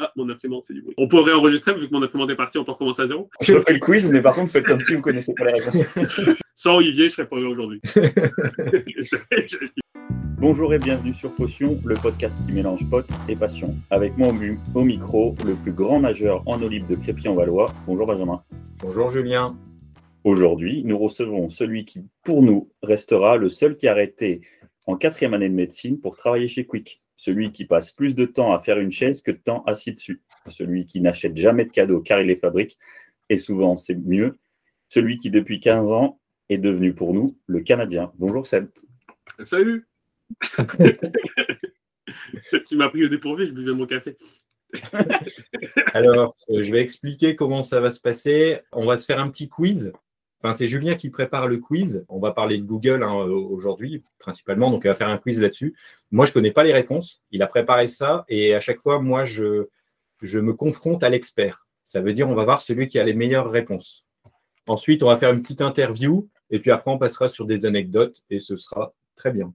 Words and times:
Ah, 0.00 0.10
mon 0.16 0.28
imprimante 0.28 0.64
fait 0.66 0.74
du 0.74 0.82
bruit. 0.82 0.94
On 0.98 1.06
pourrait 1.06 1.34
enregistrer 1.34 1.72
vu 1.72 1.86
que 1.86 1.92
mon 1.92 2.02
imprimante 2.02 2.28
est 2.28 2.34
partie, 2.34 2.58
on 2.58 2.64
peut 2.64 2.72
recommencer 2.72 3.02
à 3.02 3.06
zéro? 3.06 3.30
Je 3.40 3.52
refais 3.52 3.74
le 3.74 3.78
quiz, 3.78 4.10
mais 4.10 4.20
par 4.22 4.34
contre, 4.34 4.50
faites 4.50 4.64
comme 4.64 4.80
si 4.80 4.96
vous 4.96 5.00
connaissez 5.00 5.32
pas 5.34 5.44
les 5.44 5.52
réponses. 5.52 5.84
Sans 6.56 6.74
Olivier, 6.74 7.08
je 7.08 7.14
serais 7.14 7.28
pas 7.28 7.36
là 7.36 7.48
aujourd'hui. 7.48 7.80
Bonjour 10.38 10.74
et 10.74 10.78
bienvenue 10.78 11.14
sur 11.14 11.32
Potion, 11.32 11.80
le 11.84 11.94
podcast 11.94 12.36
qui 12.44 12.50
mélange 12.50 12.88
potes 12.90 13.08
et 13.28 13.36
passion. 13.36 13.72
Avec 13.90 14.18
moi 14.18 14.32
au, 14.32 14.80
au 14.80 14.82
micro, 14.82 15.36
le 15.46 15.54
plus 15.54 15.72
grand 15.72 16.00
nageur 16.00 16.42
en 16.46 16.60
eau 16.60 16.68
libre 16.68 16.88
de 16.88 16.96
Crépy-en-Valois. 16.96 17.72
Bonjour 17.86 18.08
Benjamin. 18.08 18.42
Bonjour 18.80 19.12
Julien. 19.12 19.56
Aujourd'hui, 20.24 20.82
nous 20.84 20.98
recevons 20.98 21.50
celui 21.50 21.84
qui, 21.84 22.08
pour 22.24 22.42
nous, 22.42 22.68
restera 22.82 23.36
le 23.36 23.48
seul 23.48 23.76
qui 23.76 23.86
a 23.86 23.92
arrêté 23.92 24.40
en 24.88 24.96
quatrième 24.96 25.34
année 25.34 25.48
de 25.48 25.54
médecine 25.54 26.00
pour 26.00 26.16
travailler 26.16 26.48
chez 26.48 26.64
Quick. 26.64 27.03
Celui 27.16 27.52
qui 27.52 27.64
passe 27.64 27.92
plus 27.92 28.14
de 28.14 28.24
temps 28.26 28.52
à 28.54 28.58
faire 28.58 28.78
une 28.78 28.92
chaise 28.92 29.22
que 29.22 29.30
de 29.30 29.36
temps 29.36 29.62
assis 29.64 29.92
dessus. 29.92 30.22
Celui 30.48 30.84
qui 30.84 31.00
n'achète 31.00 31.36
jamais 31.36 31.64
de 31.64 31.70
cadeaux 31.70 32.00
car 32.00 32.20
il 32.20 32.26
les 32.26 32.36
fabrique. 32.36 32.78
Et 33.28 33.36
souvent, 33.36 33.76
c'est 33.76 33.94
mieux. 33.94 34.38
Celui 34.88 35.18
qui, 35.18 35.30
depuis 35.30 35.60
15 35.60 35.90
ans, 35.90 36.20
est 36.48 36.58
devenu 36.58 36.92
pour 36.92 37.14
nous 37.14 37.36
le 37.46 37.60
Canadien. 37.60 38.12
Bonjour 38.18 38.46
Seb. 38.46 38.66
Salut 39.42 39.88
Tu 42.66 42.76
m'as 42.76 42.88
pris 42.88 43.04
au 43.04 43.08
dépourvu, 43.08 43.46
je 43.46 43.52
buvais 43.52 43.72
mon 43.72 43.86
café. 43.86 44.16
Alors, 45.94 46.36
euh, 46.50 46.62
je 46.62 46.72
vais 46.72 46.80
expliquer 46.80 47.36
comment 47.36 47.62
ça 47.62 47.80
va 47.80 47.90
se 47.90 48.00
passer. 48.00 48.60
On 48.72 48.86
va 48.86 48.98
se 48.98 49.06
faire 49.06 49.20
un 49.20 49.30
petit 49.30 49.48
quiz. 49.48 49.92
Enfin, 50.44 50.52
c'est 50.52 50.68
Julien 50.68 50.94
qui 50.94 51.08
prépare 51.08 51.48
le 51.48 51.56
quiz. 51.56 52.04
On 52.10 52.20
va 52.20 52.30
parler 52.32 52.58
de 52.58 52.64
Google 52.64 53.02
hein, 53.02 53.14
aujourd'hui, 53.14 54.02
principalement. 54.18 54.70
Donc, 54.70 54.82
il 54.84 54.88
va 54.88 54.94
faire 54.94 55.08
un 55.08 55.16
quiz 55.16 55.40
là-dessus. 55.40 55.74
Moi, 56.10 56.26
je 56.26 56.32
ne 56.32 56.34
connais 56.34 56.50
pas 56.50 56.64
les 56.64 56.74
réponses. 56.74 57.22
Il 57.30 57.42
a 57.42 57.46
préparé 57.46 57.86
ça. 57.86 58.26
Et 58.28 58.54
à 58.54 58.60
chaque 58.60 58.78
fois, 58.78 59.00
moi, 59.00 59.24
je, 59.24 59.68
je 60.20 60.38
me 60.38 60.52
confronte 60.52 61.02
à 61.02 61.08
l'expert. 61.08 61.66
Ça 61.86 62.02
veut 62.02 62.12
dire 62.12 62.28
on 62.28 62.34
va 62.34 62.44
voir 62.44 62.60
celui 62.60 62.88
qui 62.88 62.98
a 62.98 63.04
les 63.04 63.14
meilleures 63.14 63.50
réponses. 63.50 64.04
Ensuite, 64.66 65.02
on 65.02 65.06
va 65.06 65.16
faire 65.16 65.32
une 65.32 65.40
petite 65.40 65.62
interview. 65.62 66.28
Et 66.50 66.58
puis 66.58 66.70
après, 66.70 66.90
on 66.90 66.98
passera 66.98 67.30
sur 67.30 67.46
des 67.46 67.64
anecdotes. 67.64 68.22
Et 68.28 68.38
ce 68.38 68.58
sera 68.58 68.92
très 69.16 69.32
bien. 69.32 69.54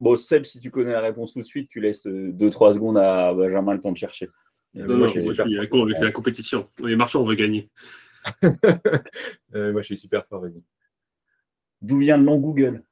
Bon, 0.00 0.16
Seb, 0.16 0.44
si 0.44 0.60
tu 0.60 0.70
connais 0.70 0.92
la 0.92 1.00
réponse 1.00 1.32
tout 1.32 1.40
de 1.40 1.46
suite, 1.46 1.70
tu 1.70 1.80
laisses 1.80 2.04
2-3 2.04 2.74
secondes 2.74 2.98
à 2.98 3.32
Benjamin 3.32 3.72
le 3.72 3.80
temps 3.80 3.92
de 3.92 3.96
chercher. 3.96 4.28
Non, 4.74 4.84
non, 4.84 4.98
moi, 4.98 5.06
je 5.06 5.18
suis 5.18 5.40
avec 5.40 5.72
la 5.72 6.12
compétition. 6.12 6.66
Les 6.78 6.94
marchands, 6.94 7.22
on 7.22 7.26
veut 7.26 7.36
gagner. 7.36 7.70
euh, 9.54 9.72
moi, 9.72 9.80
je 9.82 9.86
suis 9.86 9.98
super 9.98 10.26
fort. 10.26 10.42
Vas-y. 10.42 10.62
D'où 11.82 11.98
vient 11.98 12.16
le 12.16 12.24
nom 12.24 12.38
Google 12.38 12.82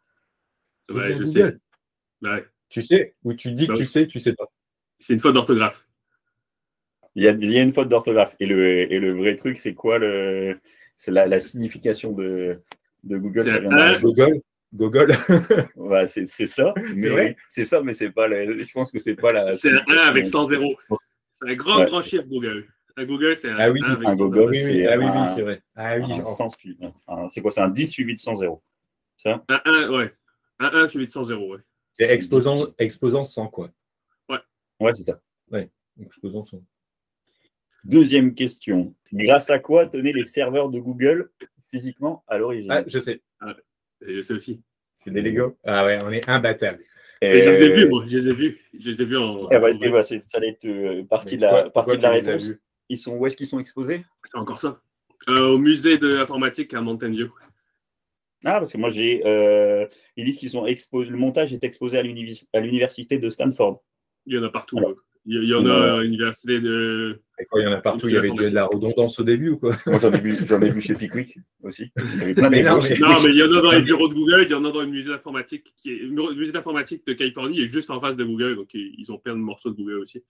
Ouais, 0.91 1.09
je 1.09 1.13
Google. 1.23 1.27
sais. 1.27 1.57
Ouais. 2.23 2.47
Tu 2.71 2.83
sais 2.83 3.15
Ou 3.25 3.35
tu 3.35 3.53
dis 3.53 3.67
Bah 3.67 3.75
que 3.75 3.79
tu 3.79 3.83
oui. 3.85 3.89
sais, 3.89 4.07
tu 4.07 4.19
sais 4.21 4.33
pas. 4.35 4.47
C'est 4.99 5.15
une 5.15 5.21
faute 5.21 5.35
d'orthographe. 5.35 5.87
il 7.15 7.23
y, 7.25 7.29
a, 7.29 7.33
il 7.33 7.53
y 7.53 7.59
a 7.59 7.63
une 7.63 7.73
faute 7.73 7.89
d'orthographe. 7.89 8.35
Et 8.41 8.47
le, 8.47 8.91
et 8.93 8.99
le 8.99 9.13
vrai 9.13 9.37
truc, 9.37 9.59
c'est 9.59 9.75
quoi 9.75 9.99
le, 9.99 10.59
C'est 10.97 11.11
la, 11.11 11.27
la 11.27 11.41
signification 11.41 12.13
de, 12.13 12.61
de 13.05 13.19
Google. 13.19 13.45
C'est 13.45 13.51
ça 13.53 13.59
vient 13.61 13.71
un- 13.71 13.93
d'un- 13.93 14.01
Google 14.01 14.41
Google 14.75 15.13
Ouais, 15.77 16.05
c'est 16.07 16.27
c'est 16.27 16.47
ça. 16.47 16.75
mais- 16.95 17.09
vrai 17.09 17.37
C'est 17.49 17.65
ça, 17.65 17.83
mais 17.83 17.95
c'est 17.95 18.11
pas. 18.11 18.29
la- 18.29 18.45
je 18.47 18.73
pense 18.73 18.91
que 18.91 18.99
c'est 18.99 19.15
pas 19.17 19.33
la. 19.33 19.53
C'est 19.53 19.71
un 19.71 19.77
1 19.89 19.97
avec 19.97 20.27
signification. 20.27 20.41
100 20.41 20.45
zéros. 20.47 20.77
C'est 21.35 21.49
un 21.51 21.55
grand, 21.55 21.79
Ouais. 21.81 21.85
grand 21.87 22.03
chiffre 22.03 22.25
Google. 22.25 22.67
Un 22.99 23.05
Google, 23.05 23.37
c'est 23.37 23.49
un 23.49 23.57
Ah 23.59 23.71
oui, 23.71 23.81
1 23.85 23.93
avec 23.93 24.09
un 24.09 24.13
100 24.13 24.17
Google, 24.17 24.35
zéros. 24.37 24.49
Oui, 24.51 24.59
c'est 24.59 24.87
ah 24.89 24.99
oui, 24.99 25.33
c'est 25.37 25.43
vrai. 25.43 25.63
Ah 25.77 25.97
oui, 25.99 26.03
Un 26.13 26.17
j'ai- 26.17 26.25
100 26.25 26.49
suivi- 26.49 26.79
un- 27.07 27.29
C'est 27.29 27.41
quoi 27.41 27.51
C'est 27.53 27.61
un 27.61 27.69
10 27.69 27.87
suivi 27.87 28.15
de 28.15 28.19
100 28.19 28.35
zéros. 28.35 28.61
Ça? 29.17 29.45
Un 29.49 29.61
1, 29.65 29.91
ouais. 29.97 30.13
Un 30.59 30.71
1 30.75 30.89
suivi 30.89 31.07
de 31.07 31.11
100 31.13 31.25
zéros, 31.25 31.55
ouais. 31.55 31.61
c'est 31.93 32.11
exposant, 32.11 32.67
exposant 32.79 33.23
100, 33.25 33.47
quoi. 33.49 33.71
Ouais, 34.81 34.93
c'est 34.95 35.03
ça. 35.03 35.21
Exposant 36.01 36.45
100. 36.45 36.63
Deuxième 37.85 38.35
question. 38.35 38.95
Grâce 39.13 39.51
à 39.51 39.59
quoi 39.59 39.87
tenaient 39.87 40.13
les 40.13 40.23
serveurs 40.23 40.69
de 40.69 40.79
Google 40.79 41.31
physiquement 41.71 42.23
à 42.29 42.39
l'origine? 42.39 42.71
Ah, 42.71 42.83
je 42.87 42.99
sais. 43.01 43.21
Et 44.07 44.15
je 44.17 44.21
sais 44.23 44.35
aussi. 44.35 44.61
C'est 44.97 45.11
des 45.11 45.21
Lego. 45.23 45.57
Ah 45.65 45.85
ouais, 45.85 46.01
on 46.05 46.11
est 46.11 46.29
imbattable. 46.29 46.85
Et 47.21 47.41
je 47.43 47.51
les 47.51 47.63
ai 47.63 47.73
vus, 47.73 47.89
moi. 47.89 48.05
Je 48.07 48.17
les 48.17 48.29
ai 48.29 48.33
vus. 48.35 48.61
Je 48.79 48.91
les 48.91 49.03
ai 49.03 49.05
vus 49.05 49.17
en. 49.17 49.49
eh 49.51 49.59
ben, 49.59 49.77
en 49.77 49.79
eh 49.83 49.91
ben, 49.91 50.03
ça 50.05 50.15
allait 50.35 50.51
être 50.51 50.67
euh, 50.67 51.03
partie 51.05 51.35
Mais 51.37 51.39
de 51.39 51.43
la, 51.43 51.71
partie 51.71 51.97
de 51.97 52.03
la 52.03 52.11
réponse. 52.11 52.53
Ils 52.89 52.97
sont, 52.99 53.17
où 53.17 53.27
est-ce 53.27 53.37
qu'ils 53.37 53.47
sont 53.47 53.59
exposés? 53.61 54.05
C'est 54.25 54.39
encore 54.39 54.59
ça. 54.59 54.81
Euh, 55.29 55.49
au 55.49 55.59
musée 55.59 55.99
de 55.99 56.09
l'informatique 56.09 56.73
à 56.75 56.81
Mountain 56.81 57.11
View. 57.11 57.29
Ah, 58.45 58.59
parce 58.61 58.73
que 58.73 58.79
moi, 58.79 58.89
j'ai. 58.89 59.27
euh, 59.27 59.87
ils 60.17 60.25
disent 60.25 60.39
qu'ils 60.39 60.51
sont 60.51 60.65
exposés. 60.67 61.11
Le 61.11 61.17
montage 61.17 61.53
est 61.53 61.65
exposé 61.65 61.99
à 61.99 62.03
l'université 62.61 63.19
de 63.19 63.31
Stanford. 63.31 63.83
Il 64.27 64.35
y 64.35 64.39
en 64.39 64.43
a 64.45 64.49
partout. 64.49 64.79
Alors. 64.79 64.95
Il 65.27 65.35
y- 65.35 65.43
il 65.43 65.49
y 65.49 65.55
en 65.55 65.67
a 65.67 65.99
à 65.99 66.03
l'université 66.03 66.61
de. 66.61 67.21
Et 67.39 67.45
quoi, 67.45 67.61
il 67.61 67.65
y 67.65 67.67
en 67.67 67.73
a 67.73 67.81
partout, 67.83 68.09
il 68.09 68.15
y 68.15 68.17
avait 68.17 68.31
déjà 68.31 68.49
de 68.49 68.55
la 68.55 68.65
redondance 68.67 69.19
au 69.19 69.25
début 69.25 69.51
ou 69.51 69.59
quoi 69.59 69.73
Moi, 69.87 69.99
j'en 69.99 70.13
ai 70.13 70.21
vu, 70.21 70.35
j'en 70.47 70.63
ai 70.63 70.71
vu 70.71 70.81
chez 70.81 70.95
Pickwick 70.95 71.37
aussi. 71.63 71.91
Il 72.15 72.19
y 72.19 72.23
avait 72.23 72.35
plein 72.35 72.49
Mais 72.49 72.63
non, 72.63 72.79
mais- 72.81 72.99
Non, 72.99 73.17
il 73.29 73.37
y 73.37 73.43
en 73.43 73.53
a 73.53 73.61
dans 73.61 73.73
les 73.73 73.83
bureaux 73.83 74.09
de 74.09 74.15
Google, 74.15 74.45
il 74.47 74.51
y 74.51 74.55
en 74.55 74.65
a 74.65 74.71
dans 74.73 74.81
le 74.81 74.87
musée 74.87 75.11
d'informatique 75.11 75.75
qui 75.77 75.91
est. 75.93 75.99
Le 75.99 76.35
musée 76.35 76.53
d'informatique 76.53 77.05
de 77.07 77.13
Californie 77.13 77.61
est 77.61 77.67
juste 77.67 77.91
en 77.91 78.01
face 78.01 78.17
de 78.17 78.25
Google, 78.25 78.57
donc 78.57 78.73
ils 78.73 78.95
ils 78.97 79.13
ont 79.13 79.19
plein 79.19 79.35
de 79.35 79.41
morceaux 79.41 79.71
de 79.71 79.77
Google 79.77 79.99
aussi. 79.99 80.23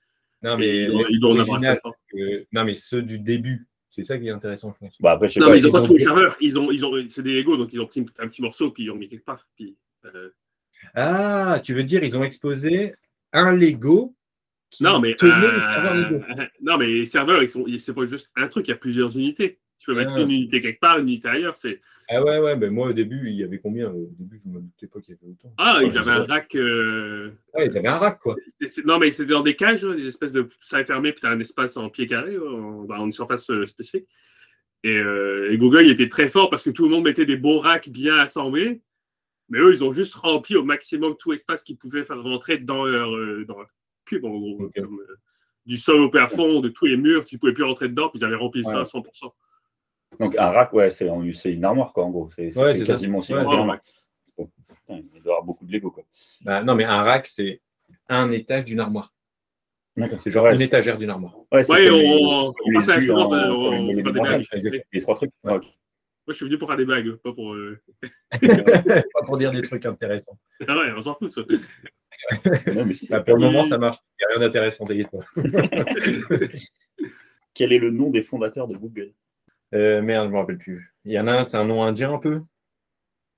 Non, 0.43 0.57
mais 0.57 0.85
ils 0.85 0.87
doivent- 0.91 1.07
ils 1.11 1.21
doivent 1.21 1.33
en 1.33 1.41
avoir 1.41 1.47
l'original, 1.61 1.77
très 1.79 1.83
fort. 1.83 1.95
euh, 2.15 2.45
non, 2.53 2.65
mais 2.65 2.75
ceux 2.75 3.03
du 3.03 3.19
début, 3.19 3.67
c'est 3.91 4.05
ça 4.05 4.19
qui 4.19 4.29
est 4.29 4.31
intéressant, 4.31 4.73
je 4.73 4.79
pense. 4.79 4.95
Bah, 5.01 5.13
après, 5.13 5.29
je 5.29 5.35
sais 5.35 5.41
Non, 5.41 5.47
pas. 5.47 5.53
mais 5.53 5.59
ils 5.59 5.67
ont 5.67 5.69
ils 5.71 5.73
pas 5.73 5.83
tous 5.83 5.97
les 5.97 6.05
serveurs. 6.05 6.37
Ils 6.41 6.59
ont, 6.59 6.71
ils 6.71 6.87
ont, 6.87 6.93
c'est 7.09 7.23
des 7.23 7.37
Lego, 7.37 7.57
donc 7.57 7.73
ils 7.73 7.81
ont 7.81 7.87
pris 7.87 8.05
un 8.19 8.29
petit 8.29 8.43
morceau 8.43 8.71
puis 8.71 8.85
ils 8.85 8.87
l'ont 8.87 8.95
mis 8.97 9.09
quelque 9.09 9.25
part. 9.25 9.47
Puis, 9.57 9.77
euh, 10.05 10.31
Ah, 10.95 11.61
tu 11.65 11.75
veux 11.75 11.83
dire, 11.83 12.05
ils 12.05 12.17
ont 12.17 12.23
exposé 12.23 12.95
un 13.33 13.53
Lego 13.53 14.15
qui 14.71 14.85
Non, 14.85 15.01
mais 15.01 15.15
tenait 15.17 15.33
euh, 15.33 15.55
les 15.57 15.61
serveurs 15.61 15.95
Lego. 15.95 16.25
non, 16.63 16.79
mais 16.79 16.87
les 16.87 17.07
serveurs, 17.07 17.43
ils 17.43 17.49
sont, 17.49 17.65
c'est 17.79 17.95
pas 17.95 18.07
juste 18.07 18.31
un 18.37 18.47
truc. 18.49 18.69
Il 18.69 18.71
y 18.71 18.75
a 18.75 18.77
plusieurs 18.77 19.17
unités. 19.17 19.59
Tu 19.79 19.87
peux 19.87 19.95
mettre 19.95 20.15
Ah. 20.17 20.21
une 20.21 20.31
unité 20.31 20.61
quelque 20.61 20.81
part, 20.81 20.99
une 20.99 21.07
unité 21.09 21.29
ailleurs. 21.29 21.57
C'est 21.57 21.81
Ah 22.09 22.23
ouais, 22.25 22.39
ouais, 22.39 22.57
ben 22.57 22.73
moi 22.73 22.89
au 22.89 22.93
début, 22.93 23.29
il 23.29 23.35
y 23.37 23.45
avait 23.45 23.59
combien? 23.59 23.91
Au 23.91 24.09
début, 24.19 24.41
je 24.43 24.49
ne 24.49 24.55
me 24.55 24.61
doutais 24.61 24.87
pas 24.87 25.01
qu'il 25.01 25.15
y 25.15 25.19
avait 25.23 25.31
autant. 25.31 25.53
ah, 25.59 25.81
ils 25.85 25.97
avaient 25.99 26.11
un 26.11 26.25
rack. 26.25 26.55
euh, 26.57 27.31
Ah, 27.55 27.65
ils 27.65 27.77
avaient 27.79 27.89
un 27.89 27.97
rack, 27.97 28.19
quoi. 28.21 28.35
c'est- 28.61 28.71
c'est- 28.73 28.85
Non, 28.87 28.99
mais 28.99 29.11
c'était 29.11 29.33
dans 29.33 29.43
des 29.43 29.55
cages, 29.55 29.83
des 29.83 30.07
espèces 30.07 30.33
de 30.33 30.49
salles 30.61 30.87
fermées, 30.87 31.13
puis 31.13 31.21
tu 31.21 31.27
as 31.27 31.31
un 31.31 31.39
espace 31.41 31.77
en 31.77 31.89
pied 31.91 32.07
carré, 32.07 32.39
en, 32.39 32.85
bah, 32.85 32.99
en 33.01 33.07
une 33.07 33.13
surface 33.13 33.49
euh, 33.51 33.67
spécifique. 33.67 34.07
Et, 34.85 34.97
euh, 34.97 35.51
et 35.53 35.59
Google 35.59 35.83
il 35.87 35.91
était 35.91 36.09
très 36.09 36.29
fort 36.29 36.51
parce 36.51 36.63
que 36.63 36.71
tout 36.71 36.85
le 36.85 36.91
monde 36.91 37.05
mettait 37.05 37.27
des 37.27 37.37
beaux 37.37 37.59
racks 37.59 37.89
bien 37.89 38.17
assemblés. 38.19 38.81
Mais 39.51 39.59
eux, 39.61 39.73
ils 39.73 39.83
ont 39.85 39.93
juste 39.93 40.15
rempli 40.15 40.57
au 40.57 40.63
maximum 40.65 41.17
tout 41.19 41.33
espace 41.33 41.63
qu'ils 41.65 41.77
pouvaient 41.79 42.05
faire 42.05 42.23
rentrer 42.23 42.59
dans 42.59 42.85
leur, 42.85 43.15
euh, 43.15 43.45
dans 43.47 43.59
leur 43.59 43.69
cube, 44.05 44.25
en 44.25 44.31
gros. 44.39 44.71
Comme, 44.77 45.01
euh, 45.01 45.15
du 45.67 45.77
sol 45.77 46.01
au 46.01 46.09
plafond, 46.11 46.61
de 46.61 46.69
tous 46.71 46.87
les 46.87 46.97
murs, 46.97 47.25
tu 47.27 47.35
ne 47.37 47.41
pouvais 47.41 47.53
plus 47.53 47.65
rentrer 47.65 47.89
dedans, 47.89 48.09
puis 48.09 48.21
ils 48.21 48.25
avaient 48.25 48.35
rempli 48.37 48.65
ça 48.65 48.81
à 48.81 48.85
100%. 48.85 49.35
Donc, 50.19 50.37
un 50.37 50.51
rack, 50.51 50.73
ouais, 50.73 50.91
c'est 50.91 51.07
une 51.53 51.65
armoire, 51.65 51.93
quoi, 51.93 52.05
en 52.05 52.11
gros. 52.11 52.29
C'est 52.31 52.57
Ouais, 52.57 52.83
quasiment 52.83 53.19
aussi 53.19 53.35
Ouais, 53.35 53.43
grand 53.43 53.77
putain, 54.37 55.03
Il 55.15 55.23
doit 55.23 55.25
y 55.25 55.29
avoir 55.29 55.43
beaucoup 55.45 55.65
de 55.67 55.73
Lego, 55.73 55.91
quoi. 55.91 56.05
Bah, 56.43 56.63
non, 56.63 56.75
mais 56.75 56.85
un 56.85 57.03
rack, 57.03 57.27
c'est 57.27 57.61
un 58.09 58.31
étage 58.33 58.65
d'une 58.65 58.81
armoire. 58.81 59.13
D'accord. 59.97 60.21
C'est 60.21 60.31
genre 60.31 60.47
une 60.47 60.61
étagère 60.61 60.97
d'une 60.97 61.11
armoire. 61.11 61.37
Ouais, 61.53 61.65
c'est 61.65 61.73
Ouais, 61.73 61.91
on, 61.91 61.97
les- 61.97 62.21
on, 62.23 62.73
passe 62.75 62.89
à 62.89 62.95
la 62.95 63.01
suivante, 63.01 63.33
en- 63.33 63.35
euh, 63.35 63.51
on, 63.51 63.87
les 63.89 64.01
on 64.03 64.05
fait 64.45 64.61
des. 64.61 64.71
Moi, 64.71 64.81
Les 64.93 65.01
trois 65.01 65.15
trucs. 65.17 65.33
Ouais. 65.43 65.55
Ok. 65.55 65.65
je 66.29 66.33
suis 66.35 66.45
venu 66.47 66.57
pour 66.57 66.69
faire 66.69 66.77
des 66.77 66.85
blagues, 66.85 67.17
pas 67.17 67.33
pour. 67.33 67.53
euh, 67.55 67.81
Pas 68.41 69.23
pour 69.27 69.39
dire 69.39 69.51
des 69.51 69.63
trucs 69.63 69.85
intéressants. 69.87 70.39
Ah 70.69 70.77
ouais, 70.77 70.93
on 70.97 71.01
s'en 71.01 71.15
fout, 71.17 71.31
ça. 71.31 71.43
Non, 72.75 72.85
mais 72.85 72.93
si, 72.93 73.09
Bah, 73.09 73.21
pour 73.21 73.37
le 73.37 73.43
moment, 73.43 73.65
ça 73.65 73.79
marche. 73.79 73.99
Il 74.21 74.27
n'y 74.27 74.33
a 74.33 74.39
rien 74.39 74.47
d'intéressant, 74.47 74.85
t'inquiète 74.85 75.11
pas. 75.11 75.19
Quel 77.55 77.73
est 77.73 77.79
le 77.79 77.91
nom 77.91 78.11
des 78.11 78.23
fondateurs 78.23 78.67
de 78.69 78.77
Google? 78.77 79.13
Euh, 79.75 80.01
merde, 80.03 80.29
je 80.29 80.33
me 80.33 80.39
rappelle 80.39 80.59
plus. 80.59 80.95
Il 81.05 81.13
y 81.13 81.19
en 81.21 81.27
a 81.27 81.33
un, 81.33 81.45
c'est 81.45 81.57
un 81.57 81.65
nom 81.65 81.83
indien 81.83 82.13
un 82.15 82.19
peu? 82.19 82.41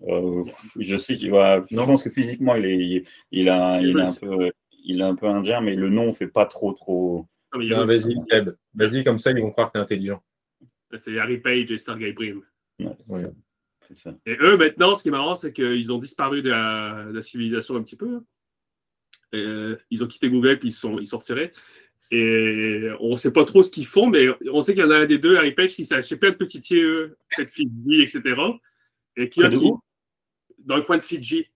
Euh, 0.09 0.45
Je 0.79 0.97
sais 0.97 1.17
qu'il 1.17 1.31
va. 1.31 1.63
Je 1.69 1.75
Non? 1.75 1.87
pense 1.87 2.03
que 2.03 2.11
physiquement, 2.11 2.55
il 2.55 2.65
est, 2.65 2.79
il, 2.79 3.03
il 3.33 3.49
a, 3.49 3.81
il 3.81 3.97
est 3.99 4.01
un 4.01 4.13
peu, 4.21 4.51
il 4.85 5.01
est 5.01 5.05
un 5.05 5.15
peu 5.15 5.27
indien, 5.27 5.61
mais 5.61 5.75
le 5.75 5.89
nom 5.91 6.07
ne 6.09 6.13
fait 6.13 6.29
pas 6.29 6.47
trop, 6.47 6.73
trop. 6.73 7.27
Non, 7.53 7.59
mais 7.59 7.67
il 7.67 7.71
y 7.71 7.75
a 7.75 7.79
Non, 7.79 7.85
d'autres. 7.85 8.09
vas-y, 8.09 8.15
Seb. 8.31 8.55
Vas-y, 8.75 9.04
comme 9.04 9.19
ça, 9.19 9.33
ils 9.33 9.41
vont 9.43 9.51
croire 9.51 9.69
que 9.69 9.72
t'es 9.72 9.78
intelligent. 9.81 10.22
C'est 10.97 11.19
Harry 11.19 11.39
Page 11.39 11.71
et 11.71 11.78
Sergey. 11.78 12.15
Ouais, 12.16 12.34
c'est 13.01 13.13
Ouais. 13.13 13.31
ça. 13.95 14.15
Et 14.27 14.37
eux, 14.41 14.57
maintenant, 14.57 14.95
ce 14.95 15.03
qui 15.03 15.09
est 15.09 15.13
marrant, 15.13 15.34
c'est 15.37 15.53
qu'ils 15.53 15.93
ont 15.93 15.99
disparu 15.99 16.43
de 16.43 16.51
la, 16.51 17.07
de 17.09 17.13
la 17.16 17.22
civilisation 17.22 17.77
un 17.77 17.83
petit 17.83 17.97
peu. 17.97 18.16
hein. 18.16 18.25
Et, 19.33 19.39
euh, 19.39 19.77
ils 19.91 20.03
ont 20.03 20.07
quitté 20.09 20.28
Google, 20.31 20.59
puis 20.59 20.69
ils 20.69 20.72
sont, 20.72 20.99
ils 20.99 21.07
sont 21.07 21.19
retirés. 21.19 21.53
Et 22.12 22.89
on 22.98 23.10
ne 23.12 23.16
sait 23.16 23.33
pas 23.33 23.45
trop 23.45 23.62
ce 23.62 23.71
qu'ils 23.71 23.86
font, 23.86 24.09
mais 24.09 24.27
on 24.53 24.62
sait 24.62 24.74
qu'il 24.74 24.83
y 24.83 24.86
en 24.86 24.91
a 24.91 24.97
un 24.98 25.07
des 25.07 25.18
deux, 25.18 25.36
Harry 25.36 25.53
Page, 25.53 25.77
qui 25.77 25.84
s'est 25.84 25.95
acheté 25.95 26.16
plein 26.16 26.30
de 26.30 26.34
petits 26.36 26.60
tiers, 26.60 27.10
peut-être 27.36 27.51
Fidji, 27.51 28.03
etc. 28.03 28.22
Et 29.16 29.28
qui, 29.28 29.41
de 29.41 29.48
qui- 29.48 29.71
dans 30.59 30.77
le 30.77 30.83
coin 30.83 30.97
de 30.97 31.03
Fidji. 31.03 31.48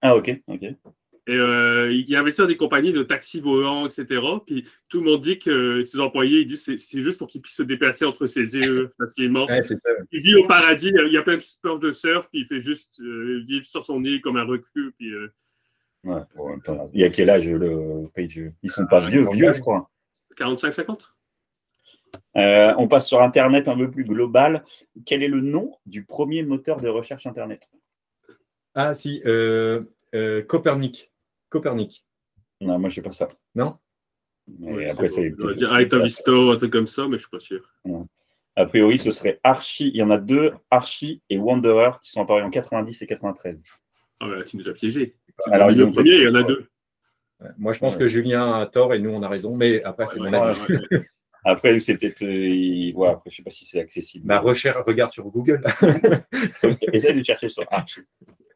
Ah, 0.00 0.16
ok, 0.16 0.30
ok. 0.46 0.62
Et 0.62 1.34
euh, 1.36 1.92
il 1.92 2.16
investit 2.16 2.40
dans 2.40 2.46
des 2.46 2.56
compagnies 2.56 2.92
de 2.92 3.02
taxis 3.02 3.40
volants, 3.40 3.86
etc. 3.86 4.22
Puis 4.46 4.66
tout 4.88 5.00
le 5.00 5.10
monde 5.10 5.20
dit 5.20 5.38
que 5.38 5.84
ses 5.84 6.00
employés, 6.00 6.40
ils 6.40 6.46
disent 6.46 6.64
que 6.64 6.76
c'est- 6.78 7.02
juste 7.02 7.18
pour 7.18 7.26
qu'ils 7.28 7.42
puissent 7.42 7.56
se 7.56 7.62
déplacer 7.62 8.06
entre 8.06 8.26
ses 8.26 8.56
îles 8.56 8.88
facilement. 8.98 9.44
Ouais, 9.44 9.62
c'est 9.62 9.78
ça. 9.78 9.90
Il 10.10 10.22
vit 10.22 10.36
au 10.36 10.46
paradis, 10.46 10.88
il 10.88 11.12
y 11.12 11.18
a 11.18 11.22
plein 11.22 11.36
de 11.36 11.42
sports 11.42 11.78
de 11.80 11.92
surf, 11.92 12.30
puis 12.30 12.40
il 12.40 12.46
fait 12.46 12.62
juste 12.62 12.98
euh, 13.00 13.44
vivre 13.46 13.66
sur 13.66 13.84
son 13.84 14.02
île 14.04 14.22
comme 14.22 14.38
un 14.38 14.44
reclus. 14.44 14.92
Puis, 14.98 15.12
euh, 15.12 15.28
Ouais, 16.04 16.22
bon, 16.34 16.56
attends, 16.56 16.88
il 16.94 17.00
y 17.00 17.04
a 17.04 17.10
quel 17.10 17.28
âge 17.28 17.46
le 17.46 18.06
Page? 18.14 18.40
Ils 18.62 18.70
sont 18.70 18.86
pas 18.86 19.02
Ah, 19.04 19.10
vieux, 19.10 19.26
vieux, 19.30 19.52
je 19.52 19.60
crois. 19.60 19.90
45-50 20.38 21.12
Euh, 22.36 22.72
on 22.78 22.88
passe 22.88 23.06
sur 23.08 23.20
Internet 23.22 23.68
un 23.68 23.76
peu 23.76 23.90
plus 23.90 24.04
global. 24.04 24.64
Quel 25.06 25.22
est 25.22 25.28
le 25.28 25.40
nom 25.40 25.76
du 25.86 26.04
premier 26.04 26.42
moteur 26.42 26.80
de 26.80 26.88
recherche 26.88 27.26
Internet? 27.26 27.68
Ah, 28.74 28.94
si, 28.94 29.22
euh, 29.26 29.82
euh, 30.14 30.42
Copernic. 30.42 31.10
Copernic. 31.48 32.04
Non, 32.60 32.78
moi, 32.78 32.88
je 32.90 32.96
sais 32.96 33.02
pas 33.02 33.12
ça. 33.12 33.28
Non? 33.54 33.76
Mais 34.58 34.72
Ouais, 34.72 34.90
après, 34.90 35.08
c'est 35.08 35.22
c'est- 35.22 35.30
bon. 35.30 35.44
On 35.44 35.48
va 35.48 35.54
dire 35.54 36.02
Vista, 36.02 36.32
un 36.32 36.56
truc 36.56 36.72
comme 36.72 36.86
ça, 36.86 37.06
mais 37.06 37.18
je 37.18 37.22
suis 37.22 37.30
pas 37.30 37.40
sûr. 37.40 37.74
A 38.56 38.66
priori, 38.66 38.98
ce 38.98 39.10
serait 39.10 39.38
Archie. 39.44 39.90
Il 39.94 39.96
y 39.96 40.02
en 40.02 40.10
a 40.10 40.18
deux, 40.18 40.52
Archie 40.70 41.22
et 41.30 41.38
Wanderer, 41.38 41.92
qui 42.02 42.10
sont 42.10 42.22
apparus 42.22 42.44
en 42.44 42.50
90 42.50 43.02
et 43.02 43.06
93. 43.06 43.62
Ah 44.20 44.28
ouais, 44.28 44.44
tu 44.44 44.56
nous 44.56 44.68
as 44.68 44.72
piégés. 44.72 45.16
Alors, 45.46 45.68
le 45.70 45.90
premier, 45.90 46.16
il 46.16 46.22
y 46.24 46.28
en 46.28 46.34
a 46.34 46.42
deux. 46.42 46.66
Moi, 47.56 47.72
je 47.72 47.78
pense 47.78 47.94
Ouais. 47.94 48.00
que 48.00 48.06
Julien 48.08 48.60
a 48.60 48.66
tort 48.66 48.92
et 48.94 48.98
nous, 48.98 49.10
on 49.10 49.22
a 49.22 49.28
raison, 49.28 49.54
mais 49.56 49.82
après, 49.84 50.06
c'est 50.06 50.20
Ouais, 50.20 50.30
mon 50.30 50.42
avis. 50.42 50.60
ouais, 50.60 50.78
ouais. 50.90 51.06
Après, 51.44 51.78
c'est 51.80 51.96
peut-être. 51.96 52.22
euh, 52.24 52.92
ouais, 52.94 53.08
après, 53.08 53.30
je 53.30 53.36
sais 53.36 53.42
pas 53.44 53.50
si 53.50 53.64
c'est 53.64 53.80
accessible. 53.80 54.26
Ma 54.26 54.38
recherche, 54.40 54.84
regarde 54.84 55.12
sur 55.12 55.24
Google. 55.30 55.60
Essaye 56.92 57.16
de 57.16 57.22
chercher 57.22 57.48
sur 57.48 57.64
Archie. 57.70 58.00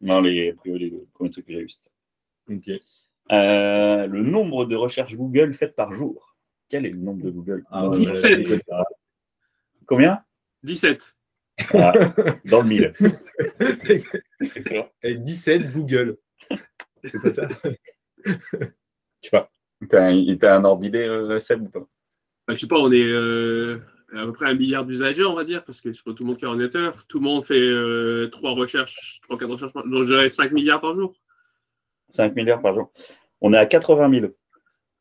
Non, 0.00 0.20
les, 0.20 0.54
les 0.64 0.92
premiers 1.14 1.30
trucs 1.30 1.46
que 1.46 1.52
j'ai 1.52 1.60
eu. 1.60 1.68
c'était 1.68 1.88
ça. 1.88 1.90
Ok. 2.76 2.80
Euh, 3.30 4.06
le 4.08 4.22
nombre 4.22 4.66
de 4.66 4.74
recherches 4.76 5.14
Google 5.16 5.54
faites 5.54 5.76
par 5.76 5.92
jour. 5.94 6.36
Quel 6.68 6.84
est 6.84 6.90
le 6.90 6.98
nombre 6.98 7.22
de 7.24 7.30
Google? 7.30 7.64
Ah, 7.70 7.84
Euh, 7.86 7.90
17. 7.90 8.60
Combien? 9.86 10.20
17. 10.64 11.14
Ah, 11.74 11.92
Dans 12.46 12.62
le 12.62 12.68
mille. 12.68 12.92
Et 15.02 15.14
17 15.14 15.72
Google. 15.72 16.16
C'est 17.04 17.22
pas 17.22 17.32
ça? 17.32 17.48
Je 18.24 18.66
sais 19.22 19.30
pas. 19.30 19.50
T'as 19.88 20.10
un, 20.10 20.36
t'as 20.36 20.56
un 20.56 20.64
ordre 20.64 20.82
d'idée, 20.82 21.02
euh, 21.02 21.40
Seb, 21.40 21.62
ou 21.62 21.70
pas? 21.70 21.86
Je 22.48 22.56
sais 22.56 22.66
pas, 22.66 22.78
on 22.78 22.90
est 22.92 23.04
euh, 23.06 23.78
à 24.14 24.24
peu 24.24 24.32
près 24.32 24.46
un 24.46 24.54
milliard 24.54 24.84
d'usagers, 24.84 25.24
on 25.24 25.34
va 25.34 25.44
dire, 25.44 25.64
parce 25.64 25.80
que 25.80 25.92
je 25.92 26.02
pas 26.02 26.12
tout 26.12 26.22
le 26.22 26.28
monde 26.28 26.38
qui 26.38 26.44
est 26.44 26.48
ordinateur. 26.48 27.06
Tout 27.06 27.18
le 27.18 27.24
monde 27.24 27.44
fait 27.44 27.58
euh, 27.60 28.28
trois 28.28 28.52
recherches, 28.52 29.20
trois, 29.22 29.38
quatre 29.38 29.50
recherches 29.50 29.72
par 29.72 29.84
Donc, 29.84 30.02
je 30.04 30.08
dirais 30.08 30.28
5 30.28 30.52
milliards 30.52 30.80
par 30.80 30.94
jour. 30.94 31.14
5 32.10 32.34
milliards 32.34 32.60
par 32.60 32.74
jour. 32.74 32.92
On 33.40 33.52
est 33.52 33.58
à 33.58 33.66
80 33.66 34.10
000 34.20 34.32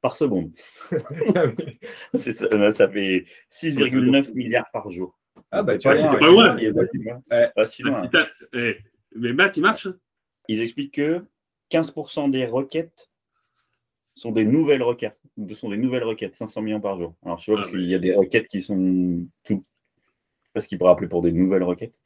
par 0.01 0.15
seconde. 0.15 0.51
Ça, 2.15 2.45
euh, 2.45 2.71
ça 2.71 2.87
fait 2.87 3.25
6,9 3.51 4.33
milliards 4.33 4.69
par 4.71 4.89
jour. 4.91 5.17
Ah 5.51 5.63
bah 5.63 5.77
tu 5.77 5.87
vois, 5.87 5.97
c'était 5.97 6.09
c'est 6.11 6.19
pas 6.19 6.27
loin. 6.27 6.57
Mais 9.15 9.33
Matt, 9.33 9.57
il 9.57 9.61
marche. 9.61 9.87
hein 9.87 9.95
Ils 10.47 10.61
expliquent 10.61 10.95
que 10.95 11.23
15% 11.71 12.31
des 12.31 12.45
requêtes 12.45 13.10
sont 14.21 14.31
des 14.31 14.45
nouvelles 14.45 14.83
requêtes. 14.83 15.21
Ce 15.49 15.55
sont 15.55 15.69
des 15.69 15.77
nouvelles 15.77 16.03
requêtes, 16.03 16.35
500 16.35 16.61
millions 16.61 16.81
par 16.81 16.97
jour. 16.97 17.15
Alors, 17.25 17.37
je 17.39 17.45
sais 17.45 17.51
pas, 17.51 17.57
Ah, 17.57 17.61
parce 17.61 17.71
qu'il 17.71 17.85
y 17.85 17.95
a 17.95 17.99
des 17.99 18.13
requêtes 18.13 18.47
qui 18.47 18.61
sont 18.61 19.25
tout. 19.43 19.61
Parce 20.53 20.67
qu'ils 20.67 20.77
pourraient 20.77 20.91
appeler 20.91 21.07
pour 21.07 21.21
des 21.21 21.31
nouvelles 21.31 21.63
requêtes. 21.63 21.99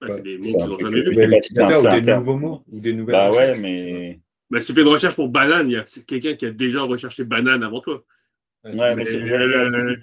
Ouais, 0.00 0.08
c'est 0.10 0.22
des 0.22 0.38
mots 0.38 0.44
qu'ils 0.44 0.80
jamais 0.80 1.02
vus. 1.02 1.14
sais 1.42 1.54
pas 1.62 1.80
ou 1.80 2.00
des 2.00 2.14
nouveaux 2.14 2.36
mots 2.36 2.64
ou 2.70 2.80
des 2.80 2.92
nouvelles 2.92 3.14
Bah 3.14 3.30
ouais, 3.30 3.58
mais. 3.58 4.20
Mais 4.50 4.60
si 4.60 4.66
tu 4.68 4.74
fais 4.74 4.82
une 4.82 4.88
recherche 4.88 5.14
pour 5.14 5.28
banane, 5.28 5.68
il 5.68 5.72
y 5.72 5.76
a 5.76 5.84
c'est 5.84 6.04
quelqu'un 6.04 6.34
qui 6.34 6.46
a 6.46 6.50
déjà 6.50 6.82
recherché 6.82 7.24
banane 7.24 7.62
avant 7.62 7.80
toi. 7.80 8.04
Ouais, 8.64 8.72
mais 8.74 8.96
mais- 8.96 9.04
c'est 9.04 9.16
euh, 9.32 9.96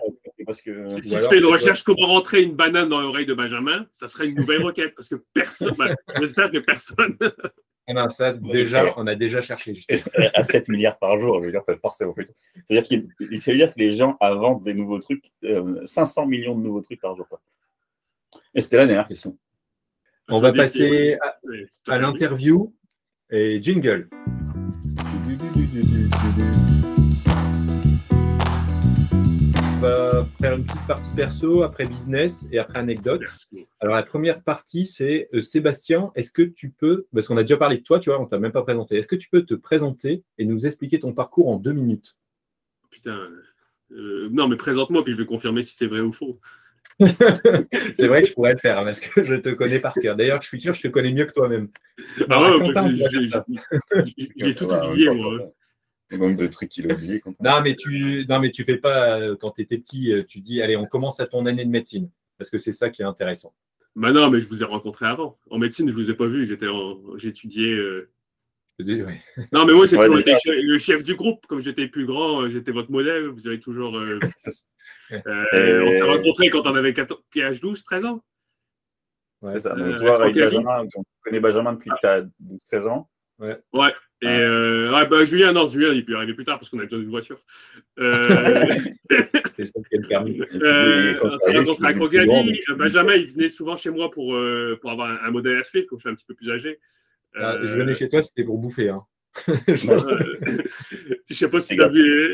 parce 0.46 0.62
que. 0.62 0.88
Si, 0.90 1.10
si 1.10 1.16
tu 1.16 1.24
fais 1.30 1.38
une 1.38 1.46
recherche 1.46 1.84
comment 1.84 2.08
rentrer 2.08 2.42
une 2.44 2.56
banane 2.56 2.90
dans 2.90 3.00
l'oreille 3.00 3.26
de 3.26 3.34
Benjamin, 3.34 3.86
ça 3.92 4.08
serait 4.08 4.28
une 4.30 4.36
nouvelle 4.36 4.64
requête 4.64 4.96
parce 4.96 5.10
que 5.10 5.16
personne, 5.34 5.76
bah, 5.78 5.96
j'espère 6.20 6.52
que 6.52 6.60
personne. 6.60 7.18
Eh 7.88 7.94
ben, 7.94 8.10
ça, 8.10 8.34
déjà, 8.34 8.94
on 8.98 9.08
a 9.08 9.16
déjà 9.16 9.42
cherché. 9.42 9.74
justement. 9.74 10.02
à 10.36 10.44
7 10.44 10.70
milliards 10.70 10.98
par 11.00 11.20
jour, 11.20 11.40
je 11.40 11.46
veux 11.46 11.52
dire, 11.52 11.64
forcément. 11.82 12.14
C'est-à-dire 12.68 12.84
qu'il 12.84 13.42
ça 13.42 13.52
veut 13.52 13.58
dire 13.58 13.74
que 13.74 13.80
les 13.80 13.98
gens 13.98 14.16
inventent 14.22 14.64
des 14.64 14.76
nouveaux 14.76 15.00
trucs, 15.00 15.32
euh, 15.44 15.86
500 15.86 16.28
millions 16.28 16.56
de 16.56 16.62
nouveaux 16.62 16.82
trucs 16.82 17.02
par 17.02 17.16
jour. 17.16 17.28
quoi. 17.28 17.42
Et 18.54 18.62
c'était 18.62 18.78
la 18.78 18.86
dernière 18.86 19.08
question. 19.08 19.38
On 20.28 20.40
va 20.40 20.54
passer 20.54 21.18
à, 21.88 21.98
l'interview 21.98 22.74
et 23.32 23.62
jingle. 23.62 24.08
Va 29.80 30.26
faire 30.42 30.56
une 30.56 30.66
petite 30.66 30.88
partie 30.88 31.10
perso, 31.16 31.64
après 31.64 31.86
business 31.86 32.48
et 32.52 32.60
après 32.60 32.80
anecdote. 32.80 33.22
Merci. 33.22 33.68
Alors 33.80 33.96
la 33.96 34.04
première 34.04 34.44
partie, 34.44 34.86
c'est 34.86 35.30
euh, 35.34 35.42
Sébastien, 35.42 36.12
est-ce 36.16 36.32
que 36.32 36.42
tu 36.42 36.72
peux, 36.72 37.08
parce 37.14 37.28
qu'on 37.28 37.38
a 37.38 37.44
déjà 37.44 37.58
parlé 37.58 37.78
de 37.78 37.84
toi, 37.84 38.00
tu 38.00 38.10
vois, 38.10 38.20
on 38.22 38.26
t'a 38.26 38.40
même 38.40 38.52
pas 38.52 38.62
présenté, 38.64 38.98
est-ce 38.98 39.08
que 39.08 39.16
tu 39.16 39.30
peux 39.30 39.44
te 39.44 39.54
présenter 39.54 40.24
et 40.38 40.46
nous 40.46 40.66
expliquer 40.66 41.00
ton 41.00 41.14
parcours 41.14 41.50
en 41.50 41.58
deux 41.58 41.72
minutes? 41.72 42.16
Putain. 42.92 43.30
euh, 43.92 44.28
non, 44.32 44.48
mais 44.48 44.58
présente-moi, 44.58 45.04
puis 45.04 45.14
je 45.14 45.18
vais 45.18 45.26
confirmer 45.26 45.64
si 45.64 45.76
c'est 45.76 45.88
vrai 45.88 46.02
ou 46.02 46.12
faux. 46.12 46.40
C'est 47.94 48.08
vrai 48.08 48.24
que 48.24 48.28
je 48.28 48.34
pourrais 48.34 48.52
le 48.52 48.58
faire, 48.58 48.80
hein, 48.80 48.84
parce 48.84 49.00
que 49.00 49.24
je 49.24 49.36
te 49.36 49.50
connais 49.50 49.80
par 49.80 49.94
cœur. 49.94 50.18
D'ailleurs, 50.18 50.42
je 50.42 50.48
suis 50.50 50.60
sûr 50.60 50.74
que 50.74 50.78
je 50.78 50.84
te 50.84 50.88
connais 50.90 51.14
mieux 51.14 51.26
que 51.26 51.32
toi-même. 51.32 51.70
Ah 52.30 52.42
ouais, 52.42 52.50
on 52.62 52.74
j'ai- 54.36 54.56
tout 54.56 54.66
oublié, 54.66 55.10
moi. 55.10 55.40
Ouais. 56.12 56.18
Le 56.18 56.18
nombre 56.18 56.38
de 56.38 56.48
trucs 56.48 56.70
qu'il 56.70 56.90
a 56.92 56.96
oublié. 56.96 57.22
Non, 57.40 57.62
mais 57.64 57.76
tu 57.76 58.26
non, 58.30 58.40
mais 58.40 58.52
tu 58.52 58.64
fais 58.64 58.78
pas, 58.78 59.20
euh, 59.20 59.36
quand 59.40 59.52
tu 59.52 59.62
étais 59.62 59.78
petit, 59.78 60.14
euh, 60.14 60.24
tu 60.24 60.40
dis, 60.42 60.62
allez, 60.62 60.76
on 60.76 60.86
commence 60.86 61.20
à 61.20 61.28
ton 61.28 61.46
année 61.46 61.66
de 61.66 61.70
médecine, 61.70 62.10
parce 62.38 62.50
que 62.50 62.58
c'est 62.58 62.72
ça 62.72 62.90
qui 62.90 63.02
est 63.02 63.06
intéressant. 63.06 63.54
Bah 63.96 64.12
non, 64.12 64.30
mais 64.30 64.40
je 64.40 64.48
vous 64.48 64.62
ai 64.62 64.66
rencontré 64.66 65.06
avant. 65.08 65.38
En 65.50 65.58
médecine, 65.58 65.90
je 65.90 65.94
vous 65.94 66.10
ai 66.10 66.14
pas 66.14 66.28
vu. 66.28 66.46
J'étais 66.46 66.68
en... 66.68 67.00
J'étudiais. 67.18 67.72
euh, 67.74 68.10
dis, 68.80 69.02
ouais. 69.04 69.20
Non, 69.52 69.66
mais 69.66 69.74
moi, 69.74 69.88
j'ai 69.88 69.98
Ouais, 69.98 70.06
toujours 70.06 70.20
déjà. 70.24 70.32
été 70.38 70.50
che- 70.52 70.62
le 70.64 70.78
chef 70.80 71.04
du 71.04 71.16
groupe. 71.16 71.46
Comme 71.48 71.60
j'étais 71.62 71.88
plus 71.88 72.06
grand, 72.06 72.44
euh, 72.44 72.50
j'étais 72.50 72.72
votre 72.72 72.92
modèle. 72.92 73.26
Vous 73.28 73.48
avez 73.48 73.60
toujours. 73.60 73.98
euh, 73.98 74.20
euh, 75.12 75.84
On 75.86 75.92
s'est 75.92 76.02
rencontrés 76.04 76.50
quand 76.50 76.66
on 76.66 76.76
avait 76.76 76.94
14... 76.94 77.22
quel 77.34 77.46
âge 77.46 77.60
12, 77.62 77.84
13 77.84 78.06
ans? 78.06 78.24
C'est 79.54 79.60
ça. 79.62 79.76
Euh, 79.76 79.98
toi, 80.00 80.22
avec 80.22 80.36
Franck 80.36 80.38
Herry. 80.38 80.58
Benjamin, 80.64 80.88
on 80.96 81.04
connaît 81.24 81.40
Benjamin 81.40 81.74
depuis 81.74 81.90
que 81.90 81.96
tu 82.00 82.08
as 82.08 82.24
13 82.68 82.88
ans. 82.88 83.10
Ouais. 83.40 83.58
Et 84.22 84.28
Ah. 84.28 84.32
euh, 84.40 84.94
ouais, 84.94 85.08
bah, 85.08 85.24
Julien, 85.26 85.54
non, 85.54 85.68
Julien, 85.68 85.94
il 85.94 86.04
peut 86.04 86.16
arriver 86.16 86.34
plus 86.34 86.44
tard 86.46 86.60
parce 86.60 86.70
qu'on 86.70 86.80
a 86.80 86.84
besoin 86.84 87.00
d'une 87.00 87.10
voiture. 87.10 87.40
Euh, 88.00 88.66
C'est 89.56 89.66
ça 89.66 89.80
qui 89.90 89.96
est 89.96 90.00
le 90.00 90.08
permis. 90.08 90.42
Euh, 90.56 91.14
quand 91.16 91.30
tu 91.30 91.38
tu- 92.66 92.76
Benjamin, 92.76 93.14
il 93.16 93.28
venait 93.28 93.50
souvent 93.50 93.76
chez 93.76 93.90
moi 93.92 94.12
pour, 94.12 94.36
euh, 94.36 94.78
pour 94.82 94.92
avoir 94.92 95.10
un, 95.10 95.20
un 95.28 95.32
modèle 95.32 95.58
à 95.60 95.64
suivre, 95.64 95.88
comme 95.88 96.00
je 96.00 96.02
suis 96.04 96.10
un 96.10 96.16
petit 96.16 96.26
peu 96.26 96.34
plus 96.34 96.52
âgé. 96.52 96.80
Ah, 97.36 97.54
Euh, 97.56 97.68
je 97.68 97.78
venais 97.78 97.94
chez 97.94 98.10
toi, 98.10 98.22
c'était 98.22 98.44
pour 98.44 98.58
bouffer. 98.58 98.90
Hein. 98.90 99.04
je 99.68 101.34
sais 101.34 101.48
pas 101.50 101.60
si 101.62 101.78
t'as 101.78 101.88
vu. 101.88 102.34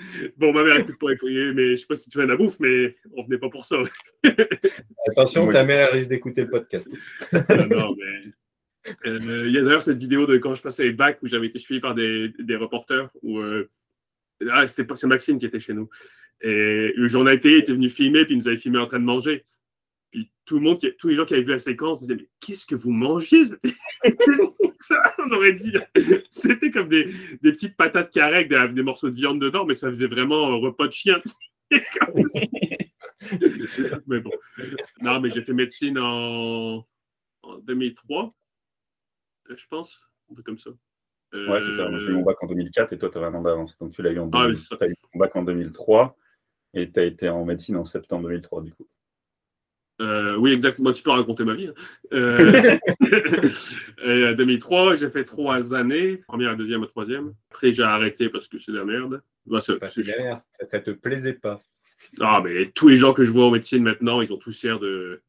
bon, 0.38 0.52
ma 0.52 0.62
mère 0.62 0.76
écoute 0.76 0.98
pas, 0.98 1.08
mais 1.08 1.70
je 1.72 1.76
sais 1.76 1.86
pas 1.86 1.96
si 1.96 2.08
tu 2.08 2.18
viens 2.18 2.26
de 2.26 2.30
la 2.32 2.36
bouffe, 2.36 2.60
mais 2.60 2.94
on 3.14 3.24
venait 3.24 3.38
pas 3.38 3.48
pour 3.50 3.64
ça. 3.64 3.76
Attention, 5.10 5.50
ta 5.52 5.64
mère 5.64 5.92
risque 5.92 6.08
d'écouter 6.10 6.42
le 6.42 6.50
podcast. 6.50 6.88
Non, 7.32 7.94
mais. 7.98 8.32
Euh, 9.06 9.44
Il 9.46 9.52
y 9.52 9.58
a 9.58 9.62
d'ailleurs 9.62 9.82
cette 9.82 9.98
vidéo 9.98 10.26
de 10.26 10.36
quand 10.38 10.54
je 10.54 10.62
passais 10.62 10.84
les 10.84 10.92
bacs 10.92 11.18
où 11.22 11.26
j'avais 11.28 11.46
été 11.48 11.58
suivi 11.58 11.80
par 11.80 11.94
des, 11.94 12.28
des 12.38 12.56
reporters. 12.56 13.10
Où, 13.22 13.38
euh, 13.38 13.70
ah, 14.50 14.66
c'était 14.68 14.84
pas 14.84 14.96
c'est 14.96 15.06
Maxime 15.06 15.38
qui 15.38 15.46
était 15.46 15.60
chez 15.60 15.74
nous. 15.74 15.88
Et 16.42 16.92
le 16.94 17.08
journalité 17.08 17.58
était 17.58 17.72
venu 17.72 17.88
filmer, 17.88 18.24
puis 18.24 18.34
il 18.34 18.38
nous 18.38 18.48
avait 18.48 18.56
filmé 18.58 18.78
en 18.78 18.86
train 18.86 18.98
de 18.98 19.04
manger. 19.04 19.44
Puis 20.10 20.30
tout 20.44 20.56
le 20.56 20.60
monde, 20.62 20.78
qui- 20.78 20.94
tous 20.96 21.08
les 21.08 21.14
gens 21.16 21.24
qui 21.24 21.34
avaient 21.34 21.42
vu 21.42 21.50
la 21.50 21.58
séquence 21.58 22.00
disaient 22.00 22.16
Mais 22.16 22.28
qu'est-ce 22.40 22.66
que 22.66 22.74
vous 22.74 22.90
mangez 22.92 23.42
Ça, 24.80 25.02
on 25.18 25.30
aurait 25.32 25.54
dit. 25.54 25.72
C'était 26.30 26.70
comme 26.70 26.88
des, 26.88 27.04
des 27.42 27.52
petites 27.52 27.76
patates 27.76 28.12
carrées 28.12 28.36
avec 28.36 28.48
des, 28.48 28.68
des 28.72 28.82
morceaux 28.82 29.08
de 29.10 29.14
viande 29.16 29.40
dedans, 29.40 29.64
mais 29.64 29.74
ça 29.74 29.88
faisait 29.88 30.06
vraiment 30.06 30.46
un 30.52 30.56
repas 30.56 30.86
de 30.86 30.92
chien. 30.92 31.20
mais 34.06 34.20
bon. 34.20 34.30
Non, 35.00 35.20
mais 35.20 35.30
j'ai 35.30 35.42
fait 35.42 35.52
médecine 35.52 35.98
en, 35.98 36.86
en 37.42 37.58
2003, 37.58 38.24
euh, 38.26 38.28
je 39.54 39.66
pense. 39.68 40.02
Un 40.30 40.34
truc 40.34 40.46
comme 40.46 40.58
ça. 40.58 40.70
Ouais, 41.34 41.60
c'est 41.60 41.72
ça. 41.72 41.88
Moi, 41.88 41.98
j'ai 41.98 42.06
eu 42.06 42.10
Euh, 42.10 42.14
mon 42.14 42.22
bac 42.22 42.42
en 42.42 42.46
2004 42.46 42.92
et 42.92 42.98
toi, 42.98 43.10
tu 43.10 43.18
un 43.18 43.34
an 43.34 43.42
d'avance. 43.42 43.76
Donc, 43.78 43.92
tu 43.92 44.02
l'as 44.02 44.12
eu 44.12 44.18
en 44.18 44.30
Ah, 44.32 44.42
2000 44.44 44.50
oui, 44.50 44.56
c'est 44.56 44.68
ça. 44.68 44.76
t'as 44.76 44.88
eu 44.88 44.94
ton 44.96 45.18
bac 45.18 45.34
en 45.36 45.42
2003 45.42 46.16
et 46.74 46.90
tu 46.90 46.98
as 47.00 47.04
été 47.04 47.28
en 47.28 47.44
médecine 47.44 47.76
en 47.76 47.84
septembre 47.84 48.28
2003, 48.28 48.62
du 48.62 48.72
coup. 48.72 48.88
Euh, 50.00 50.36
oui, 50.36 50.52
exactement. 50.52 50.92
Tu 50.92 51.02
peux 51.02 51.10
raconter 51.10 51.44
ma 51.44 51.54
vie. 51.54 51.68
hein. 51.68 51.74
Euh, 52.12 52.78
et, 54.04 54.08
euh, 54.08 54.34
2003, 54.34 54.94
j'ai 54.96 55.08
fait 55.10 55.24
trois 55.24 55.74
années, 55.74 56.18
première, 56.28 56.56
deuxième 56.56 56.86
troisième. 56.86 57.34
Après, 57.50 57.72
j'ai 57.72 57.82
arrêté 57.82 58.28
parce 58.28 58.46
que 58.48 58.58
c'est 58.58 58.72
de 58.72 58.78
la 58.78 58.84
merde. 58.84 59.22
Bah, 59.46 59.60
c'est- 59.60 59.78
Bah, 59.78 59.88
c'est- 59.88 60.02
c'est 60.04 60.12
galère, 60.12 60.38
ça, 60.38 60.66
ça 60.66 60.80
te 60.80 60.90
plaisait 60.90 61.32
pas. 61.34 61.60
Ah, 62.20 62.42
mais 62.44 62.70
tous 62.74 62.88
les 62.88 62.96
gens 62.96 63.14
que 63.14 63.24
je 63.24 63.30
vois 63.30 63.46
en 63.46 63.50
médecine 63.50 63.82
maintenant, 63.82 64.20
ils 64.20 64.32
ont 64.32 64.36
tous 64.38 64.62
l'air 64.62 64.78
de. 64.78 65.22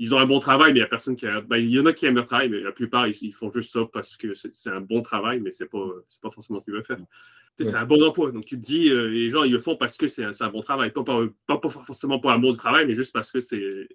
Ils 0.00 0.14
ont 0.14 0.18
un 0.18 0.26
bon 0.26 0.38
travail, 0.38 0.72
mais 0.72 0.78
il 0.78 0.82
y 0.82 0.84
a 0.84 0.88
personne 0.88 1.16
qui 1.16 1.26
a. 1.26 1.40
bah, 1.40 1.58
il 1.58 1.68
y 1.70 1.80
en 1.80 1.86
a 1.86 1.92
qui 1.92 2.06
aiment 2.06 2.14
leur 2.16 2.26
travail, 2.26 2.48
mais 2.48 2.60
la 2.60 2.70
plupart, 2.72 3.08
ils, 3.08 3.16
ils 3.22 3.32
font 3.34 3.52
juste 3.52 3.72
ça 3.72 3.80
parce 3.92 4.16
que 4.16 4.32
c'est 4.34 4.70
un 4.70 4.80
bon 4.80 5.02
travail, 5.02 5.40
mais 5.40 5.50
c'est 5.50 5.66
pas, 5.68 5.86
pas 6.22 6.30
forcément 6.30 6.60
ce 6.60 6.64
qu'ils 6.64 6.74
veulent 6.74 6.84
faire. 6.84 6.98
C'est 7.60 7.74
un 7.74 7.84
bon 7.84 8.00
emploi. 8.06 8.30
Donc 8.30 8.44
tu 8.44 8.54
te 8.56 8.64
dis, 8.64 8.88
euh, 8.88 9.08
les 9.08 9.28
gens, 9.30 9.42
ils 9.42 9.50
le 9.50 9.58
font 9.58 9.74
parce 9.76 9.96
que 9.96 10.06
c'est 10.06 10.22
un, 10.24 10.30
un 10.38 10.48
bon 10.50 10.60
travail. 10.62 10.92
Pas, 10.92 11.02
par- 11.02 11.24
pas, 11.46 11.58
pas 11.58 11.68
forcément 11.68 12.20
pour 12.20 12.30
l'amour 12.30 12.52
du 12.52 12.58
travail, 12.58 12.86
mais 12.86 12.94
juste 12.94 13.12
parce 13.12 13.32
que 13.32 13.40
c'est. 13.40 13.88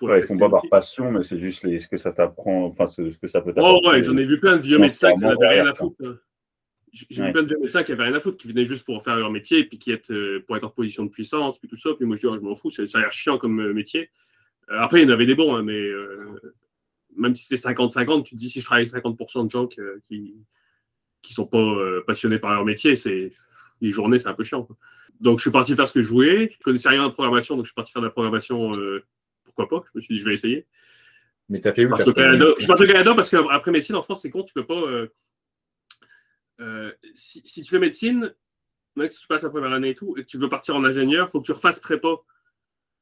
Ouais, 0.00 0.20
ils 0.20 0.24
font 0.24 0.38
pas 0.38 0.48
par 0.48 0.62
passion, 0.68 1.10
mais 1.12 1.22
c'est 1.24 1.38
juste 1.38 1.62
les, 1.64 1.78
ce 1.80 1.86
que 1.88 1.96
ça 1.96 2.12
t'apprend, 2.12 2.64
enfin, 2.66 2.86
ce, 2.86 3.10
ce 3.10 3.18
que 3.18 3.26
ça 3.28 3.40
peut 3.40 3.50
Oh, 3.50 3.54
t'apprendre. 3.54 3.88
ouais, 3.92 4.02
j'en 4.02 4.16
ai 4.16 4.24
vu 4.24 4.38
plein 4.40 4.56
de 4.56 4.62
vieux 4.62 4.78
médecins 4.78 5.12
qui 5.14 5.20
n'avaient 5.20 5.48
rien 5.48 5.66
à 5.66 5.74
foutre. 5.74 5.96
hein. 6.04 6.18
J'ai 6.92 7.24
vu 7.24 7.32
plein 7.32 7.42
de 7.42 7.56
médecins 7.56 7.82
qui 7.82 7.92
avaient 7.92 8.04
rien 8.04 8.14
à 8.14 8.20
foutre, 8.20 8.36
qui 8.36 8.48
venaient 8.48 8.64
juste 8.66 8.84
pour 8.84 9.02
faire 9.02 9.16
leur 9.16 9.30
métier, 9.30 9.64
puis 9.64 9.78
qui 9.78 9.90
étaient, 9.92 10.40
pour 10.46 10.56
être 10.56 10.64
en 10.64 10.70
position 10.70 11.04
de 11.04 11.10
puissance, 11.10 11.58
puis 11.58 11.68
tout 11.68 11.76
ça. 11.76 11.90
Puis 11.96 12.04
moi, 12.06 12.16
je 12.16 12.20
dis, 12.20 12.26
oh, 12.26 12.34
je 12.36 12.40
m'en 12.40 12.54
fous, 12.54 12.70
ça 12.70 12.82
a 12.82 13.00
l'air 13.00 13.12
chiant 13.12 13.38
comme 13.38 13.72
métier. 13.72 14.10
Après, 14.78 15.02
il 15.02 15.08
y 15.08 15.10
en 15.10 15.14
avait 15.14 15.26
des 15.26 15.34
bons, 15.34 15.54
hein, 15.54 15.62
mais 15.62 15.88
même 17.16 17.34
si 17.34 17.44
c'est 17.44 17.68
50-50, 17.68 18.24
tu 18.24 18.34
te 18.34 18.40
dis, 18.40 18.50
si 18.50 18.60
je 18.60 18.64
travaille 18.64 18.88
avec 18.88 19.04
50% 19.04 19.46
de 19.46 19.50
gens 19.50 19.66
qui 19.66 20.34
qui 21.20 21.34
sont 21.34 21.46
pas 21.46 21.76
passionnés 22.06 22.38
par 22.38 22.52
leur 22.52 22.64
métier, 22.64 22.96
c'est 22.96 23.32
les 23.80 23.90
journées, 23.90 24.18
c'est 24.18 24.28
un 24.28 24.34
peu 24.34 24.44
chiant. 24.44 24.66
Donc, 25.20 25.38
je 25.38 25.42
suis 25.42 25.50
parti 25.50 25.76
faire 25.76 25.86
ce 25.86 25.94
que 25.94 26.00
je 26.00 26.08
voulais. 26.08 26.52
Je 26.58 26.64
connaissais 26.64 26.88
rien 26.88 27.06
de 27.06 27.12
programmation, 27.12 27.56
donc 27.56 27.64
je 27.64 27.70
suis 27.70 27.74
parti 27.74 27.92
faire 27.92 28.02
de 28.02 28.06
la 28.06 28.10
programmation. 28.10 28.72
pourquoi 29.44 29.68
pas 29.68 29.84
Je 29.86 29.98
me 29.98 30.00
suis 30.00 30.14
dit, 30.16 30.20
je 30.20 30.26
vais 30.26 30.34
essayer. 30.34 30.66
Mais 31.48 31.60
tu 31.60 31.68
as 31.68 31.74
fait 31.74 31.82
je, 31.82 31.88
où, 31.88 32.12
Canada, 32.12 32.46
je 32.58 32.64
suis 32.64 32.72
au 32.72 32.76
Canada 32.76 33.14
parce 33.14 33.30
qu'après 33.30 33.70
médecine, 33.70 33.94
en 33.94 34.02
France, 34.02 34.22
c'est 34.22 34.30
con, 34.30 34.42
tu 34.42 34.54
peux 34.54 34.66
pas. 34.66 34.82
Euh, 36.60 36.92
si, 37.14 37.42
tu 37.42 37.68
fais 37.68 37.78
médecine, 37.78 38.34
mec, 38.96 39.12
si 39.12 39.20
tu 39.20 39.26
passes 39.26 39.42
la 39.42 39.50
première 39.50 39.72
année 39.72 39.90
et 39.90 39.94
tout, 39.94 40.16
et 40.16 40.22
que 40.22 40.26
tu 40.26 40.38
veux 40.38 40.48
partir 40.48 40.76
en 40.76 40.84
ingénieur, 40.84 41.26
il 41.28 41.30
faut 41.30 41.40
que 41.40 41.46
tu 41.46 41.52
refasses 41.52 41.80
prépa. 41.80 42.08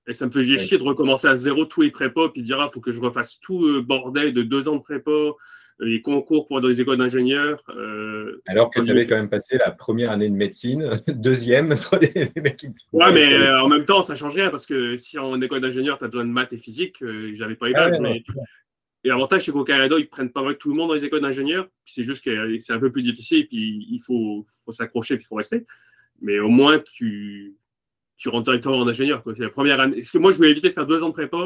Et 0.08 0.14
ça 0.14 0.26
me 0.26 0.30
fait 0.30 0.42
chier 0.58 0.78
de 0.78 0.82
recommencer 0.82 1.28
à 1.28 1.36
zéro 1.36 1.64
tous 1.64 1.82
les 1.82 1.90
prépa, 1.90 2.28
puis 2.32 2.42
dire, 2.42 2.56
il 2.58 2.62
ah, 2.62 2.68
faut 2.72 2.80
que 2.80 2.92
je 2.92 3.00
refasse 3.00 3.38
tout 3.40 3.66
le 3.66 3.80
bordel 3.80 4.32
de 4.32 4.42
deux 4.42 4.68
ans 4.68 4.76
de 4.76 4.82
prépa, 4.82 5.10
euh, 5.10 5.34
les 5.80 6.02
concours 6.02 6.46
pour 6.46 6.58
être 6.58 6.62
dans 6.62 6.68
les 6.68 6.80
écoles 6.80 6.96
d'ingénieurs. 6.96 7.62
Euh, 7.76 8.42
Alors 8.46 8.70
que 8.70 8.80
tu 8.80 8.90
avais 8.90 9.06
quand 9.06 9.16
même 9.16 9.28
passé 9.28 9.58
la 9.58 9.70
première 9.70 10.10
année 10.10 10.28
de 10.28 10.34
médecine, 10.34 10.90
deuxième, 11.08 11.74
les 12.00 12.30
mecs 12.40 12.66
Ouais, 12.92 13.12
mais 13.12 13.50
en 13.50 13.68
même 13.68 13.84
temps, 13.84 14.02
ça 14.02 14.14
change 14.14 14.34
rien, 14.34 14.50
parce 14.50 14.66
que 14.66 14.96
si 14.96 15.18
en 15.18 15.40
école 15.40 15.60
d'ingénieur, 15.60 15.98
tu 15.98 16.04
as 16.04 16.08
besoin 16.08 16.24
de 16.24 16.30
maths 16.30 16.52
et 16.52 16.58
physique, 16.58 17.04
j'avais 17.34 17.56
pas 17.56 17.68
les 17.68 17.74
bases, 17.74 17.98
mais 18.00 18.24
et 19.02 19.08
l'avantage, 19.08 19.46
c'est 19.46 19.52
qu'au 19.52 19.64
Canada, 19.64 19.96
ils 19.98 20.08
prennent 20.08 20.30
pas 20.30 20.42
mal 20.42 20.58
tout 20.58 20.68
le 20.68 20.74
monde 20.74 20.88
dans 20.88 20.94
les 20.94 21.04
écoles 21.04 21.22
d'ingénieurs. 21.22 21.68
C'est 21.86 22.02
juste 22.02 22.22
que 22.22 22.58
c'est 22.60 22.72
un 22.72 22.78
peu 22.78 22.92
plus 22.92 23.02
difficile, 23.02 23.48
puis 23.48 23.86
il 23.90 24.00
faut, 24.00 24.44
faut 24.64 24.72
s'accrocher, 24.72 25.16
puis 25.16 25.24
il 25.24 25.26
faut 25.26 25.36
rester. 25.36 25.64
Mais 26.20 26.38
au 26.38 26.48
moins, 26.48 26.78
tu, 26.78 27.56
tu 28.20 28.28
rentres 28.28 28.44
directement 28.44 28.76
en 28.76 28.86
ingénieur. 28.86 29.22
C'est 29.24 29.38
la 29.38 29.48
première 29.48 29.80
année. 29.80 29.96
Parce 29.96 30.10
que 30.10 30.18
moi, 30.18 30.30
je 30.30 30.36
voulais 30.36 30.50
éviter 30.50 30.68
de 30.68 30.74
faire 30.74 30.86
deux 30.86 31.02
ans 31.02 31.08
de 31.08 31.14
prépa, 31.14 31.38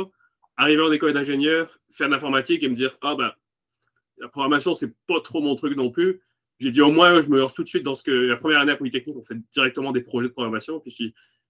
arriver 0.57 0.83
en 0.83 0.91
école 0.91 1.13
d'ingénieur, 1.13 1.79
faire 1.93 2.09
de 2.09 2.13
l'informatique 2.13 2.65
et 2.65 2.69
me 2.69 2.75
dire 2.75 2.99
Ah, 3.01 3.15
ben, 3.15 3.33
la 4.19 4.29
programmation, 4.29 4.75
c'est 4.75 4.93
pas 5.07 5.21
trop 5.21 5.41
mon 5.41 5.55
truc 5.55 5.77
non 5.77 5.91
plus. 5.91 6.21
J'ai 6.59 6.73
dit 6.73 6.81
au 6.81 6.91
moins, 6.91 7.21
je 7.21 7.29
me 7.29 7.39
lance 7.39 7.55
tout 7.55 7.63
de 7.63 7.69
suite 7.69 7.85
dans 7.85 7.95
ce 7.95 8.03
que 8.03 8.11
la 8.11 8.37
première 8.37 8.59
année 8.59 8.73
à 8.73 8.77
Polytechnique, 8.77 9.17
on 9.17 9.23
fait 9.23 9.37
directement 9.53 9.93
des 9.93 10.01
projets 10.01 10.29
de 10.29 10.33
programmation. 10.33 10.81
Puis 10.81 10.95
je, 10.99 11.05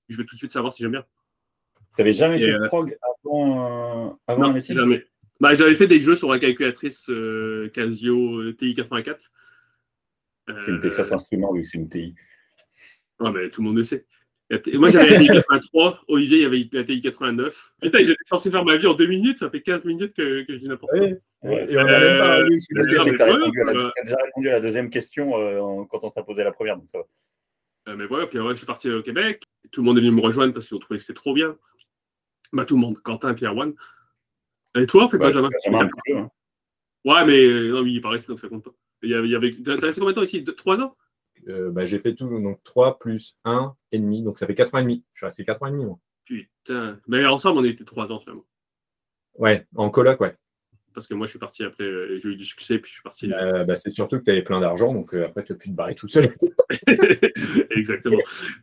je 0.08 0.16
vais 0.18 0.24
tout 0.24 0.34
de 0.34 0.38
suite 0.38 0.52
savoir 0.52 0.72
si 0.74 0.82
j'aime 0.82 0.92
bien. 0.92 1.04
Tu 1.96 2.02
n'avais 2.02 2.12
jamais 2.12 2.38
fait 2.38 2.52
de 2.52 2.62
euh, 2.62 2.66
prog 2.66 2.96
avant, 3.24 4.08
euh, 4.08 4.10
avant 4.26 4.52
non, 4.52 4.60
Jamais. 4.60 5.06
Bah, 5.40 5.54
j'avais 5.54 5.74
fait 5.74 5.86
des 5.86 6.00
jeux 6.00 6.16
sur 6.16 6.30
la 6.30 6.38
calculatrice 6.38 7.08
euh, 7.08 7.70
Casio 7.70 8.40
euh, 8.40 8.52
TI-84. 8.54 9.30
C'est 10.46 10.70
une 10.70 10.80
Texas 10.80 11.12
Instruments, 11.12 11.54
vu 11.54 11.62
que 11.62 11.68
c'est 11.68 11.78
une 11.78 11.88
TI. 11.88 12.14
Ah, 13.20 13.30
mais 13.30 13.48
tout 13.48 13.62
le 13.62 13.68
monde 13.68 13.78
le 13.78 13.84
sait. 13.84 14.06
Moi, 14.50 14.88
j'avais 14.90 15.10
la 15.10 15.18
TI-83. 15.18 15.98
Olivier, 16.08 16.38
il 16.38 16.42
y 16.42 16.46
avait 16.46 16.68
la 16.72 16.84
TI-89. 16.84 17.52
Putain, 17.80 17.98
j'étais 18.02 18.16
censé 18.24 18.50
faire 18.50 18.64
ma 18.64 18.76
vie 18.76 18.86
en 18.86 18.94
deux 18.94 19.06
minutes. 19.06 19.38
Ça 19.38 19.50
fait 19.50 19.62
15 19.62 19.84
minutes 19.84 20.14
que, 20.14 20.42
que 20.44 20.52
je 20.52 20.58
dis 20.58 20.68
n'importe 20.68 20.92
quoi. 20.92 21.06
et 21.06 21.18
on 21.42 21.84
n'a 21.84 21.98
même 21.98 22.18
pas 22.18 22.36
répondu. 22.36 22.60
Tu 22.60 22.78
as, 22.78 22.82
déjà 22.84 23.02
répondu 23.02 24.48
à 24.48 24.52
la 24.52 24.60
deuxième 24.60 24.90
question 24.90 25.30
quand 25.90 26.04
on 26.04 26.10
t'a 26.10 26.22
posé 26.22 26.44
la 26.44 26.52
première. 26.52 26.76
Donc 26.76 26.88
ça 26.88 26.98
va. 26.98 27.96
mais 27.96 28.06
voilà, 28.06 28.26
puis 28.26 28.38
après, 28.38 28.52
je 28.52 28.56
suis 28.56 28.66
parti 28.66 28.90
au 28.90 29.02
Québec. 29.02 29.42
Tout 29.72 29.80
le 29.80 29.86
monde 29.86 29.98
est 29.98 30.02
venu 30.02 30.12
me 30.12 30.20
rejoindre 30.20 30.52
parce 30.52 30.68
qu'ils 30.68 30.76
ont 30.76 30.80
trouvé 30.80 30.98
que 30.98 31.04
c'était 31.04 31.18
trop 31.18 31.34
bien. 31.34 31.56
Bah, 32.52 32.64
tout 32.64 32.76
le 32.76 32.80
monde, 32.80 32.98
Quentin, 33.02 33.34
Pierre 33.34 33.56
One. 33.56 33.74
Et 34.76 34.86
toi, 34.86 35.04
on 35.04 35.08
fait 35.08 35.18
pas 35.18 35.30
jamais. 35.30 35.48
Hein. 35.66 36.28
Ouais, 37.04 37.24
mais 37.24 37.44
euh, 37.44 37.72
non, 37.72 37.80
oui, 37.80 37.94
il 37.94 38.00
paraît 38.00 38.18
donc 38.28 38.40
ça 38.40 38.48
compte 38.48 38.64
pas. 38.64 38.74
Il 39.02 39.10
y 39.10 39.14
avait, 39.14 39.28
il 39.28 39.32
y 39.32 39.36
avait... 39.36 39.52
T'as 39.52 39.74
resté 39.74 40.00
combien 40.00 40.12
de 40.12 40.16
temps 40.16 40.22
ici? 40.22 40.44
Trois 40.56 40.80
ans? 40.80 40.96
Euh, 41.48 41.70
bah, 41.70 41.86
J'ai 41.86 41.98
fait 41.98 42.14
tout, 42.14 42.28
donc 42.28 42.62
3 42.64 42.98
plus 42.98 43.36
1 43.44 43.74
et 43.92 43.98
demi, 43.98 44.22
donc 44.22 44.38
ça 44.38 44.46
fait 44.46 44.54
4 44.54 44.74
ans 44.74 44.78
et 44.78 44.82
demi. 44.82 45.04
Je 45.12 45.18
suis 45.18 45.26
resté 45.26 45.44
4 45.44 45.62
ans 45.62 45.66
et 45.66 45.70
demi, 45.72 45.84
moi. 45.84 45.98
Putain. 46.24 46.98
Mais 47.06 47.24
ensemble, 47.26 47.60
on 47.60 47.64
était 47.64 47.84
3 47.84 48.12
ans 48.12 48.20
finalement. 48.20 48.44
Ouais, 49.36 49.66
en 49.74 49.90
coloc, 49.90 50.20
ouais. 50.20 50.36
Parce 50.94 51.08
que 51.08 51.14
moi, 51.14 51.26
je 51.26 51.30
suis 51.30 51.38
parti 51.38 51.64
après, 51.64 51.84
euh, 51.84 52.20
j'ai 52.22 52.28
eu 52.30 52.36
du 52.36 52.44
succès, 52.44 52.78
puis 52.78 52.88
je 52.88 52.94
suis 52.94 53.02
parti. 53.02 53.32
Euh, 53.32 53.64
bah, 53.64 53.76
c'est 53.76 53.90
surtout 53.90 54.18
que 54.18 54.24
tu 54.24 54.30
avais 54.30 54.42
plein 54.42 54.60
d'argent, 54.60 54.92
donc 54.92 55.12
après, 55.14 55.42
tu 55.42 55.52
as 55.52 55.56
pu 55.56 55.68
te 55.70 55.74
barrer 55.74 55.94
tout 55.94 56.08
seul. 56.08 56.32
Exactement. 57.70 58.18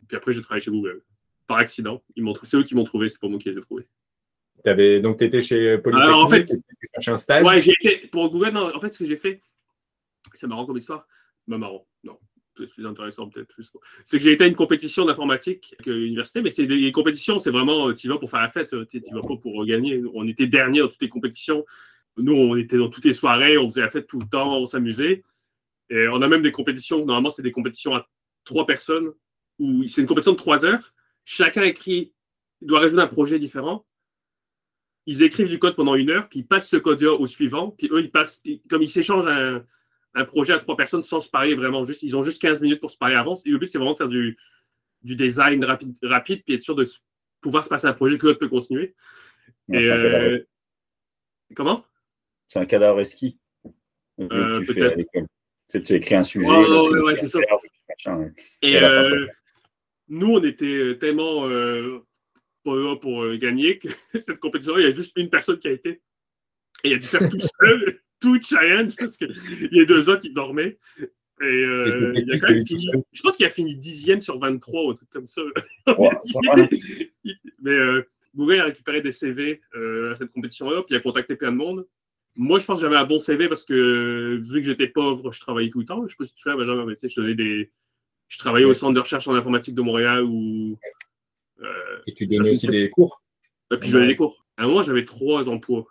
puis 0.08 0.16
après, 0.16 0.32
j'ai 0.32 0.40
travaillé 0.40 0.62
chez 0.62 0.70
Google. 0.70 1.02
Par 1.46 1.58
accident. 1.58 2.02
C'est 2.44 2.56
eux 2.56 2.62
qui 2.62 2.74
m'ont 2.74 2.84
trouvé, 2.84 3.08
c'est 3.08 3.20
pas 3.20 3.28
moi 3.28 3.38
qui 3.38 3.50
les 3.50 3.58
ai 3.58 3.60
trouvés. 3.60 3.86
Avais, 4.64 5.00
donc, 5.00 5.18
tu 5.18 5.24
étais 5.24 5.42
chez 5.42 5.76
Polytechnique, 5.78 6.08
Alors, 6.08 6.24
en 6.24 6.28
fait, 6.28 6.46
tu 6.46 7.10
un 7.10 7.16
stage? 7.16 7.44
Ouais, 7.44 7.58
j'ai 7.58 7.72
été 7.82 8.06
pour 8.08 8.30
Google. 8.30 8.50
Non, 8.50 8.74
en 8.74 8.80
fait, 8.80 8.94
ce 8.94 9.00
que 9.00 9.06
j'ai 9.06 9.16
fait, 9.16 9.40
c'est 10.34 10.46
marrant 10.46 10.66
comme 10.66 10.76
histoire. 10.76 11.06
Bah, 11.48 11.58
marrant, 11.58 11.84
C'est 12.56 12.84
intéressant 12.84 13.28
peut-être 13.28 13.48
plus. 13.48 13.70
C'est 14.04 14.18
que 14.18 14.24
j'ai 14.24 14.32
été 14.32 14.44
à 14.44 14.46
une 14.46 14.54
compétition 14.54 15.04
d'informatique 15.04 15.74
à 15.86 15.90
l'université, 15.90 16.42
mais 16.42 16.50
c'est 16.50 16.66
des 16.66 16.92
compétitions, 16.92 17.38
c'est 17.38 17.50
vraiment, 17.50 17.88
euh, 17.88 17.94
tu 17.94 18.08
vas 18.08 18.18
pour 18.18 18.30
faire 18.30 18.42
la 18.42 18.48
fête, 18.48 18.74
euh, 18.74 18.86
tu 18.86 19.00
vas 19.12 19.22
pas 19.22 19.36
pour 19.36 19.64
gagner. 19.64 20.02
On 20.14 20.26
était 20.28 20.46
dernier 20.46 20.80
dans 20.80 20.88
toutes 20.88 21.02
les 21.02 21.08
compétitions. 21.08 21.64
Nous, 22.18 22.32
on 22.32 22.56
était 22.56 22.76
dans 22.76 22.90
toutes 22.90 23.04
les 23.04 23.14
soirées, 23.14 23.56
on 23.56 23.70
faisait 23.70 23.80
la 23.80 23.88
fête 23.88 24.06
tout 24.06 24.18
le 24.18 24.28
temps, 24.28 24.58
on 24.58 24.66
s'amusait. 24.66 25.22
Et 25.90 26.08
on 26.08 26.20
a 26.22 26.28
même 26.28 26.42
des 26.42 26.52
compétitions, 26.52 26.98
normalement, 27.04 27.30
c'est 27.30 27.42
des 27.42 27.52
compétitions 27.52 27.94
à 27.94 28.06
trois 28.44 28.66
personnes, 28.66 29.12
où 29.58 29.86
c'est 29.88 30.00
une 30.02 30.06
compétition 30.06 30.32
de 30.32 30.38
trois 30.38 30.64
heures. 30.64 30.92
Chacun 31.24 31.62
écrit, 31.62 32.12
doit 32.60 32.80
résoudre 32.80 33.02
un 33.02 33.08
projet 33.08 33.38
différent 33.38 33.84
ils 35.06 35.22
écrivent 35.22 35.48
du 35.48 35.58
code 35.58 35.74
pendant 35.74 35.94
une 35.94 36.10
heure, 36.10 36.28
puis 36.28 36.40
ils 36.40 36.46
passent 36.46 36.68
ce 36.68 36.76
code-là 36.76 37.14
au 37.14 37.26
suivant, 37.26 37.70
puis 37.70 37.88
eux, 37.90 38.00
ils 38.00 38.10
passent, 38.10 38.42
comme 38.68 38.82
ils 38.82 38.88
s'échangent 38.88 39.26
un, 39.26 39.64
projet 40.26 40.52
à 40.52 40.58
trois 40.58 40.76
personnes 40.76 41.02
sans 41.02 41.20
se 41.20 41.30
parler 41.30 41.54
vraiment, 41.54 41.84
juste, 41.84 42.02
ils 42.02 42.16
ont 42.16 42.22
juste 42.22 42.40
15 42.40 42.60
minutes 42.60 42.80
pour 42.80 42.90
se 42.90 42.98
parler 42.98 43.14
avant. 43.14 43.34
Et 43.44 43.50
le 43.50 43.58
but, 43.58 43.68
c'est 43.68 43.78
vraiment 43.78 43.92
de 43.92 43.98
faire 43.98 44.08
du, 44.08 44.36
du 45.02 45.16
design 45.16 45.64
rapide, 45.64 45.96
rapide, 46.02 46.42
puis 46.44 46.54
être 46.54 46.62
sûr 46.62 46.74
de 46.74 46.86
pouvoir 47.40 47.64
se 47.64 47.68
passer 47.68 47.86
un 47.86 47.92
projet 47.92 48.18
que 48.18 48.26
l'autre 48.26 48.38
peut 48.38 48.48
continuer. 48.48 48.94
Euh, 49.70 50.40
comment? 51.54 51.84
C'est 52.48 52.58
un 52.58 52.66
cadavre 52.66 53.00
esquis. 53.00 53.38
Euh, 54.20 54.64
peut-être. 54.64 54.98
Tu 55.68 55.94
écrit 55.94 56.14
un 56.14 56.24
sujet. 56.24 56.46
ouais, 56.46 57.16
c'est 57.16 57.28
ça. 57.28 57.38
Et, 58.60 58.76
euh, 58.82 59.26
nous, 60.08 60.34
on 60.34 60.42
était 60.42 60.98
tellement 60.98 61.48
pas 62.64 62.76
là 62.76 62.96
pour 62.96 63.34
gagner 63.36 63.80
cette 64.14 64.38
compétition. 64.38 64.76
Il 64.76 64.84
y 64.84 64.86
a 64.86 64.90
juste 64.90 65.12
une 65.16 65.30
personne 65.30 65.58
qui 65.58 65.68
a 65.68 65.72
été. 65.72 66.02
Et 66.84 66.90
il 66.90 66.94
a 66.94 66.98
dû 66.98 67.06
faire 67.06 67.28
tout 67.28 67.38
seul, 67.60 68.00
tout 68.22 68.40
challenge, 68.40 68.96
parce 68.96 69.16
qu'il 69.16 69.28
y 69.72 69.80
a 69.80 69.84
deux 69.84 70.08
autres 70.08 70.22
qui 70.22 70.32
dormaient. 70.32 70.78
Et, 71.40 71.44
euh, 71.44 72.12
il 72.14 72.32
a 72.32 72.38
quand 72.38 72.52
même 72.52 72.64
fini, 72.64 72.86
je 73.12 73.20
pense 73.20 73.36
qu'il 73.36 73.46
a 73.46 73.50
fini 73.50 73.74
dixième 73.74 74.20
sur 74.20 74.38
23 74.38 74.84
ou 74.84 74.90
un 74.90 74.94
truc 74.94 75.10
comme 75.10 75.26
ça. 75.26 75.42
Mais 77.62 77.72
euh, 77.72 78.06
Google 78.36 78.60
a 78.60 78.64
récupéré 78.66 79.00
des 79.00 79.12
CV 79.12 79.60
à 79.74 80.14
cette 80.14 80.30
compétition-là, 80.30 80.82
puis 80.82 80.94
il 80.94 80.96
a 80.96 81.00
contacté 81.00 81.34
plein 81.34 81.50
de 81.50 81.56
monde. 81.56 81.86
Moi, 82.34 82.58
je 82.58 82.64
pense 82.64 82.80
que 82.80 82.86
j'avais 82.86 82.96
un 82.96 83.04
bon 83.04 83.20
CV 83.20 83.48
parce 83.48 83.64
que 83.64 84.40
vu 84.42 84.60
que 84.60 84.66
j'étais 84.66 84.88
pauvre, 84.88 85.32
je 85.32 85.40
travaillais 85.40 85.68
tout 85.68 85.80
le 85.80 85.84
temps. 85.84 86.06
Je 86.08 86.16
pas 86.16 86.24
si 86.24 86.34
tu 86.34 86.42
fais, 86.42 86.54
Benjamin, 86.56 86.86
mais 86.86 86.96
je 87.02 87.20
donnais 87.20 87.34
des. 87.34 87.70
Je 88.28 88.38
travaillais 88.38 88.64
au 88.64 88.72
centre 88.72 88.94
de 88.94 89.00
recherche 89.00 89.28
en 89.28 89.34
informatique 89.34 89.74
de 89.74 89.82
Montréal 89.82 90.24
où 90.24 90.78
euh, 91.62 91.98
et 92.06 92.14
tu 92.14 92.26
donnais 92.26 92.50
aussi 92.50 92.66
des 92.66 92.90
cours 92.90 93.22
Et 93.72 93.76
puis 93.76 93.88
je 93.88 93.94
donnais 93.94 94.08
des 94.08 94.16
cours. 94.16 94.44
À 94.56 94.64
un 94.64 94.66
moment, 94.66 94.82
j'avais 94.82 95.04
trois 95.04 95.48
emplois. 95.48 95.86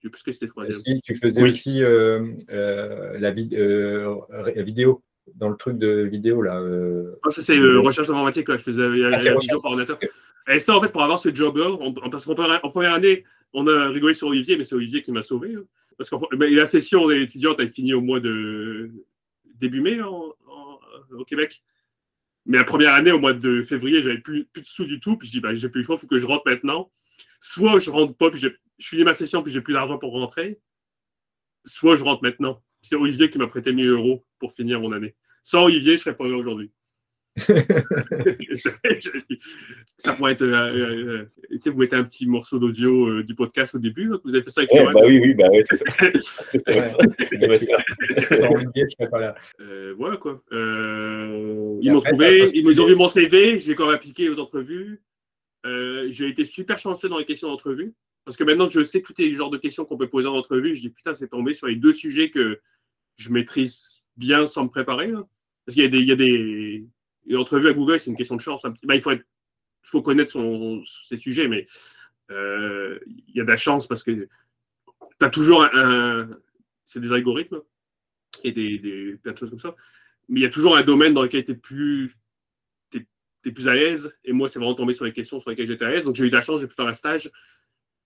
Je 0.00 0.06
sais 0.06 0.10
plus 0.10 0.22
que 0.22 0.32
c'était 0.32 0.46
troisième. 0.46 0.76
Si, 0.76 1.00
tu 1.02 1.16
faisais 1.16 1.42
aussi 1.42 1.82
euh, 1.82 2.32
euh, 2.50 3.18
la, 3.18 3.30
vidéo, 3.30 5.02
dans 5.34 5.48
le 5.48 5.56
truc 5.56 5.78
de 5.78 6.02
vidéo 6.02 6.42
là. 6.42 6.62
Ah, 7.24 7.30
ça, 7.30 7.42
c'est 7.42 7.58
recherche 7.58 8.08
informatique. 8.08 8.50
Je 8.50 8.56
faisais 8.58 8.88
la, 8.88 9.16
vidéo 9.16 9.60
par 9.60 9.72
ordinateur. 9.72 9.98
Et 10.48 10.58
ça, 10.58 10.76
en 10.76 10.80
fait, 10.80 10.88
pour 10.88 11.02
avoir 11.02 11.18
ce 11.18 11.34
job-là, 11.34 11.76
parce 12.10 12.24
qu'en 12.24 12.34
première 12.34 12.94
année, 12.94 13.24
on 13.52 13.66
a 13.66 13.88
rigolé 13.88 14.14
sur 14.14 14.28
Olivier, 14.28 14.56
mais 14.56 14.64
c'est 14.64 14.74
Olivier 14.74 15.02
qui 15.02 15.12
m'a 15.12 15.22
sauvé. 15.22 15.54
Hein. 15.54 15.64
Parce 15.96 16.10
que 16.10 16.16
la 16.36 16.66
session 16.66 17.10
étudiante, 17.10 17.56
elle 17.58 17.68
finit 17.68 17.92
au 17.92 18.00
mois 18.00 18.20
de 18.20 18.90
début 19.56 19.80
mai 19.80 19.98
au 20.00 21.24
Québec. 21.26 21.62
Mais 22.46 22.56
la 22.56 22.64
première 22.64 22.94
année, 22.94 23.12
au 23.12 23.18
mois 23.18 23.34
de 23.34 23.62
février, 23.62 24.00
j'avais 24.00 24.18
plus, 24.18 24.46
plus 24.46 24.62
de 24.62 24.66
sous 24.66 24.84
du 24.84 25.00
tout. 25.00 25.16
Puis 25.16 25.28
je 25.28 25.32
dis, 25.32 25.40
bah, 25.40 25.54
j'ai 25.54 25.68
plus 25.68 25.80
le 25.80 25.84
choix, 25.84 25.96
il 25.96 25.98
faut 26.00 26.06
que 26.06 26.18
je 26.18 26.26
rentre 26.26 26.44
maintenant. 26.46 26.90
Soit 27.40 27.78
je 27.78 27.90
rentre 27.90 28.16
pas, 28.16 28.30
puis 28.30 28.40
je 28.40 28.48
finis 28.80 29.04
ma 29.04 29.14
session, 29.14 29.42
puis 29.42 29.52
j'ai 29.52 29.60
plus 29.60 29.74
d'argent 29.74 29.98
pour 29.98 30.12
rentrer. 30.12 30.60
Soit 31.64 31.96
je 31.96 32.04
rentre 32.04 32.22
maintenant. 32.22 32.62
C'est 32.82 32.96
Olivier 32.96 33.30
qui 33.30 33.38
m'a 33.38 33.46
prêté 33.46 33.72
1000 33.72 33.88
euros 33.88 34.24
pour 34.38 34.52
finir 34.52 34.80
mon 34.80 34.92
année. 34.92 35.14
Sans 35.42 35.64
Olivier, 35.64 35.96
je 35.96 36.02
serais 36.02 36.16
pas 36.16 36.28
là 36.28 36.36
aujourd'hui. 36.36 36.72
ça 39.98 40.12
pourrait 40.14 40.32
être. 40.32 40.42
Euh, 40.42 41.26
euh, 41.50 41.58
vous 41.66 41.78
mettez 41.78 41.96
un 41.96 42.04
petit 42.04 42.26
morceau 42.26 42.58
d'audio 42.58 43.08
euh, 43.08 43.22
du 43.22 43.34
podcast 43.34 43.74
au 43.74 43.78
début. 43.78 44.10
Vous 44.24 44.34
avez 44.34 44.42
fait 44.42 44.48
ça 44.50 44.62
avec 44.62 44.72
ouais, 44.72 44.86
bah 44.92 45.00
Oui, 45.04 45.20
oui, 45.22 45.34
bah 45.34 45.44
oui, 45.50 45.62
c'est 45.64 45.76
ça. 45.76 45.84
voilà 49.96 50.16
quoi. 50.16 50.42
ils 50.50 51.92
m'ont 51.92 52.00
trouvé, 52.00 52.50
ils 52.54 52.64
m'ont 52.64 52.86
vu 52.86 52.96
mon 52.96 53.08
CV, 53.08 53.58
j'ai 53.58 53.74
quand 53.74 53.86
même 53.86 53.94
appliqué 53.94 54.28
aux 54.28 54.38
entrevues. 54.38 55.00
J'ai 55.64 56.28
été 56.28 56.44
super 56.44 56.78
chanceux 56.78 57.08
dans 57.08 57.18
les 57.18 57.24
questions 57.24 57.48
d'entrevue. 57.48 57.94
Parce 58.24 58.36
que 58.36 58.44
maintenant 58.44 58.66
que 58.66 58.74
je 58.74 58.84
sais 58.84 59.00
tous 59.00 59.14
les 59.16 59.32
genres 59.32 59.48
de 59.48 59.56
questions 59.56 59.86
qu'on 59.86 59.96
peut 59.96 60.08
poser 60.08 60.28
en 60.28 60.34
entrevue, 60.34 60.76
je 60.76 60.82
dis 60.82 60.90
putain, 60.90 61.14
c'est 61.14 61.28
tombé 61.28 61.54
sur 61.54 61.66
les 61.66 61.76
deux 61.76 61.94
sujets 61.94 62.30
que 62.30 62.60
je 63.16 63.30
maîtrise 63.30 64.04
bien 64.18 64.46
sans 64.46 64.64
me 64.64 64.68
préparer. 64.68 65.10
Parce 65.64 65.74
qu'il 65.74 65.82
y 65.82 66.12
a 66.12 66.16
des, 66.16 66.86
il 67.24 67.36
à 67.36 67.72
Google, 67.72 68.00
c'est 68.00 68.10
une 68.10 68.16
question 68.16 68.36
de 68.36 68.40
chance. 68.40 68.62
Bah, 68.82 68.94
il 68.94 69.02
faut, 69.82 70.02
connaître 70.02 70.30
son, 70.30 70.82
ses 70.84 71.16
sujets, 71.16 71.48
mais 71.48 71.66
euh, 72.30 72.98
il 73.06 73.34
y 73.34 73.40
a 73.40 73.44
de 73.44 73.48
la 73.48 73.56
chance 73.56 73.86
parce 73.86 74.02
que 74.02 74.10
tu 74.10 74.28
as 75.20 75.30
toujours 75.30 75.62
un. 75.62 76.28
c'est 76.86 77.00
des 77.00 77.12
algorithmes 77.12 77.62
et 78.44 78.52
des, 78.52 78.78
des, 78.78 79.18
de 79.24 79.36
choses 79.36 79.50
comme 79.50 79.58
ça. 79.58 79.74
Mais 80.28 80.40
il 80.40 80.42
y 80.42 80.46
a 80.46 80.50
toujours 80.50 80.76
un 80.76 80.82
domaine 80.82 81.14
dans 81.14 81.22
lequel 81.22 81.44
tu 81.44 81.52
es 81.52 81.54
plus, 81.54 82.16
es, 83.44 83.52
plus 83.52 83.68
à 83.68 83.74
l'aise. 83.74 84.12
Et 84.24 84.32
moi, 84.32 84.48
c'est 84.48 84.58
vraiment 84.58 84.74
tombé 84.74 84.94
sur 84.94 85.04
les 85.04 85.12
questions 85.12 85.40
sur 85.40 85.50
lesquelles 85.50 85.66
j'étais 85.66 85.84
à 85.84 85.90
l'aise. 85.90 86.04
Donc, 86.04 86.14
j'ai 86.16 86.24
eu 86.24 86.30
de 86.30 86.36
la 86.36 86.42
chance, 86.42 86.60
j'ai 86.60 86.66
pu 86.66 86.74
faire 86.74 86.86
un 86.86 86.94
stage. 86.94 87.30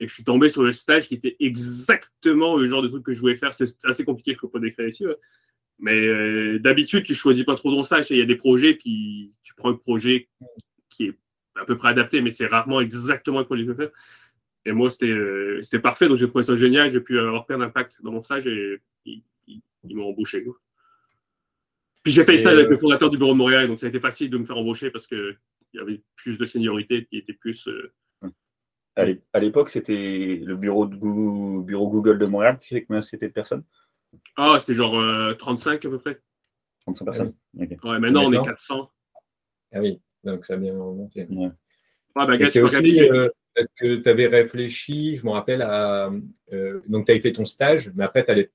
Et 0.01 0.07
je 0.07 0.13
suis 0.13 0.25
tombé 0.25 0.49
sur 0.49 0.63
le 0.63 0.73
stage 0.73 1.09
qui 1.09 1.15
était 1.15 1.37
exactement 1.39 2.57
le 2.57 2.67
genre 2.67 2.83
de 2.83 2.89
truc 2.89 3.05
que 3.05 3.15
je 3.15 3.21
voulais 3.21 3.35
faire. 3.35 3.53
C'est 3.53 3.73
assez 3.85 4.05
compliqué, 4.05 4.33
je 4.33 4.39
ne 4.39 4.41
peux 4.41 4.49
pas 4.49 4.59
décrire 4.59 4.89
ici. 4.89 5.05
Mais 5.79 6.07
euh, 6.07 6.59
d'habitude, 6.59 7.05
tu 7.05 7.15
choisis 7.15 7.45
pas 7.45 7.55
trop 7.55 7.71
ton 7.71 7.83
stage. 7.83 8.11
Il 8.11 8.19
y 8.19 8.23
a 8.23 8.27
des 8.27 8.37
projets, 8.37 8.75
puis 8.75 9.33
tu 9.43 9.55
prends 9.55 9.71
un 9.71 9.75
projet 9.75 10.29
qui 10.89 11.07
est 11.07 11.19
à 11.55 11.65
peu 11.65 11.77
près 11.77 11.89
adapté, 11.89 12.21
mais 12.21 12.31
c'est 12.31 12.47
rarement 12.47 12.81
exactement 12.81 13.39
le 13.39 13.45
projet 13.45 13.63
que 13.63 13.69
je 13.69 13.73
veux 13.73 13.79
faire. 13.85 13.93
Et 14.65 14.73
moi, 14.73 14.91
c'était 14.91 15.07
euh, 15.07 15.61
parfait. 15.83 16.09
Donc, 16.09 16.19
j'ai 16.19 16.29
trouvé 16.29 16.45
ça 16.45 16.57
génial. 16.57 16.91
J'ai 16.91 17.01
pu 17.01 17.19
avoir 17.19 17.47
plein 17.47 17.59
d'impact 17.59 17.99
dans 18.03 18.13
mon 18.13 18.23
stage 18.23 18.47
et 18.47 18.81
ils, 19.05 19.63
m'ont 19.85 20.09
embauché. 20.09 20.45
Puis, 22.03 22.13
j'ai 22.13 22.25
fait 22.25 22.33
le 22.33 22.39
stage 22.39 22.55
avec 22.55 22.69
le 22.69 22.77
fondateur 22.77 23.11
du 23.11 23.19
bureau 23.19 23.33
de 23.33 23.39
Montréal. 23.39 23.69
Donc, 23.69 23.79
ça 23.79 23.87
a 23.87 23.89
été 23.89 24.01
facile 24.01 24.31
de 24.31 24.39
me 24.39 24.45
faire 24.45 24.59
embaucher 24.59 24.91
parce 24.91 25.07
qu'il 25.07 25.37
y 25.75 25.79
avait 25.79 26.03
plus 26.17 26.39
de 26.39 26.47
seniorité 26.47 27.07
qui 27.07 27.19
était 27.19 27.33
plus. 27.33 27.69
Euh, 27.69 27.93
à 29.33 29.41
l'époque, 29.41 29.71
c'était 29.71 30.43
le 30.45 30.57
bureau, 30.57 30.87
de 30.87 30.97
Google, 30.97 31.65
bureau 31.65 31.89
Google 31.89 32.19
de 32.19 32.27
Montréal. 32.27 32.59
Tu 32.61 32.75
sais 32.75 32.85
combien 32.85 33.03
c'était 33.03 33.29
de 33.29 33.33
personnes? 33.33 33.65
Ah, 34.37 34.59
c'était 34.61 34.75
genre 34.75 35.01
35 35.39 35.85
à 35.85 35.89
peu 35.89 35.99
près. 35.99 36.21
35 36.83 37.05
personnes? 37.05 37.35
Ouais, 37.55 37.99
maintenant, 37.99 38.25
on 38.25 38.33
est 38.33 38.45
400. 38.45 38.91
Ah 39.75 39.81
oui, 39.81 40.01
donc 40.25 40.45
ça 40.45 40.55
a 40.55 40.57
bien 40.59 40.75
monté. 40.75 41.27
Ouais. 41.31 41.51
Ah, 42.15 42.27
bah, 42.27 42.47
c'est 42.47 42.61
aussi, 42.61 43.03
euh, 43.03 43.29
est-ce 43.57 43.69
que 43.77 43.97
tu 43.97 44.09
avais 44.09 44.27
réfléchi, 44.27 45.17
je 45.17 45.25
me 45.25 45.31
rappelle, 45.31 45.63
à. 45.63 46.11
Euh, 46.53 46.81
donc, 46.87 47.07
tu 47.07 47.13
avais 47.13 47.21
fait 47.21 47.33
ton 47.33 47.47
stage, 47.47 47.91
mais 47.95 48.05
après, 48.05 48.29
allais 48.29 48.51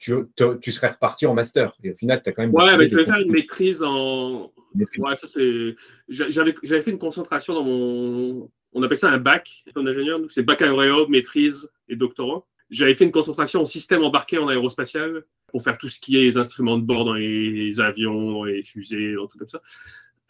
tu, 0.00 0.14
tu, 0.60 0.72
serais 0.72 0.88
reparti 0.88 1.26
en 1.26 1.34
master. 1.34 1.72
Et 1.84 1.92
au 1.92 1.94
final, 1.94 2.22
tu 2.22 2.30
as 2.30 2.32
quand 2.32 2.42
même. 2.42 2.54
Ouais, 2.54 2.76
mais 2.76 2.88
je 2.88 2.96
vais 2.96 3.04
faire 3.04 3.20
une 3.20 3.30
maîtrise 3.30 3.82
en. 3.82 4.50
Ouais, 4.74 5.16
ça, 5.16 5.26
c'est. 5.26 5.76
J'avais 6.08 6.80
fait 6.80 6.90
une 6.90 6.98
concentration 6.98 7.54
dans 7.54 7.62
mon. 7.62 8.50
On 8.72 8.82
appelle 8.82 8.96
ça 8.96 9.10
un 9.10 9.18
bac 9.18 9.64
comme 9.74 9.86
ingénieur. 9.86 10.20
C'est 10.28 10.42
baccalauréat, 10.42 11.06
maîtrise 11.08 11.68
et 11.88 11.96
doctorat. 11.96 12.46
J'avais 12.70 12.94
fait 12.94 13.04
une 13.04 13.10
concentration 13.10 13.60
en 13.60 13.64
système 13.64 14.02
embarqué 14.02 14.38
en 14.38 14.48
aérospatial 14.48 15.24
pour 15.48 15.62
faire 15.62 15.76
tout 15.76 15.88
ce 15.88 16.00
qui 16.00 16.16
est 16.16 16.22
les 16.22 16.36
instruments 16.36 16.78
de 16.78 16.84
bord 16.84 17.04
dans 17.04 17.14
les 17.14 17.80
avions, 17.80 18.32
dans 18.32 18.44
les 18.44 18.62
fusées, 18.62 19.14
dans 19.14 19.26
tout 19.26 19.38
comme 19.38 19.48
ça. 19.48 19.60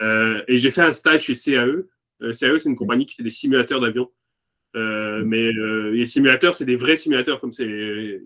Euh, 0.01 0.43
et 0.49 0.57
j'ai 0.57 0.71
fait 0.71 0.81
un 0.81 0.93
stage 0.93 1.25
chez 1.25 1.35
CAE, 1.35 1.85
euh, 2.23 2.33
CAE, 2.33 2.59
c'est 2.59 2.71
une 2.71 2.77
compagnie 2.77 3.05
qui 3.05 3.15
fait 3.15 3.23
des 3.23 3.29
simulateurs 3.29 3.81
d'avions. 3.81 4.11
Euh, 4.75 5.23
mais 5.25 5.53
euh, 5.53 5.91
les 5.91 6.07
simulateurs, 6.07 6.55
c'est 6.55 6.65
des 6.65 6.77
vrais 6.77 6.97
simulateurs, 6.97 7.41
comme 7.41 7.53
c'est. 7.53 8.23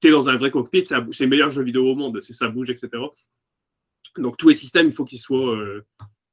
Tu 0.00 0.08
es, 0.08 0.10
dans 0.10 0.28
un 0.28 0.36
vrai 0.36 0.50
cockpit, 0.50 0.86
c'est 0.86 0.96
le 0.96 1.26
meilleur 1.26 1.50
jeu 1.50 1.62
vidéo 1.62 1.90
au 1.90 1.94
monde, 1.94 2.20
ça 2.22 2.48
bouge, 2.48 2.70
etc. 2.70 2.88
Donc 4.16 4.36
tous 4.36 4.48
les 4.48 4.54
systèmes, 4.54 4.86
il 4.86 4.92
faut 4.92 5.04
qu'ils 5.04 5.18
soient 5.18 5.58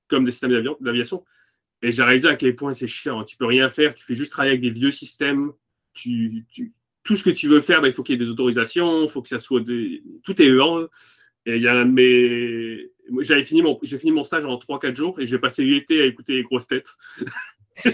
comme 0.07 0.23
des 0.23 0.31
systèmes 0.31 0.63
d'aviation. 0.79 1.23
Et 1.81 1.91
j'ai 1.91 2.03
réalisé 2.03 2.27
à 2.27 2.35
quel 2.35 2.55
point 2.55 2.73
c'est 2.73 2.87
chiant. 2.87 3.23
Tu 3.23 3.37
peux 3.37 3.45
rien 3.45 3.69
faire, 3.69 3.93
tu 3.93 4.03
fais 4.03 4.15
juste 4.15 4.31
travailler 4.31 4.53
avec 4.53 4.61
des 4.61 4.69
vieux 4.69 4.91
systèmes. 4.91 5.51
Tout 5.93 7.15
ce 7.15 7.23
que 7.23 7.29
tu 7.29 7.47
veux 7.47 7.59
faire, 7.59 7.81
ben, 7.81 7.87
il 7.87 7.93
faut 7.93 8.03
qu'il 8.03 8.13
y 8.13 8.21
ait 8.21 8.25
des 8.25 8.31
autorisations, 8.31 9.03
il 9.03 9.09
faut 9.09 9.21
que 9.21 9.29
ça 9.29 9.39
soit 9.39 9.61
des. 9.61 10.03
Tout 10.23 10.41
est 10.41 10.47
EAN. 10.47 10.87
Et 11.47 11.57
il 11.57 11.61
y 11.61 11.67
a 11.67 11.83
de 11.83 12.91
j'avais 13.19 13.43
fini 13.43 13.61
j'ai 13.83 13.99
fini 13.99 14.11
mon 14.11 14.23
stage 14.23 14.45
en 14.45 14.55
3-4 14.57 14.95
jours 14.95 15.19
et 15.19 15.25
j'ai 15.25 15.37
passé 15.37 15.63
l'été 15.63 16.01
à 16.01 16.05
écouter 16.05 16.33
les 16.33 16.43
grosses 16.43 16.67
têtes. 16.67 16.95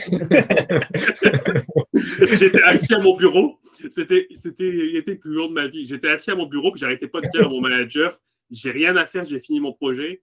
J'étais 1.93 2.61
assis 2.63 2.93
à 2.93 2.99
mon 2.99 3.15
bureau. 3.15 3.57
C'était, 3.89 4.27
c'était 4.35 4.69
l'été 4.69 5.13
le 5.13 5.19
plus 5.19 5.33
long 5.33 5.47
de 5.47 5.53
ma 5.53 5.67
vie. 5.67 5.85
J'étais 5.85 6.09
assis 6.09 6.31
à 6.31 6.35
mon 6.35 6.45
bureau 6.45 6.71
puis 6.71 6.79
j'arrêtais 6.79 7.07
pas 7.07 7.21
de 7.21 7.27
dire 7.29 7.45
à 7.45 7.49
mon 7.49 7.61
manager 7.61 8.19
j'ai 8.51 8.71
rien 8.71 8.95
à 8.97 9.05
faire, 9.05 9.25
j'ai 9.25 9.39
fini 9.39 9.59
mon 9.59 9.73
projet. 9.73 10.21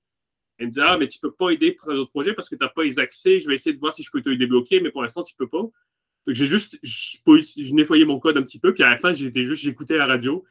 Elle 0.59 0.66
me 0.66 0.71
disait 0.71 0.85
Ah, 0.85 0.97
mais 0.99 1.09
tu 1.09 1.18
peux 1.18 1.33
pas 1.33 1.51
aider 1.51 1.73
pour 1.73 1.90
un 1.90 1.97
autre 1.97 2.11
projet 2.11 2.35
parce 2.35 2.49
que 2.49 2.55
tu 2.55 2.62
n'as 2.62 2.68
pas 2.68 2.85
les 2.85 2.99
accès. 2.99 3.40
Je 3.40 3.49
vais 3.49 3.55
essayer 3.55 3.75
de 3.75 3.81
voir 3.81 3.94
si 3.94 4.03
je 4.03 4.11
peux 4.11 4.23
te 4.23 4.31
débloquer, 4.31 4.81
mais 4.81 4.90
pour 4.90 5.03
l'instant, 5.03 5.23
tu 5.23 5.35
peux 5.35 5.49
pas. 5.49 5.62
Donc, 5.62 6.35
j'ai 6.35 6.47
juste 6.47 6.79
je, 6.83 7.75
nettoyais 7.75 8.05
mon 8.05 8.18
code 8.18 8.37
un 8.37 8.42
petit 8.42 8.59
peu, 8.59 8.75
puis 8.75 8.83
à 8.83 8.90
la 8.90 8.97
fin, 8.99 9.12
j'étais 9.12 9.42
juste, 9.42 9.62
j'écoutais 9.62 9.97
la 9.97 10.07
radio. 10.07 10.44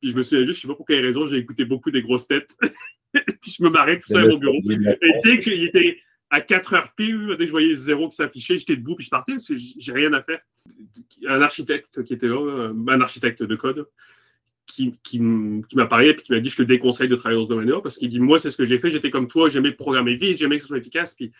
Puis 0.00 0.10
je 0.10 0.16
me 0.16 0.22
souviens 0.22 0.44
juste, 0.44 0.58
je 0.58 0.62
sais 0.62 0.68
pas 0.68 0.74
pour 0.74 0.86
quelle 0.86 1.04
raison, 1.04 1.26
j'ai 1.26 1.38
écouté 1.38 1.64
beaucoup 1.64 1.90
des 1.90 2.02
grosses 2.02 2.28
têtes. 2.28 2.56
puis 3.12 3.50
je 3.50 3.62
me 3.62 3.70
marrais 3.70 3.98
tout 3.98 4.06
seul 4.06 4.26
à 4.26 4.28
mon 4.28 4.38
bureau. 4.38 4.60
Et 4.70 5.20
dès 5.24 5.40
qu'il 5.40 5.64
était 5.64 5.98
à 6.30 6.40
4 6.40 6.74
heures 6.74 6.92
pile, 6.94 7.28
dès 7.30 7.38
que 7.38 7.46
je 7.46 7.50
voyais 7.50 7.74
zéro 7.74 8.08
qui 8.08 8.16
s'affichait, 8.16 8.56
j'étais 8.56 8.76
debout 8.76 8.96
puis 8.96 9.04
je 9.04 9.10
partais 9.10 9.32
parce 9.32 9.46
que 9.46 9.54
j'ai 9.56 9.92
rien 9.92 10.12
à 10.12 10.22
faire. 10.22 10.40
Un 11.26 11.40
architecte 11.42 12.02
qui 12.02 12.14
était 12.14 12.28
là, 12.28 12.40
euh, 12.40 12.74
un 12.88 13.00
architecte 13.00 13.42
de 13.42 13.56
code, 13.56 13.86
qui, 14.66 14.98
qui, 15.04 15.20
m'a 15.20 15.86
parlé 15.86 16.08
et 16.08 16.16
qui 16.16 16.32
m'a 16.32 16.40
dit 16.40 16.50
Je 16.50 16.56
te 16.56 16.62
déconseille 16.62 17.08
de 17.08 17.14
travailler 17.14 17.40
dans 17.40 17.46
ce 17.46 17.50
domaine-là 17.50 17.80
parce 17.80 17.96
qu'il 17.96 18.08
dit 18.08 18.18
Moi, 18.18 18.38
c'est 18.38 18.50
ce 18.50 18.56
que 18.56 18.64
j'ai 18.64 18.78
fait, 18.78 18.90
j'étais 18.90 19.10
comme 19.10 19.28
toi, 19.28 19.48
j'aimais 19.48 19.72
programmer 19.72 20.16
vite, 20.16 20.36
j'aimais 20.36 20.56
que 20.56 20.62
ce 20.62 20.68
soit 20.68 20.78
efficace. 20.78 21.14
Puis 21.14 21.30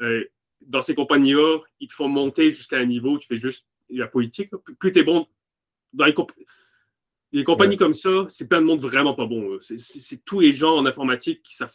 euh, 0.00 0.24
dans 0.62 0.82
ces 0.82 0.96
compagnies-là, 0.96 1.60
ils 1.78 1.86
te 1.86 1.94
font 1.94 2.08
monter 2.08 2.50
jusqu'à 2.50 2.78
un 2.78 2.86
niveau 2.86 3.12
où 3.12 3.18
tu 3.18 3.28
fais 3.28 3.36
juste 3.36 3.68
la 3.88 4.08
politique. 4.08 4.50
Plus 4.80 4.90
tu 4.90 4.98
es 4.98 5.04
bon 5.04 5.28
dans 5.92 6.06
les 6.06 6.14
compagnies 6.14 6.46
les 7.32 7.44
compagnies 7.44 7.76
comme 7.76 7.94
ça, 7.94 8.26
c'est 8.28 8.48
plein 8.48 8.60
de 8.60 8.66
monde 8.66 8.80
vraiment 8.80 9.14
pas 9.14 9.26
bon. 9.26 9.58
C'est 9.60 10.24
tous 10.24 10.40
les 10.40 10.52
gens 10.52 10.76
en 10.76 10.86
informatique 10.86 11.42
qui 11.42 11.54
savent, 11.54 11.74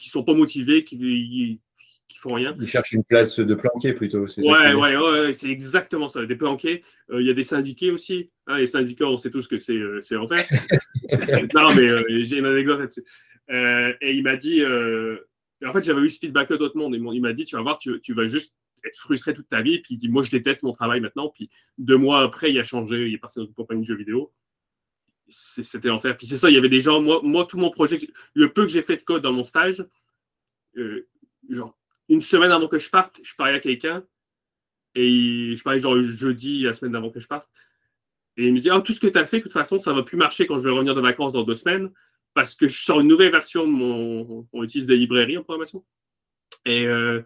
qui 0.00 0.08
sont 0.08 0.24
pas 0.24 0.34
motivés, 0.34 0.84
qui, 0.84 1.60
qui 2.08 2.18
font 2.18 2.34
rien. 2.34 2.54
Ils 2.60 2.66
cherchent 2.66 2.92
une 2.92 3.04
place 3.04 3.38
de 3.38 3.54
planqué 3.54 3.92
plutôt. 3.92 4.26
Ouais, 4.38 4.74
ouais, 4.74 4.96
ouais, 4.96 5.34
c'est 5.34 5.48
exactement 5.48 6.08
ça. 6.08 6.26
Des 6.26 6.36
planqués. 6.36 6.82
Euh, 7.10 7.20
il 7.20 7.26
y 7.26 7.30
a 7.30 7.34
des 7.34 7.42
syndiqués 7.42 7.90
aussi. 7.90 8.30
Hein, 8.46 8.58
les 8.58 8.66
syndicats, 8.66 9.06
on 9.06 9.16
sait 9.16 9.30
tous 9.30 9.46
que 9.46 9.58
c'est 9.58 9.76
euh, 9.76 10.00
en 10.18 10.28
fait. 10.28 10.48
non, 11.54 11.74
mais 11.74 11.88
euh, 11.88 12.04
j'ai 12.24 12.38
une 12.38 12.46
anecdote 12.46 12.80
là-dessus. 12.80 13.04
et 13.48 14.12
il 14.12 14.22
m'a 14.22 14.36
dit. 14.36 14.62
en 14.64 15.72
fait, 15.72 15.84
j'avais 15.84 16.00
eu 16.00 16.10
ce 16.10 16.18
feedback 16.18 16.52
d'autres 16.52 16.76
mondes. 16.76 16.94
il 16.94 17.22
m'a 17.22 17.32
dit 17.32 17.44
Tu 17.44 17.56
vas 17.56 17.62
voir, 17.62 17.78
tu, 17.78 18.00
tu 18.00 18.12
vas 18.12 18.26
juste 18.26 18.56
être 18.84 18.96
frustré 18.96 19.34
toute 19.34 19.48
ta 19.48 19.62
vie. 19.62 19.78
Puis 19.78 19.94
il 19.94 19.96
dit 19.98 20.08
Moi, 20.08 20.22
je 20.22 20.30
déteste 20.30 20.62
mon 20.62 20.72
travail 20.72 21.00
maintenant. 21.00 21.28
Puis 21.28 21.48
deux 21.78 21.96
mois 21.96 22.22
après, 22.22 22.50
il 22.50 22.58
a 22.58 22.64
changé. 22.64 23.08
Il 23.08 23.14
est 23.14 23.18
parti 23.18 23.38
dans 23.38 23.46
une 23.46 23.54
compagnie 23.54 23.82
de 23.82 23.86
jeux 23.86 23.96
vidéo. 23.96 24.32
C'était 25.30 25.90
enfer. 25.90 26.16
Puis 26.16 26.26
c'est 26.26 26.36
ça, 26.36 26.50
il 26.50 26.54
y 26.54 26.58
avait 26.58 26.68
des 26.68 26.80
gens. 26.80 27.00
Moi, 27.00 27.20
moi 27.22 27.46
tout 27.46 27.58
mon 27.58 27.70
projet, 27.70 27.98
le 28.34 28.52
peu 28.52 28.62
que 28.62 28.72
j'ai 28.72 28.82
fait 28.82 28.96
de 28.96 29.02
code 29.02 29.22
dans 29.22 29.32
mon 29.32 29.44
stage, 29.44 29.84
euh, 30.76 31.08
genre 31.48 31.76
une 32.08 32.20
semaine 32.20 32.52
avant 32.52 32.68
que 32.68 32.78
je 32.78 32.90
parte, 32.90 33.20
je 33.22 33.34
parlais 33.36 33.54
à 33.54 33.60
quelqu'un. 33.60 34.04
Et 34.94 35.54
je 35.54 35.62
parlais 35.62 35.78
genre 35.78 36.00
jeudi, 36.02 36.62
la 36.62 36.72
semaine 36.72 36.96
avant 36.96 37.10
que 37.10 37.20
je 37.20 37.26
parte. 37.26 37.48
Et 38.36 38.46
il 38.46 38.52
me 38.52 38.58
dit 38.58 38.70
ah, 38.70 38.80
Tout 38.80 38.92
ce 38.92 39.00
que 39.00 39.06
tu 39.06 39.18
as 39.18 39.26
fait, 39.26 39.38
de 39.38 39.42
toute 39.44 39.52
façon, 39.52 39.78
ça 39.78 39.92
ne 39.92 39.96
va 39.96 40.02
plus 40.02 40.16
marcher 40.16 40.46
quand 40.46 40.58
je 40.58 40.64
vais 40.64 40.74
revenir 40.74 40.94
de 40.94 41.00
vacances 41.00 41.32
dans 41.32 41.44
deux 41.44 41.54
semaines. 41.54 41.92
Parce 42.34 42.54
que 42.54 42.68
je 42.68 42.80
sors 42.80 43.00
une 43.00 43.08
nouvelle 43.08 43.32
version 43.32 43.66
de 43.66 43.72
mon. 43.72 44.48
On 44.52 44.64
utilise 44.64 44.86
des 44.86 44.96
librairies 44.96 45.38
en 45.38 45.42
programmation. 45.42 45.84
Et 46.64 46.86
euh, 46.86 47.22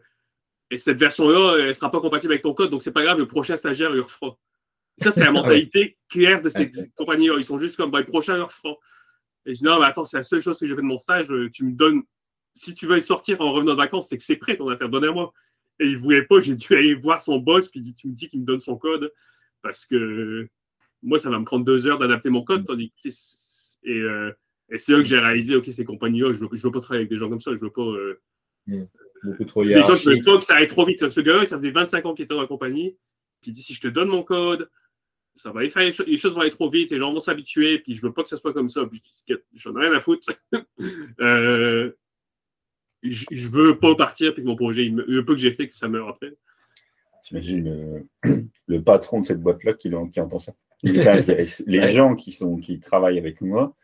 et 0.71 0.79
cette 0.79 0.99
version-là, 0.99 1.57
elle 1.59 1.69
ne 1.69 1.73
sera 1.73 1.91
pas 1.91 2.01
compatible 2.01 2.33
avec 2.33 2.43
ton 2.43 2.55
code, 2.55 2.71
donc 2.71 2.83
c'est 2.83 2.93
pas 2.93 3.05
grave, 3.05 3.19
le 3.19 3.29
prochain 3.29 3.57
stagiaire, 3.57 3.91
il 3.91 3.97
le 3.97 4.03
refera. 4.03 4.37
Ça, 4.99 5.11
c'est 5.11 5.25
la 5.25 5.33
mentalité 5.33 5.97
claire 6.09 6.41
de 6.41 6.49
ces 6.49 6.71
compagnies-là. 6.97 7.37
Ils 7.39 7.45
sont 7.45 7.59
juste 7.59 7.77
comme, 7.77 7.91
bah, 7.91 8.01
le 8.01 8.07
prochain, 8.07 8.35
il 8.35 8.39
le 8.39 8.45
refera. 8.45 8.75
Et 9.47 9.55
je 9.55 9.59
dis, 9.59 9.65
non, 9.65 9.79
mais 9.79 9.87
attends, 9.87 10.05
c'est 10.05 10.17
la 10.17 10.23
seule 10.23 10.41
chose 10.41 10.59
que 10.59 10.67
j'ai 10.67 10.75
fait 10.75 10.83
de 10.83 10.87
mon 10.87 10.99
stage. 10.99 11.31
Euh, 11.31 11.51
tu 11.51 11.65
me 11.65 11.73
donnes, 11.73 12.03
si 12.55 12.75
tu 12.75 12.87
veux 12.87 13.01
sortir 13.01 13.41
en 13.41 13.53
revenant 13.53 13.73
de 13.73 13.79
vacances, 13.79 14.09
c'est 14.09 14.17
que 14.17 14.23
c'est 14.23 14.37
prêt 14.37 14.57
ton 14.57 14.69
affaire, 14.69 14.89
donne-moi. 14.89 15.33
Et 15.81 15.87
il 15.87 15.93
ne 15.95 15.99
voulait 15.99 16.25
pas, 16.25 16.41
j'ai 16.41 16.55
dû 16.55 16.75
aller 16.75 16.95
voir 16.95 17.21
son 17.21 17.39
boss, 17.39 17.69
puis 17.69 17.93
tu 17.95 18.09
me 18.09 18.13
dis 18.13 18.29
qu'il 18.29 18.41
me 18.41 18.47
donne 18.47 18.61
son 18.61 18.77
code, 18.77 19.13
parce 19.61 19.87
que 19.87 20.49
moi, 21.03 21.19
ça 21.19 21.31
va 21.31 21.39
me 21.39 21.45
prendre 21.45 21.65
deux 21.65 21.87
heures 21.87 21.99
d'adapter 21.99 22.31
mon 22.31 22.43
code. 22.43 22.65
Tandis 22.65 22.93
et, 23.83 23.99
euh, 23.99 24.33
et 24.71 24.79
c'est 24.79 24.93
là 24.93 24.99
que 24.99 25.05
j'ai 25.05 25.19
réalisé, 25.19 25.57
OK, 25.57 25.67
ces 25.67 25.85
compagnies-là, 25.85 26.33
je 26.33 26.45
ne 26.45 26.49
veux, 26.49 26.71
pas 26.71 26.81
travailler 26.81 27.01
avec 27.01 27.11
des 27.11 27.19
gens 27.19 27.29
comme 27.29 27.41
ça, 27.41 27.51
je 27.51 27.57
ne 27.57 27.63
veux 27.63 27.71
pas. 27.71 27.83
Euh, 27.83 28.21
mm 28.67 28.85
beaucoup 29.25 29.45
trop 29.45 29.63
Les 29.63 29.83
gens, 29.83 29.97
je 29.97 30.11
veux 30.11 30.23
pas 30.23 30.39
que 30.39 30.45
ça 30.45 30.57
aille 30.57 30.69
trop 30.69 30.85
vite. 30.85 31.09
Ce 31.09 31.21
gars, 31.21 31.45
ça 31.45 31.59
fait 31.59 31.71
25 31.71 32.07
ans 32.07 32.15
qu'il 32.15 32.25
était 32.25 32.35
dans 32.35 32.41
la 32.41 32.47
compagnie. 32.47 32.97
Puis 33.41 33.51
il 33.51 33.55
dit 33.55 33.63
si 33.63 33.75
je 33.75 33.81
te 33.81 33.89
donne 33.89 34.09
mon 34.09 34.23
code, 34.23 34.71
ça 35.37 35.51
va 35.51 35.69
faire, 35.69 35.91
les 36.07 36.17
choses 36.17 36.35
vont 36.35 36.41
aller 36.41 36.51
trop 36.51 36.71
vite, 36.71 36.91
les 36.91 36.99
gens 36.99 37.13
vont 37.13 37.21
s'habituer, 37.21 37.79
puis 37.81 37.95
je 37.95 38.03
veux 38.03 38.13
pas 38.13 38.23
que 38.23 38.29
ça 38.29 38.37
soit 38.37 38.53
comme 38.53 38.69
ça. 38.69 38.89
J'en 39.55 39.77
ai 39.77 39.87
rien 39.87 39.93
à 39.93 40.01
foutre. 40.01 40.33
euh, 41.21 41.93
je, 43.03 43.25
je, 43.31 43.49
veux 43.49 43.79
pas 43.79 43.95
partir, 43.97 44.33
puis 44.33 44.43
que 44.43 44.49
mon 44.49 44.57
projet, 44.57 44.85
le 44.85 45.25
peu 45.25 45.35
que 45.35 45.41
j'ai 45.41 45.53
fait, 45.53 45.69
que 45.69 45.75
ça 45.75 45.89
meurt 45.89 46.09
après. 46.09 46.35
T'imagines 47.23 48.07
le, 48.23 48.47
le, 48.67 48.83
patron 48.83 49.21
de 49.21 49.25
cette 49.25 49.41
boîte-là 49.41 49.75
qui, 49.75 49.91
qui, 50.13 50.21
entend 50.21 50.39
ça. 50.39 50.53
les 50.83 51.93
gens 51.93 52.15
qui, 52.15 52.33
sont, 52.33 52.59
qui 52.59 52.79
travaillent 52.79 53.19
avec 53.19 53.41
moi, 53.41 53.75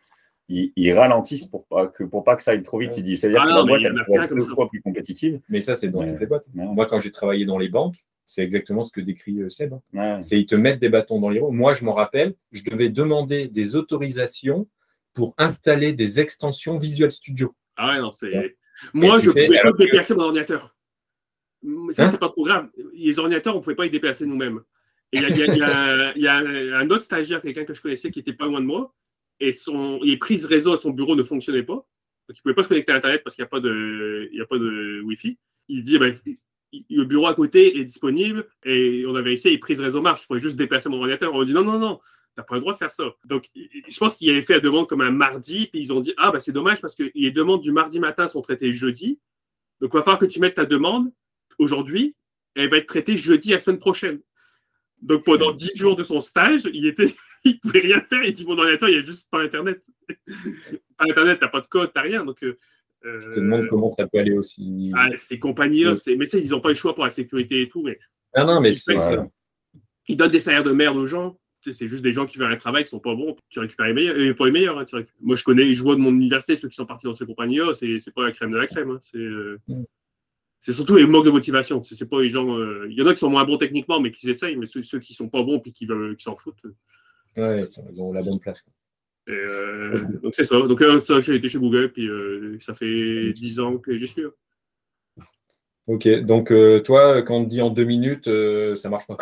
ils, 0.47 0.93
ralentissent 0.93 1.47
pour 1.47 1.65
pas 1.65 1.87
que 1.87 2.03
pour 2.03 2.23
pas 2.23 2.35
que 2.35 2.43
ça 2.43 2.51
aille 2.51 2.63
trop 2.63 2.79
vite. 2.79 2.97
Ils 2.97 3.03
disent 3.03 3.21
c'est-à-dire 3.21 3.41
ah 3.41 3.45
que 3.45 3.55
la 3.55 4.03
boîte 4.03 4.31
est 4.31 4.35
deux 4.35 4.45
fois 4.45 4.69
plus 4.69 4.81
compétitive. 4.81 5.39
Mais 5.49 5.61
ça, 5.61 5.75
c'est 5.75 5.87
dans 5.87 6.05
toutes 6.05 6.19
les 6.19 6.25
boîtes. 6.25 6.45
Moi, 6.53 6.85
quand 6.85 6.99
j'ai 6.99 7.11
travaillé 7.11 7.45
dans 7.45 7.57
les 7.57 7.69
banques, 7.69 7.97
c'est 8.31 8.43
exactement 8.43 8.85
ce 8.85 8.93
que 8.93 9.01
décrit 9.01 9.41
euh, 9.41 9.49
Seb. 9.49 9.73
C'est 10.21 10.39
ils 10.39 10.45
te 10.45 10.55
mettent 10.55 10.79
des 10.79 10.87
bâtons 10.87 11.19
dans 11.19 11.29
les 11.29 11.41
roues. 11.41 11.51
Moi, 11.51 11.73
je 11.73 11.83
m'en 11.83 11.91
rappelle, 11.91 12.33
je 12.53 12.63
devais 12.63 12.87
demander 12.87 13.49
des 13.49 13.75
autorisations 13.75 14.69
pour 15.13 15.35
installer 15.37 15.91
des 15.91 16.21
extensions 16.21 16.77
Visual 16.77 17.11
Studio. 17.11 17.53
Ah 17.75 17.89
ouais, 17.89 17.99
non, 17.99 18.11
c'est. 18.11 18.55
Moi, 18.93 19.17
je 19.17 19.27
ne 19.27 19.31
pouvais 19.33 19.61
pas 19.61 19.73
déplacer 19.73 20.15
mon 20.15 20.21
ordinateur. 20.21 20.77
Ça, 21.89 22.05
c'est 22.05 22.17
pas 22.17 22.29
trop 22.29 22.45
grave. 22.45 22.69
Les 22.93 23.19
ordinateurs, 23.19 23.53
on 23.53 23.57
ne 23.57 23.63
pouvait 23.63 23.75
pas 23.75 23.85
y 23.85 23.89
déplacer 23.89 24.25
nous-mêmes. 24.25 24.61
il 25.11 25.21
y, 25.21 26.27
a, 26.27 26.37
un 26.37 26.89
autre 26.89 27.03
stagiaire, 27.03 27.41
quelqu'un 27.41 27.65
que 27.65 27.73
je 27.73 27.81
connaissais, 27.81 28.11
qui 28.11 28.21
était 28.21 28.31
pas 28.31 28.45
loin 28.45 28.61
de 28.61 28.65
moi, 28.65 28.95
et 29.41 29.51
son, 29.51 29.99
les 30.01 30.15
prises 30.15 30.45
réseau 30.45 30.71
à 30.71 30.77
son 30.77 30.91
bureau 30.91 31.17
ne 31.17 31.23
fonctionnaient 31.23 31.63
pas. 31.63 31.73
Donc, 31.73 31.85
il 32.29 32.39
ne 32.39 32.41
pouvait 32.43 32.55
pas 32.55 32.63
se 32.63 32.69
connecter 32.69 32.93
à 32.93 32.95
Internet 32.95 33.23
parce 33.25 33.35
qu'il 33.35 33.43
n'y 33.43 33.47
a 33.47 33.49
pas 33.49 33.59
de, 33.59 34.29
il 34.31 34.37
y 34.37 34.41
a 34.41 34.45
pas 34.45 34.57
de 34.57 35.01
Wi-Fi. 35.03 35.37
Il 35.67 35.81
dit, 35.81 35.99
ben, 35.99 36.15
le 36.89 37.03
bureau 37.03 37.27
à 37.27 37.33
côté 37.33 37.79
est 37.79 37.83
disponible 37.83 38.47
et 38.63 39.03
on 39.07 39.15
a 39.15 39.21
vérifié, 39.21 39.51
les 39.51 39.57
prises 39.57 39.79
réseau 39.79 40.01
marchent. 40.01 40.23
Je 40.23 40.27
pouvais 40.27 40.39
juste 40.39 40.57
déplacer 40.57 40.89
mon 40.89 40.97
ordinateur. 40.97 41.33
On 41.33 41.41
a 41.41 41.45
dit, 41.45 41.53
non, 41.53 41.63
non, 41.63 41.79
non, 41.79 41.99
t'as 42.35 42.43
pas 42.43 42.55
le 42.55 42.61
droit 42.61 42.73
de 42.73 42.77
faire 42.77 42.91
ça. 42.91 43.13
Donc, 43.25 43.49
je 43.55 43.97
pense 43.97 44.15
qu'il 44.15 44.29
avait 44.29 44.41
fait 44.41 44.53
la 44.53 44.59
demande 44.59 44.87
comme 44.87 45.01
un 45.01 45.11
mardi, 45.11 45.67
puis 45.67 45.81
ils 45.81 45.93
ont 45.93 45.99
dit, 45.99 46.13
ah, 46.17 46.31
ben, 46.31 46.39
c'est 46.39 46.51
dommage 46.51 46.81
parce 46.81 46.95
que 46.95 47.11
les 47.13 47.31
demandes 47.31 47.61
du 47.61 47.71
mardi 47.71 47.99
matin 47.99 48.27
sont 48.27 48.41
traitées 48.41 48.73
jeudi. 48.73 49.19
Donc, 49.79 49.91
il 49.93 49.97
va 49.97 50.03
falloir 50.03 50.19
que 50.19 50.25
tu 50.25 50.39
mettes 50.39 50.55
ta 50.55 50.65
demande 50.65 51.11
aujourd'hui, 51.57 52.15
elle 52.55 52.69
va 52.69 52.77
être 52.77 52.87
traitée 52.87 53.17
jeudi 53.17 53.49
la 53.49 53.59
semaine 53.59 53.79
prochaine. 53.79 54.19
Donc 55.01 55.23
pendant 55.23 55.51
dix 55.51 55.75
jours 55.77 55.95
de 55.95 56.03
son 56.03 56.19
stage, 56.19 56.61
il 56.73 56.85
était, 56.85 57.13
il 57.43 57.59
pouvait 57.59 57.79
rien 57.79 58.01
faire. 58.01 58.23
Il 58.23 58.33
dit 58.33 58.45
mon 58.45 58.57
ordinateur, 58.57 58.89
il 58.89 58.93
n'y 58.93 58.99
a 58.99 59.01
juste 59.01 59.27
pas 59.29 59.41
Internet. 59.41 59.83
pas 60.97 61.05
Internet, 61.09 61.39
t'as 61.39 61.47
pas 61.47 61.61
de 61.61 61.67
code, 61.67 61.91
t'as 61.93 62.01
rien. 62.01 62.23
Donc, 62.23 62.43
euh, 62.43 62.57
je 63.03 63.29
te 63.29 63.39
demande 63.39 63.67
comment 63.67 63.91
ça 63.91 64.07
peut 64.07 64.19
aller 64.19 64.33
aussi. 64.33 64.91
Ah, 64.95 65.09
ces 65.15 65.39
compagnies-là, 65.39 65.93
mais 66.17 66.25
tu 66.25 66.27
sais, 66.27 66.39
ils 66.39 66.51
n'ont 66.51 66.61
pas 66.61 66.69
le 66.69 66.75
choix 66.75 66.93
pour 66.93 67.03
la 67.03 67.09
sécurité 67.09 67.61
et 67.61 67.69
tout. 67.69 67.83
Mais 67.83 67.99
ah 68.33 68.43
non, 68.43 68.61
mais 68.61 68.71
ils 70.07 70.17
donnent 70.17 70.31
des 70.31 70.39
salaires 70.39 70.63
de 70.63 70.71
merde 70.71 70.97
aux 70.97 71.07
gens. 71.07 71.37
c'est 71.61 71.87
juste 71.87 72.03
des 72.03 72.11
gens 72.11 72.25
qui 72.25 72.37
veulent 72.37 72.51
un 72.51 72.57
travail 72.57 72.83
qui 72.83 72.89
sont 72.89 72.99
pas 72.99 73.15
bons. 73.15 73.35
Tu 73.49 73.59
récupères 73.59 73.87
les 73.87 73.93
meilleurs, 73.93 74.19
et 74.19 74.33
pas 74.33 74.45
les 74.45 74.51
meilleurs. 74.51 74.79
Hein, 74.79 74.85
Moi, 75.21 75.35
je 75.35 75.43
connais 75.43 75.73
je 75.73 75.83
vois 75.83 75.95
de 75.95 76.01
mon 76.01 76.11
université 76.11 76.55
ceux 76.55 76.69
qui 76.69 76.75
sont 76.75 76.85
partis 76.85 77.05
dans 77.05 77.13
ces 77.13 77.25
compagnies-là. 77.25 77.73
C'est 77.73 78.13
pas 78.13 78.25
la 78.25 78.31
crème 78.31 78.51
de 78.51 78.57
la 78.57 78.67
crème. 78.67 78.91
Hein. 78.91 78.99
C'est 79.01 79.17
euh, 79.17 79.59
mm 79.67 79.83
c'est 80.61 80.73
surtout 80.73 80.95
les 80.95 81.07
manques 81.07 81.25
de 81.25 81.31
motivation. 81.31 81.81
C'est 81.81 82.07
pas 82.07 82.21
les 82.21 82.29
gens. 82.29 82.55
Euh, 82.55 82.85
il 82.89 82.95
y 82.95 83.01
en 83.01 83.07
a 83.07 83.13
qui 83.13 83.19
sont 83.19 83.31
moins 83.31 83.43
bons 83.45 83.57
techniquement, 83.57 83.99
mais 83.99 84.11
qui 84.11 84.29
essayent, 84.29 84.55
mais 84.55 84.67
ceux, 84.67 84.83
ceux 84.83 84.99
qui 84.99 85.13
sont 85.15 85.27
pas 85.27 85.41
bons 85.41 85.59
puis 85.59 85.73
qui, 85.73 85.87
veulent, 85.87 86.15
qui 86.15 86.23
s'en 86.23 86.35
foutent. 86.35 86.61
Ouais, 87.35 87.67
ils 87.91 88.01
ont 88.01 88.13
la 88.13 88.21
bonne 88.21 88.39
place. 88.39 88.63
Euh, 89.35 89.97
donc 90.21 90.33
c'est 90.35 90.43
ça. 90.43 90.59
Donc 90.61 90.81
euh, 90.81 90.99
ça, 90.99 91.19
j'ai 91.19 91.35
été 91.35 91.49
chez 91.49 91.59
Google, 91.59 91.91
puis 91.91 92.09
ça 92.59 92.73
fait 92.73 93.33
10 93.33 93.59
ans 93.59 93.77
que 93.77 93.97
j'y 93.97 94.07
suis. 94.07 94.23
Ok, 95.87 96.07
donc 96.21 96.53
toi, 96.83 97.21
quand 97.23 97.37
on 97.37 97.45
te 97.45 97.49
dit 97.49 97.61
en 97.61 97.69
deux 97.69 97.83
minutes, 97.85 98.29
ça 98.75 98.89
marche 98.89 99.07
pas. 99.07 99.17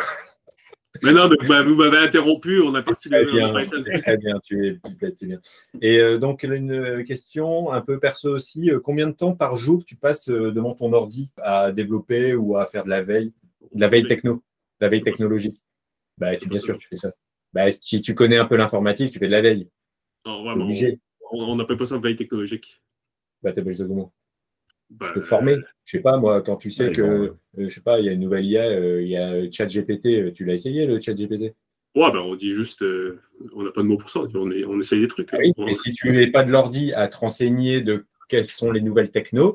Mais 1.02 1.12
non, 1.12 1.28
vous 1.28 1.74
m'avez 1.76 1.98
interrompu, 1.98 2.60
on 2.60 2.74
a 2.74 2.82
parti 2.82 3.08
très 3.08 3.24
bien, 3.24 3.52
très 4.02 4.16
bien, 4.16 4.40
tu 4.42 4.66
es 4.66 5.26
bien. 5.26 5.40
Et 5.80 5.98
euh, 5.98 6.18
donc, 6.18 6.42
une 6.42 7.04
question 7.04 7.72
un 7.72 7.80
peu 7.80 7.98
perso 8.00 8.34
aussi. 8.34 8.70
Euh, 8.70 8.80
combien 8.80 9.06
de 9.06 9.12
temps 9.12 9.34
par 9.34 9.56
jour 9.56 9.84
tu 9.84 9.96
passes 9.96 10.28
euh, 10.28 10.50
devant 10.50 10.74
ton 10.74 10.92
ordi 10.92 11.32
à 11.38 11.70
développer 11.70 12.34
ou 12.34 12.56
à 12.56 12.66
faire 12.66 12.84
de 12.84 12.90
la 12.90 13.02
veille, 13.02 13.32
de 13.72 13.80
la 13.80 13.88
veille 13.88 14.06
techno, 14.06 14.34
de 14.34 14.40
la 14.80 14.88
veille 14.88 15.02
technologique? 15.02 15.60
Bah, 16.18 16.36
tu, 16.36 16.48
Bien 16.48 16.58
sûr, 16.58 16.76
tu 16.76 16.88
fais 16.88 16.96
ça. 16.96 17.12
Bah, 17.52 17.70
si 17.70 18.02
tu 18.02 18.14
connais 18.14 18.38
un 18.38 18.44
peu 18.44 18.56
l'informatique, 18.56 19.12
tu 19.12 19.20
fais 19.20 19.26
de 19.26 19.32
la 19.32 19.42
veille. 19.42 19.68
Non, 20.26 20.44
vraiment, 20.44 20.68
on 21.32 21.56
n'appelle 21.56 21.76
pas 21.76 21.86
ça 21.86 21.98
veille 21.98 22.16
technologique. 22.16 22.80
Bah, 23.42 23.52
t'appelles 23.52 23.76
ça 23.76 23.86
comment 23.86 24.12
bah, 24.90 25.12
te 25.14 25.20
former. 25.20 25.56
Je 25.84 25.96
sais 25.96 26.02
pas, 26.02 26.16
moi, 26.16 26.42
quand 26.42 26.56
tu 26.56 26.70
sais 26.70 26.92
que, 26.92 27.02
euh, 27.02 27.34
je 27.56 27.68
sais 27.68 27.80
pas, 27.80 28.00
il 28.00 28.06
y 28.06 28.08
a 28.08 28.12
une 28.12 28.20
nouvelle 28.20 28.44
IA, 28.44 28.64
euh, 28.64 29.02
il 29.02 29.08
y 29.08 29.16
a 29.16 29.50
ChatGPT, 29.50 30.06
euh, 30.06 30.32
tu 30.32 30.44
l'as 30.44 30.54
essayé 30.54 30.86
le 30.86 31.00
ChatGPT? 31.00 31.54
Ouais, 31.96 32.12
ben 32.12 32.18
on 32.18 32.36
dit 32.36 32.52
juste, 32.52 32.84
on 33.54 33.64
n'a 33.64 33.72
pas 33.72 33.82
de 33.82 33.86
mots 33.86 33.98
pour 33.98 34.10
ça, 34.10 34.20
on, 34.34 34.50
est, 34.52 34.64
on 34.64 34.80
essaye 34.80 35.00
des 35.00 35.08
trucs. 35.08 35.28
Ah 35.32 35.38
et 35.42 35.74
si 35.74 35.92
tu 35.92 36.12
n'es 36.12 36.28
pas 36.28 36.44
de 36.44 36.52
l'ordi 36.52 36.92
à 36.92 37.08
te 37.08 37.16
renseigner 37.16 37.80
de 37.80 38.06
quelles 38.28 38.46
sont 38.46 38.70
les 38.70 38.80
nouvelles 38.80 39.10
techno, 39.10 39.54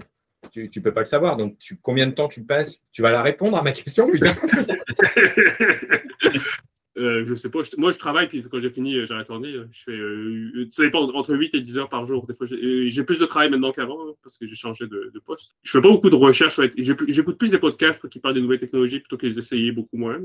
tu 0.52 0.70
ne 0.76 0.82
peux 0.82 0.94
pas 0.94 1.02
le 1.02 1.06
savoir. 1.06 1.38
Donc, 1.38 1.58
tu, 1.60 1.78
combien 1.78 2.08
de 2.08 2.12
temps 2.12 2.28
tu 2.28 2.44
passes? 2.44 2.84
Tu 2.92 3.02
vas 3.02 3.12
la 3.12 3.22
répondre 3.22 3.58
à 3.58 3.64
ma 3.64 3.72
question, 3.72 4.12
putain 4.12 4.34
Euh, 6.98 7.26
je 7.26 7.34
sais 7.34 7.50
pas. 7.50 7.60
moi, 7.78 7.92
je 7.92 8.00
travaille, 8.00 8.28
puis 8.28 8.42
quand 8.50 8.62
j'ai 8.62 8.70
fini, 8.70 8.96
euh, 8.96 9.06
j'ai 9.06 9.14
retourné. 9.14 9.50
Euh, 9.50 9.68
je 9.72 9.84
fais, 9.84 10.72
ça 10.72 10.84
dépend, 10.84 11.04
entre 11.14 11.36
8 11.36 11.56
et 11.56 11.60
10 11.60 11.78
heures 11.78 11.90
par 11.90 12.06
jour. 12.06 12.26
Des 12.26 12.34
fois, 12.34 12.48
j'ai 12.48 13.04
plus 13.04 13.20
de 13.20 13.26
travail 13.26 13.50
maintenant 13.50 13.72
qu'avant, 13.72 14.00
hein, 14.02 14.14
parce 14.24 14.38
que 14.38 14.48
j'ai 14.48 14.56
changé 14.56 14.88
de, 14.88 15.12
poste. 15.26 15.58
Je 15.64 15.72
fais 15.72 15.82
pas 15.82 15.90
beaucoup 15.90 16.10
de 16.10 16.16
recherches. 16.16 16.60
J'écoute 16.78 17.38
plus 17.38 17.50
des 17.50 17.58
podcasts 17.58 18.08
qui 18.08 18.20
parlent 18.20 18.36
des 18.36 18.42
nouvelles 18.42 18.60
technologies 18.60 19.00
plutôt 19.00 19.18
que 19.18 19.26
les 19.26 19.38
essayer 19.38 19.72
beaucoup 19.72 19.98
moins. 19.98 20.20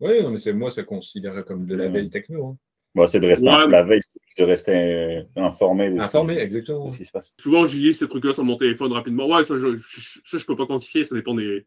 Oui, 0.00 0.14
mais 0.30 0.38
c'est 0.38 0.52
moi, 0.52 0.70
ça 0.70 0.82
considère 0.82 1.44
comme 1.44 1.66
de 1.66 1.76
la 1.76 1.88
veille 1.88 2.10
techno. 2.10 2.46
Hein. 2.46 2.56
Bon, 2.94 3.06
c'est 3.06 3.18
de 3.18 3.26
rester 3.26 3.46
la 3.46 3.82
veille, 3.82 4.00
c'est 4.28 4.44
de 4.44 4.48
rester 4.48 5.22
informé. 5.34 5.86
informé, 5.98 6.38
exactement. 6.38 6.90
ce 6.92 6.98
qui 6.98 7.04
se 7.04 7.10
passe. 7.10 7.32
Souvent, 7.40 7.66
j'y 7.66 7.92
ces 7.92 8.08
trucs-là 8.08 8.32
sur 8.32 8.44
mon 8.44 8.56
téléphone 8.56 8.92
rapidement. 8.92 9.28
Ouais, 9.28 9.42
ça, 9.42 9.56
je, 9.56 9.76
ça, 10.24 10.38
je 10.38 10.46
peux 10.46 10.56
pas 10.56 10.66
quantifier, 10.66 11.02
ça 11.02 11.16
dépend 11.16 11.34
des, 11.34 11.66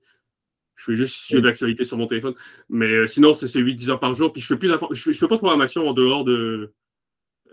je 0.78 0.86
fais 0.86 0.96
juste 0.96 1.16
suivre 1.16 1.44
l'actualité 1.44 1.84
sur 1.84 1.98
mon 1.98 2.08
téléphone. 2.08 2.36
Mais 2.70 2.86
euh, 2.86 3.08
sinon, 3.08 3.34
c'est 3.34 3.48
8-10 3.48 3.90
heures 3.90 4.00
par 4.00 4.14
jour. 4.14 4.32
Puis 4.32 4.42
je 4.42 4.48
fais 4.48 4.58
plus 4.58 4.72
je 4.92 5.12
fais, 5.12 5.28
pas 5.28 5.36
de 5.36 5.40
programmation 5.40 5.90
en 5.90 5.94
dehors 5.94 6.24
de. 6.24 6.74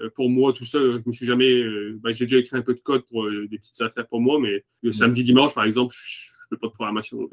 Euh, 0.00 0.10
pour 0.14 0.28
moi, 0.28 0.52
tout 0.52 0.64
ça, 0.64 0.78
je 0.78 1.06
me 1.06 1.12
suis 1.12 1.26
jamais. 1.26 1.50
Euh, 1.50 1.98
ben, 2.02 2.12
j'ai 2.12 2.26
déjà 2.26 2.38
écrit 2.38 2.56
un 2.56 2.62
peu 2.62 2.74
de 2.74 2.80
code 2.80 3.04
pour 3.06 3.28
des 3.28 3.58
petites 3.58 3.80
affaires 3.80 4.06
pour 4.06 4.20
moi, 4.20 4.38
mais 4.38 4.64
le 4.82 4.92
samedi, 4.92 5.22
dimanche, 5.22 5.54
par 5.54 5.64
exemple, 5.64 5.94
je, 5.96 6.30
ne 6.50 6.56
fais 6.56 6.60
pas 6.60 6.66
de 6.66 6.72
programmation. 6.72 7.28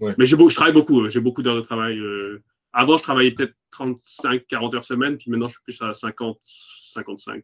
Mais 0.00 0.26
je 0.26 0.54
travaille 0.54 0.72
beaucoup. 0.72 1.08
J'ai 1.08 1.20
beaucoup 1.20 1.42
d'heures 1.42 1.56
de 1.56 1.62
travail. 1.62 2.00
Avant, 2.72 2.96
je 2.96 3.02
travaillais 3.02 3.32
peut-être 3.32 3.54
35-40 3.72 4.76
heures 4.76 4.84
semaine, 4.84 5.18
puis 5.18 5.30
maintenant, 5.30 5.48
je 5.48 5.54
suis 5.54 5.62
plus 5.62 5.82
à 5.82 5.90
50-55. 5.90 7.42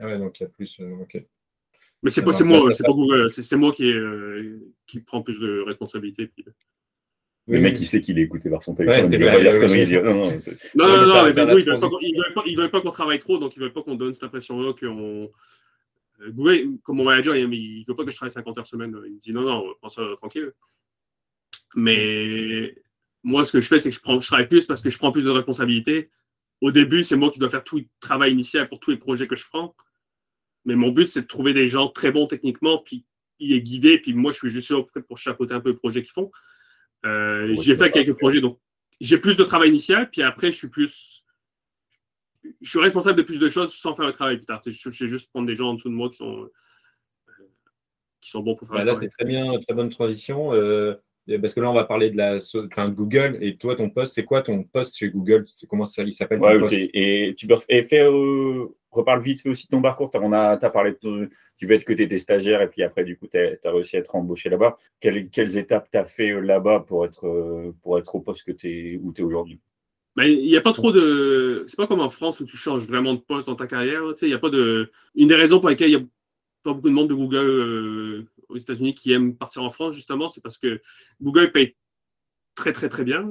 Ah 0.00 0.06
ouais, 0.06 0.18
donc 0.18 0.38
il 0.38 0.42
y 0.42 0.46
a 0.46 0.48
plus. 0.48 0.80
ok. 1.00 1.24
Mais 2.02 2.10
c'est 2.10 2.22
pas, 2.22 2.30
moi, 2.44 2.74
c'est 2.74 2.84
pas 2.84 2.92
Google, 2.92 3.30
c'est 3.32 3.56
moi 3.56 3.72
qui, 3.72 3.90
euh, 3.90 4.58
qui 4.86 5.00
prend 5.00 5.22
plus 5.22 5.40
de 5.40 5.62
responsabilité. 5.66 6.28
Puis... 6.28 6.44
Le 7.48 7.60
mec, 7.60 7.80
il 7.80 7.86
sait 7.86 8.00
qu'il 8.00 8.18
est 8.18 8.22
écouté 8.22 8.50
par 8.50 8.62
son 8.62 8.74
téléphone. 8.74 9.10
non, 9.10 10.88
non, 10.88 11.06
non, 11.06 11.24
mais 11.24 11.32
ils 11.32 12.56
ne 12.56 12.60
veulent 12.60 12.70
pas, 12.70 12.80
qu'on 12.80 12.90
travaille 12.90 13.18
trop, 13.18 13.38
donc 13.38 13.56
ils 13.56 13.58
ne 13.58 13.64
veulent 13.64 13.72
pas 13.72 13.82
qu'on 13.82 13.96
donne 13.96 14.14
cette 14.14 14.24
impression-là 14.24 14.74
qu'on. 14.74 15.30
Euh, 16.20 16.30
Google, 16.30 16.78
comme 16.82 16.96
mon 16.96 17.04
manager, 17.04 17.34
il 17.36 17.48
ne 17.48 17.84
veut 17.86 17.96
pas 17.96 18.04
que 18.04 18.10
je 18.10 18.16
travaille 18.16 18.32
50 18.32 18.58
heures 18.58 18.66
semaine. 18.66 18.96
Il 19.06 19.14
me 19.14 19.18
dit 19.18 19.32
non, 19.32 19.42
non, 19.42 19.74
prends 19.80 19.88
ça 19.88 20.02
tranquille. 20.18 20.52
Mais 21.74 22.74
moi, 23.22 23.44
ce 23.44 23.52
que 23.52 23.60
je 23.60 23.68
fais, 23.68 23.78
c'est 23.78 23.90
que 23.90 23.96
je, 23.96 24.00
prends, 24.00 24.20
je 24.20 24.26
travaille 24.26 24.48
plus 24.48 24.66
parce 24.66 24.82
que 24.82 24.90
je 24.90 24.98
prends 24.98 25.10
plus 25.10 25.24
de 25.24 25.30
responsabilités. 25.30 26.10
Au 26.60 26.70
début, 26.70 27.02
c'est 27.02 27.16
moi 27.16 27.30
qui 27.30 27.38
dois 27.38 27.48
faire 27.48 27.64
tout 27.64 27.78
le 27.78 27.84
travail 28.00 28.32
initial 28.32 28.68
pour 28.68 28.80
tous 28.80 28.90
les 28.90 28.96
projets 28.96 29.26
que 29.26 29.36
je 29.36 29.44
prends. 29.48 29.74
Mais 30.68 30.76
mon 30.76 30.90
but, 30.90 31.06
c'est 31.06 31.22
de 31.22 31.26
trouver 31.26 31.54
des 31.54 31.66
gens 31.66 31.88
très 31.88 32.12
bons 32.12 32.26
techniquement, 32.26 32.76
puis 32.76 33.06
y 33.40 33.54
est 33.54 33.62
guidé, 33.62 33.96
puis 33.96 34.12
moi, 34.12 34.32
je 34.32 34.36
suis 34.36 34.50
juste 34.50 34.70
là 34.70 34.82
pour 35.08 35.16
chapeauter 35.16 35.54
un 35.54 35.60
peu 35.60 35.70
le 35.70 35.78
projet 35.78 36.02
qu'ils 36.02 36.12
font. 36.12 36.30
Euh, 37.06 37.56
j'ai 37.62 37.74
fait 37.74 37.90
quelques 37.90 38.18
projets, 38.18 38.42
donc 38.42 38.58
j'ai 39.00 39.16
plus 39.16 39.34
de 39.34 39.44
travail 39.44 39.70
initial, 39.70 40.10
puis 40.10 40.20
après, 40.20 40.52
je 40.52 40.58
suis 40.58 40.68
plus. 40.68 41.24
Je 42.60 42.68
suis 42.68 42.80
responsable 42.80 43.16
de 43.16 43.22
plus 43.22 43.38
de 43.38 43.48
choses 43.48 43.74
sans 43.74 43.94
faire 43.94 44.06
le 44.06 44.12
travail 44.12 44.36
plus 44.36 44.44
tard. 44.44 44.60
Je 44.66 44.90
sais 44.90 45.08
juste 45.08 45.30
prendre 45.30 45.46
des 45.46 45.54
gens 45.54 45.70
en 45.70 45.74
dessous 45.74 45.88
de 45.88 45.94
moi 45.94 46.10
qui 46.10 46.18
sont, 46.18 46.42
euh, 46.42 46.52
qui 48.20 48.28
sont 48.28 48.40
bons 48.40 48.54
pour 48.54 48.68
faire 48.68 48.76
bah 48.76 48.84
le 48.84 48.92
travail. 48.92 49.06
Là, 49.06 49.10
c'est 49.10 49.24
très 49.24 49.24
bien, 49.24 49.58
très 49.60 49.74
bonne 49.74 49.88
transition. 49.88 50.52
Euh, 50.52 50.96
parce 51.40 51.54
que 51.54 51.60
là, 51.60 51.70
on 51.70 51.74
va 51.74 51.84
parler 51.84 52.10
de 52.10 52.16
la 52.18 52.36
de 52.36 52.90
Google. 52.90 53.38
Et 53.40 53.56
toi, 53.56 53.74
ton 53.74 53.88
poste, 53.88 54.14
c'est 54.14 54.24
quoi 54.24 54.42
ton 54.42 54.64
poste 54.64 54.98
chez 54.98 55.08
Google? 55.08 55.44
C'est 55.46 55.66
comment 55.66 55.86
ça 55.86 56.02
il 56.02 56.12
s'appelle 56.12 56.40
Et 56.72 57.34
tu 57.38 57.46
peux 57.46 57.56
faire, 57.56 58.12
reparle 58.90 59.22
vite 59.22 59.44
aussi 59.46 59.66
de 59.66 59.70
ton 59.70 59.82
parcours. 59.82 60.10
Tu 60.10 60.18
as, 60.18 60.70
parlé 60.70 60.94
de 61.02 61.28
tu 61.56 61.66
veux 61.66 61.74
être 61.74 61.84
que 61.84 61.92
tu 61.92 62.02
étais 62.02 62.18
stagiaire 62.18 62.62
et 62.62 62.68
puis 62.68 62.82
après, 62.82 63.04
du 63.04 63.16
coup, 63.16 63.26
tu 63.26 63.38
as, 63.38 63.70
réussi 63.70 63.96
à 63.96 64.00
être 64.00 64.14
embauché 64.14 64.48
là-bas. 64.48 64.76
Quelles, 65.00 65.58
étapes 65.58 65.88
tu 65.90 65.98
as 65.98 66.04
fait 66.04 66.30
euh, 66.30 66.40
là-bas 66.40 66.80
pour 66.80 67.04
être, 67.04 67.26
euh, 67.26 67.74
pour 67.82 67.98
être 67.98 68.14
au 68.14 68.20
poste 68.20 68.44
que 68.44 68.66
es, 68.66 68.98
où 69.02 69.12
tu 69.12 69.22
es 69.22 69.24
aujourd'hui? 69.24 69.60
Ben, 70.16 70.24
il 70.24 70.48
n'y 70.48 70.56
a 70.56 70.60
pas 70.60 70.72
trop 70.72 70.90
de. 70.90 71.64
C'est 71.68 71.76
pas 71.76 71.86
comme 71.86 72.00
en 72.00 72.10
France 72.10 72.40
où 72.40 72.46
tu 72.46 72.56
changes 72.56 72.86
vraiment 72.86 73.14
de 73.14 73.20
poste 73.20 73.46
dans 73.46 73.54
ta 73.54 73.66
carrière. 73.66 74.02
Il 74.20 74.28
y 74.28 74.34
a 74.34 74.38
pas 74.38 74.50
de. 74.50 74.90
Une 75.14 75.28
des 75.28 75.36
raisons 75.36 75.60
pour 75.60 75.68
lesquelles 75.68 75.90
il 75.90 75.96
n'y 75.96 76.02
a 76.02 76.06
pas 76.64 76.72
beaucoup 76.72 76.88
de 76.88 76.94
monde 76.94 77.08
de 77.08 77.14
Google 77.14 77.36
euh, 77.36 78.26
aux 78.48 78.56
États-Unis 78.56 78.94
qui 78.94 79.12
aiment 79.12 79.36
partir 79.36 79.62
en 79.62 79.70
France, 79.70 79.94
justement, 79.94 80.28
c'est 80.28 80.40
parce 80.40 80.58
que 80.58 80.80
Google 81.20 81.52
paye 81.52 81.76
très, 82.56 82.72
très, 82.72 82.88
très 82.88 83.04
bien, 83.04 83.28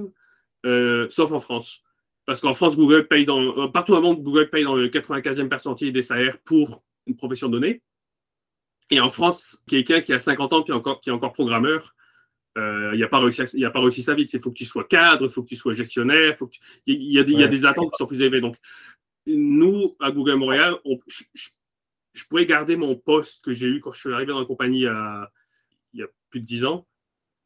sauf 1.09 1.31
en 1.31 1.39
France. 1.39 1.83
Parce 2.27 2.41
qu'en 2.41 2.51
France, 2.51 2.75
Google 2.75 3.07
paye 3.07 3.25
dans, 3.25 3.39
euh, 3.39 3.67
partout 3.69 3.93
dans 3.93 3.99
le 3.99 4.03
monde, 4.03 4.21
Google 4.21 4.49
paye 4.49 4.65
dans 4.65 4.75
le 4.75 4.89
95e 4.89 5.47
percentile 5.47 5.93
des 5.93 6.01
salaires 6.01 6.37
pour 6.39 6.83
une 7.07 7.15
profession 7.15 7.47
donnée. 7.47 7.81
Et 8.91 8.99
en 8.99 9.09
France, 9.09 9.63
quelqu'un 9.65 10.01
qui 10.01 10.11
a 10.11 10.19
50 10.19 10.51
ans, 10.51 10.61
qui 10.61 10.71
est 10.71 10.75
encore, 10.75 10.99
qui 10.99 11.09
est 11.09 11.13
encore 11.13 11.31
programmeur, 11.31 11.95
euh, 12.57 12.91
il 12.93 12.99
n'a 12.99 13.07
pas, 13.07 13.21
pas 13.21 13.79
réussi 13.79 14.01
sa 14.01 14.13
vie. 14.13 14.25
Il 14.25 14.41
faut 14.41 14.51
que 14.51 14.57
tu 14.57 14.65
sois 14.65 14.83
cadre, 14.83 15.23
il 15.23 15.29
faut 15.29 15.41
que 15.41 15.47
tu 15.47 15.55
sois 15.55 15.73
gestionnaire, 15.73 16.35
faut 16.35 16.47
que 16.47 16.57
il, 16.85 17.13
y 17.13 17.17
a 17.17 17.23
des, 17.23 17.31
il 17.31 17.39
y 17.39 17.43
a 17.43 17.47
des 17.47 17.65
attentes 17.65 17.91
qui 17.93 17.97
sont 17.97 18.07
plus 18.07 18.21
élevées. 18.21 18.41
Donc, 18.41 18.57
nous, 19.25 19.95
à 20.01 20.11
Google 20.11 20.35
Montréal, 20.35 20.75
je, 21.05 22.23
pourrais 22.27 22.45
garder 22.45 22.75
mon 22.75 22.97
poste 22.97 23.41
que 23.41 23.53
j'ai 23.53 23.67
eu 23.67 23.79
quand 23.79 23.93
je 23.93 24.01
suis 24.01 24.13
arrivé 24.13 24.33
dans 24.33 24.39
la 24.39 24.45
compagnie 24.45 24.81
il 24.81 25.99
y 25.99 26.03
a 26.03 26.07
plus 26.29 26.41
de 26.41 26.45
10 26.45 26.65
ans 26.65 26.85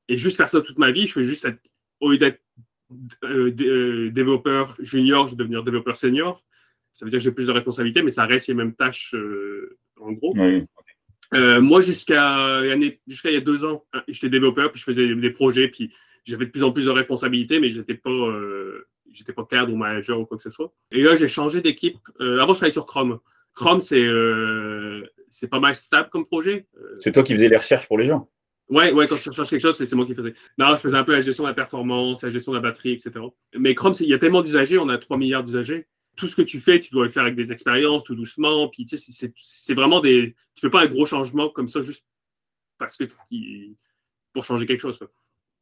et 0.08 0.17
juste 0.17 0.38
faire 0.38 0.50
ça 0.50 0.60
toute 0.62 0.80
ma 0.80 0.89
vie. 0.89 1.06
Je 1.06 1.20
vais 1.20 1.26
juste 1.26 1.46
être, 1.46 1.62
au 2.00 2.10
lieu 2.10 2.17
d'être 2.17 2.41
euh, 2.41 2.58
euh, 2.58 2.70
développeur 3.21 4.75
junior, 4.80 5.27
je 5.27 5.32
vais 5.32 5.38
devenir 5.38 5.63
développeur 5.63 5.95
senior. 5.95 6.43
Ça 6.93 7.06
veut 7.06 7.10
dire 7.10 7.19
que 7.19 7.23
j'ai 7.23 7.32
plus 7.32 7.47
de 7.47 7.51
responsabilités, 7.51 8.01
mais 8.01 8.10
ça 8.10 8.25
reste 8.25 8.47
les 8.47 8.54
mêmes 8.54 8.73
tâches 8.73 9.15
en 9.99 10.12
gros. 10.12 10.34
Oui. 10.36 10.63
moi, 11.34 11.82
jusqu'à 11.82 12.62
il 12.63 12.97
y 13.25 13.36
a 13.36 13.41
deux 13.41 13.63
ans, 13.63 13.86
hein, 13.93 14.04
j'étais 14.08 14.30
développeur, 14.30 14.71
puis 14.71 14.80
je 14.80 14.86
faisais 14.86 15.15
des 15.15 15.30
projets, 15.30 15.67
puis 15.67 15.93
j'avais 16.25 16.45
de 16.45 16.51
plus 16.51 16.63
en 16.63 16.71
plus 16.71 16.86
de 16.86 16.89
responsabilités, 16.91 17.60
mais 17.60 17.69
j'étais 17.69 17.95
pas, 17.95 18.34
j'étais 19.12 19.34
pas 19.34 19.45
cadre 19.45 19.73
ou 19.73 19.77
manager 19.77 20.19
ou 20.19 20.25
quoi 20.25 20.38
que 20.38 20.43
ce 20.43 20.49
soit. 20.49 20.73
Et 20.91 21.01
là, 21.01 21.15
j'ai 21.15 21.27
changé 21.27 21.62
d'équipe. 21.62 21.97
avant, 22.19 22.54
je 22.54 22.60
travaillais 22.60 22.71
sur 22.71 22.86
Chrome. 22.86 23.19
Chrome, 23.54 23.82
c'est 23.82 24.08
c'est 25.30 25.47
pas 25.47 25.60
mal 25.60 25.73
stable 25.75 26.10
comme 26.10 26.25
projet. 26.25 26.67
C'est 26.99 27.13
toi 27.13 27.23
qui 27.23 27.34
faisais 27.34 27.47
les 27.47 27.58
recherches 27.58 27.88
pour 27.88 27.97
les 27.97 28.06
gens. 28.06 28.30
Ouais, 28.71 28.93
ouais, 28.93 29.05
quand 29.05 29.17
tu 29.17 29.27
recherches 29.27 29.49
quelque 29.49 29.62
chose, 29.62 29.75
c'est 29.77 29.95
moi 29.95 30.05
qui 30.05 30.15
faisais. 30.15 30.34
Non, 30.57 30.73
je 30.75 30.81
faisais 30.81 30.95
un 30.95 31.03
peu 31.03 31.12
la 31.12 31.19
gestion 31.19 31.43
de 31.43 31.49
la 31.49 31.53
performance, 31.53 32.23
la 32.23 32.29
gestion 32.29 32.53
de 32.53 32.57
la 32.57 32.62
batterie, 32.62 32.93
etc. 32.93 33.12
Mais 33.57 33.75
Chrome, 33.75 33.93
il 33.99 34.07
y 34.07 34.13
a 34.13 34.17
tellement 34.17 34.41
d'usagers, 34.41 34.77
on 34.77 34.88
a 34.88 34.97
3 34.97 35.17
milliards 35.17 35.43
d'usagers. 35.43 35.88
Tout 36.15 36.25
ce 36.25 36.38
que 36.38 36.41
tu 36.41 36.60
fais, 36.60 36.79
tu 36.79 36.91
dois 36.91 37.03
le 37.03 37.10
faire 37.10 37.23
avec 37.23 37.36
des 37.36 37.51
expériences, 37.51 38.05
tout 38.05 38.15
doucement. 38.15 38.69
Puis, 38.69 38.86
tu 38.86 38.97
sais, 38.97 39.34
c'est 39.36 39.73
vraiment 39.73 39.99
des. 39.99 40.36
Tu 40.55 40.62
fais 40.62 40.69
pas 40.69 40.84
un 40.84 40.88
gros 40.88 41.05
changement 41.05 41.49
comme 41.49 41.67
ça 41.67 41.81
juste 41.81 42.05
parce 42.77 42.95
que 42.95 43.03
pour 44.34 44.45
changer 44.45 44.65
quelque 44.65 44.79
chose. 44.79 44.99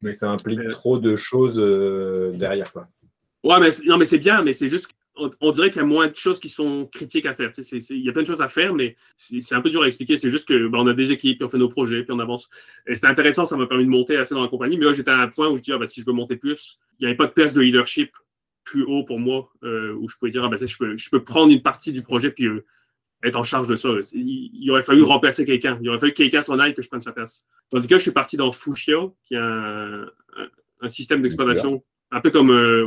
Mais 0.01 0.13
ça 0.13 0.29
implique 0.29 0.59
euh, 0.59 0.69
trop 0.69 0.99
de 0.99 1.15
choses 1.15 1.59
euh, 1.59 2.31
derrière, 2.35 2.71
quoi. 2.71 2.87
Ouais, 3.43 3.59
mais 3.59 3.69
non, 3.87 3.97
mais 3.97 4.05
c'est 4.05 4.19
bien, 4.19 4.43
mais 4.43 4.53
c'est 4.53 4.69
juste 4.69 4.87
on, 5.39 5.51
dirait 5.51 5.69
qu'il 5.69 5.82
y 5.82 5.84
a 5.84 5.88
moins 5.88 6.08
de 6.08 6.15
choses 6.15 6.39
qui 6.39 6.49
sont 6.49 6.86
critiques 6.86 7.25
à 7.25 7.34
faire. 7.34 7.51
il 7.58 8.03
y 8.03 8.10
a 8.10 8.12
plein 8.12 8.21
de 8.21 8.27
choses 8.27 8.41
à 8.41 8.47
faire, 8.47 8.73
mais 8.73 8.95
c'est 9.17 9.55
un 9.55 9.62
peu 9.62 9.69
dur 9.69 9.84
à 9.84 9.88
expliquer. 9.88 10.17
C'est 10.17 10.29
juste 10.29 10.47
que 10.47 10.67
ben, 10.67 10.79
on 10.79 10.88
a 10.88 10.93
des 10.93 11.12
équipes, 11.12 11.38
puis 11.38 11.45
on 11.45 11.49
fait 11.49 11.58
nos 11.58 11.69
projets, 11.69 12.03
puis 12.03 12.13
on 12.13 12.19
avance. 12.19 12.49
Et 12.88 12.95
c'était 12.95 13.08
intéressant, 13.08 13.45
ça 13.45 13.58
m'a 13.58 13.67
permis 13.67 13.86
de 13.86 13.89
monter 13.89 14.17
assez 14.17 14.36
dans 14.36 14.41
la 14.41 14.47
compagnie. 14.47 14.77
Mais 14.77 14.86
là, 14.86 14.93
j'étais 14.93 15.12
à 15.12 15.19
un 15.19 15.27
point 15.27 15.49
où 15.49 15.58
je 15.58 15.62
dis, 15.62 15.71
ah, 15.71 15.77
ben, 15.77 15.86
si 15.86 16.01
je 16.01 16.05
veux 16.05 16.13
monter 16.13 16.36
plus, 16.36 16.79
il 16.99 17.03
n'y 17.03 17.08
avait 17.08 17.17
pas 17.17 17.27
de 17.27 17.32
place 17.32 17.53
de 17.53 17.62
leadership 17.62 18.12
plus 18.63 18.84
haut 18.84 19.03
pour 19.03 19.19
moi, 19.19 19.49
euh, 19.63 19.93
où 19.93 20.08
je 20.10 20.15
pouvais 20.17 20.32
dire, 20.32 20.43
ah, 20.43 20.49
ben, 20.49 20.58
je, 20.58 21.10
peux, 21.10 21.23
prendre 21.23 21.51
une 21.51 21.62
partie 21.62 21.91
du 21.91 22.03
projet, 22.03 22.32
puis 22.32 22.45
euh, 22.45 22.65
être 23.23 23.36
en 23.36 23.43
charge 23.43 23.67
de 23.67 23.75
ça. 23.75 23.89
Il, 24.13 24.69
aurait 24.71 24.84
fallu 24.84 25.03
remplacer 25.03 25.45
quelqu'un. 25.45 25.77
Il 25.82 25.89
aurait 25.89 25.99
fallu 25.99 26.13
que 26.13 26.17
quelqu'un 26.17 26.41
s'en 26.41 26.60
aille, 26.60 26.73
que 26.73 26.82
je 26.82 26.88
prenne 26.88 27.01
sa 27.01 27.12
place. 27.12 27.45
Tandis 27.69 27.88
que 27.88 27.97
je 27.97 28.03
suis 28.03 28.12
parti 28.12 28.38
dans 28.38 28.51
Fushia, 28.51 29.12
qui 29.25 29.36
est 29.36 29.39
un, 29.39 30.08
système 30.88 31.21
d'exploitation, 31.21 31.84
un 32.12 32.21
peu 32.21 32.29
comme, 32.29 32.51
euh, 32.51 32.86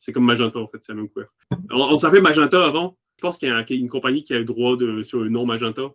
c'est 0.00 0.12
comme 0.12 0.24
Magenta, 0.24 0.58
en 0.58 0.66
fait, 0.66 0.78
c'est 0.80 0.92
la 0.92 0.96
même 0.96 1.10
couleur. 1.10 1.28
On, 1.70 1.98
s'appelait 1.98 2.22
Magenta 2.22 2.64
avant. 2.64 2.96
Je 3.18 3.20
pense 3.20 3.36
qu'il 3.36 3.50
y, 3.50 3.52
a 3.52 3.64
une 3.68 3.90
compagnie 3.90 4.22
qui 4.22 4.32
a 4.32 4.38
le 4.38 4.46
droit 4.46 4.74
de, 4.74 5.02
sur 5.02 5.20
le 5.20 5.28
nom 5.28 5.44
Magenta, 5.44 5.92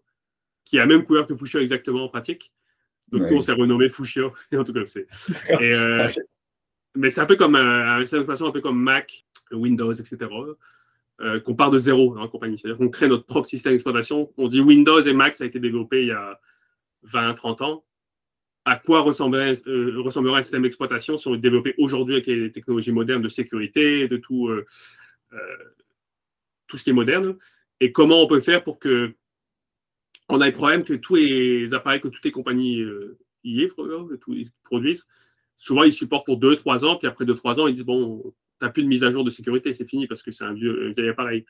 qui 0.64 0.78
a 0.78 0.82
la 0.82 0.86
même 0.86 1.04
couleur 1.06 1.26
que 1.26 1.36
Fuchsia 1.36 1.60
exactement 1.60 2.04
en 2.04 2.08
pratique. 2.08 2.54
Donc, 3.12 3.24
nous, 3.24 3.38
on 3.38 3.42
s'est 3.42 3.54
renommé 3.54 3.90
Fuchsia. 3.90 4.26
en 4.56 4.64
tout 4.64 4.74
cas, 4.74 4.86
c'est. 4.86 5.08
Euh, 5.60 6.08
mais 6.96 7.10
c'est 7.10 7.20
un 7.20 7.26
peu 7.26 7.36
comme, 7.36 7.56
euh, 7.56 8.06
façon, 8.06 8.46
un 8.46 8.52
peu 8.52 8.62
comme 8.62 8.80
Mac, 8.80 9.26
Windows, 9.52 9.94
etc. 9.94 10.18
Euh, 11.22 11.40
qu'on 11.40 11.56
part 11.56 11.72
de 11.72 11.80
zéro 11.80 12.16
en 12.16 12.28
compagnie. 12.28 12.60
C'est-à-dire 12.60 12.78
qu'on 12.78 12.90
crée 12.90 13.08
notre 13.08 13.26
propre 13.26 13.48
système 13.48 13.74
d'exploitation. 13.74 14.32
On 14.38 14.48
dit 14.48 14.62
Windows 14.62 15.02
et 15.02 15.14
Mac, 15.14 15.34
ça 15.34 15.46
a 15.46 15.48
été 15.48 15.60
développé 15.60 16.04
il 16.04 16.08
y 16.10 16.12
a 16.12 16.40
20, 17.02 17.34
30 17.34 17.62
ans 17.64 17.84
à 18.66 18.78
quoi 18.78 19.02
ressemblerait, 19.02 19.54
euh, 19.68 20.04
un 20.06 20.42
système 20.42 20.64
d'exploitation 20.64 21.18
si 21.18 21.28
on 21.28 21.34
le 21.34 21.38
développait 21.38 21.76
aujourd'hui 21.78 22.16
avec 22.16 22.26
les 22.26 22.52
technologies 22.52 22.92
modernes 22.92 23.22
de 23.22 23.30
sécurité, 23.30 24.08
de 24.08 24.18
tout, 24.18 24.48
euh, 24.48 24.66
euh, 25.34 25.58
tout 26.68 26.78
ce 26.78 26.84
qui 26.84 26.90
est 26.90 26.94
moderne, 26.94 27.38
et 27.80 27.92
comment 27.92 28.22
on 28.24 28.28
peut 28.28 28.40
faire 28.40 28.64
pour 28.64 28.80
que 28.80 29.14
on 30.30 30.42
ait 30.42 30.48
le 30.48 30.54
problème 30.54 30.84
que 30.84 30.96
tous 30.96 31.16
les 31.16 31.76
appareils, 31.76 32.02
que 32.02 32.08
toutes 32.08 32.26
les 32.26 32.32
compagnies 32.32 32.84
y 33.44 33.68
que 33.68 34.16
tous 34.16 34.34
ils 34.34 34.50
produisent, 34.64 35.06
souvent 35.56 35.84
ils 35.84 35.94
supportent 35.94 36.26
pour 36.26 36.40
2-3 36.40 36.84
ans, 36.84 36.96
puis 36.96 37.08
après 37.08 37.26
2-3 37.26 37.60
ans, 37.60 37.68
ils 37.68 37.76
disent 37.76 37.86
bon, 37.86 38.34
tu 38.60 38.66
n'as 38.66 38.72
plus 38.72 38.82
de 38.82 38.88
mise 38.88 39.04
à 39.04 39.12
jour 39.12 39.24
de 39.24 39.30
sécurité, 39.30 39.72
c'est 39.74 39.86
fini 39.86 40.08
parce 40.08 40.24
que 40.24 40.32
c'est 40.32 40.44
un 40.44 40.54
vieux, 40.54 40.96
appareil. 41.08 41.46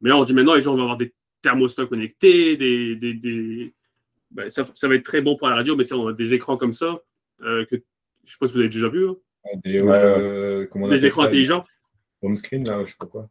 Mais 0.00 0.08
là, 0.08 0.16
on 0.16 0.24
dit 0.24 0.32
maintenant, 0.32 0.54
les 0.54 0.62
gens 0.62 0.74
vont 0.74 0.80
avoir 0.80 0.96
des 0.96 1.12
thermostats 1.42 1.84
connectés, 1.84 2.56
des, 2.56 2.96
des 2.96 3.74
ben, 4.30 4.50
ça, 4.50 4.64
va 4.64 4.94
être 4.94 5.04
très 5.04 5.20
bon 5.20 5.36
pour 5.36 5.48
la 5.48 5.54
radio, 5.56 5.76
mais 5.76 5.90
on 5.92 6.08
a 6.08 6.12
des 6.12 6.34
écrans 6.34 6.56
comme 6.56 6.72
ça, 6.72 7.00
euh, 7.42 7.64
que 7.66 7.76
je 8.24 8.32
sais 8.32 8.36
pas 8.40 8.46
si 8.46 8.54
vous 8.54 8.60
avez 8.60 8.68
déjà 8.68 8.88
vu. 8.88 9.08
Hein. 9.08 9.16
Des, 9.64 9.80
euh, 9.80 10.66
des 10.88 11.06
écrans 11.06 11.24
intelligents. 11.24 11.64
Home 12.22 12.36
screen, 12.36 12.66
là, 12.66 12.84
je 12.84 12.90
sais 12.90 12.96
pas 12.98 13.06
quoi. 13.06 13.28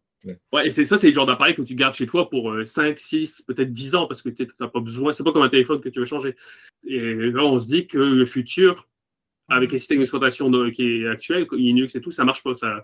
Ouais. 0.51 0.65
et 0.65 0.71
c'est 0.71 0.85
ça, 0.85 0.97
c'est 0.97 1.07
le 1.07 1.13
genre 1.13 1.27
d'appareil 1.27 1.53
que 1.53 1.61
tu 1.61 1.75
gardes 1.75 1.93
chez 1.93 2.07
toi 2.07 2.29
pour 2.29 2.51
5, 2.65 2.83
euh, 2.83 2.93
6, 2.97 3.43
peut-être 3.43 3.71
10 3.71 3.93
ans, 3.93 4.07
parce 4.07 4.23
que 4.23 4.29
tu 4.29 4.47
n'as 4.59 4.67
pas 4.67 4.79
besoin. 4.79 5.13
C'est 5.13 5.23
pas 5.23 5.31
comme 5.31 5.43
un 5.43 5.49
téléphone 5.49 5.81
que 5.81 5.89
tu 5.89 5.99
veux 5.99 6.05
changer. 6.05 6.35
Et 6.83 6.99
là, 6.99 7.43
on 7.43 7.59
se 7.59 7.67
dit 7.67 7.85
que 7.85 7.99
le 7.99 8.25
futur, 8.25 8.87
avec 9.49 9.71
les 9.71 9.77
systèmes 9.77 9.99
d'exploitation 9.99 10.49
qui 10.71 11.03
est 11.03 11.07
actuel, 11.07 11.45
Linux 11.51 11.95
et 11.95 12.01
tout, 12.01 12.09
ça 12.09 12.25
marche 12.25 12.41
pas. 12.41 12.55
Ça, 12.55 12.83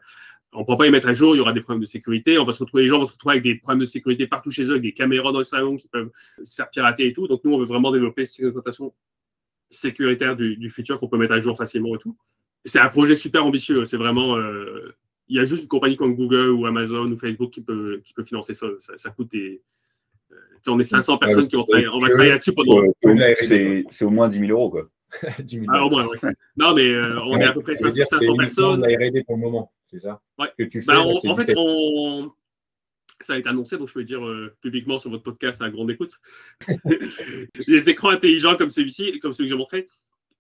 on 0.54 0.60
ne 0.60 0.66
pourra 0.66 0.78
pas 0.78 0.88
y 0.88 0.92
mettre 0.92 1.08
à 1.08 1.14
jour, 1.14 1.36
il 1.36 1.38
y 1.38 1.42
aura 1.42 1.54
des 1.54 1.62
problèmes 1.62 1.82
de 1.82 1.86
sécurité. 1.86 2.38
On 2.38 2.46
va 2.46 2.52
se 2.52 2.60
retrouver, 2.60 2.84
les 2.84 2.90
gens 2.90 3.00
vont 3.00 3.06
se 3.06 3.14
retrouver 3.14 3.34
avec 3.34 3.44
des 3.44 3.56
problèmes 3.56 3.80
de 3.80 3.86
sécurité 3.86 4.28
partout 4.28 4.52
chez 4.52 4.64
eux, 4.64 4.72
avec 4.72 4.82
des 4.82 4.92
caméras 4.92 5.32
dans 5.32 5.40
le 5.40 5.46
salon 5.46 5.78
qui 5.78 5.88
peuvent 5.88 6.12
se 6.44 6.56
faire 6.56 6.70
pirater 6.70 7.08
et 7.08 7.14
tout. 7.14 7.28
Donc, 7.28 7.42
nous, 7.46 7.54
on 7.54 7.60
veut 7.60 7.66
vraiment 7.66 7.92
développer 7.92 8.26
cette 8.26 8.46
exploitation 8.46 8.94
sécuritaire 9.70 10.36
du, 10.36 10.70
futur 10.70 11.00
qu'on 11.00 11.08
peut 11.08 11.18
mettre 11.18 11.34
à 11.34 11.40
jour 11.40 11.56
facilement 11.56 11.96
et 11.96 12.00
tout. 12.00 12.18
C'est 12.66 12.80
un 12.80 12.90
projet 12.90 13.16
super 13.16 13.46
ambitieux. 13.46 13.86
C'est 13.86 13.98
vraiment. 13.98 14.36
Euh, 14.38 14.94
il 15.30 15.38
y 15.38 15.40
a 15.40 15.46
juste 15.46 15.64
une 15.64 15.70
compagnie 15.70 15.96
comme 15.96 16.16
Google 16.16 16.50
ou 16.50 16.66
Amazon 16.66 17.10
ou 17.10 17.18
Facebook 17.18 17.52
qui 17.52 17.62
peut, 17.62 18.02
qui 18.04 18.14
peut 18.14 18.26
financer 18.26 18.54
ça. 18.54 18.68
Ça, 18.80 19.10
coûte 19.10 19.32
des. 19.32 19.62
Euh, 20.32 20.36
on 20.68 20.80
est 20.80 20.84
500 20.84 21.18
personnes 21.18 21.48
qui 21.48 21.56
vont 21.56 21.64
travailler. 21.64 21.88
On 21.88 22.00
va 22.00 22.10
travailler 22.10 22.32
là-dessus 22.32 22.54
pendant. 22.54 22.82
C'est 23.00 24.06
au 24.06 24.10
moins 24.10 24.28
10 24.28 24.40
000 24.40 24.52
euros, 24.52 24.70
quoi. 24.70 24.90
10 25.40 25.60
000 25.60 25.66
ah, 25.70 25.86
au 25.86 25.90
moins, 25.90 26.06
oui. 26.08 26.18
Non, 26.58 26.76
mais 26.76 26.88
euh, 26.88 27.20
on 27.24 27.38
est 27.40 27.46
à 27.46 27.54
peu 27.54 27.62
près 27.62 27.78
500, 27.78 28.04
500 28.06 28.36
personnes. 28.36 28.82
La 28.82 28.90
RD 28.90 29.26
pour 29.26 29.38
le 29.38 29.42
moment 29.42 29.72
c'est 29.92 30.00
ça 30.00 30.22
ouais. 30.38 30.48
que 30.58 30.64
tu 30.64 30.84
bah, 30.84 31.02
En 31.02 31.36
fait, 31.36 31.54
on... 31.56 32.32
ça 33.20 33.34
a 33.34 33.38
été 33.38 33.50
annoncé, 33.50 33.78
donc 33.78 33.90
je 33.90 33.94
peux 33.94 34.04
dire 34.04 34.26
euh, 34.26 34.56
publiquement 34.62 34.98
sur 34.98 35.10
votre 35.10 35.24
podcast 35.24 35.62
à 35.62 35.70
grande 35.70 35.92
écoute. 35.92 36.20
les 37.68 37.90
écrans 37.90 38.10
intelligents 38.10 38.56
comme 38.56 38.70
celui-ci, 38.70 39.20
comme 39.20 39.32
celui 39.32 39.48
que 39.50 39.54
j'ai 39.54 39.58
montré, 39.58 39.88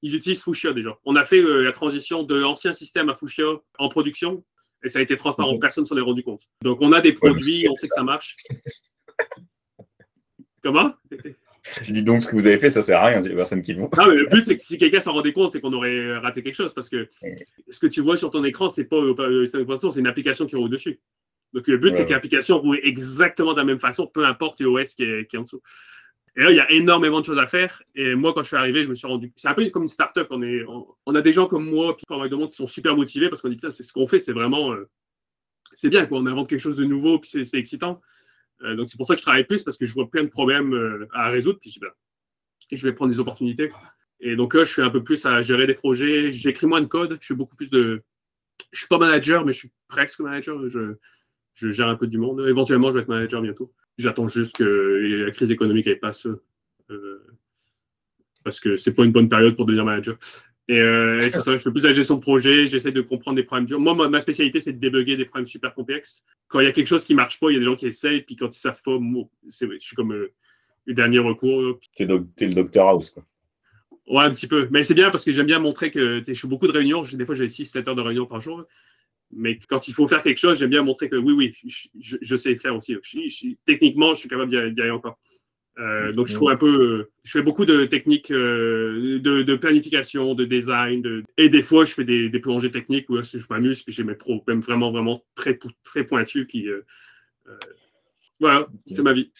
ils 0.01 0.15
utilisent 0.15 0.43
Fuchsia 0.43 0.73
déjà. 0.73 0.97
On 1.05 1.15
a 1.15 1.23
fait 1.23 1.39
euh, 1.39 1.61
la 1.61 1.71
transition 1.71 2.23
de 2.23 2.35
l'ancien 2.35 2.73
système 2.73 3.09
à 3.09 3.13
Fuchsia 3.13 3.45
en 3.77 3.89
production 3.89 4.43
et 4.83 4.89
ça 4.89 4.99
a 4.99 5.01
été 5.01 5.15
transparent, 5.15 5.57
personne 5.59 5.83
ne 5.83 5.87
s'en 5.87 5.97
est 5.97 6.01
rendu 6.01 6.23
compte. 6.23 6.43
Donc 6.63 6.81
on 6.81 6.91
a 6.91 7.01
des 7.01 7.13
produits, 7.13 7.67
on 7.69 7.75
sait 7.75 7.87
que 7.87 7.93
ça 7.93 8.03
marche. 8.03 8.35
Comment? 10.63 10.93
je 11.84 11.93
dis 11.93 12.04
donc 12.04 12.24
ce 12.24 12.28
que 12.28 12.36
vous 12.36 12.47
avez 12.47 12.58
fait, 12.58 12.69
ça 12.69 12.82
sert 12.82 13.00
à 13.00 13.08
rien, 13.08 13.21
il 13.21 13.28
n'y 13.28 13.34
a 13.34 13.36
personne 13.36 13.62
qui 13.62 13.74
le. 13.74 13.82
Non, 13.82 13.89
mais 13.95 14.15
le 14.15 14.28
but, 14.28 14.45
c'est 14.45 14.56
que 14.56 14.62
si 14.62 14.78
quelqu'un 14.78 15.00
s'en 15.00 15.13
rendait 15.13 15.34
compte, 15.34 15.52
c'est 15.52 15.62
qu'on 15.62 15.74
aurait 15.74 16.17
raté 16.17 16.41
quelque 16.41 16.56
chose 16.56 16.74
parce 16.74 16.89
que 16.89 17.08
ce 17.69 17.80
que 17.80 17.88
tu 17.88 18.02
vois 18.02 18.17
sur 18.17 18.32
ton 18.32 18.43
écran, 18.43 18.69
c'est 18.69 18.86
pas 18.86 18.97
c'est 19.45 20.00
une 20.00 20.08
application 20.08 20.45
qui 20.45 20.56
roule 20.56 20.69
dessus. 20.69 21.00
Donc 21.54 21.67
le 21.67 21.78
but, 21.78 21.95
c'est 21.95 22.06
que 22.06 22.12
l'application 22.12 22.60
roule 22.60 22.80
exactement 22.84 23.54
de 23.54 23.58
la 23.58 23.65
même 23.65 23.80
façon, 23.80 24.08
peu 24.08 24.26
importe 24.26 24.62
l'OS 24.62 24.93
qui 24.95 25.04
est, 25.04 25.30
qui 25.30 25.36
est 25.36 25.39
en 25.39 25.43
dessous. 25.43 25.62
Et 26.38 26.43
là, 26.43 26.52
il 26.52 26.56
y 26.56 26.62
a 26.62 26.71
énormément 26.71 27.19
de 27.19 27.26
choses 27.26 27.39
à 27.39 27.45
faire. 27.45 27.84
Et 27.93 28.15
moi, 28.15 28.34
quand 28.34 28.41
je 28.41 28.47
suis 28.47 28.56
arrivé, 28.56 28.84
je 28.84 28.89
me 28.89 28.95
suis 28.95 29.08
rendu. 29.08 29.34
C'est 29.36 29.50
un 29.50 29.54
peu 29.54 29.69
comme 29.69 29.84
une 29.84 29.89
start-up. 29.89 30.28
On, 30.32 30.41
est, 30.41 30.63
on, 31.06 31.15
a 31.15 31.21
des 31.21 31.34
gens 31.34 31.45
comme 31.45 31.69
moi, 31.69 31.95
puis 31.95 32.06
pas 32.08 32.28
de 32.28 32.36
monde 32.36 32.50
qui 32.50 32.56
sont 32.56 32.67
super 32.67 32.95
motivés 32.95 33.28
parce 33.28 33.41
qu'on 33.41 33.50
dit, 33.50 33.60
c'est 33.69 33.84
ce 33.84 33.91
qu'on 33.91 34.08
fait, 34.08 34.19
c'est 34.19 34.32
vraiment. 34.32 34.71
Euh, 34.71 34.89
c'est 35.74 35.89
bien, 35.89 36.06
quoi. 36.06 36.19
On 36.19 36.26
invente 36.26 36.47
quelque 36.47 36.62
chose 36.62 36.78
de 36.78 36.86
nouveau, 36.86 37.19
puis 37.19 37.45
c'est 37.45 37.58
excitant. 37.58 38.02
Euh, 38.63 38.76
donc, 38.76 38.89
c'est 38.89 38.97
pour 38.97 39.08
ça 39.08 39.15
que 39.15 39.19
je 39.19 39.26
travaille 39.26 39.45
plus 39.45 39.63
parce 39.63 39.78
que 39.78 39.86
je 39.86 39.93
vois 39.93 40.10
plein 40.10 40.24
de 40.24 40.30
problèmes 40.30 40.74
euh, 40.74 41.08
à 41.13 41.30
résoudre. 41.30 41.60
Puis, 41.60 41.78
ben, 41.82 41.89
je 42.71 42.88
vais 42.88 42.93
prendre 42.93 43.12
des 43.12 43.19
opportunités. 43.19 43.69
Et 44.19 44.36
donc, 44.36 44.56
je 44.58 44.63
suis 44.65 44.82
un 44.82 44.89
peu 44.89 45.04
plus 45.04 45.26
à 45.26 45.41
gérer 45.41 45.67
des 45.67 45.74
projets. 45.74 46.32
J'écris 46.32 46.67
moins 46.67 46.82
de 46.82 46.86
code. 46.86 47.17
Je 47.19 47.26
suis 47.26 47.36
beaucoup 47.36 47.56
plus 47.56 47.69
de. 47.69 48.04
Je 48.71 48.80
suis 48.80 48.88
pas 48.88 49.00
manager, 49.00 49.45
mais 49.45 49.52
je 49.52 49.60
suis 49.60 49.71
presque 49.88 50.19
manager. 50.19 50.69
Je, 50.69 50.95
je 51.56 51.71
gère 51.71 51.88
un 51.88 51.95
peu 51.95 52.08
du 52.08 52.17
monde. 52.17 52.45
Éventuellement, 52.47 52.89
je 52.89 52.95
vais 52.95 53.02
être 53.02 53.08
manager 53.08 53.41
bientôt. 53.41 53.74
J'attends 53.97 54.28
juste 54.28 54.56
que 54.56 54.63
la 55.26 55.32
crise 55.32 55.52
économique 55.52 55.88
elle 55.88 56.00
passe. 56.00 56.28
Euh, 56.89 57.26
parce 58.43 58.60
que 58.60 58.78
c'est 58.78 58.93
pas 58.93 59.04
une 59.04 59.12
bonne 59.12 59.30
période 59.30 59.56
pour 59.56 59.65
devenir 59.65 59.86
manager. 59.86 60.17
Et, 60.71 60.79
euh, 60.79 61.29
ça, 61.29 61.51
je 61.51 61.57
fais 61.57 61.71
plus 61.71 61.84
la 61.84 61.91
gestion 61.91 62.15
de 62.15 62.21
projet, 62.21 62.65
j'essaie 62.65 62.93
de 62.93 63.01
comprendre 63.01 63.36
des 63.36 63.43
problèmes 63.43 63.65
durs. 63.65 63.79
Moi, 63.79 64.07
ma, 64.07 64.19
spécialité, 64.21 64.62
c'est 64.62 64.71
de 64.71 64.79
débugger 64.79 65.17
des 65.17 65.25
problèmes 65.25 65.45
super 65.45 65.73
complexes. 65.73 66.25
Quand 66.47 66.62
il 66.62 66.65
y 66.65 66.67
a 66.67 66.71
quelque 66.71 66.88
chose 66.88 67.03
qui 67.03 67.13
marche 67.13 67.39
pas, 67.39 67.49
il 67.49 67.55
y 67.55 67.57
a 67.57 67.60
des 67.60 67.65
gens 67.65 67.75
qui 67.75 67.88
essayent, 67.88 68.21
puis 68.21 68.38
quand 68.38 68.47
ils 68.47 68.60
savent 68.60 68.81
pas, 68.81 68.97
moi, 68.97 69.25
je 69.49 69.77
suis 69.79 69.95
comme 69.97 70.13
euh, 70.13 70.31
le 70.86 70.93
dernier 70.93 71.19
recours. 71.19 71.77
Tu 71.97 72.03
es, 72.03 72.05
le 72.05 72.53
docteur 72.53 72.88
House, 72.88 73.10
quoi. 73.10 73.25
Ouais, 74.07 74.23
un 74.23 74.29
petit 74.29 74.47
peu. 74.47 74.67
Mais 74.71 74.84
c'est 74.84 74.93
bien 74.93 75.10
parce 75.10 75.23
que 75.23 75.31
j'aime 75.31 75.45
bien 75.45 75.60
montrer 75.60 75.91
que 75.91 76.21
je 76.25 76.34
fais 76.34 76.47
beaucoup 76.47 76.67
de 76.67 76.71
réunions. 76.71 77.03
Des 77.03 77.25
fois, 77.25 77.36
j'ai 77.36 77.47
6-7 77.47 77.88
heures 77.88 77.95
de 77.95 78.01
réunions 78.01 78.25
par 78.25 78.39
jour. 78.39 78.65
Mais 79.34 79.60
quand 79.69 79.88
il 79.88 79.93
faut 79.93 80.07
faire 80.07 80.23
quelque 80.23 80.39
chose, 80.39 80.60
j'aime 80.60 80.69
bien 80.69 80.84
montrer 80.84 81.10
que 81.10 81.15
oui, 81.15 81.34
oui, 81.34 81.53
je, 81.99 82.36
sais 82.36 82.55
faire 82.55 82.75
aussi. 82.75 82.97
techniquement, 83.65 84.13
je 84.13 84.21
suis 84.21 84.29
capable 84.29 84.49
d'y 84.73 84.81
aller 84.81 84.91
encore. 84.91 85.17
Euh, 85.79 86.12
donc 86.12 86.27
je 86.27 86.34
trouve 86.34 86.49
un 86.49 86.57
peu, 86.57 87.10
je 87.23 87.31
fais 87.31 87.41
beaucoup 87.41 87.65
de 87.65 87.86
techniques 87.86 88.29
euh, 88.31 89.19
de, 89.19 89.55
planification, 89.55 90.36
de 90.36 90.43
design, 90.43 91.23
et 91.38 91.47
des 91.47 91.62
fois 91.62 91.86
je 91.86 91.93
fais 91.93 92.03
des, 92.03 92.29
plongées 92.39 92.71
techniques 92.71 93.10
où 93.10 93.21
je 93.21 93.38
m'amuse, 93.49 93.81
puis 93.81 93.93
j'ai 93.93 94.03
mes 94.03 94.15
problèmes 94.15 94.60
vraiment 94.60 94.91
vraiment 94.91 95.23
très 95.34 95.57
très 95.84 96.03
pointus, 96.03 96.45
puis 96.47 96.67
euh, 96.67 96.86
voilà, 98.39 98.67
c'est 98.91 99.01
ma 99.01 99.13
vie. 99.13 99.31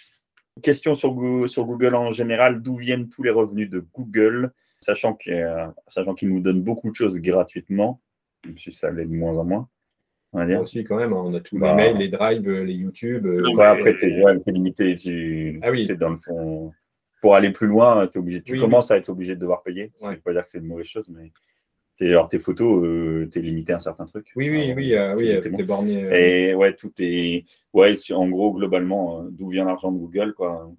Question 0.64 0.96
sur, 0.96 1.16
sur 1.48 1.66
Google 1.66 1.96
en 1.96 2.12
général, 2.12 2.62
d'où 2.62 2.78
viennent 2.78 3.10
tous 3.10 3.24
les 3.24 3.30
revenus 3.30 3.70
de 3.70 3.86
Google, 3.94 4.52
sachant 4.80 5.16
qu'il 5.16 6.30
nous 6.30 6.40
donne 6.40 6.62
beaucoup 6.62 6.90
de 6.90 6.96
choses 6.96 7.20
gratuitement, 7.20 8.02
même 8.46 8.58
si 8.58 8.72
ça 8.72 8.90
l'est 8.90 9.06
de 9.06 9.14
moins 9.14 9.38
en 9.38 9.44
moins. 9.44 9.70
On 10.34 10.40
va 10.40 10.46
dire. 10.46 10.62
Aussi, 10.62 10.84
quand 10.84 10.98
même, 10.98 11.14
on 11.14 11.34
a 11.34 11.40
tous 11.40 11.58
Bah. 11.58 11.72
les 11.72 11.76
mails, 11.76 11.98
les 11.98 12.08
drives, 12.10 12.50
les 12.50 12.74
YouTube. 12.74 13.26
euh, 13.26 13.42
Non, 13.42 13.60
après, 13.60 13.98
t'es 13.98 14.22
ouais, 14.24 14.40
t'es 14.40 14.52
limité. 14.52 14.96
Tu, 14.96 15.60
Ah 15.64 15.72
oui. 15.72 15.86
t'es 15.88 15.96
dans 15.96 16.10
le 16.10 16.18
fond. 16.18 16.74
Pour 17.22 17.36
aller 17.36 17.52
plus 17.52 17.68
loin, 17.68 18.08
es 18.10 18.18
obligé, 18.18 18.42
tu 18.42 18.54
Oui, 18.54 18.60
commences 18.60 18.90
à 18.90 18.98
être 18.98 19.10
obligé 19.10 19.36
de 19.36 19.40
devoir 19.42 19.62
payer. 19.62 19.84
Ouais. 19.84 19.92
Je 20.02 20.06
ne 20.08 20.12
veux 20.16 20.22
pas 20.22 20.34
dire 20.34 20.44
que 20.44 20.50
c'est 20.50 20.58
une 20.58 20.66
mauvaise 20.66 20.88
chose, 20.88 21.08
mais 21.10 21.32
t'es- 21.98 22.08
alors, 22.08 22.28
tes 22.30 22.40
photos, 22.40 22.84
euh, 22.84 23.30
tu 23.32 23.38
es 23.38 23.42
limité 23.44 23.74
à 23.74 23.76
un 23.76 23.80
certain 23.80 24.08
truc. 24.08 24.32
Oui, 24.36 24.50
oui, 24.50 24.64
Alors, 24.96 25.18
oui, 25.18 25.30
euh, 25.32 25.40
tu 25.42 25.50
oui, 25.50 25.56
es 25.60 25.62
euh, 25.62 25.66
borné. 25.66 26.04
euh, 26.04 26.14
Et 26.14 26.56
ouais, 26.56 26.74
tout 26.76 26.92
est. 26.98 27.46
Ouais, 27.74 27.94
en 28.12 28.28
gros, 28.28 28.54
globalement, 28.54 29.22
euh, 29.22 29.28
d'où 29.30 29.50
vient 29.50 29.66
l'argent 29.66 29.92
de 29.92 30.00
Google, 30.00 30.34
quoi. 30.34 30.72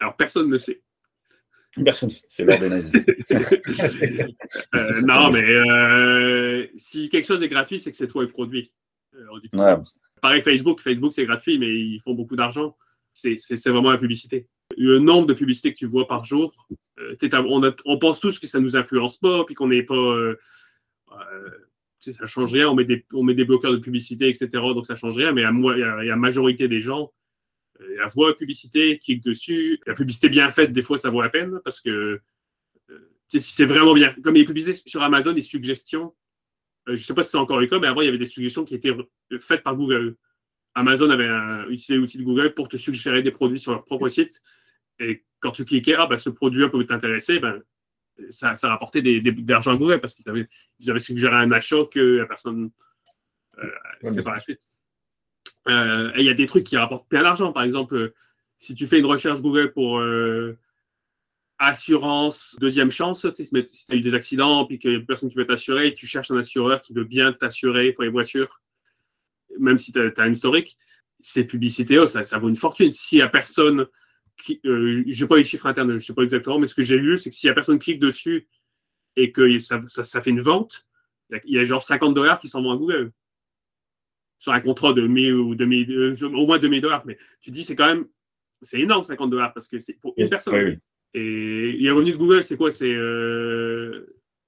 Alors, 0.00 0.16
personne 0.16 0.48
ne 0.48 0.56
sait. 0.56 0.80
Personne, 1.84 2.10
c'est 2.28 2.44
l'heure 2.44 2.58
des 2.58 2.68
nazis. 2.70 2.92
Euh, 4.74 5.00
non, 5.06 5.30
mais 5.30 5.44
euh, 5.44 6.66
si 6.76 7.08
quelque 7.08 7.26
chose 7.26 7.42
est 7.42 7.48
gratuit, 7.48 7.78
c'est 7.78 7.90
que 7.90 7.96
c'est 7.96 8.06
toi 8.08 8.22
le 8.22 8.28
produit. 8.28 8.72
Euh, 9.14 9.24
on 9.32 9.38
dit 9.38 9.48
tout. 9.50 9.58
Ouais, 9.58 9.74
Pareil, 10.20 10.42
Facebook. 10.42 10.80
Facebook, 10.80 11.12
c'est 11.12 11.24
gratuit, 11.26 11.58
mais 11.58 11.68
ils 11.68 12.00
font 12.02 12.14
beaucoup 12.14 12.36
d'argent. 12.36 12.76
C'est 13.12 13.36
vraiment 13.68 13.90
la 13.90 13.98
publicité. 13.98 14.46
Le 14.76 14.98
nombre 14.98 15.26
de 15.26 15.34
publicités 15.34 15.72
que 15.72 15.78
tu 15.78 15.86
vois 15.86 16.06
par 16.08 16.24
jour, 16.24 16.66
euh, 16.98 17.16
on, 17.32 17.64
a- 17.64 17.74
on 17.84 17.98
pense 17.98 18.20
tous 18.20 18.38
que 18.38 18.46
ça 18.46 18.60
nous 18.60 18.76
influence 18.76 19.16
pas, 19.18 19.44
puis 19.44 19.54
qu'on 19.54 19.68
n'est 19.68 19.82
pas. 19.82 20.14
tu 22.00 22.12
sais, 22.12 22.12
ça 22.12 22.26
change 22.26 22.52
rien. 22.52 22.68
On 22.68 22.74
met, 22.74 22.84
des, 22.84 23.04
on 23.12 23.22
met 23.22 23.34
des 23.34 23.44
bloqueurs 23.44 23.72
de 23.72 23.78
publicité, 23.78 24.28
etc. 24.28 24.48
Donc 24.52 24.86
ça 24.86 24.94
change 24.94 25.16
rien. 25.16 25.32
Mais 25.32 25.44
à, 25.44 25.52
moi- 25.52 25.74
à 25.74 26.04
la 26.04 26.16
majorité 26.16 26.68
des 26.68 26.80
gens, 26.80 27.12
la 27.96 28.06
voix 28.06 28.36
publicité, 28.36 28.98
clique 28.98 29.22
dessus. 29.22 29.80
La 29.86 29.94
publicité 29.94 30.28
bien 30.28 30.50
faite, 30.50 30.72
des 30.72 30.82
fois, 30.82 30.98
ça 30.98 31.10
vaut 31.10 31.22
la 31.22 31.28
peine 31.30 31.60
parce 31.64 31.80
que 31.80 32.20
euh, 32.90 32.98
si 33.28 33.40
c'est 33.40 33.64
vraiment 33.66 33.94
bien. 33.94 34.14
Comme 34.22 34.34
les 34.34 34.44
publicités 34.44 34.72
sur 34.86 35.02
Amazon, 35.02 35.32
les 35.32 35.42
suggestions, 35.42 36.14
euh, 36.88 36.96
je 36.96 37.00
ne 37.02 37.04
sais 37.04 37.14
pas 37.14 37.22
si 37.22 37.30
c'est 37.30 37.36
encore 37.36 37.60
le 37.60 37.66
cas, 37.66 37.78
mais 37.78 37.86
avant, 37.86 38.00
il 38.00 38.06
y 38.06 38.08
avait 38.08 38.18
des 38.18 38.26
suggestions 38.26 38.64
qui 38.64 38.74
étaient 38.74 38.94
faites 39.38 39.62
par 39.62 39.76
Google. 39.76 40.16
Amazon 40.74 41.10
avait 41.10 41.26
un- 41.28 41.64
utilisé 41.68 41.96
l'outil 41.96 42.18
de 42.18 42.22
Google 42.24 42.54
pour 42.54 42.68
te 42.68 42.76
suggérer 42.76 43.22
des 43.22 43.30
produits 43.32 43.58
sur 43.58 43.72
leur 43.72 43.84
propre 43.84 44.08
site. 44.08 44.40
Et 45.00 45.24
quand 45.40 45.50
tu 45.52 45.64
cliquais, 45.64 45.94
ah, 45.98 46.06
ben, 46.06 46.16
ce 46.18 46.30
produit-là 46.30 46.68
peut 46.68 46.84
t'intéresser, 46.86 47.38
ben, 47.38 47.62
ça, 48.30 48.54
ça 48.56 48.68
rapportait 48.68 49.02
des, 49.02 49.20
des, 49.20 49.30
de 49.32 49.50
l'argent 49.52 49.72
à 49.72 49.76
Google 49.76 50.00
parce 50.00 50.14
qu'ils 50.14 50.28
avaient, 50.28 50.48
ils 50.80 50.90
avaient 50.90 50.98
suggéré 51.00 51.36
un 51.36 51.52
achat 51.52 51.84
que 51.90 52.00
la 52.00 52.26
personne 52.26 52.70
euh, 53.58 53.64
Ouais, 54.02 54.10
fait 54.10 54.16
mais- 54.16 54.22
par 54.22 54.34
la 54.34 54.40
suite. 54.40 54.60
Euh, 55.68 56.10
et 56.14 56.20
il 56.20 56.26
y 56.26 56.30
a 56.30 56.34
des 56.34 56.46
trucs 56.46 56.64
qui 56.64 56.76
rapportent 56.76 57.08
plein 57.08 57.22
d'argent. 57.22 57.52
Par 57.52 57.62
exemple, 57.62 57.94
euh, 57.94 58.14
si 58.56 58.74
tu 58.74 58.86
fais 58.86 58.98
une 58.98 59.06
recherche 59.06 59.40
Google 59.40 59.72
pour 59.72 59.98
euh, 59.98 60.56
assurance 61.58 62.56
deuxième 62.60 62.90
chance, 62.90 63.26
si 63.34 63.50
tu 63.50 63.92
as 63.92 63.94
eu 63.94 64.00
des 64.00 64.14
accidents 64.14 64.64
puis 64.64 64.78
qu'il 64.78 64.92
y 64.92 64.96
a 64.96 65.00
personne 65.00 65.28
qui 65.28 65.36
veut 65.36 65.46
t'assurer, 65.46 65.94
tu 65.94 66.06
cherches 66.06 66.30
un 66.30 66.38
assureur 66.38 66.80
qui 66.80 66.92
veut 66.92 67.04
bien 67.04 67.32
t'assurer 67.32 67.92
pour 67.92 68.04
les 68.04 68.10
voitures, 68.10 68.60
même 69.58 69.78
si 69.78 69.92
tu 69.92 70.00
as, 70.00 70.12
un 70.18 70.30
historique, 70.30 70.78
ces 71.20 71.46
publicités, 71.46 71.98
oh, 71.98 72.06
ça, 72.06 72.22
vaut 72.38 72.48
une 72.48 72.56
fortune. 72.56 72.92
S'il 72.92 73.18
y 73.18 73.22
a 73.22 73.28
personne, 73.28 73.86
qui, 74.36 74.60
je 74.64 75.20
n'ai 75.20 75.28
pas 75.28 75.36
les 75.36 75.44
chiffres 75.44 75.66
internes, 75.66 75.90
je 75.90 75.94
ne 75.94 75.98
sais 75.98 76.14
pas 76.14 76.22
exactement, 76.22 76.58
mais 76.58 76.68
ce 76.68 76.76
que 76.76 76.84
j'ai 76.84 76.98
vu, 76.98 77.18
c'est 77.18 77.30
que 77.30 77.36
s'il 77.36 77.48
y 77.48 77.50
a 77.50 77.54
personne 77.54 77.78
qui 77.78 77.90
clique 77.90 78.00
dessus 78.00 78.48
et 79.16 79.32
que 79.32 79.58
ça 79.58 80.20
fait 80.20 80.30
une 80.30 80.40
vente, 80.40 80.86
il 81.44 81.54
y 81.54 81.58
a 81.58 81.64
genre 81.64 81.82
50 81.82 82.14
dollars 82.14 82.38
qui 82.38 82.48
s'en 82.48 82.62
vont 82.62 82.70
à 82.70 82.76
Google 82.76 83.12
sur 84.38 84.52
un 84.52 84.60
contrat 84.60 84.92
de 84.92 85.06
1000 85.06 85.34
ou 85.34 85.54
2000, 85.54 85.92
euh, 85.92 86.16
au 86.22 86.46
moins 86.46 86.58
2000 86.58 86.80
dollars. 86.80 87.04
Mais 87.06 87.18
tu 87.40 87.50
dis, 87.50 87.64
c'est 87.64 87.76
quand 87.76 87.86
même, 87.86 88.06
c'est 88.62 88.80
énorme 88.80 89.04
50 89.04 89.30
dollars 89.30 89.52
parce 89.52 89.68
que 89.68 89.78
c'est 89.78 89.94
pour 89.94 90.14
une 90.16 90.28
personne. 90.28 90.54
Oui, 90.54 90.64
oui. 90.64 90.78
Et 91.14 91.72
les 91.72 91.90
revenus 91.90 92.14
de 92.14 92.18
Google, 92.18 92.44
c'est 92.44 92.56
quoi? 92.56 92.70
C'est, 92.70 92.92
euh, 92.92 94.06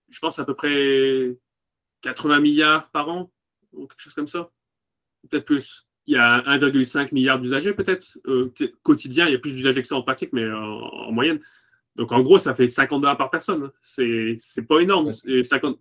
je 0.09 0.18
pense, 0.18 0.38
à 0.38 0.44
peu 0.44 0.55
près 0.55 1.37
80 2.03 2.40
milliards 2.40 2.90
par 2.90 3.09
an, 3.09 3.33
ou 3.72 3.87
quelque 3.87 4.00
chose 4.00 4.14
comme 4.14 4.29
ça. 4.29 4.50
Peut-être 5.29 5.44
plus. 5.44 5.87
Il 6.07 6.14
y 6.14 6.18
a 6.18 6.42
1,5 6.46 7.12
milliard 7.12 7.38
d'usagers, 7.38 7.72
peut-être. 7.72 8.18
Euh, 8.26 8.53
quotidien, 8.83 9.26
il 9.26 9.33
y 9.33 9.37
a 9.37 9.38
plus 9.38 9.55
d'usagers 9.55 9.83
que 9.83 9.88
ça 9.88 9.96
en 9.96 10.03
pratique, 10.03 10.33
mais 10.33 10.50
en, 10.50 10.59
en, 10.59 11.12
moyenne. 11.12 11.40
Donc, 11.96 12.12
en 12.12 12.20
gros, 12.20 12.38
ça 12.38 12.55
fait 12.55 12.68
50 12.68 13.00
dollars 13.00 13.16
par 13.16 13.31
personne. 13.31 13.70
C'est, 13.81 14.35
c'est 14.38 14.66
pas 14.66 14.81
énorme. 14.81 15.12
50, 15.12 15.79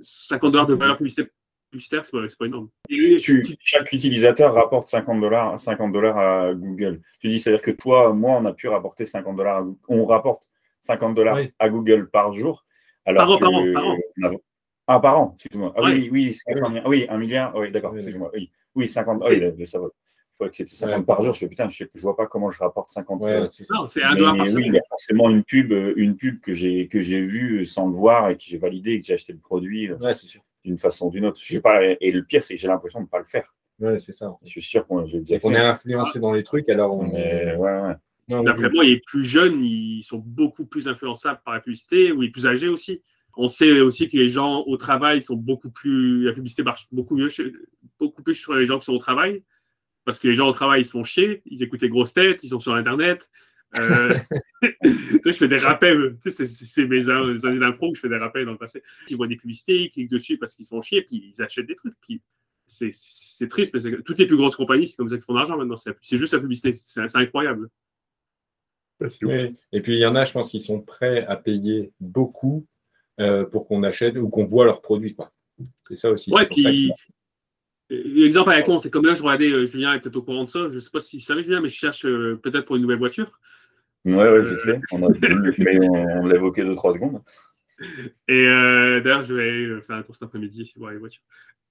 50 0.00 0.52
dollars 0.52 0.66
de 0.66 0.74
valeur 0.74 0.96
publicitaire, 0.96 1.26
publicitaire 1.72 2.04
c'est 2.04 2.12
pas, 2.12 2.18
pas 2.38 2.46
énorme. 2.46 2.68
Tu, 2.88 3.16
tu, 3.18 3.56
chaque 3.60 3.92
utilisateur 3.92 4.54
rapporte 4.54 4.88
50 4.88 5.20
dollars 5.20 5.58
50 5.58 5.92
dollars 5.92 6.18
à 6.18 6.54
Google. 6.54 7.00
Tu 7.20 7.28
dis, 7.28 7.40
c'est-à-dire 7.40 7.62
que 7.62 7.70
toi, 7.70 8.12
moi, 8.12 8.38
on 8.40 8.44
a 8.44 8.52
pu 8.52 8.68
rapporter 8.68 9.06
50 9.06 9.36
dollars. 9.36 9.64
On 9.88 10.04
rapporte 10.04 10.48
50 10.82 11.14
dollars 11.14 11.36
Oui. 11.36 11.50
à 11.58 11.68
Google 11.68 12.08
par 12.10 12.32
jour. 12.34 12.64
Alors 13.04 13.38
Par 13.40 13.50
an, 13.50 13.64
que- 13.64 13.72
par 13.72 13.86
an, 13.86 13.96
par 14.20 14.32
Ah, 14.86 15.00
par 15.00 15.20
an, 15.20 15.32
excuse-moi. 15.34 15.72
Ah, 15.76 15.82
oui, 15.84 16.08
oui, 16.12 16.32
c'est 16.34 16.52
80 16.52 16.82
oui, 16.86 17.06
un 17.08 17.16
milliard. 17.18 17.54
Oui, 17.56 17.70
d'accord, 17.72 17.92
Oui, 17.92 17.98
excuse-moi. 18.00 18.30
Oui, 18.34 18.50
oui 18.74 18.86
50. 18.88 19.22
C'est- 19.26 19.34
Oui, 19.34 19.40
là, 19.58 19.66
ça 19.66 19.78
va. 19.78 19.86
Je 19.86 20.34
crois 20.36 20.48
que 20.50 20.56
c'était 20.56 20.74
50 20.74 20.98
Ouais. 21.00 21.04
par 21.06 21.22
jour. 21.22 21.34
Je 21.34 21.38
fais 21.40 21.48
putain, 21.48 21.68
je, 21.68 21.76
sais, 21.76 21.90
je 21.94 22.00
vois 22.02 22.16
pas 22.16 22.26
comment 22.26 22.50
je 22.50 22.58
rapporte 22.58 22.90
50. 22.90 23.20
Ouais, 23.22 23.30
euh, 23.30 23.48
c'est 23.50 23.64
ça. 23.64 23.74
Non, 23.74 23.86
c'est 23.86 24.02
un 24.02 24.12
mais 24.12 24.18
dollar 24.18 24.36
par 24.36 24.46
oui, 24.46 24.64
il 24.66 24.74
y 24.74 24.78
a 24.78 24.82
forcément 24.88 25.30
une 25.30 25.42
pub, 25.44 25.72
euh, 25.72 25.94
une 25.96 26.16
pub 26.16 26.40
que 26.40 26.52
j'ai 26.52 26.88
que 26.88 27.00
j'ai 27.00 27.20
vue 27.20 27.64
sans 27.64 27.86
le 27.86 27.94
voir 27.94 28.28
et 28.30 28.36
que 28.36 28.42
j'ai 28.44 28.58
validé 28.58 28.92
et 28.92 29.00
que 29.00 29.06
j'ai 29.06 29.14
acheté 29.14 29.32
le 29.32 29.38
produit 29.38 29.90
euh, 29.90 29.96
Ouais, 29.98 30.14
c'est 30.16 30.26
sûr. 30.26 30.42
D'une 30.64 30.78
façon 30.78 31.06
ou 31.06 31.10
d'une 31.10 31.26
autre. 31.26 31.40
Je 31.42 31.54
sais 31.54 31.60
pas, 31.60 31.80
et 31.82 32.10
le 32.10 32.22
pire, 32.24 32.42
c'est 32.42 32.54
que 32.54 32.60
j'ai 32.60 32.68
l'impression 32.68 33.00
de 33.00 33.04
ne 33.04 33.08
pas 33.10 33.18
le 33.18 33.24
faire. 33.24 33.54
Ouais, 33.80 33.98
c'est 34.00 34.12
ça. 34.12 34.36
Je 34.44 34.48
suis 34.48 34.62
sûr 34.62 34.86
qu'on 34.86 35.04
est 35.04 35.56
influencé 35.58 36.20
dans 36.20 36.32
les 36.32 36.44
trucs, 36.44 36.68
alors 36.68 36.94
on. 36.94 37.04
Mais, 37.04 37.56
ouais, 37.56 37.80
ouais. 37.80 38.42
D'après 38.44 38.70
moi, 38.70 38.84
les 38.84 39.00
plus 39.00 39.24
jeunes, 39.24 39.64
ils 39.64 40.02
sont 40.02 40.22
beaucoup 40.24 40.64
plus 40.64 40.86
influençables 40.88 41.40
par 41.44 41.54
la 41.54 41.60
publicité, 41.60 42.12
ou 42.12 42.20
les 42.20 42.30
plus 42.30 42.46
âgés 42.46 42.68
aussi. 42.68 43.02
On 43.36 43.48
sait 43.48 43.80
aussi 43.80 44.08
que 44.08 44.16
les 44.16 44.28
gens 44.28 44.62
au 44.66 44.76
travail 44.76 45.22
sont 45.22 45.36
beaucoup 45.36 45.70
plus. 45.70 46.24
La 46.24 46.32
publicité 46.32 46.62
marche 46.62 46.86
beaucoup 46.92 47.16
mieux, 47.16 47.28
chez- 47.28 47.52
beaucoup 47.98 48.22
plus 48.22 48.34
sur 48.34 48.54
les 48.54 48.66
gens 48.66 48.78
qui 48.78 48.84
sont 48.84 48.92
au 48.92 48.98
travail. 48.98 49.42
Parce 50.04 50.18
que 50.18 50.28
les 50.28 50.34
gens 50.34 50.48
au 50.48 50.52
travail, 50.52 50.82
ils 50.82 50.84
se 50.84 50.90
font 50.90 51.04
chier, 51.04 51.42
ils 51.46 51.62
écoutent 51.62 51.82
les 51.82 51.88
grosses 51.88 52.12
têtes, 52.12 52.44
ils 52.44 52.48
sont 52.48 52.60
sur 52.60 52.74
Internet. 52.74 53.30
Euh, 53.78 54.14
je 55.24 55.32
fais 55.32 55.48
des 55.48 55.58
rappels. 55.58 56.16
C'est- 56.26 56.86
mes 56.86 57.08
années 57.08 57.58
d'impro 57.58 57.90
que 57.92 57.96
je 57.96 58.00
fais 58.02 58.08
des 58.08 58.16
rappels 58.18 58.44
dans 58.44 58.52
le 58.52 58.58
passé. 58.58 58.82
Ils 59.08 59.16
voient 59.16 59.26
des 59.26 59.36
publicités, 59.36 59.82
ils 59.84 59.90
cliquent 59.90 60.10
dessus 60.10 60.38
parce 60.38 60.54
qu'ils 60.54 60.64
se 60.64 60.70
font 60.70 60.80
chier, 60.82 61.02
puis 61.02 61.32
ils 61.34 61.42
achètent 61.42 61.66
des 61.66 61.76
trucs. 61.76 61.94
Puis 62.00 62.20
c'est- 62.66 63.48
triste, 63.48 63.72
parce 63.72 63.84
que 63.84 64.00
toutes 64.02 64.18
les 64.18 64.26
plus 64.26 64.36
grosses 64.36 64.56
compagnies, 64.56 64.86
c'est 64.86 64.96
comme 64.96 65.08
ça 65.08 65.16
qu'ils 65.16 65.24
font 65.24 65.32
de 65.34 65.38
l'argent 65.38 65.56
maintenant. 65.56 65.76
C'est 65.76 66.16
juste 66.16 66.32
la 66.34 66.40
publicité. 66.40 66.72
C'est 66.72 67.16
incroyable. 67.16 67.68
Oui. 69.22 69.56
Et 69.72 69.80
puis 69.80 69.94
il 69.94 69.98
y 69.98 70.06
en 70.06 70.14
a, 70.14 70.24
je 70.24 70.32
pense, 70.32 70.50
qui 70.50 70.60
sont 70.60 70.80
prêts 70.80 71.24
à 71.26 71.36
payer 71.36 71.90
beaucoup 71.98 72.66
euh, 73.20 73.44
pour 73.44 73.66
qu'on 73.66 73.82
achète 73.82 74.16
ou 74.16 74.28
qu'on 74.28 74.44
voit 74.46 74.64
leurs 74.64 74.80
produits. 74.80 75.16
C'est 75.88 75.96
ça 75.96 76.10
aussi. 76.10 76.30
Ouais, 76.32 76.46
puis 76.46 76.92
que- 77.90 77.94
euh, 77.94 78.02
l'exemple 78.06 78.50
à 78.50 78.56
la 78.56 78.62
con, 78.62 78.78
c'est 78.78 78.90
comme 78.90 79.04
là, 79.04 79.14
je 79.14 79.22
regardais, 79.22 79.50
euh, 79.50 79.66
Julien 79.66 79.92
est 79.94 80.00
peut-être 80.00 80.16
au 80.16 80.22
courant 80.22 80.44
de 80.44 80.48
ça. 80.48 80.68
Je 80.68 80.76
ne 80.76 80.80
sais 80.80 80.90
pas 80.90 81.00
si 81.00 81.18
tu 81.18 81.20
savais, 81.20 81.42
Julien, 81.42 81.60
mais 81.60 81.68
je 81.68 81.74
cherche 81.74 82.06
euh, 82.06 82.38
peut-être 82.42 82.64
pour 82.64 82.76
une 82.76 82.82
nouvelle 82.82 82.98
voiture. 82.98 83.38
Ouais, 84.04 84.14
ouais, 84.14 84.42
vite 84.42 84.60
fait. 84.60 84.80
On 84.92 85.02
a, 85.02 85.08
mais 85.58 85.78
on, 85.88 85.92
on 86.22 86.26
l'a 86.26 86.36
évoqué 86.36 86.64
deux, 86.64 86.74
trois 86.74 86.94
secondes. 86.94 87.22
Et 88.28 88.46
euh, 88.46 89.00
d'ailleurs, 89.00 89.22
je 89.24 89.34
vais 89.34 89.50
euh, 89.64 89.80
faire 89.80 89.96
un 89.96 90.02
tour 90.02 90.14
cet 90.14 90.24
après-midi 90.24 90.72
voir 90.76 90.92
les 90.92 90.98
voitures. 90.98 91.22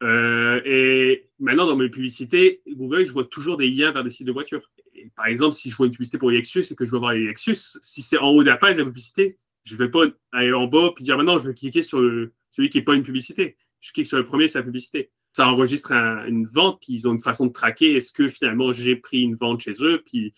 Euh, 0.03 0.59
et 0.65 1.29
maintenant, 1.39 1.67
dans 1.67 1.75
mes 1.75 1.89
publicités, 1.89 2.61
Google, 2.67 3.05
je 3.05 3.11
vois 3.11 3.25
toujours 3.25 3.57
des 3.57 3.69
liens 3.69 3.91
vers 3.91 4.03
des 4.03 4.09
sites 4.09 4.27
de 4.27 4.31
voitures. 4.31 4.71
Et 4.95 5.09
par 5.15 5.27
exemple, 5.27 5.53
si 5.55 5.69
je 5.69 5.75
vois 5.75 5.85
une 5.85 5.91
publicité 5.91 6.17
pour 6.17 6.31
Lexus 6.31 6.63
et 6.71 6.75
que 6.75 6.85
je 6.85 6.91
veux 6.91 6.97
voir 6.99 7.13
les 7.13 7.25
Lexus, 7.25 7.77
si 7.81 8.01
c'est 8.01 8.17
en 8.17 8.29
haut 8.29 8.43
de 8.43 8.49
la 8.49 8.57
page 8.57 8.75
de 8.75 8.79
la 8.79 8.85
publicité, 8.85 9.37
je 9.63 9.75
ne 9.75 9.79
vais 9.79 9.89
pas 9.89 10.05
aller 10.31 10.51
en 10.53 10.67
bas 10.67 10.91
et 10.99 11.03
dire 11.03 11.17
maintenant, 11.17 11.37
je 11.37 11.49
vais 11.49 11.53
cliquer 11.53 11.83
sur 11.83 11.99
le- 12.01 12.33
celui 12.51 12.69
qui 12.69 12.79
n'est 12.79 12.83
pas 12.83 12.95
une 12.95 13.03
publicité. 13.03 13.57
Je 13.79 13.91
clique 13.93 14.07
sur 14.07 14.17
le 14.17 14.23
premier, 14.25 14.47
c'est 14.47 14.57
la 14.57 14.63
publicité. 14.65 15.11
Ça 15.31 15.47
enregistre 15.47 15.91
un- 15.93 16.25
une 16.25 16.45
vente, 16.45 16.79
puis 16.81 16.93
ils 16.93 17.07
ont 17.07 17.13
une 17.13 17.19
façon 17.19 17.45
de 17.45 17.51
traquer 17.53 17.95
est-ce 17.95 18.11
que 18.11 18.27
finalement 18.27 18.73
j'ai 18.73 18.95
pris 18.95 19.21
une 19.21 19.35
vente 19.35 19.61
chez 19.61 19.73
eux, 19.81 20.01
puis 20.05 20.33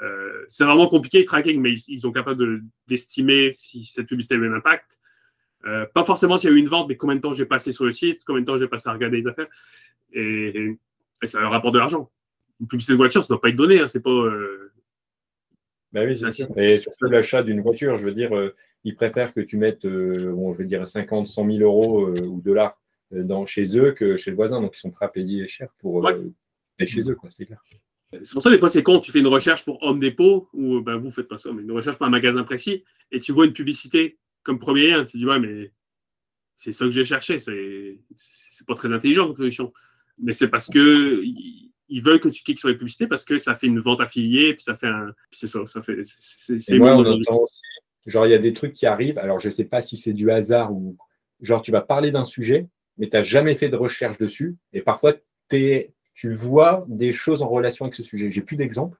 euh, 0.00 0.44
c'est 0.48 0.64
vraiment 0.64 0.88
compliqué 0.88 1.18
le 1.20 1.24
tracking, 1.24 1.60
mais 1.60 1.72
ils, 1.72 1.82
ils 1.94 2.00
sont 2.00 2.12
capables 2.12 2.38
de- 2.38 2.62
d'estimer 2.88 3.52
si 3.52 3.84
cette 3.84 4.06
publicité 4.06 4.34
a 4.34 4.38
le 4.38 4.44
même 4.44 4.54
impact. 4.54 4.98
Euh, 5.66 5.86
pas 5.94 6.04
forcément 6.04 6.36
s'il 6.36 6.50
y 6.50 6.52
a 6.52 6.56
eu 6.56 6.58
une 6.58 6.68
vente, 6.68 6.88
mais 6.88 6.96
combien 6.96 7.16
de 7.16 7.20
temps 7.20 7.32
j'ai 7.32 7.46
passé 7.46 7.72
sur 7.72 7.84
le 7.86 7.92
site, 7.92 8.22
combien 8.26 8.42
de 8.42 8.46
temps 8.46 8.56
j'ai 8.56 8.68
passé 8.68 8.88
à 8.88 8.92
regarder 8.92 9.16
les 9.18 9.26
affaires. 9.26 9.48
Et, 10.12 10.76
et 11.22 11.26
ça 11.26 11.40
leur 11.40 11.50
rapporte 11.52 11.74
de 11.74 11.78
l'argent. 11.78 12.10
Une 12.60 12.66
publicité 12.68 12.92
de 12.92 12.98
voiture, 12.98 13.22
ça 13.22 13.26
ne 13.26 13.36
doit 13.36 13.40
pas 13.40 13.48
être 13.48 13.56
donné. 13.56 13.80
Hein, 13.80 13.86
c'est 13.86 14.00
pas. 14.02 14.10
euh, 14.10 14.72
Bah 15.92 16.04
oui, 16.04 16.16
c'est 16.16 16.30
sûr. 16.32 16.46
Et 16.58 16.76
surtout 16.76 17.06
l'achat 17.06 17.42
d'une 17.42 17.60
voiture, 17.62 17.96
je 17.96 18.04
veux 18.04 18.12
dire, 18.12 18.36
euh, 18.36 18.54
ils 18.84 18.94
préfèrent 18.94 19.32
que 19.32 19.40
tu 19.40 19.56
mettes, 19.56 19.86
bon, 19.86 20.52
je 20.52 20.58
veux 20.58 20.66
dire, 20.66 20.86
50, 20.86 21.26
100 21.28 21.46
000 21.46 21.58
euros 21.60 22.10
ou 22.10 22.40
dollars 22.42 22.80
dans, 23.10 23.46
chez 23.46 23.78
eux 23.78 23.92
que 23.92 24.16
chez 24.16 24.30
le 24.30 24.36
voisin. 24.36 24.60
Donc, 24.60 24.76
ils 24.76 24.80
sont 24.80 24.90
prêts 24.90 25.06
à 25.06 25.08
payer 25.08 25.46
cher 25.48 25.68
pour 25.78 25.94
Ouais. 25.94 26.14
chez 26.86 27.08
eux, 27.08 27.14
quoi, 27.14 27.30
c'est 27.30 27.46
clair. 27.46 27.62
C'est 28.22 28.32
pour 28.32 28.42
ça, 28.42 28.50
des 28.50 28.58
fois, 28.58 28.68
c'est 28.68 28.82
con. 28.82 29.00
Tu 29.00 29.10
fais 29.10 29.20
une 29.20 29.26
recherche 29.26 29.64
pour 29.64 29.82
Home 29.82 30.00
Depot, 30.00 30.48
ou 30.52 30.80
ben, 30.80 30.96
vous 30.96 31.10
faites 31.10 31.28
pas 31.28 31.38
ça, 31.38 31.52
mais 31.52 31.62
une 31.62 31.72
recherche 31.72 31.96
pour 31.96 32.06
un 32.06 32.10
magasin 32.10 32.44
précis, 32.44 32.84
et 33.10 33.18
tu 33.18 33.32
vois 33.32 33.46
une 33.46 33.52
publicité 33.52 34.18
comme 34.42 34.58
premier 34.58 34.88
lien. 34.88 35.04
Tu 35.04 35.16
dis, 35.16 35.26
ouais, 35.26 35.38
mais 35.38 35.72
c'est 36.56 36.72
ça 36.72 36.84
que 36.84 36.90
j'ai 36.90 37.04
cherché. 37.04 37.38
C'est 37.38 37.98
c'est 38.14 38.66
pas 38.66 38.74
très 38.74 38.92
intelligent 38.92 39.26
comme 39.26 39.36
solution. 39.36 39.72
Mais 40.18 40.32
c'est 40.32 40.48
parce 40.48 40.68
que 40.68 41.22
ils 41.24 42.00
veulent 42.02 42.20
que 42.20 42.28
tu 42.28 42.42
cliques 42.42 42.60
sur 42.60 42.68
les 42.68 42.76
publicités 42.76 43.06
parce 43.06 43.24
que 43.24 43.36
ça 43.38 43.54
fait 43.54 43.66
une 43.66 43.80
vente 43.80 44.00
affiliée, 44.00 44.54
puis 44.54 44.62
ça 44.62 44.74
fait 44.74 44.86
un. 44.86 45.12
C'est 45.30 45.48
ça, 45.48 45.66
ça 45.66 45.80
fait. 45.80 46.00
c'est- 46.04 46.78
moi, 46.78 46.96
on 46.96 47.04
entend 47.04 47.40
aussi, 47.42 47.62
genre, 48.06 48.26
il 48.26 48.30
y 48.30 48.34
a 48.34 48.38
des 48.38 48.52
trucs 48.52 48.72
qui 48.72 48.86
arrivent. 48.86 49.18
Alors, 49.18 49.40
je 49.40 49.48
ne 49.48 49.52
sais 49.52 49.64
pas 49.64 49.80
si 49.80 49.96
c'est 49.96 50.12
du 50.12 50.30
hasard 50.30 50.72
ou, 50.72 50.96
genre, 51.40 51.62
tu 51.62 51.70
vas 51.72 51.80
parler 51.80 52.10
d'un 52.10 52.24
sujet 52.24 52.68
mais 52.96 53.08
tu 53.08 53.16
n'as 53.16 53.22
jamais 53.22 53.54
fait 53.54 53.68
de 53.68 53.76
recherche 53.76 54.18
dessus. 54.18 54.56
Et 54.72 54.80
parfois, 54.80 55.14
tu 55.48 55.86
vois 56.22 56.84
des 56.88 57.12
choses 57.12 57.42
en 57.42 57.48
relation 57.48 57.84
avec 57.84 57.94
ce 57.94 58.02
sujet. 58.02 58.30
J'ai 58.30 58.42
plus 58.42 58.56
d'exemples. 58.56 58.98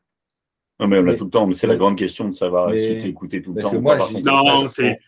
Non, 0.81 0.89
mais 0.89 0.99
on 0.99 1.03
l'a 1.03 1.15
tout 1.15 1.25
le 1.25 1.31
temps, 1.31 1.47
mais 1.47 1.55
c'est 1.55 1.69
la 1.69 1.77
grande 1.77 1.97
question 1.97 2.29
de 2.29 2.35
savoir 2.35 2.75
si 2.75 2.99
tu 2.99 3.09
écouté 3.09 3.41
tout 3.41 3.55
le 3.55 3.62
temps. 3.62 3.81
Moi, 3.81 3.99
non, 4.23 4.69
c'est. 4.69 4.99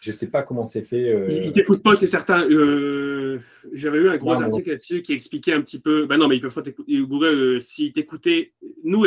Je 0.00 0.10
ne 0.10 0.16
sais 0.16 0.30
pas 0.30 0.42
comment 0.42 0.64
c'est 0.64 0.82
fait. 0.82 1.14
Euh... 1.14 1.28
Il 1.30 1.46
ne 1.46 1.52
t'écoute 1.52 1.80
pas, 1.80 1.94
c'est 1.94 2.08
certain. 2.08 2.42
Euh, 2.50 3.38
j'avais 3.72 3.98
eu 3.98 4.08
un 4.08 4.16
gros 4.16 4.32
article 4.32 4.70
là-dessus 4.70 5.00
qui 5.00 5.12
expliquait 5.12 5.52
un 5.52 5.60
petit 5.60 5.80
peu. 5.80 6.06
Ben 6.06 6.16
non, 6.16 6.26
mais 6.26 6.36
ils 6.36 6.40
peuvent 6.40 6.52
pas 6.52 6.62
t'écouter. 6.62 6.98
Google, 6.98 7.26
euh, 7.26 7.60
s'ils 7.60 7.92
t'écoutaient, 7.92 8.52
nous, 8.82 9.06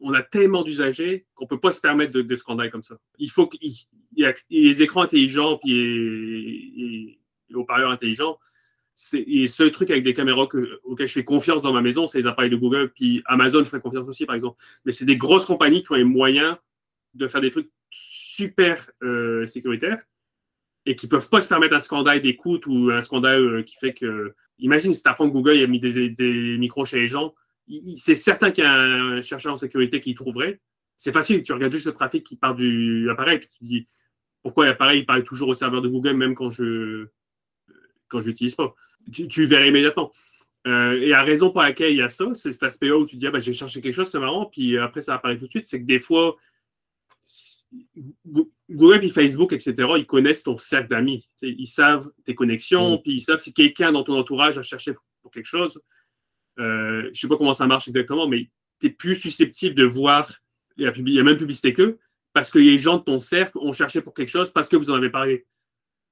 on 0.00 0.12
a 0.12 0.22
tellement 0.22 0.62
d'usagers 0.62 1.24
qu'on 1.34 1.44
ne 1.44 1.48
peut 1.48 1.60
pas 1.60 1.72
se 1.72 1.80
permettre 1.80 2.12
de, 2.12 2.20
de 2.20 2.36
scandales 2.36 2.70
comme 2.70 2.82
ça. 2.82 2.98
Il 3.18 3.30
faut 3.30 3.46
qu'il 3.46 3.72
y 4.14 4.24
ait 4.24 4.34
les 4.50 4.82
écrans 4.82 5.02
intelligents 5.02 5.56
puis 5.56 5.72
et, 5.72 7.18
et, 7.48 7.54
haut-parleurs 7.54 7.92
intelligents. 7.92 8.38
Et 9.14 9.46
ce 9.46 9.62
truc 9.64 9.90
avec 9.90 10.04
des 10.04 10.12
caméras 10.12 10.46
que, 10.46 10.80
auxquelles 10.84 11.08
je 11.08 11.14
fais 11.14 11.24
confiance 11.24 11.62
dans 11.62 11.72
ma 11.72 11.80
maison, 11.80 12.06
c'est 12.06 12.18
les 12.18 12.26
appareils 12.26 12.50
de 12.50 12.56
Google. 12.56 12.90
Puis 12.94 13.22
Amazon, 13.24 13.64
je 13.64 13.68
fais 13.70 13.80
confiance 13.80 14.06
aussi, 14.06 14.26
par 14.26 14.34
exemple. 14.34 14.62
Mais 14.84 14.92
c'est 14.92 15.04
des 15.04 15.16
grosses 15.16 15.46
compagnies 15.46 15.82
qui 15.82 15.92
ont 15.92 15.96
les 15.96 16.04
moyens 16.04 16.56
de 17.14 17.26
faire 17.26 17.40
des 17.40 17.50
trucs 17.50 17.70
super 17.90 18.90
euh, 19.02 19.46
sécuritaires 19.46 20.02
et 20.86 20.96
qui 20.96 21.06
ne 21.06 21.10
peuvent 21.10 21.28
pas 21.28 21.40
se 21.40 21.48
permettre 21.48 21.74
un 21.74 21.80
scandale 21.80 22.20
d'écoute 22.20 22.66
ou 22.66 22.90
un 22.90 23.00
scandale 23.00 23.42
euh, 23.42 23.62
qui 23.62 23.76
fait 23.76 23.94
que. 23.94 24.34
Imagine 24.58 24.92
si 24.94 25.02
tu 25.02 25.08
apprends 25.08 25.26
que 25.26 25.32
Google 25.32 25.62
a 25.62 25.66
mis 25.66 25.80
des, 25.80 26.56
micros 26.58 26.84
chez 26.84 27.00
les 27.00 27.06
gens. 27.08 27.34
C'est 27.96 28.14
certain 28.14 28.50
qu'il 28.52 28.62
y 28.62 28.66
a 28.66 28.72
un 28.72 29.20
chercheur 29.20 29.54
en 29.54 29.56
sécurité 29.56 30.00
qui 30.00 30.14
trouverait. 30.14 30.60
C'est 30.98 31.10
facile, 31.10 31.42
tu 31.42 31.52
regardes 31.52 31.72
juste 31.72 31.86
le 31.86 31.92
trafic 31.92 32.24
qui 32.24 32.36
part 32.36 32.54
du 32.54 33.10
appareil 33.10 33.38
et 33.38 33.40
tu 33.40 33.48
te 33.48 33.64
dis 33.64 33.86
pourquoi 34.42 34.66
l'appareil 34.66 35.04
parle 35.04 35.24
toujours 35.24 35.48
au 35.48 35.54
serveur 35.54 35.82
de 35.82 35.88
Google 35.88 36.12
même 36.12 36.34
quand 36.34 36.50
je 36.50 37.08
quand 38.12 38.20
je 38.20 38.28
l'utilise 38.28 38.54
pas. 38.54 38.74
Tu, 39.12 39.26
tu 39.26 39.46
verrais 39.46 39.68
immédiatement. 39.68 40.12
Euh, 40.66 41.00
et 41.00 41.08
la 41.08 41.22
raison 41.22 41.50
pour 41.50 41.62
laquelle 41.62 41.90
il 41.90 41.98
y 41.98 42.02
a 42.02 42.08
ça, 42.08 42.26
c'est 42.34 42.52
cet 42.52 42.62
aspect-là 42.62 42.96
où 42.96 43.06
tu 43.06 43.16
dis 43.16 43.26
ah, 43.26 43.30
ben, 43.30 43.40
j'ai 43.40 43.52
cherché 43.52 43.80
quelque 43.80 43.94
chose, 43.94 44.10
c'est 44.10 44.20
marrant, 44.20 44.46
puis 44.46 44.78
après 44.78 45.00
ça 45.00 45.14
apparaît 45.14 45.36
tout 45.36 45.46
de 45.46 45.50
suite, 45.50 45.66
c'est 45.66 45.80
que 45.80 45.86
des 45.86 45.98
fois, 45.98 46.36
Google 48.70 49.04
et 49.04 49.08
Facebook, 49.08 49.52
etc., 49.52 49.74
ils 49.96 50.06
connaissent 50.06 50.42
ton 50.42 50.58
cercle 50.58 50.88
d'amis. 50.88 51.26
Ils 51.42 51.66
savent 51.66 52.10
tes 52.24 52.34
connexions, 52.34 52.96
mm. 52.96 53.02
puis 53.02 53.14
ils 53.14 53.20
savent 53.20 53.38
si 53.38 53.52
quelqu'un 53.52 53.92
dans 53.92 54.04
ton 54.04 54.16
entourage 54.16 54.58
a 54.58 54.62
cherché 54.62 54.92
pour 55.22 55.30
quelque 55.32 55.46
chose. 55.46 55.80
Euh, 56.58 57.02
je 57.04 57.08
ne 57.08 57.14
sais 57.14 57.28
pas 57.28 57.36
comment 57.36 57.54
ça 57.54 57.66
marche 57.66 57.88
exactement, 57.88 58.28
mais 58.28 58.50
tu 58.80 58.86
es 58.86 58.90
plus 58.90 59.16
susceptible 59.16 59.74
de 59.74 59.84
voir, 59.84 60.30
il 60.76 60.84
y 60.84 60.86
a, 60.86 60.92
il 60.94 61.08
y 61.08 61.18
a 61.18 61.22
même 61.24 61.36
publicité 61.36 61.72
qu'eux, 61.72 61.98
parce 62.32 62.50
que 62.50 62.58
les 62.58 62.78
gens 62.78 62.98
de 62.98 63.04
ton 63.04 63.18
cercle 63.18 63.58
ont 63.58 63.72
cherché 63.72 64.00
pour 64.00 64.14
quelque 64.14 64.28
chose 64.28 64.50
parce 64.50 64.68
que 64.68 64.76
vous 64.76 64.90
en 64.90 64.94
avez 64.94 65.10
parlé. 65.10 65.46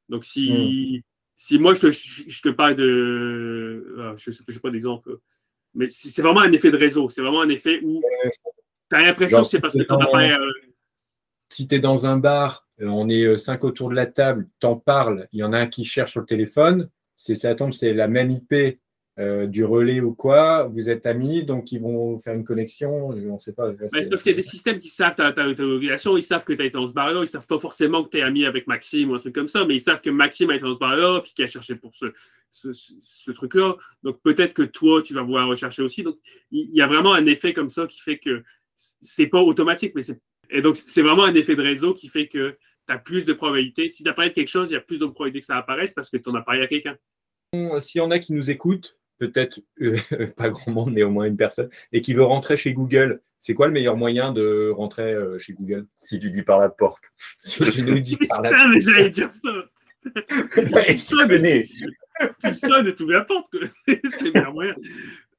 Donc, 0.09 0.25
si, 0.25 1.03
mm. 1.03 1.10
Si 1.43 1.59
moi, 1.59 1.73
je 1.73 1.81
te, 1.81 1.91
je 1.91 2.43
te 2.43 2.51
parle 2.51 2.77
de. 2.77 3.97
Ah, 3.99 4.15
je 4.19 4.29
ne 4.29 4.35
sais 4.35 4.61
pas 4.61 4.71
d'exemple, 4.71 5.17
mais 5.73 5.89
c'est 5.89 6.21
vraiment 6.21 6.41
un 6.41 6.53
effet 6.53 6.71
de 6.71 6.77
réseau. 6.77 7.09
C'est 7.09 7.23
vraiment 7.23 7.41
un 7.41 7.49
effet 7.49 7.81
où 7.83 8.03
tu 8.91 8.97
as 8.97 9.07
l'impression 9.07 9.41
que 9.41 9.49
c'est 9.49 9.59
parce 9.59 9.75
que 9.75 9.83
ton 9.85 9.99
appareil 9.99 10.37
si 11.49 11.67
tu 11.67 11.77
es 11.77 11.79
dans 11.79 12.07
un 12.07 12.19
bar, 12.19 12.69
euh, 12.83 12.89
on 12.89 13.09
est 13.09 13.25
euh, 13.25 13.39
cinq 13.39 13.65
autour 13.65 13.89
de 13.89 13.95
la 13.95 14.05
table, 14.05 14.49
t'en 14.61 14.77
parles, 14.77 15.29
il 15.33 15.41
y 15.41 15.43
en 15.43 15.55
a 15.55 15.59
un 15.59 15.67
qui 15.67 15.87
cherche 15.87 16.13
sur 16.13 16.21
le 16.21 16.27
téléphone, 16.27 16.91
c'est 17.17 17.35
ça 17.35 17.55
tombe, 17.55 17.73
c'est 17.73 17.95
la 17.95 18.07
même 18.07 18.31
IP 18.31 18.79
euh, 19.21 19.47
du 19.47 19.65
relais 19.65 20.01
ou 20.01 20.15
quoi, 20.15 20.65
vous 20.65 20.91
êtes 20.91 21.07
amis, 21.07 21.45
donc 21.45 21.71
ils 21.71 21.81
vont 21.81 22.19
faire 22.19 22.35
une 22.35 22.45
connexion, 22.45 23.11
on 23.11 23.39
sait 23.39 23.53
pas. 23.53 23.73
c'est 23.93 24.11
parce 24.11 24.23
qu'il 24.23 24.33
y 24.33 24.35
a 24.35 24.37
des 24.37 24.43
systèmes 24.43 24.79
qui 24.79 24.89
savent 24.89 25.15
ta, 25.15 25.33
ta, 25.33 25.45
localisation, 25.45 26.17
ils 26.17 26.23
savent 26.23 26.45
que 26.45 26.53
tu 26.53 26.63
as 26.63 26.65
été 26.65 26.75
dans 26.75 26.89
ce 26.89 26.93
bar-là, 26.93 27.21
ils 27.23 27.29
savent 27.29 27.47
pas 27.47 27.59
forcément 27.59 28.03
que 28.03 28.11
tu 28.11 28.19
es 28.19 28.23
ami 28.23 28.45
avec 28.45 28.67
Maxime 28.67 29.11
ou 29.11 29.15
un 29.15 29.19
truc 29.19 29.35
comme 29.35 29.49
ça, 29.49 29.65
mais 29.65 29.77
ils 29.77 29.81
savent 29.81 30.01
que 30.01 30.11
Maxime 30.11 30.51
a 30.51 30.57
été 30.57 30.65
dans 30.65 30.75
ce 30.75 30.79
bar-là, 30.79 31.21
puis 31.21 31.33
qu'il 31.33 31.45
a 31.45 31.49
cherché 31.49 31.77
pour 31.77 31.93
ce, 31.95 32.07
ce, 32.51 33.31
truc-là. 33.31 33.77
Donc 34.03 34.21
peut-être 34.23 34.55
que 34.55 34.63
toi, 34.63 35.03
tu 35.03 35.15
vas 35.15 35.23
vouloir 35.23 35.47
rechercher 35.47 35.83
aussi. 35.83 36.03
Donc 36.03 36.17
il 36.51 36.75
y 36.75 36.83
a 36.83 36.87
vraiment 36.89 37.15
un 37.15 37.27
effet 37.27 37.53
comme 37.53 37.71
ça 37.71 37.87
qui 37.87 38.01
fait 38.01 38.19
que 38.19 38.43
c'est 38.75 39.27
pas 39.27 39.41
automatique, 39.41 39.93
mais 39.95 40.03
c'est 40.03 40.19
et 40.51 40.63
donc, 40.63 40.77
c'est 40.77 41.03
vraiment 41.03 41.25
un 41.25 41.35
effet 41.35 41.55
de 41.55 41.63
réseau 41.63 41.95
qui 41.95 42.09
fait 42.09 42.27
que 42.27 42.59
tu 42.89 42.95
as 42.95 42.99
plus 42.99 43.25
de 43.25 43.33
probabilités. 43.33 43.89
Si 43.89 44.03
tu 44.03 44.13
parlé 44.13 44.31
de 44.31 44.35
quelque 44.35 44.49
chose, 44.49 44.71
il 44.71 44.75
y 44.75 44.77
a 44.77 44.81
plus 44.81 44.99
de 44.99 45.07
probabilités 45.07 45.41
que 45.41 45.47
ça 45.47 45.57
apparaisse 45.57 45.95
parce 45.95 46.11
que 46.11 46.17
tu 46.17 46.29
en 46.29 46.35
as 46.35 46.43
parlé 46.43 46.63
à 46.63 46.67
quelqu'un. 46.67 46.97
S'il 47.81 48.01
y 48.01 48.03
en 48.03 48.11
a 48.11 48.19
qui 48.19 48.33
nous 48.33 48.51
écoutent, 48.51 48.97
peut-être 49.21 49.61
euh, 49.83 49.97
pas 50.37 50.49
grand 50.49 50.73
monde, 50.73 50.93
mais 50.93 51.05
au 51.05 51.11
moins 51.11 51.27
une 51.27 51.37
personne, 51.37 51.71
et 51.93 52.01
qui 52.01 52.15
veut 52.15 52.25
rentrer 52.25 52.57
chez 52.57 52.73
Google, 52.73 53.21
c'est 53.39 53.55
quoi 53.55 53.69
le 53.69 53.73
meilleur 53.73 53.97
moyen 53.97 54.33
de 54.33 54.71
rentrer 54.71 55.15
euh, 55.15 55.39
chez 55.39 55.53
Google? 55.53 55.87
Si 56.01 56.19
tu 56.19 56.31
dis 56.31 56.43
par 56.43 56.59
la 56.59 56.69
porte. 56.69 57.05
si 57.43 57.65
tu 57.71 57.83
nous 57.83 58.01
dis 58.01 58.17
par 58.17 58.43
la 58.43 58.51
porte. 58.51 58.81
J'allais 58.81 59.11
dire 59.11 59.33
ça. 59.33 59.51
tu, 60.87 60.97
sonnes, 60.97 61.29
tu 62.43 62.55
sonnes 62.55 62.87
et 62.87 62.95
tu 62.95 63.03
ouvres 63.03 63.13
la 63.13 63.25
porte. 63.25 63.55
c'est 63.87 64.23
le 64.23 64.33
meilleur 64.33 64.53
moyen. 64.53 64.75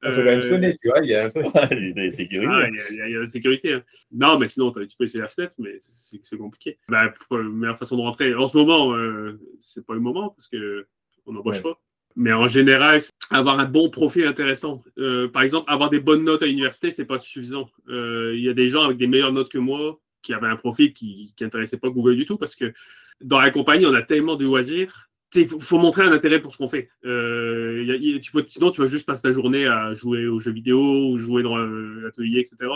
Ça 0.02 0.10
va 0.10 0.24
même 0.24 0.42
sonner, 0.42 0.76
tu 0.82 0.88
vois, 0.88 0.98
il 1.02 1.10
y 1.10 1.14
a 1.14 1.26
un 1.26 1.30
peu. 1.30 1.42
de 1.42 2.10
sécurité. 2.10 2.48
Ah, 2.48 2.66
il, 2.90 2.96
y 2.96 3.16
a, 3.16 3.20
la 3.20 3.26
sécurité. 3.26 3.74
Hein. 3.74 3.82
Non, 4.10 4.36
mais 4.36 4.48
sinon, 4.48 4.72
tu 4.72 4.96
peux 4.96 5.04
essayer 5.04 5.20
la 5.20 5.28
fenêtre, 5.28 5.56
mais 5.60 5.78
c'est 5.80 6.36
compliqué. 6.36 6.78
Bah, 6.88 7.12
pour 7.28 7.38
la 7.38 7.44
meilleure 7.44 7.78
façon 7.78 7.96
de 7.96 8.02
rentrer, 8.02 8.34
en 8.34 8.48
ce 8.48 8.56
moment, 8.56 8.94
euh, 8.94 9.38
c'est 9.60 9.86
pas 9.86 9.94
le 9.94 10.00
moment 10.00 10.30
parce 10.30 10.48
qu'on 10.48 11.32
n'embauche 11.32 11.62
pas. 11.62 11.80
Mais 12.16 12.32
en 12.32 12.48
général, 12.48 13.00
avoir 13.30 13.58
un 13.58 13.64
bon 13.64 13.90
profil 13.90 14.24
intéressant. 14.24 14.82
Euh, 14.98 15.28
par 15.28 15.42
exemple, 15.42 15.70
avoir 15.70 15.90
des 15.90 16.00
bonnes 16.00 16.24
notes 16.24 16.42
à 16.42 16.46
l'université, 16.46 16.90
c'est 16.90 17.04
pas 17.04 17.18
suffisant. 17.18 17.68
Euh, 17.88 18.32
il 18.36 18.42
y 18.42 18.48
a 18.48 18.54
des 18.54 18.68
gens 18.68 18.82
avec 18.82 18.98
des 18.98 19.06
meilleures 19.06 19.32
notes 19.32 19.50
que 19.50 19.58
moi 19.58 20.00
qui 20.22 20.34
avaient 20.34 20.48
un 20.48 20.56
profil 20.56 20.92
qui 20.92 21.34
n'intéressait 21.40 21.78
pas 21.78 21.88
Google 21.88 22.16
du 22.16 22.26
tout 22.26 22.36
parce 22.36 22.54
que 22.54 22.72
dans 23.20 23.40
la 23.40 23.50
compagnie, 23.50 23.86
on 23.86 23.94
a 23.94 24.02
tellement 24.02 24.36
de 24.36 24.44
loisirs 24.44 25.08
il 25.34 25.46
faut, 25.46 25.78
montrer 25.78 26.02
un 26.02 26.12
intérêt 26.12 26.42
pour 26.42 26.52
ce 26.52 26.58
qu'on 26.58 26.68
fait. 26.68 26.90
Euh, 27.06 28.20
sinon, 28.48 28.70
tu 28.70 28.82
vas 28.82 28.86
juste 28.86 29.06
passer 29.06 29.22
ta 29.22 29.32
journée 29.32 29.66
à 29.66 29.94
jouer 29.94 30.26
aux 30.26 30.38
jeux 30.38 30.52
vidéo 30.52 31.08
ou 31.08 31.16
jouer 31.16 31.42
dans 31.42 31.56
l'atelier, 31.56 32.40
etc. 32.40 32.70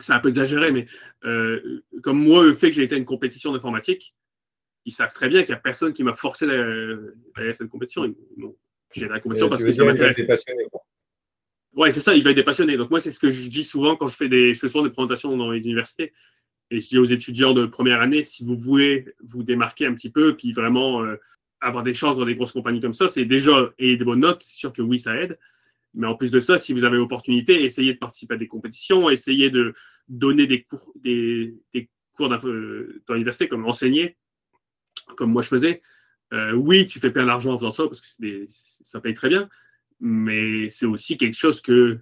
C'est 0.00 0.12
un 0.12 0.18
peu 0.18 0.28
exagéré, 0.28 0.70
mais 0.70 0.84
comme 2.02 2.22
moi, 2.22 2.44
le 2.44 2.52
fait 2.52 2.68
que 2.68 2.76
j'ai 2.76 2.82
été 2.82 2.94
à 2.94 2.98
une 2.98 3.06
compétition 3.06 3.54
d'informatique, 3.54 4.14
ils 4.86 4.92
savent 4.92 5.12
très 5.12 5.28
bien 5.28 5.42
qu'il 5.42 5.52
n'y 5.52 5.58
a 5.58 5.60
personne 5.60 5.92
qui 5.92 6.04
m'a 6.04 6.12
forcé 6.12 6.46
d'aller 6.46 7.48
à 7.48 7.52
cette 7.52 7.68
compétition. 7.68 8.14
J'ai 8.94 9.08
la 9.08 9.20
compétition 9.20 9.48
parce 9.48 9.62
que 9.62 9.72
ça 9.72 9.84
m'intéresse. 9.84 10.24
Ouais, 11.74 11.90
c'est 11.90 12.00
ça, 12.00 12.14
il 12.14 12.22
va 12.22 12.30
être 12.30 12.42
passionné. 12.42 12.78
Donc 12.78 12.88
moi, 12.88 13.00
c'est 13.00 13.10
ce 13.10 13.18
que 13.18 13.28
je 13.28 13.50
dis 13.50 13.64
souvent 13.64 13.96
quand 13.96 14.06
je 14.06 14.16
fais 14.16 14.28
des, 14.28 14.54
je 14.54 14.60
fais 14.60 14.68
souvent 14.68 14.84
des 14.84 14.90
présentations 14.90 15.36
dans 15.36 15.50
les 15.50 15.64
universités. 15.64 16.12
Et 16.70 16.80
je 16.80 16.88
dis 16.88 16.98
aux 16.98 17.04
étudiants 17.04 17.52
de 17.52 17.66
première 17.66 18.00
année, 18.00 18.22
si 18.22 18.44
vous 18.44 18.56
voulez 18.56 19.06
vous 19.22 19.42
démarquer 19.42 19.86
un 19.86 19.94
petit 19.94 20.10
peu, 20.10 20.36
puis 20.36 20.52
vraiment 20.52 21.02
euh, 21.04 21.16
avoir 21.60 21.84
des 21.84 21.92
chances 21.92 22.16
dans 22.16 22.24
des 22.24 22.34
grosses 22.34 22.52
compagnies 22.52 22.80
comme 22.80 22.94
ça, 22.94 23.08
c'est 23.08 23.24
déjà 23.24 23.72
et 23.78 23.96
des 23.96 24.04
bonnes 24.04 24.20
notes, 24.20 24.42
c'est 24.42 24.56
sûr 24.56 24.72
que 24.72 24.82
oui, 24.82 24.98
ça 24.98 25.14
aide. 25.16 25.38
Mais 25.94 26.06
en 26.06 26.14
plus 26.14 26.30
de 26.30 26.40
ça, 26.40 26.58
si 26.58 26.72
vous 26.72 26.84
avez 26.84 26.96
l'opportunité, 26.96 27.64
essayez 27.64 27.94
de 27.94 27.98
participer 27.98 28.34
à 28.34 28.36
des 28.36 28.48
compétitions, 28.48 29.10
essayez 29.10 29.50
de 29.50 29.74
donner 30.08 30.46
des 30.46 30.62
cours, 30.62 30.92
des, 30.96 31.54
des 31.72 31.90
cours 32.14 32.28
dans 32.28 32.38
l'université, 33.14 33.48
comme 33.48 33.66
enseigner, 33.66 34.16
comme 35.16 35.32
moi 35.32 35.42
je 35.42 35.48
faisais. 35.48 35.82
Euh, 36.32 36.52
oui, 36.52 36.86
tu 36.86 36.98
fais 36.98 37.10
plein 37.10 37.26
d'argent 37.26 37.52
en 37.52 37.56
faisant 37.56 37.70
ça 37.70 37.84
parce 37.84 38.00
que 38.00 38.46
ça 38.48 39.00
paye 39.00 39.14
très 39.14 39.28
bien, 39.28 39.48
mais 40.00 40.68
c'est 40.70 40.86
aussi 40.86 41.16
quelque 41.16 41.36
chose 41.36 41.60
que 41.60 41.98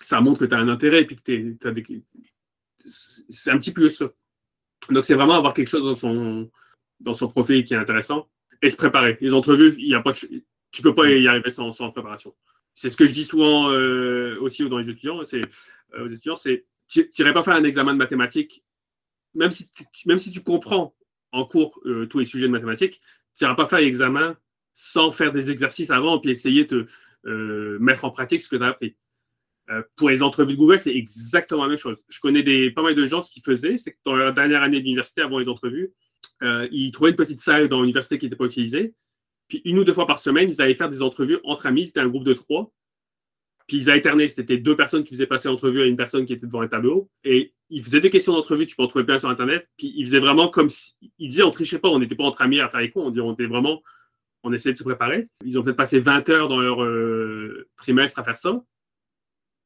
ça 0.00 0.20
montre 0.20 0.40
que 0.40 0.44
tu 0.46 0.54
as 0.54 0.58
un 0.58 0.68
intérêt 0.68 1.02
et 1.02 1.04
puis 1.04 1.16
que 1.16 1.22
tu 1.22 1.72
des. 1.72 2.04
C'est 2.84 3.50
un 3.50 3.58
petit 3.58 3.72
peu 3.72 3.88
ça. 3.90 4.10
Donc, 4.90 5.04
c'est 5.04 5.14
vraiment 5.14 5.34
avoir 5.34 5.54
quelque 5.54 5.68
chose 5.68 5.84
dans 5.84 5.94
son, 5.94 6.50
dans 6.98 7.14
son 7.14 7.28
profil 7.28 7.62
qui 7.64 7.74
est 7.74 7.76
intéressant 7.76 8.28
et 8.60 8.70
se 8.70 8.76
préparer. 8.76 9.16
Les 9.20 9.32
entrevues, 9.32 9.76
y 9.78 9.94
a 9.94 10.00
pas 10.00 10.12
tu 10.12 10.80
ne 10.80 10.82
peux 10.82 10.94
pas 10.94 11.08
y 11.08 11.28
arriver 11.28 11.50
sans, 11.50 11.70
sans 11.72 11.90
préparation. 11.90 12.34
C'est 12.74 12.88
ce 12.88 12.96
que 12.96 13.06
je 13.06 13.12
dis 13.12 13.24
souvent 13.24 13.70
euh, 13.70 14.38
aussi 14.40 14.66
dans 14.68 14.78
les 14.78 14.88
étudiants. 14.88 15.22
C'est 15.24 15.42
euh, 15.94 16.06
aux 16.06 16.08
étudiants, 16.08 16.36
c'est 16.36 16.64
tu 16.88 17.08
n'irais 17.18 17.32
pas 17.32 17.42
faire 17.42 17.54
un 17.54 17.64
examen 17.64 17.92
de 17.92 17.98
mathématiques, 17.98 18.64
même 19.34 19.50
si, 19.50 19.70
même 20.06 20.18
si 20.18 20.30
tu 20.30 20.42
comprends 20.42 20.94
en 21.32 21.44
cours 21.44 21.80
euh, 21.86 22.06
tous 22.06 22.18
les 22.18 22.24
sujets 22.24 22.46
de 22.46 22.52
mathématiques, 22.52 23.00
tu 23.36 23.44
n'iras 23.44 23.54
pas 23.54 23.66
faire 23.66 23.80
l'examen 23.80 24.36
sans 24.74 25.10
faire 25.10 25.32
des 25.32 25.50
exercices 25.50 25.90
avant 25.90 26.18
puis 26.18 26.30
essayer 26.30 26.64
de 26.64 26.86
mettre 27.78 28.04
en 28.04 28.10
pratique 28.10 28.40
ce 28.40 28.48
que 28.48 28.56
tu 28.56 28.64
as 28.64 28.68
appris. 28.68 28.96
pour 29.94 30.10
les 30.10 30.22
entrevues 30.22 30.54
de 30.54 30.58
Google, 30.58 30.80
c'est 30.80 30.96
exactement 30.96 31.62
la 31.62 31.68
même 31.68 31.78
chose. 31.78 32.02
Je 32.08 32.18
connais 32.18 32.42
des, 32.42 32.72
pas 32.72 32.82
mal 32.82 32.96
de 32.96 33.06
gens, 33.06 33.22
ce 33.22 33.30
qu'ils 33.30 33.44
faisaient, 33.44 33.76
c'est 33.76 33.92
que 33.92 33.98
dans 34.04 34.16
leur 34.16 34.34
dernière 34.34 34.62
année 34.62 34.80
d'université, 34.80 35.20
avant 35.20 35.38
les 35.38 35.48
entrevues, 35.48 35.92
euh, 36.42 36.68
ils 36.72 36.92
trouvaient 36.92 37.10
une 37.10 37.16
petite 37.16 37.40
salle 37.40 37.68
dans 37.68 37.80
l'université 37.80 38.18
qui 38.18 38.26
n'était 38.26 38.36
pas 38.36 38.46
utilisée. 38.46 38.94
Puis 39.48 39.62
une 39.64 39.78
ou 39.78 39.84
deux 39.84 39.92
fois 39.92 40.06
par 40.06 40.18
semaine, 40.18 40.48
ils 40.48 40.60
allaient 40.60 40.74
faire 40.74 40.88
des 40.88 41.02
entrevues 41.02 41.38
entre 41.44 41.66
amis. 41.66 41.86
C'était 41.86 42.00
un 42.00 42.08
groupe 42.08 42.24
de 42.24 42.32
trois. 42.32 42.72
Puis 43.66 43.76
ils 43.76 43.90
alternaient. 43.90 44.28
C'était 44.28 44.58
deux 44.58 44.76
personnes 44.76 45.04
qui 45.04 45.14
faisaient 45.14 45.26
passer 45.26 45.48
l'entrevue 45.48 45.82
à 45.82 45.84
une 45.84 45.96
personne 45.96 46.26
qui 46.26 46.32
était 46.32 46.46
devant 46.46 46.62
un 46.62 46.68
tableau. 46.68 47.10
Et 47.24 47.54
ils 47.72 47.82
faisaient 47.82 48.00
des 48.00 48.10
questions 48.10 48.32
d'entrevue. 48.32 48.66
Tu 48.66 48.76
peux 48.76 48.82
en 48.82 48.86
trouver 48.86 49.04
plein 49.04 49.18
sur 49.18 49.28
Internet. 49.28 49.68
Puis 49.76 49.92
ils 49.96 50.04
faisaient 50.04 50.20
vraiment 50.20 50.48
comme 50.48 50.68
si. 50.68 50.94
Ils 51.18 51.28
disaient 51.28 51.42
on 51.42 51.50
trichait 51.50 51.78
pas. 51.78 51.88
On 51.88 51.98
n'était 51.98 52.14
pas 52.14 52.24
entre 52.24 52.42
amis 52.42 52.60
à 52.60 52.68
faire 52.68 52.80
les 52.80 52.90
cons. 52.90 53.10
On, 53.10 53.18
on 53.20 53.32
était 53.32 53.46
vraiment. 53.46 53.82
On 54.44 54.52
essayait 54.52 54.72
de 54.72 54.78
se 54.78 54.84
préparer. 54.84 55.28
Ils 55.44 55.58
ont 55.58 55.62
peut-être 55.62 55.76
passé 55.76 55.98
20 55.98 56.28
heures 56.28 56.48
dans 56.48 56.60
leur 56.60 56.82
euh, 56.82 57.68
trimestre 57.76 58.18
à 58.18 58.24
faire 58.24 58.36
ça. 58.36 58.62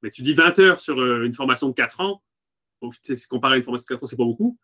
Mais 0.03 0.11
tu 0.11 0.23
dis 0.23 0.35
20 0.35 0.59
heures 0.59 0.81
sur 0.81 1.01
euh, 1.01 1.25
une 1.25 1.35
formation 1.35 1.69
de 1.69 1.75
4 1.75 2.01
ans. 2.01 2.23
Comparé 3.29 3.55
à 3.55 3.57
une 3.57 3.63
formation 3.63 3.85
de 3.85 3.95
4 3.95 4.05
ans, 4.05 4.07
c'est 4.07 4.17
pas 4.17 4.25
beaucoup. 4.25 4.59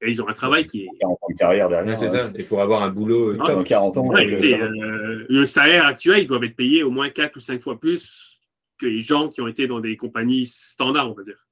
Et 0.00 0.10
ils 0.10 0.22
ont 0.22 0.28
un 0.28 0.34
travail 0.34 0.66
qui 0.66 0.82
est. 0.82 0.88
40 1.00 1.18
ans 1.20 1.26
de 1.30 1.34
carrière 1.34 1.68
derrière. 1.68 1.98
c'est 1.98 2.10
ça. 2.10 2.30
Et 2.36 2.44
pour 2.44 2.60
avoir 2.60 2.82
un 2.82 2.90
boulot. 2.90 3.36
Ah, 3.40 3.54
Dans 3.54 3.64
40 3.64 3.96
ans, 3.96 4.06
Ouais, 4.06 4.32
euh, 4.54 5.26
le 5.28 5.44
salaire 5.44 5.86
actuel, 5.86 6.20
ils 6.20 6.28
doivent 6.28 6.44
être 6.44 6.56
payés 6.56 6.82
au 6.82 6.90
moins 6.90 7.10
4 7.10 7.36
ou 7.36 7.40
5 7.40 7.60
fois 7.60 7.80
plus 7.80 8.38
que 8.78 8.86
les 8.86 9.00
gens 9.00 9.28
qui 9.28 9.40
ont 9.40 9.48
été 9.48 9.66
dans 9.66 9.80
des 9.80 9.96
compagnies 9.96 10.46
standards, 10.46 11.10
on 11.10 11.14
va 11.14 11.24
dire. 11.24 11.47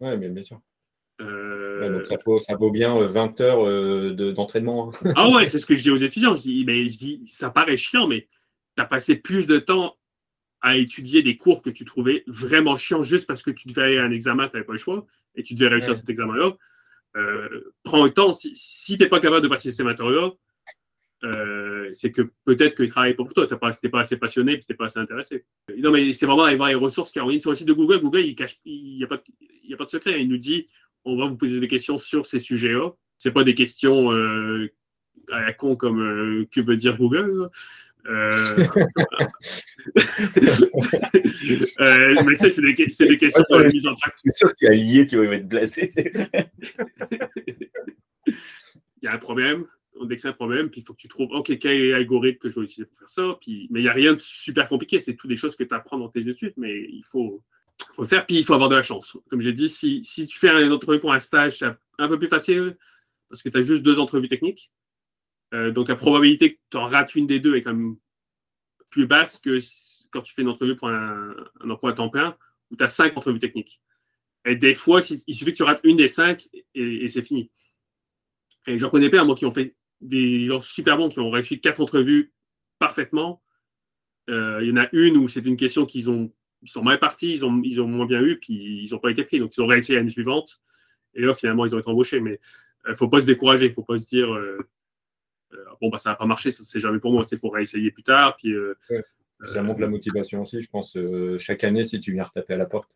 Mais 0.00 0.16
bien 0.28 0.42
sûr. 0.42 0.60
Euh, 1.20 1.80
Ouais, 1.80 1.90
donc 1.90 2.06
ça, 2.06 2.16
faut, 2.18 2.38
ça 2.40 2.54
vaut 2.56 2.70
bien 2.70 2.96
euh, 2.96 3.06
20 3.06 3.40
heures 3.42 3.66
euh, 3.66 4.14
de- 4.14 4.32
d'entraînement. 4.32 4.92
Ah 5.16 5.28
ouais, 5.30 5.46
c'est 5.46 5.58
ce 5.58 5.66
que 5.66 5.76
je 5.76 5.82
dis 5.82 5.90
aux 5.90 5.96
étudiants. 5.96 6.34
Je 6.34 6.42
dis, 6.42 6.64
mais 6.66 6.88
je 6.88 6.96
dis 6.98 7.26
ça 7.28 7.50
paraît 7.50 7.76
chiant, 7.76 8.06
mais 8.08 8.28
tu 8.76 8.82
as 8.82 8.86
passé 8.86 9.16
plus 9.16 9.46
de 9.46 9.58
temps 9.58 9.96
à 10.62 10.76
étudier 10.76 11.22
des 11.22 11.36
cours 11.36 11.60
que 11.62 11.68
tu 11.70 11.84
trouvais 11.84 12.24
vraiment 12.26 12.76
chiants 12.76 13.02
juste 13.02 13.26
parce 13.26 13.42
que 13.42 13.50
tu 13.50 13.68
devais 13.68 13.82
aller 13.82 13.98
à 13.98 14.04
un 14.04 14.10
examen, 14.10 14.48
tu 14.48 14.54
n'avais 14.54 14.64
pas 14.66 14.72
le 14.72 14.78
choix, 14.78 15.06
et 15.34 15.42
tu 15.42 15.54
devais 15.54 15.68
réussir 15.68 15.90
Ouais. 15.90 15.94
cet 15.96 16.08
examen-là. 16.08 16.56
Euh, 17.16 17.72
prends 17.82 18.04
le 18.04 18.10
temps. 18.10 18.32
Si, 18.32 18.52
si 18.54 18.96
tu 18.96 19.02
n'es 19.04 19.08
pas 19.08 19.20
capable 19.20 19.42
de 19.42 19.48
passer 19.48 19.70
ces 19.72 19.84
matières-là, 19.84 20.30
euh, 21.26 21.88
c'est 21.92 22.12
que 22.12 22.22
peut-être 22.44 22.76
qu'ils 22.76 22.90
travaillent 22.90 23.14
pour 23.14 23.32
toi. 23.32 23.46
Tu 23.46 23.54
n'es 23.54 23.90
pas 23.90 24.00
assez 24.00 24.16
passionné 24.16 24.52
et 24.54 24.58
tu 24.60 24.66
n'es 24.70 24.76
pas 24.76 24.86
assez 24.86 24.98
intéressé. 24.98 25.44
Non, 25.78 25.90
mais 25.90 26.12
c'est 26.12 26.26
vraiment 26.26 26.44
aller 26.44 26.56
voir 26.56 26.68
les 26.68 26.74
ressources 26.74 27.14
ligne 27.14 27.40
sur 27.40 27.50
le 27.50 27.56
site 27.56 27.68
de 27.68 27.72
Google. 27.72 28.00
Google, 28.00 28.20
il 28.20 28.34
cache, 28.34 28.56
il 28.64 28.96
n'y 28.96 29.04
a, 29.04 29.06
pas 29.06 29.16
de- 29.16 29.22
il 29.64 29.70
y 29.70 29.74
a 29.74 29.76
pas 29.76 29.84
de 29.84 29.90
secret. 29.90 30.20
Il 30.20 30.28
nous 30.28 30.38
dit 30.38 30.68
on 31.04 31.16
va 31.16 31.26
vous 31.26 31.36
poser 31.36 31.60
des 31.60 31.68
questions 31.68 31.98
sur 31.98 32.26
ces 32.26 32.40
sujets-là. 32.40 32.90
Ce 33.18 33.28
pas 33.28 33.44
des 33.44 33.54
questions 33.54 34.12
euh, 34.12 34.70
à 35.30 35.40
la 35.40 35.52
con 35.52 35.76
comme 35.76 36.00
euh, 36.00 36.46
que 36.50 36.60
veut 36.60 36.76
dire 36.76 36.96
Google. 36.96 37.48
Euh, 38.08 38.66
euh, 41.80 42.14
mais 42.24 42.34
ça, 42.36 42.50
c'est 42.50 42.62
des, 42.62 42.88
c'est 42.88 43.08
des 43.08 43.16
questions 43.16 43.42
sur 43.44 43.58
la 43.58 43.68
mise 43.68 43.86
en 43.86 43.94
pratique. 43.96 44.18
Suis 44.18 44.32
sûr 44.34 44.48
que 44.50 44.54
tu 44.58 44.66
as 44.66 44.74
lié, 44.74 45.06
tu 45.06 45.16
vas 45.16 45.34
être 45.34 45.66
sais. 45.66 45.88
il 48.26 48.34
y 49.02 49.06
a 49.08 49.14
un 49.14 49.18
problème, 49.18 49.64
on 49.98 50.04
décrit 50.04 50.28
un 50.28 50.32
problème, 50.32 50.70
puis 50.70 50.80
il 50.80 50.84
faut 50.84 50.94
que 50.94 51.00
tu 51.00 51.08
trouves, 51.08 51.30
OK, 51.32 51.56
quel 51.58 51.80
est 51.80 51.90
l'algorithme 51.90 52.38
que 52.38 52.48
je 52.48 52.58
vais 52.58 52.64
utiliser 52.64 52.86
pour 52.86 52.98
faire 52.98 53.08
ça. 53.08 53.38
Puis, 53.40 53.66
mais 53.70 53.80
il 53.80 53.82
n'y 53.84 53.88
a 53.88 53.92
rien 53.92 54.14
de 54.14 54.18
super 54.18 54.68
compliqué, 54.68 55.00
c'est 55.00 55.14
tout 55.14 55.26
des 55.26 55.36
choses 55.36 55.56
que 55.56 55.64
tu 55.64 55.74
apprends 55.74 55.98
dans 55.98 56.08
tes 56.08 56.28
études, 56.28 56.54
mais 56.56 56.88
il 56.90 57.04
faut, 57.04 57.42
faut 57.94 58.02
le 58.02 58.08
faire, 58.08 58.26
puis 58.26 58.36
il 58.36 58.44
faut 58.44 58.54
avoir 58.54 58.68
de 58.68 58.76
la 58.76 58.82
chance. 58.82 59.16
Comme 59.28 59.40
j'ai 59.40 59.52
dit, 59.52 59.68
si, 59.68 60.02
si 60.04 60.26
tu 60.26 60.38
fais 60.38 60.50
une 60.64 60.72
entrevue 60.72 61.00
pour 61.00 61.12
un 61.12 61.20
stage, 61.20 61.58
c'est 61.58 61.66
un 61.98 62.08
peu 62.08 62.18
plus 62.18 62.28
facile 62.28 62.76
parce 63.28 63.42
que 63.42 63.48
tu 63.48 63.58
as 63.58 63.62
juste 63.62 63.82
deux 63.82 63.98
entrevues 63.98 64.28
techniques. 64.28 64.70
Euh, 65.54 65.70
donc 65.70 65.88
la 65.88 65.96
probabilité 65.96 66.54
que 66.54 66.60
tu 66.70 66.76
en 66.76 66.88
rates 66.88 67.14
une 67.14 67.26
des 67.26 67.40
deux 67.40 67.54
est 67.56 67.62
quand 67.62 67.72
même 67.72 67.96
plus 68.90 69.06
basse 69.06 69.38
que 69.38 69.58
quand 70.10 70.22
tu 70.22 70.34
fais 70.34 70.42
une 70.42 70.48
entrevue 70.48 70.76
pour 70.76 70.88
un, 70.88 71.34
un 71.60 71.70
emploi 71.70 71.90
à 71.90 71.92
temps 71.92 72.08
plein 72.08 72.36
où 72.70 72.76
tu 72.76 72.82
as 72.84 72.88
cinq 72.88 73.16
entrevues 73.16 73.38
techniques. 73.38 73.80
Et 74.44 74.56
des 74.56 74.74
fois, 74.74 75.00
il 75.26 75.34
suffit 75.34 75.52
que 75.52 75.56
tu 75.56 75.62
rates 75.64 75.80
une 75.82 75.96
des 75.96 76.08
cinq 76.08 76.48
et, 76.52 77.04
et 77.04 77.08
c'est 77.08 77.22
fini. 77.22 77.50
Et 78.68 78.78
j'en 78.78 78.90
connais 78.90 79.10
plein, 79.10 79.24
moi, 79.24 79.34
qui 79.34 79.44
ont 79.46 79.52
fait 79.52 79.74
des 80.00 80.46
gens 80.46 80.60
super 80.60 80.96
bons, 80.96 81.08
qui 81.08 81.18
ont 81.20 81.30
réussi 81.30 81.60
quatre 81.60 81.80
entrevues 81.80 82.32
parfaitement. 82.78 83.42
Euh, 84.28 84.58
il 84.62 84.68
y 84.68 84.72
en 84.72 84.76
a 84.76 84.88
une 84.92 85.16
où 85.16 85.28
c'est 85.28 85.44
une 85.46 85.56
question 85.56 85.86
qu'ils 85.86 86.10
ont, 86.10 86.32
ils 86.62 86.70
sont 86.70 86.82
mal 86.82 86.98
partis, 86.98 87.30
ils 87.30 87.44
ont, 87.44 87.60
ils 87.64 87.80
ont 87.80 87.86
moins 87.86 88.06
bien 88.06 88.20
eu, 88.22 88.38
puis 88.38 88.84
ils 88.84 88.92
n'ont 88.92 88.98
pas 88.98 89.10
été 89.10 89.24
pris. 89.24 89.38
Donc, 89.38 89.56
ils 89.56 89.60
ont 89.60 89.66
réessayé 89.66 89.98
l'année 89.98 90.10
suivante. 90.10 90.60
Et 91.14 91.22
là, 91.22 91.32
finalement, 91.32 91.64
ils 91.64 91.74
ont 91.74 91.78
été 91.78 91.88
embauchés. 91.88 92.20
Mais 92.20 92.40
il 92.86 92.90
ne 92.90 92.94
faut 92.96 93.08
pas 93.08 93.20
se 93.20 93.26
décourager. 93.26 93.66
Il 93.66 93.70
ne 93.70 93.74
faut 93.74 93.84
pas 93.84 93.98
se 93.98 94.06
dire, 94.06 94.32
euh, 94.34 94.58
euh, 95.52 95.64
bon, 95.80 95.88
bah, 95.88 95.98
ça 95.98 96.10
n'a 96.10 96.16
pas 96.16 96.26
marché, 96.26 96.50
ça, 96.50 96.64
c'est 96.64 96.80
jamais 96.80 96.98
pour 96.98 97.12
moi. 97.12 97.24
Il 97.30 97.38
faut 97.38 97.50
réessayer 97.50 97.90
plus 97.90 98.02
tard. 98.02 98.36
Puis, 98.36 98.52
euh, 98.52 98.74
Ça 99.44 99.62
montre 99.62 99.80
la 99.80 99.88
motivation 99.88 100.42
aussi, 100.42 100.60
je 100.60 100.70
pense. 100.70 100.96
euh, 100.96 101.38
chaque 101.38 101.62
année, 101.62 101.84
si 101.84 102.00
tu 102.00 102.12
viens 102.12 102.24
retaper 102.24 102.54
à 102.54 102.56
la 102.56 102.66
porte. 102.66 102.95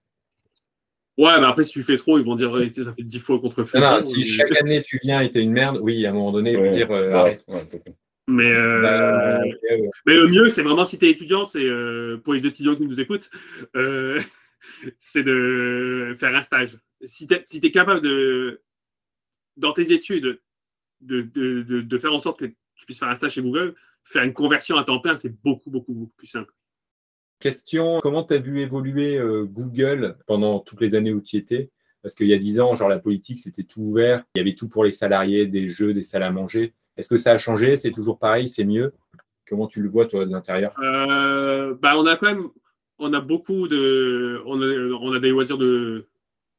Ouais, 1.20 1.40
mais 1.40 1.46
après, 1.46 1.62
si 1.64 1.70
tu 1.70 1.82
fais 1.82 1.96
trop, 1.96 2.18
ils 2.18 2.24
vont 2.24 2.36
dire, 2.36 2.50
ouais, 2.50 2.68
tu 2.68 2.74
sais, 2.74 2.84
ça 2.84 2.92
fait 2.94 3.02
dix 3.02 3.18
fois 3.18 3.38
contre 3.40 3.64
Non, 3.78 3.96
non, 3.96 4.02
si 4.02 4.24
chaque 4.24 4.56
année 4.60 4.82
tu 4.82 4.98
viens 5.02 5.20
et 5.20 5.30
t'es 5.30 5.42
une 5.42 5.52
merde, 5.52 5.78
oui, 5.80 6.04
à 6.06 6.10
un 6.10 6.12
moment 6.12 6.32
donné, 6.32 6.52
il 6.52 6.56
faut 6.56 6.62
Ouais, 6.62 6.70
dire 6.72 6.90
euh, 6.90 7.08
ouais, 7.08 7.14
arrête. 7.14 7.44
Mais, 8.26 8.54
euh, 8.54 8.80
Bah. 8.82 9.42
Mais 10.06 10.14
le 10.14 10.28
mieux, 10.28 10.48
c'est 10.48 10.62
vraiment 10.62 10.84
si 10.84 10.98
tu 10.98 11.06
es 11.06 11.10
étudiant, 11.10 11.46
c'est 11.46 11.64
euh, 11.64 12.16
pour 12.18 12.34
les 12.34 12.46
étudiants 12.46 12.76
qui 12.76 12.82
nous 12.82 13.00
écoutent, 13.00 13.30
euh, 13.76 14.20
c'est 14.98 15.22
de 15.24 16.14
faire 16.18 16.34
un 16.34 16.42
stage. 16.42 16.78
Si 17.02 17.26
tu 17.26 17.34
es, 17.34 17.42
si 17.46 17.60
t'es 17.60 17.70
capable 17.70 18.00
de, 18.00 18.62
dans 19.56 19.72
tes 19.72 19.92
études, 19.92 20.40
de, 21.00 21.22
de, 21.22 21.62
de, 21.62 21.80
de 21.80 21.98
faire 21.98 22.12
en 22.14 22.20
sorte 22.20 22.40
que 22.40 22.46
tu 22.46 22.86
puisses 22.86 22.98
faire 22.98 23.08
un 23.08 23.14
stage 23.14 23.32
chez 23.32 23.42
Google, 23.42 23.74
faire 24.04 24.22
une 24.22 24.32
conversion 24.32 24.76
à 24.76 24.84
temps 24.84 25.00
plein, 25.00 25.16
c'est 25.16 25.34
beaucoup, 25.42 25.70
beaucoup, 25.70 25.92
beaucoup 25.92 26.14
plus 26.16 26.26
simple. 26.26 26.52
Question, 27.40 28.00
comment 28.02 28.22
tu 28.22 28.34
as 28.34 28.38
vu 28.38 28.60
évoluer 28.60 29.16
euh, 29.16 29.44
Google 29.44 30.18
pendant 30.26 30.60
toutes 30.60 30.82
les 30.82 30.94
années 30.94 31.14
où 31.14 31.22
tu 31.22 31.38
étais? 31.38 31.70
Parce 32.02 32.14
qu'il 32.14 32.26
y 32.26 32.34
a 32.34 32.38
10 32.38 32.60
ans, 32.60 32.76
genre 32.76 32.90
la 32.90 32.98
politique, 32.98 33.38
c'était 33.38 33.62
tout 33.62 33.80
ouvert. 33.80 34.22
Il 34.34 34.38
y 34.38 34.42
avait 34.42 34.54
tout 34.54 34.68
pour 34.68 34.84
les 34.84 34.92
salariés, 34.92 35.46
des 35.46 35.70
jeux, 35.70 35.94
des 35.94 36.02
salles 36.02 36.22
à 36.22 36.30
manger. 36.30 36.74
Est-ce 36.98 37.08
que 37.08 37.16
ça 37.16 37.32
a 37.32 37.38
changé? 37.38 37.78
C'est 37.78 37.92
toujours 37.92 38.18
pareil? 38.18 38.46
C'est 38.46 38.64
mieux? 38.64 38.92
Comment 39.48 39.68
tu 39.68 39.80
le 39.80 39.88
vois, 39.88 40.04
toi, 40.04 40.26
de 40.26 40.30
l'intérieur? 40.30 40.74
Euh, 40.82 41.74
bah, 41.80 41.94
on 41.96 42.04
a 42.04 42.16
quand 42.16 42.26
même, 42.26 42.48
on 42.98 43.10
a 43.14 43.20
beaucoup 43.20 43.68
de, 43.68 44.42
on 44.44 44.60
a, 44.60 44.66
on 45.00 45.12
a 45.14 45.18
des 45.18 45.30
loisirs 45.30 45.56
de, 45.56 46.08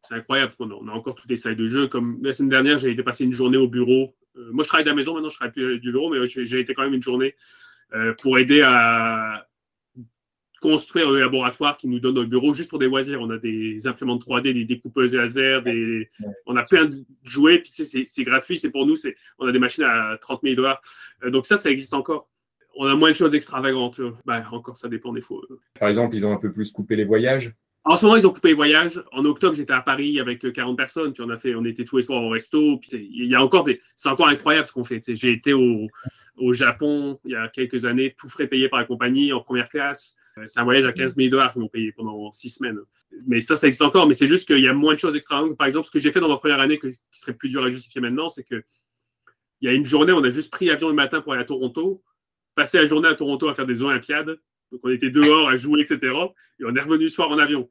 c'est 0.01 0.15
incroyable, 0.15 0.51
parce 0.51 0.57
qu'on 0.57 0.87
a, 0.87 0.91
encore 0.91 1.13
toutes 1.13 1.29
les 1.29 1.37
salles 1.37 1.57
de 1.57 1.67
jeu. 1.67 1.87
Comme 1.89 2.17
la 2.23 2.33
semaine 2.33 2.49
dernière, 2.49 2.79
j'ai 2.79 2.89
été 2.89 3.03
passer 3.03 3.23
une 3.23 3.33
journée 3.33 3.57
au 3.57 3.67
bureau. 3.67 4.15
Euh, 4.35 4.49
moi, 4.51 4.63
je 4.63 4.67
travaille 4.67 4.85
de 4.85 4.89
la 4.89 4.95
maison 4.95 5.13
maintenant, 5.13 5.29
je 5.29 5.35
travaille 5.35 5.53
plus 5.53 5.79
du 5.79 5.91
bureau, 5.91 6.09
mais 6.09 6.25
j'ai 6.25 6.59
été 6.59 6.73
quand 6.73 6.81
même 6.81 6.95
une 6.95 7.03
journée 7.03 7.35
pour 8.19 8.39
aider 8.39 8.61
à 8.61 9.45
construire 10.61 11.09
le 11.09 11.19
laboratoire 11.19 11.75
qui 11.75 11.87
nous 11.87 11.99
donne 11.99 12.15
notre 12.15 12.29
bureau 12.29 12.53
juste 12.53 12.69
pour 12.69 12.79
des 12.79 12.85
loisirs. 12.85 13.19
On 13.19 13.29
a 13.31 13.37
des 13.37 13.87
imprimantes 13.87 14.25
3D, 14.25 14.53
des 14.53 14.63
découpeuses 14.63 15.15
laser, 15.15 15.63
des... 15.63 16.07
on 16.45 16.55
a 16.55 16.63
plein 16.63 16.85
de 16.85 17.03
jouets, 17.23 17.59
puis 17.59 17.71
tu 17.71 17.83
sais, 17.83 18.03
c'est 18.05 18.23
gratuit, 18.23 18.57
c'est 18.57 18.69
pour 18.69 18.85
nous, 18.85 18.95
on 19.39 19.47
a 19.47 19.51
des 19.51 19.59
machines 19.59 19.83
à 19.83 20.17
30 20.21 20.41
000 20.43 20.55
dollars. 20.55 20.81
Euh, 21.23 21.31
donc 21.31 21.47
ça, 21.47 21.57
ça 21.57 21.69
existe 21.69 21.93
encore. 21.93 22.29
On 22.77 22.85
a 22.85 22.95
moins 22.95 23.09
de 23.09 23.15
choses 23.15 23.33
extravagantes. 23.33 23.99
Bah, 24.25 24.43
encore, 24.51 24.77
ça 24.77 24.87
dépend 24.87 25.11
des 25.11 25.19
fois. 25.19 25.41
Par 25.77 25.89
exemple, 25.89 26.15
ils 26.15 26.25
ont 26.25 26.31
un 26.31 26.37
peu 26.37 26.53
plus 26.53 26.71
coupé 26.71 26.95
les 26.95 27.03
voyages. 27.03 27.53
En 27.83 27.95
ce 27.95 28.05
moment, 28.05 28.15
ils 28.15 28.27
ont 28.27 28.31
coupé 28.31 28.49
les 28.49 28.53
voyages. 28.53 29.01
En 29.11 29.25
octobre, 29.25 29.55
j'étais 29.55 29.73
à 29.73 29.81
Paris 29.81 30.19
avec 30.19 30.45
euh, 30.45 30.51
40 30.51 30.77
personnes, 30.77 31.13
puis 31.13 31.23
on 31.23 31.29
a 31.29 31.37
fait, 31.37 31.55
on 31.55 31.65
était 31.65 31.83
tous 31.83 31.97
les 31.97 32.03
soirs 32.03 32.21
au 32.21 32.29
resto. 32.29 32.77
Puis 32.77 33.09
il 33.11 33.25
y 33.25 33.33
a 33.33 33.43
encore 33.43 33.63
des, 33.63 33.81
c'est 33.95 34.09
encore 34.09 34.27
incroyable 34.27 34.67
ce 34.67 34.73
qu'on 34.73 34.83
fait. 34.83 35.01
J'ai 35.07 35.31
été 35.31 35.53
au, 35.53 35.87
au 36.37 36.53
Japon 36.53 37.19
il 37.25 37.31
y 37.31 37.35
a 37.35 37.47
quelques 37.47 37.85
années, 37.85 38.15
tout 38.17 38.27
frais 38.27 38.47
payé 38.47 38.69
par 38.69 38.79
la 38.79 38.85
compagnie 38.85 39.33
en 39.33 39.41
première 39.41 39.67
classe. 39.67 40.15
Euh, 40.37 40.43
C'est 40.45 40.59
un 40.59 40.63
voyage 40.63 40.85
à 40.85 40.93
15 40.93 41.15
000 41.15 41.29
dollars 41.29 41.53
qu'ils 41.53 41.61
m'ont 41.61 41.69
payé 41.69 41.91
pendant 41.91 42.31
six 42.31 42.51
semaines. 42.51 42.79
Mais 43.25 43.39
ça, 43.39 43.55
ça 43.55 43.65
existe 43.65 43.81
encore. 43.81 44.07
Mais 44.07 44.13
c'est 44.13 44.27
juste 44.27 44.45
qu'il 44.47 44.59
y 44.59 44.67
a 44.67 44.73
moins 44.73 44.93
de 44.93 44.99
choses 44.99 45.15
extravagantes. 45.15 45.57
Par 45.57 45.65
exemple, 45.65 45.87
ce 45.87 45.91
que 45.91 45.99
j'ai 45.99 46.11
fait 46.11 46.19
dans 46.19 46.29
ma 46.29 46.37
première 46.37 46.59
année, 46.59 46.77
que, 46.77 46.87
qui 46.87 46.99
serait 47.11 47.33
plus 47.33 47.49
dur 47.49 47.63
à 47.63 47.69
justifier 47.71 47.99
maintenant, 47.99 48.29
c'est 48.29 48.43
que 48.43 48.63
il 49.61 49.69
y 49.69 49.71
a 49.71 49.73
une 49.73 49.85
journée, 49.85 50.11
on 50.11 50.23
a 50.23 50.29
juste 50.29 50.51
pris 50.51 50.65
l'avion 50.65 50.87
le 50.87 50.95
matin 50.95 51.21
pour 51.21 51.33
aller 51.33 51.43
à 51.43 51.45
Toronto, 51.45 52.03
passé 52.55 52.79
la 52.79 52.85
journée 52.85 53.07
à 53.07 53.15
Toronto 53.15 53.47
à 53.47 53.53
faire 53.53 53.67
des 53.67 53.83
Olympiades. 53.83 54.39
Donc 54.71 54.81
on 54.83 54.89
était 54.89 55.09
dehors 55.09 55.49
à 55.49 55.55
jouer, 55.57 55.81
etc. 55.81 55.99
Et 56.59 56.65
on 56.65 56.75
est 56.75 56.79
revenu 56.81 57.03
le 57.05 57.09
soir 57.09 57.29
en 57.29 57.37
avion. 57.37 57.69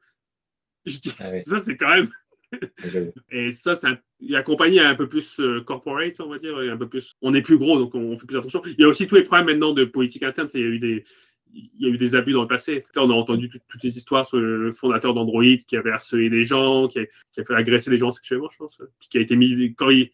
Je 0.87 0.99
dis, 0.99 1.13
Ah 1.19 1.27
ça, 1.27 1.59
c'est 1.59 1.77
quand 1.77 1.89
même. 1.91 2.09
Et 3.31 3.51
ça, 3.53 3.77
c'est 3.77 3.87
un- 3.87 3.99
la 4.21 4.43
compagnie 4.43 4.79
est 4.79 4.81
un 4.81 4.95
peu 4.95 5.09
plus 5.09 5.39
euh, 5.41 5.61
corporate, 5.61 6.21
on 6.21 6.29
va 6.29 6.39
dire, 6.39 6.57
un 6.59 6.77
peu 6.77 6.89
plus. 6.89 7.15
On 7.23 7.33
est 7.35 7.43
plus 7.43 7.59
gros, 7.59 7.79
donc 7.79 7.95
on, 7.95 8.17
fait 8.17 8.27
plus 8.27 8.37
attention. 8.39 8.63
Il 8.67 8.81
y 8.81 8.85
a 8.85 8.89
aussi 8.89 9.07
tous 9.07 9.15
les 9.15 9.23
problèmes 9.23 9.47
maintenant 9.47 9.73
de 9.73 9.85
politique 9.85 10.23
interne. 10.25 10.49
Il 10.55 10.61
y 10.61 10.65
a 10.65 10.67
eu 10.67 10.79
des, 10.79 11.05
il 11.53 11.71
y 11.79 11.87
a 11.87 11.89
eu 11.91 11.97
des 11.97 12.15
abus 12.17 12.33
dans 12.33 12.43
le 12.43 12.49
passé. 12.49 12.83
On 12.97 13.11
a 13.11 13.15
entendu 13.15 13.49
tout- 13.49 13.61
toutes 13.69 13.83
les 13.83 13.97
histoires 13.97 14.27
sur 14.27 14.39
le 14.39 14.73
fondateur 14.73 15.15
d'Android 15.15 15.45
qui 15.67 15.77
avait 15.77 15.91
harcelé 15.93 16.29
des 16.29 16.45
gens, 16.45 16.89
qui 16.89 16.99
a, 16.99 17.07
qui 17.33 17.41
a 17.41 17.45
fait 17.45 17.55
agresser 17.55 17.91
des 17.91 17.97
gens 17.97 18.11
sexuellement, 18.13 18.49
je 18.51 18.57
pense, 18.59 18.83
puis 18.99 19.09
qui 19.09 19.19
a 19.19 19.21
été 19.21 19.37
mis 19.37 19.75
quand 19.75 19.91
il 19.91 20.11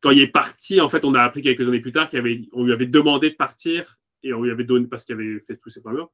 quand 0.00 0.10
il 0.10 0.20
est 0.20 0.26
parti. 0.28 0.80
En 0.80 0.88
fait, 0.88 1.04
on 1.04 1.14
a 1.14 1.22
appris 1.22 1.40
quelques 1.40 1.66
années 1.66 1.80
plus 1.80 1.92
tard 1.92 2.10
qu'on 2.10 2.64
lui 2.64 2.72
avait 2.72 2.86
demandé 2.86 3.30
de 3.30 3.36
partir 3.36 3.96
et 4.24 4.32
on 4.32 4.42
lui 4.42 4.50
avait 4.50 4.64
donné 4.64 4.86
parce 4.86 5.04
qu'il 5.04 5.14
avait 5.14 5.38
fait 5.40 5.56
tous 5.56 5.68
ces 5.68 5.80
problèmes. 5.80 6.06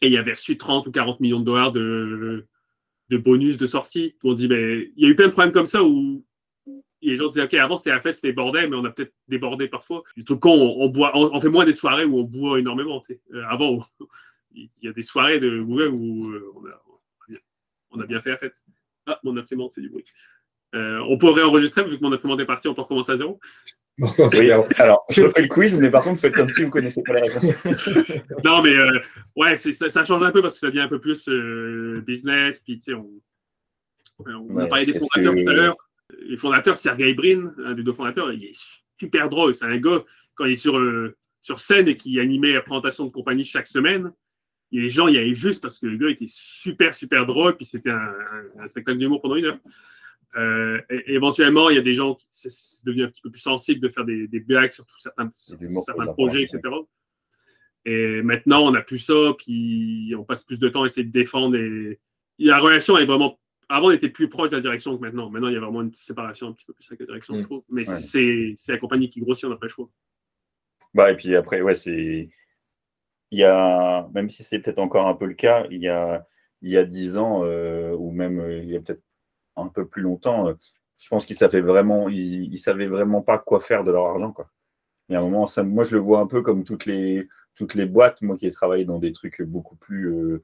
Et 0.00 0.08
il 0.08 0.16
avait 0.16 0.32
reçu 0.32 0.56
30 0.56 0.86
ou 0.86 0.92
40 0.92 1.20
millions 1.20 1.40
de 1.40 1.44
dollars 1.44 1.72
de, 1.72 2.46
bonus 3.10 3.56
de 3.56 3.66
sortie. 3.66 4.16
On 4.22 4.32
dit, 4.32 4.48
ben, 4.48 4.86
il 4.96 5.02
y 5.02 5.06
a 5.06 5.10
eu 5.10 5.16
plein 5.16 5.26
de 5.26 5.32
problèmes 5.32 5.52
comme 5.52 5.66
ça 5.66 5.82
où 5.82 6.24
les 7.02 7.16
gens 7.16 7.26
disaient, 7.26 7.44
OK, 7.44 7.54
avant 7.54 7.76
c'était 7.76 7.90
la 7.90 8.00
fête, 8.00 8.16
c'était 8.16 8.32
bordel, 8.32 8.70
mais 8.70 8.76
on 8.76 8.84
a 8.84 8.90
peut-être 8.90 9.14
débordé 9.28 9.68
parfois. 9.68 10.02
Du 10.16 10.24
truc 10.24 10.40
con, 10.40 10.52
on, 10.52 10.88
boit, 10.88 11.12
on, 11.16 11.38
fait 11.40 11.48
moins 11.48 11.64
des 11.64 11.72
soirées 11.72 12.04
où 12.04 12.18
on 12.18 12.24
boit 12.24 12.58
énormément. 12.58 13.02
Euh, 13.10 13.44
avant, 13.48 13.84
il 14.54 14.70
y 14.82 14.88
a 14.88 14.92
des 14.92 15.02
soirées 15.02 15.40
de 15.40 15.60
Google 15.60 15.88
où 15.88 16.30
euh, 16.30 16.52
on, 17.90 18.00
a, 18.00 18.06
bien 18.06 18.20
fait 18.20 18.30
la 18.30 18.36
fête. 18.36 18.54
Ah, 19.06 19.18
mon 19.24 19.36
imprimante 19.36 19.74
fait 19.74 19.80
du 19.80 19.88
bruit. 19.88 20.04
Euh, 20.74 21.00
on 21.08 21.16
peut 21.16 21.30
réenregistrer 21.30 21.84
vu 21.84 21.96
que 21.96 22.02
mon 22.02 22.12
imprimante 22.12 22.40
est 22.40 22.46
partie, 22.46 22.68
on 22.68 22.74
peut 22.74 22.82
recommencer 22.82 23.12
à 23.12 23.16
zéro. 23.16 23.40
Oui, 24.38 24.50
alors, 24.78 25.04
je 25.10 25.22
refais 25.22 25.42
le 25.42 25.48
quiz, 25.48 25.78
mais 25.78 25.90
par 25.90 26.04
contre, 26.04 26.20
faites 26.20 26.34
comme 26.34 26.48
si 26.50 26.60
vous 26.62 26.66
ne 26.66 26.72
connaissez 26.72 27.02
pas 27.02 27.14
les 27.14 27.22
réponses. 27.22 27.52
Non, 28.44 28.62
mais 28.62 28.74
euh, 28.76 28.98
ouais, 29.36 29.56
ça, 29.56 29.88
ça 29.88 30.04
change 30.04 30.22
un 30.22 30.30
peu 30.30 30.42
parce 30.42 30.54
que 30.54 30.60
ça 30.60 30.66
devient 30.68 30.80
un 30.80 30.88
peu 30.88 31.00
plus 31.00 31.28
euh, 31.28 32.02
business. 32.06 32.60
Puis, 32.60 32.76
tu 32.78 32.82
sais, 32.92 32.94
on, 32.94 33.08
on 34.18 34.56
a 34.58 34.66
parlé 34.66 34.86
des 34.86 34.92
fondateurs 34.98 35.32
que- 35.34 35.44
tout 35.44 35.50
à 35.50 35.52
l'heure. 35.54 35.76
Les 36.28 36.36
fondateurs, 36.36 36.76
Sergey 36.76 37.14
Brin, 37.14 37.52
un 37.64 37.72
des 37.74 37.82
deux 37.82 37.92
fondateurs, 37.92 38.32
il 38.32 38.44
est 38.44 38.58
super 39.00 39.28
drôle. 39.28 39.54
C'est 39.54 39.64
un 39.64 39.76
gars, 39.78 40.04
quand 40.34 40.44
il 40.44 40.52
est 40.52 40.56
sur, 40.56 40.76
euh, 40.78 41.16
sur 41.42 41.58
scène 41.58 41.88
et 41.88 41.96
qui 41.96 42.20
animait 42.20 42.52
la 42.52 42.60
présentation 42.62 43.04
de 43.06 43.10
compagnie 43.10 43.44
chaque 43.44 43.66
semaine, 43.66 44.12
et 44.72 44.80
les 44.80 44.90
gens 44.90 45.08
y 45.08 45.16
allaient 45.16 45.34
juste 45.34 45.62
parce 45.62 45.78
que 45.78 45.86
le 45.86 45.96
gars 45.96 46.10
était 46.10 46.26
super, 46.28 46.94
super 46.94 47.24
drôle. 47.26 47.56
Puis 47.56 47.64
c'était 47.66 47.90
un, 47.90 47.96
un- 47.96 48.62
un 48.62 48.68
spectacle 48.68 48.98
d'humour 48.98 49.20
pendant 49.22 49.36
une 49.36 49.46
heure. 49.46 49.58
Euh, 50.36 50.80
et- 50.90 51.14
éventuellement, 51.14 51.70
il 51.70 51.76
y 51.76 51.78
a 51.78 51.82
des 51.82 51.94
gens 51.94 52.14
qui 52.14 52.26
c'est 52.30 52.84
devenu 52.84 53.04
un 53.04 53.08
petit 53.08 53.22
peu 53.22 53.30
plus 53.30 53.40
sensible 53.40 53.80
de 53.80 53.88
faire 53.88 54.04
des, 54.04 54.28
des 54.28 54.40
blagues 54.40 54.70
sur 54.70 54.84
tout 54.84 54.98
certains, 54.98 55.32
certains 55.36 56.06
projets, 56.12 56.42
etc. 56.42 56.60
Et 57.84 58.20
maintenant, 58.22 58.66
on 58.66 58.72
n'a 58.72 58.82
plus 58.82 58.98
ça, 58.98 59.14
puis 59.38 60.12
on 60.18 60.24
passe 60.24 60.42
plus 60.42 60.58
de 60.58 60.68
temps 60.68 60.82
à 60.82 60.86
essayer 60.86 61.06
de 61.06 61.12
défendre. 61.12 61.56
Et... 61.56 62.00
La 62.38 62.58
relation 62.58 62.98
est 62.98 63.04
vraiment. 63.06 63.38
Avant, 63.68 63.88
on 63.88 63.92
était 63.92 64.08
plus 64.10 64.28
proche 64.28 64.50
de 64.50 64.56
la 64.56 64.60
direction 64.62 64.96
que 64.96 65.02
maintenant. 65.02 65.30
Maintenant, 65.30 65.48
il 65.48 65.54
y 65.54 65.56
a 65.56 65.60
vraiment 65.60 65.82
une 65.82 65.92
séparation 65.92 66.48
un 66.48 66.52
petit 66.52 66.64
peu 66.66 66.72
plus 66.72 66.86
avec 66.88 67.00
la 67.00 67.06
direction, 67.06 67.34
Mm. 67.34 67.38
je 67.38 67.42
trouve. 67.44 67.62
Mais 67.70 67.88
Ouais. 67.88 67.96
c'est 68.00 68.52
c'est 68.56 68.72
la 68.72 68.78
compagnie 68.78 69.08
qui 69.08 69.20
grossit, 69.20 69.44
on 69.46 69.50
n'a 69.50 69.56
pas 69.56 69.66
le 69.66 69.70
choix. 69.70 69.88
Bah, 70.94 71.10
et 71.12 71.16
puis 71.16 71.34
après, 71.36 71.62
ouais, 71.62 71.74
c'est. 71.74 72.28
Il 73.32 73.38
y 73.38 73.44
a, 73.44 74.08
même 74.14 74.28
si 74.30 74.42
c'est 74.44 74.60
peut-être 74.60 74.78
encore 74.78 75.06
un 75.08 75.14
peu 75.14 75.26
le 75.26 75.34
cas, 75.34 75.66
il 75.70 75.80
y 75.82 75.88
a, 75.88 76.24
il 76.62 76.70
y 76.70 76.76
a 76.76 76.84
10 76.84 77.16
ans, 77.18 77.42
euh, 77.44 77.92
ou 77.92 78.12
même 78.12 78.38
euh, 78.38 78.58
il 78.62 78.70
y 78.70 78.76
a 78.76 78.80
peut-être 78.80 79.02
un 79.56 79.68
peu 79.68 79.86
plus 79.86 80.02
longtemps, 80.02 80.48
euh, 80.48 80.54
je 80.98 81.08
pense 81.08 81.26
qu'ils 81.26 81.36
savaient 81.36 81.60
vraiment, 81.60 82.08
savaient 82.58 82.86
vraiment 82.86 83.22
pas 83.22 83.38
quoi 83.38 83.60
faire 83.60 83.84
de 83.84 83.92
leur 83.92 84.06
argent, 84.06 84.32
quoi. 84.32 84.50
Il 85.08 85.12
y 85.12 85.16
un 85.20 85.22
moment, 85.22 85.46
moi, 85.64 85.84
je 85.84 85.96
le 85.96 86.02
vois 86.02 86.20
un 86.20 86.26
peu 86.26 86.42
comme 86.42 86.64
toutes 86.64 86.86
les, 86.86 87.28
toutes 87.54 87.74
les 87.74 87.86
boîtes, 87.86 88.22
moi 88.22 88.36
qui 88.36 88.46
ai 88.46 88.50
travaillé 88.50 88.84
dans 88.84 88.98
des 88.98 89.12
trucs 89.12 89.42
beaucoup 89.42 89.76
plus, 89.76 90.08
euh, 90.12 90.42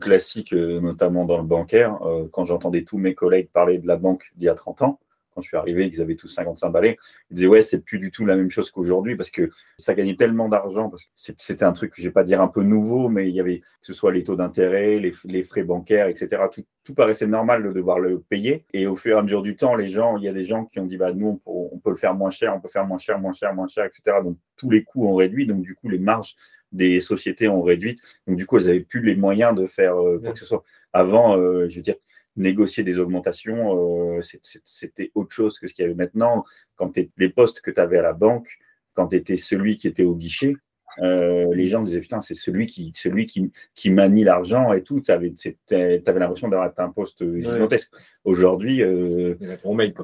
classiques, 0.00 0.52
euh, 0.52 0.80
notamment 0.80 1.24
dans 1.24 1.38
le 1.38 1.44
bancaire, 1.44 1.98
quand 2.32 2.44
j'entendais 2.44 2.84
tous 2.84 2.98
mes 2.98 3.14
collègues 3.14 3.50
parler 3.52 3.78
de 3.78 3.86
la 3.86 3.96
banque 3.96 4.32
d'il 4.36 4.46
y 4.46 4.48
a 4.48 4.54
30 4.54 4.82
ans, 4.82 5.00
quand 5.34 5.42
je 5.42 5.48
suis 5.48 5.56
arrivé, 5.56 5.90
ils 5.92 6.00
avaient 6.00 6.16
tous 6.16 6.28
55 6.28 6.70
balais, 6.70 6.96
ils 7.30 7.36
disaient 7.36 7.48
ouais, 7.48 7.62
c'est 7.62 7.84
plus 7.84 7.98
du 7.98 8.10
tout 8.10 8.26
la 8.26 8.36
même 8.36 8.50
chose 8.50 8.70
qu'aujourd'hui 8.70 9.16
parce 9.16 9.30
que 9.30 9.50
ça 9.78 9.94
gagnait 9.94 10.16
tellement 10.16 10.48
d'argent 10.48 10.88
parce 10.88 11.04
que 11.04 11.10
c'était 11.36 11.64
un 11.64 11.72
truc, 11.72 11.92
je 11.96 12.02
vais 12.02 12.10
pas 12.10 12.24
dire 12.24 12.40
un 12.40 12.48
peu 12.48 12.62
nouveau, 12.62 13.08
mais 13.08 13.28
il 13.28 13.34
y 13.34 13.40
avait 13.40 13.60
que 13.60 13.66
ce 13.82 13.92
soit 13.92 14.12
les 14.12 14.24
taux 14.24 14.36
d'intérêt, 14.36 14.98
les, 14.98 15.12
les 15.24 15.42
frais 15.42 15.64
bancaires, 15.64 16.08
etc. 16.08 16.42
Tout, 16.52 16.64
tout 16.84 16.94
paraissait 16.94 17.26
normal 17.26 17.62
de 17.62 17.72
devoir 17.72 17.98
le 17.98 18.20
payer. 18.20 18.64
Et 18.72 18.86
au 18.86 18.96
fur 18.96 19.16
et 19.16 19.18
à 19.18 19.22
mesure 19.22 19.42
du 19.42 19.56
temps, 19.56 19.74
les 19.74 19.88
gens, 19.88 20.16
il 20.16 20.24
y 20.24 20.28
a 20.28 20.32
des 20.32 20.44
gens 20.44 20.64
qui 20.64 20.80
ont 20.80 20.86
dit 20.86 20.96
bah 20.96 21.12
nous 21.12 21.28
on 21.28 21.36
peut, 21.36 21.68
on 21.74 21.78
peut 21.78 21.90
le 21.90 21.96
faire 21.96 22.14
moins 22.14 22.30
cher, 22.30 22.54
on 22.54 22.60
peut 22.60 22.68
faire 22.68 22.86
moins 22.86 22.98
cher, 22.98 23.18
moins 23.18 23.32
cher, 23.32 23.54
moins 23.54 23.68
cher, 23.68 23.84
etc. 23.84 24.18
Donc 24.24 24.36
tous 24.56 24.70
les 24.70 24.82
coûts 24.82 25.06
ont 25.06 25.14
réduit, 25.14 25.46
donc 25.46 25.62
du 25.62 25.74
coup 25.74 25.88
les 25.88 25.98
marges 25.98 26.34
des 26.72 27.00
sociétés 27.00 27.48
ont 27.48 27.62
réduit. 27.62 27.98
Donc 28.26 28.36
du 28.36 28.46
coup 28.46 28.58
elles 28.58 28.68
avaient 28.68 28.80
plus 28.80 29.02
les 29.02 29.16
moyens 29.16 29.54
de 29.54 29.66
faire 29.66 29.96
euh, 29.96 30.18
quoi 30.18 30.32
que 30.32 30.38
ce 30.38 30.46
soit. 30.46 30.64
Avant, 30.92 31.36
euh, 31.36 31.68
je 31.68 31.76
veux 31.76 31.82
dire 31.82 31.96
négocier 32.40 32.82
des 32.82 32.98
augmentations, 32.98 34.18
euh, 34.18 34.20
c'était 34.64 35.10
autre 35.14 35.34
chose 35.34 35.58
que 35.58 35.68
ce 35.68 35.74
qu'il 35.74 35.84
y 35.84 35.86
avait 35.86 35.94
maintenant. 35.94 36.44
Quand 36.76 36.92
les 37.16 37.28
postes 37.28 37.60
que 37.60 37.70
tu 37.70 37.80
avais 37.80 37.98
à 37.98 38.02
la 38.02 38.12
banque, 38.12 38.48
quand 38.94 39.08
tu 39.08 39.16
étais 39.16 39.36
celui 39.36 39.76
qui 39.76 39.86
était 39.86 40.04
au 40.04 40.16
guichet, 40.16 40.54
euh, 41.02 41.54
les 41.54 41.68
gens 41.68 41.82
disaient 41.82 42.00
putain, 42.00 42.20
c'est 42.20 42.34
celui 42.34 42.66
qui, 42.66 42.92
celui 42.94 43.26
qui, 43.26 43.50
qui 43.74 43.90
manie 43.90 44.24
l'argent 44.24 44.72
et 44.72 44.82
tout. 44.82 45.00
Tu 45.00 45.10
avais, 45.10 45.32
l'impression 45.70 46.48
d'avoir 46.48 46.68
atteint 46.68 46.84
un 46.84 46.90
poste 46.90 47.24
gigantesque. 47.40 47.90
Aujourd'hui, 48.24 48.82
euh, 48.82 49.34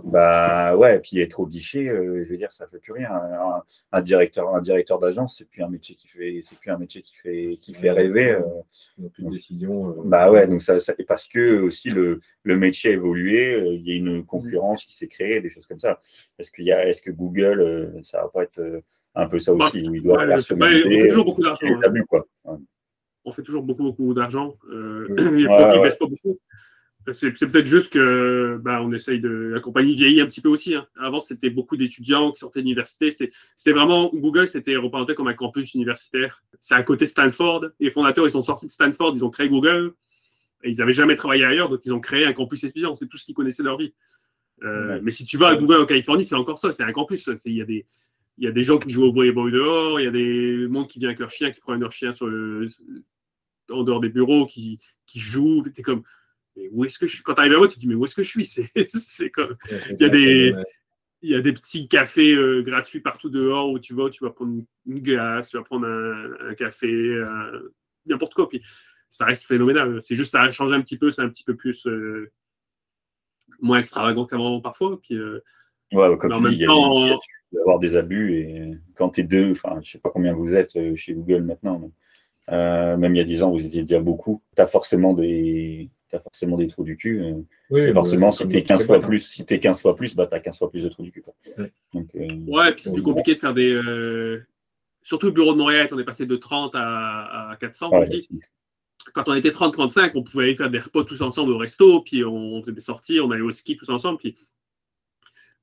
bah 0.05 0.77
ouais, 0.77 0.99
puis 1.01 1.21
être 1.21 1.41
au 1.41 1.47
guichet, 1.47 1.89
euh, 1.89 2.25
je 2.25 2.31
veux 2.31 2.37
dire, 2.39 2.51
ça 2.53 2.67
fait 2.69 2.79
plus 2.79 2.93
rien. 2.93 3.11
Un, 3.13 3.63
un 3.93 4.01
directeur, 4.01 4.55
un 4.55 4.61
directeur 4.61 4.99
d'agence, 4.99 5.37
c'est 5.39 5.49
plus 5.49 5.63
un 5.63 5.69
métier 5.69 5.95
qui 5.95 6.09
fait, 6.09 6.41
c'est 6.45 6.59
plus 6.59 6.71
un 6.71 6.79
métier 6.79 7.03
qui 7.03 7.15
fait, 7.17 7.57
qui 7.61 7.75
fait 7.75 7.91
rêver. 7.91 8.31
euh. 8.33 8.41
Plus 9.13 9.25
de 9.25 9.31
décision. 9.31 9.95
Bah 10.05 10.31
ouais, 10.31 10.47
donc 10.47 10.63
ça, 10.63 10.81
ça- 10.81 10.95
et 10.99 11.05
parce 11.05 11.29
que 11.29 11.61
aussi 11.61 11.91
le, 11.91 12.21
le 12.43 12.57
métier 12.57 12.91
a 12.91 12.93
évolué, 12.95 13.59
il 13.75 13.87
y 13.87 13.93
a 13.93 13.97
une 13.97 14.25
concurrence 14.25 14.85
qui 14.85 14.95
s'est 14.97 15.09
créée, 15.09 15.41
des 15.41 15.51
choses 15.51 15.67
comme 15.67 15.79
ça. 15.79 16.01
Est-ce 16.39 16.51
qu'il 16.51 16.65
y 16.65 16.73
a, 16.73 16.87
est-ce 16.89 17.03
que 17.03 17.11
Google, 17.11 17.93
ça 18.03 18.23
va 18.23 18.29
pas 18.29 18.43
être 18.45 18.83
un 19.17 19.27
peu 19.29 19.39
ça 19.39 19.55
Bah, 19.55 19.67
aussi, 19.69 19.89
où 19.89 19.95
il 19.95 20.03
doit 20.03 20.19
ouais, 20.19 20.27
on 20.27 20.31
rationaliser 20.35 21.01
fait 21.01 21.09
toujours 21.09 21.25
beaucoup 21.25 21.43
d'argent. 21.43 21.67
les 21.67 21.73
hein. 21.75 21.81
abus, 21.85 22.05
quoi. 22.05 22.27
Ouais. 22.45 22.57
on 23.25 23.31
fait 23.33 23.43
toujours 23.43 23.63
beaucoup, 23.63 23.83
beaucoup 23.83 24.15
d'argent. 24.15 24.57
Euh, 24.71 25.07
Ouais, 25.19 25.31
ne 25.31 25.91
pas 25.99 26.07
beaucoup. 26.07 26.39
C'est 27.13 27.31
peut-être 27.31 27.67
juste 27.67 27.93
que 27.93 28.59
bah, 28.63 28.81
on 28.83 28.93
essaye 28.93 29.21
de. 29.21 29.29
La 29.55 29.61
compagnie 29.61 29.95
vieillit 29.95 30.21
un 30.21 30.27
petit 30.27 30.41
peu 30.41 30.49
aussi. 30.49 30.75
hein. 30.75 30.89
Avant, 30.99 31.21
c'était 31.21 31.51
beaucoup 31.51 31.77
d'étudiants 31.77 32.33
qui 32.33 32.41
sortaient 32.41 32.59
de 32.59 32.65
l'université. 32.65 33.11
C'était 33.11 33.73
vraiment. 33.73 34.11
Google, 34.13 34.49
c'était 34.49 34.75
représenté 34.75 35.15
comme 35.15 35.29
un 35.29 35.35
campus 35.35 35.73
universitaire. 35.75 36.43
C'est 36.61 36.75
à 36.75 36.83
côté 36.83 37.07
Stanford. 37.07 37.67
Les 37.79 37.91
fondateurs, 37.91 38.27
ils 38.27 38.33
sont 38.33 38.43
sortis 38.43 38.67
de 38.67 38.73
Stanford, 38.73 39.13
ils 39.15 39.25
ont 39.25 39.31
créé 39.31 39.49
Google. 39.49 39.93
Et 40.65 40.71
ils 40.71 40.79
n'avaient 40.79 40.91
jamais 40.93 41.15
travaillé 41.15 41.45
ailleurs, 41.45 41.69
donc 41.69 41.81
ils 41.85 41.93
ont 41.93 42.01
créé 42.01 42.25
un 42.27 42.33
campus 42.33 42.65
étudiant. 42.65 42.97
C'est 42.97 43.07
tout 43.07 43.19
ce 43.19 43.25
qu'ils 43.25 43.37
connaissaient 43.37 43.63
de 43.63 43.69
leur 43.69 43.79
vie. 43.79 43.95
Euh, 44.65 44.95
Ouais. 44.95 45.01
Mais 45.03 45.11
si 45.13 45.25
tu 45.25 45.37
vas 45.37 45.49
à 45.49 45.55
Google 45.57 45.83
en 45.83 45.87
Californie, 45.87 46.25
c'est 46.25 46.35
encore 46.35 46.59
ça. 46.59 46.73
C'est 46.73 46.83
un 46.83 46.91
campus. 46.93 47.31
Il 47.45 47.53
y, 47.53 47.61
a 47.63 47.65
des, 47.65 47.85
il 48.39 48.45
y 48.45 48.49
a 48.49 48.53
des 48.53 48.63
gens 48.63 48.79
qui 48.79 48.91
jouent 48.91 49.05
au 49.05 49.13
volleyball 49.13 49.51
dehors. 49.51 50.01
Il 50.01 50.05
y 50.05 50.07
a 50.07 50.11
des 50.11 50.67
monde 50.69 50.89
qui 50.89 50.99
vient 50.99 51.09
avec 51.09 51.19
leur 51.21 51.31
chien, 51.31 51.51
qui 51.51 51.61
prennent 51.61 51.81
leur 51.81 51.93
chien 51.93 52.13
sur 52.13 52.27
le, 52.27 52.67
en 53.71 53.83
dehors 53.83 54.01
des 54.01 54.09
bureaux, 54.11 54.47
qui, 54.47 54.79
qui 55.07 55.19
jouent. 55.21 55.63
T'es 55.75 55.83
comme, 55.83 56.03
mais 56.57 56.69
où 56.73 56.85
est-ce 56.85 56.99
que 56.99 57.07
je 57.07 57.15
suis? 57.15 57.23
Quand 57.23 57.35
tu 57.35 57.41
arrives 57.41 57.53
là-bas, 57.53 57.69
tu 57.69 57.77
te 57.77 57.81
dis, 57.81 57.87
mais 57.87 57.95
où 57.95 58.05
est-ce 58.05 58.15
que 58.15 58.23
je 58.23 58.29
suis? 58.29 58.47
C'est 58.89 59.31
comme, 59.31 59.57
il 59.91 59.97
y 60.01 60.05
a 60.05 60.09
des- 60.09 60.53
il 61.23 61.31
y 61.31 61.35
a 61.35 61.41
des 61.41 61.53
petits 61.55 61.89
cafés 61.89 62.35
euh, 62.35 62.63
gratuits 62.63 63.01
partout 63.01 63.31
dehors 63.31 63.71
où 63.71 63.79
tu 63.79 63.95
vas, 63.95 64.11
tu 64.11 64.23
vas 64.23 64.31
prendre 64.31 64.63
une, 64.87 65.01
glace, 65.01 65.49
tu 65.49 65.57
vas 65.57 65.63
prendre 65.65 65.87
un, 65.87 66.49
un 66.51 66.55
café, 66.55 66.87
euh, 66.89 67.75
n'importe 68.05 68.35
quoi. 68.35 68.49
Puis 68.51 68.63
ça 69.09 69.25
reste 69.25 69.47
phénoménal. 69.47 70.01
C'est 70.03 70.15
juste 70.15 70.33
ça 70.33 70.43
a 70.43 70.51
changé 70.51 70.75
un 70.75 70.83
petit 70.83 70.99
peu, 70.99 71.11
c'est 71.11 71.23
un 71.23 71.29
petit 71.31 71.43
peu 71.43 71.57
plus 71.57 71.87
euh, 71.87 72.31
moins 73.61 73.79
extravagant 73.79 74.27
qu'avant 74.27 74.61
parfois. 74.61 75.01
Puis 75.01 75.17
euh, 75.17 75.41
Ouais, 75.93 76.17
comme 76.19 76.31
Mais 76.31 76.35
en 76.35 76.39
tu 76.39 76.45
même 76.45 76.53
dis, 76.53 76.59
il 76.59 76.63
y 76.63 76.65
a- 76.65 76.69
temps, 76.69 77.19
avoir 77.61 77.79
des 77.79 77.97
abus 77.97 78.35
et 78.41 78.79
quand 78.95 79.11
tu 79.11 79.21
es 79.21 79.25
deux, 79.25 79.51
enfin, 79.53 79.79
je 79.83 79.93
sais 79.93 79.99
pas 79.99 80.11
combien 80.11 80.33
vous 80.35 80.55
êtes 80.55 80.77
euh, 80.77 80.95
chez 80.97 81.15
Google 81.15 81.43
maintenant, 81.43 81.79
mais, 81.79 81.91
euh, 82.55 82.97
même 82.97 83.15
il 83.15 83.19
y 83.19 83.21
a 83.21 83.25
10 83.25 83.43
ans, 83.43 83.51
vous 83.51 83.65
étiez 83.67 83.83
déjà 83.83 84.01
beaucoup, 84.01 84.43
tu 84.55 84.63
as 84.63 84.67
forcément 84.67 85.15
des. 85.15 85.89
T'as 86.09 86.21
forcément 86.21 86.57
des 86.57 86.69
trous 86.69 86.85
du 86.85 86.97
cul. 86.97 87.21
euh, 87.21 87.33
Oui, 87.71 87.81
et 87.81 87.87
bah, 87.89 87.95
forcément, 87.95 88.31
si 88.31 88.49
tu 88.49 88.57
es 88.57 88.61
dans 88.61 88.67
15 88.69 88.79
toutes 88.79 88.87
fois 88.87 89.01
plus, 89.01 89.19
si 89.29 89.45
t'es 89.45 89.59
15 89.59 89.83
fois 89.83 89.97
plus, 89.97 90.15
bah, 90.15 90.29
tu 90.29 90.35
as 90.37 90.39
15 90.41 90.57
fois 90.59 90.71
plus 90.71 90.85
de 90.85 90.89
trous 90.89 91.03
du 91.03 91.11
cul. 91.11 91.21
quoi. 91.23 91.35
Ouais. 91.59 91.73
Donc, 91.93 92.07
euh, 92.15 92.29
ouais, 92.47 92.73
puis 92.75 92.85
c'est 92.85 92.93
plus 92.93 93.03
compliqué 93.03 93.35
de 93.35 93.41
faire 93.41 93.53
des. 93.53 93.73
euh, 93.73 94.47
surtout 95.03 95.27
le 95.27 95.33
bureau 95.33 95.53
de 95.53 95.59
Montréal, 95.59 95.89
on 95.91 95.99
est 95.99 96.05
passé 96.05 96.25
de 96.25 96.37
30 96.37 96.77
à, 96.77 97.51
à 97.51 97.57
400. 97.57 97.91
ouais, 97.91 98.07
je 98.07 98.11
dis. 98.13 98.29
quand 99.15 99.29
on 99.29 99.35
était 99.35 99.51
30-35, 99.51 100.13
on 100.15 100.23
pouvait 100.23 100.45
aller 100.45 100.55
faire 100.55 100.71
des 100.71 100.79
repas 100.79 101.03
tous 101.03 101.21
ensemble 101.23 101.51
au 101.51 101.59
resto, 101.59 102.01
puis 102.03 102.25
on 102.25 102.61
faisait 102.61 102.73
des 102.73 102.81
sorties, 102.81 103.19
on 103.19 103.31
allait 103.33 103.43
au 103.43 103.51
ski 103.51 103.77
tous 103.77 103.89
ensemble. 103.89 104.19
Puis 104.19 104.37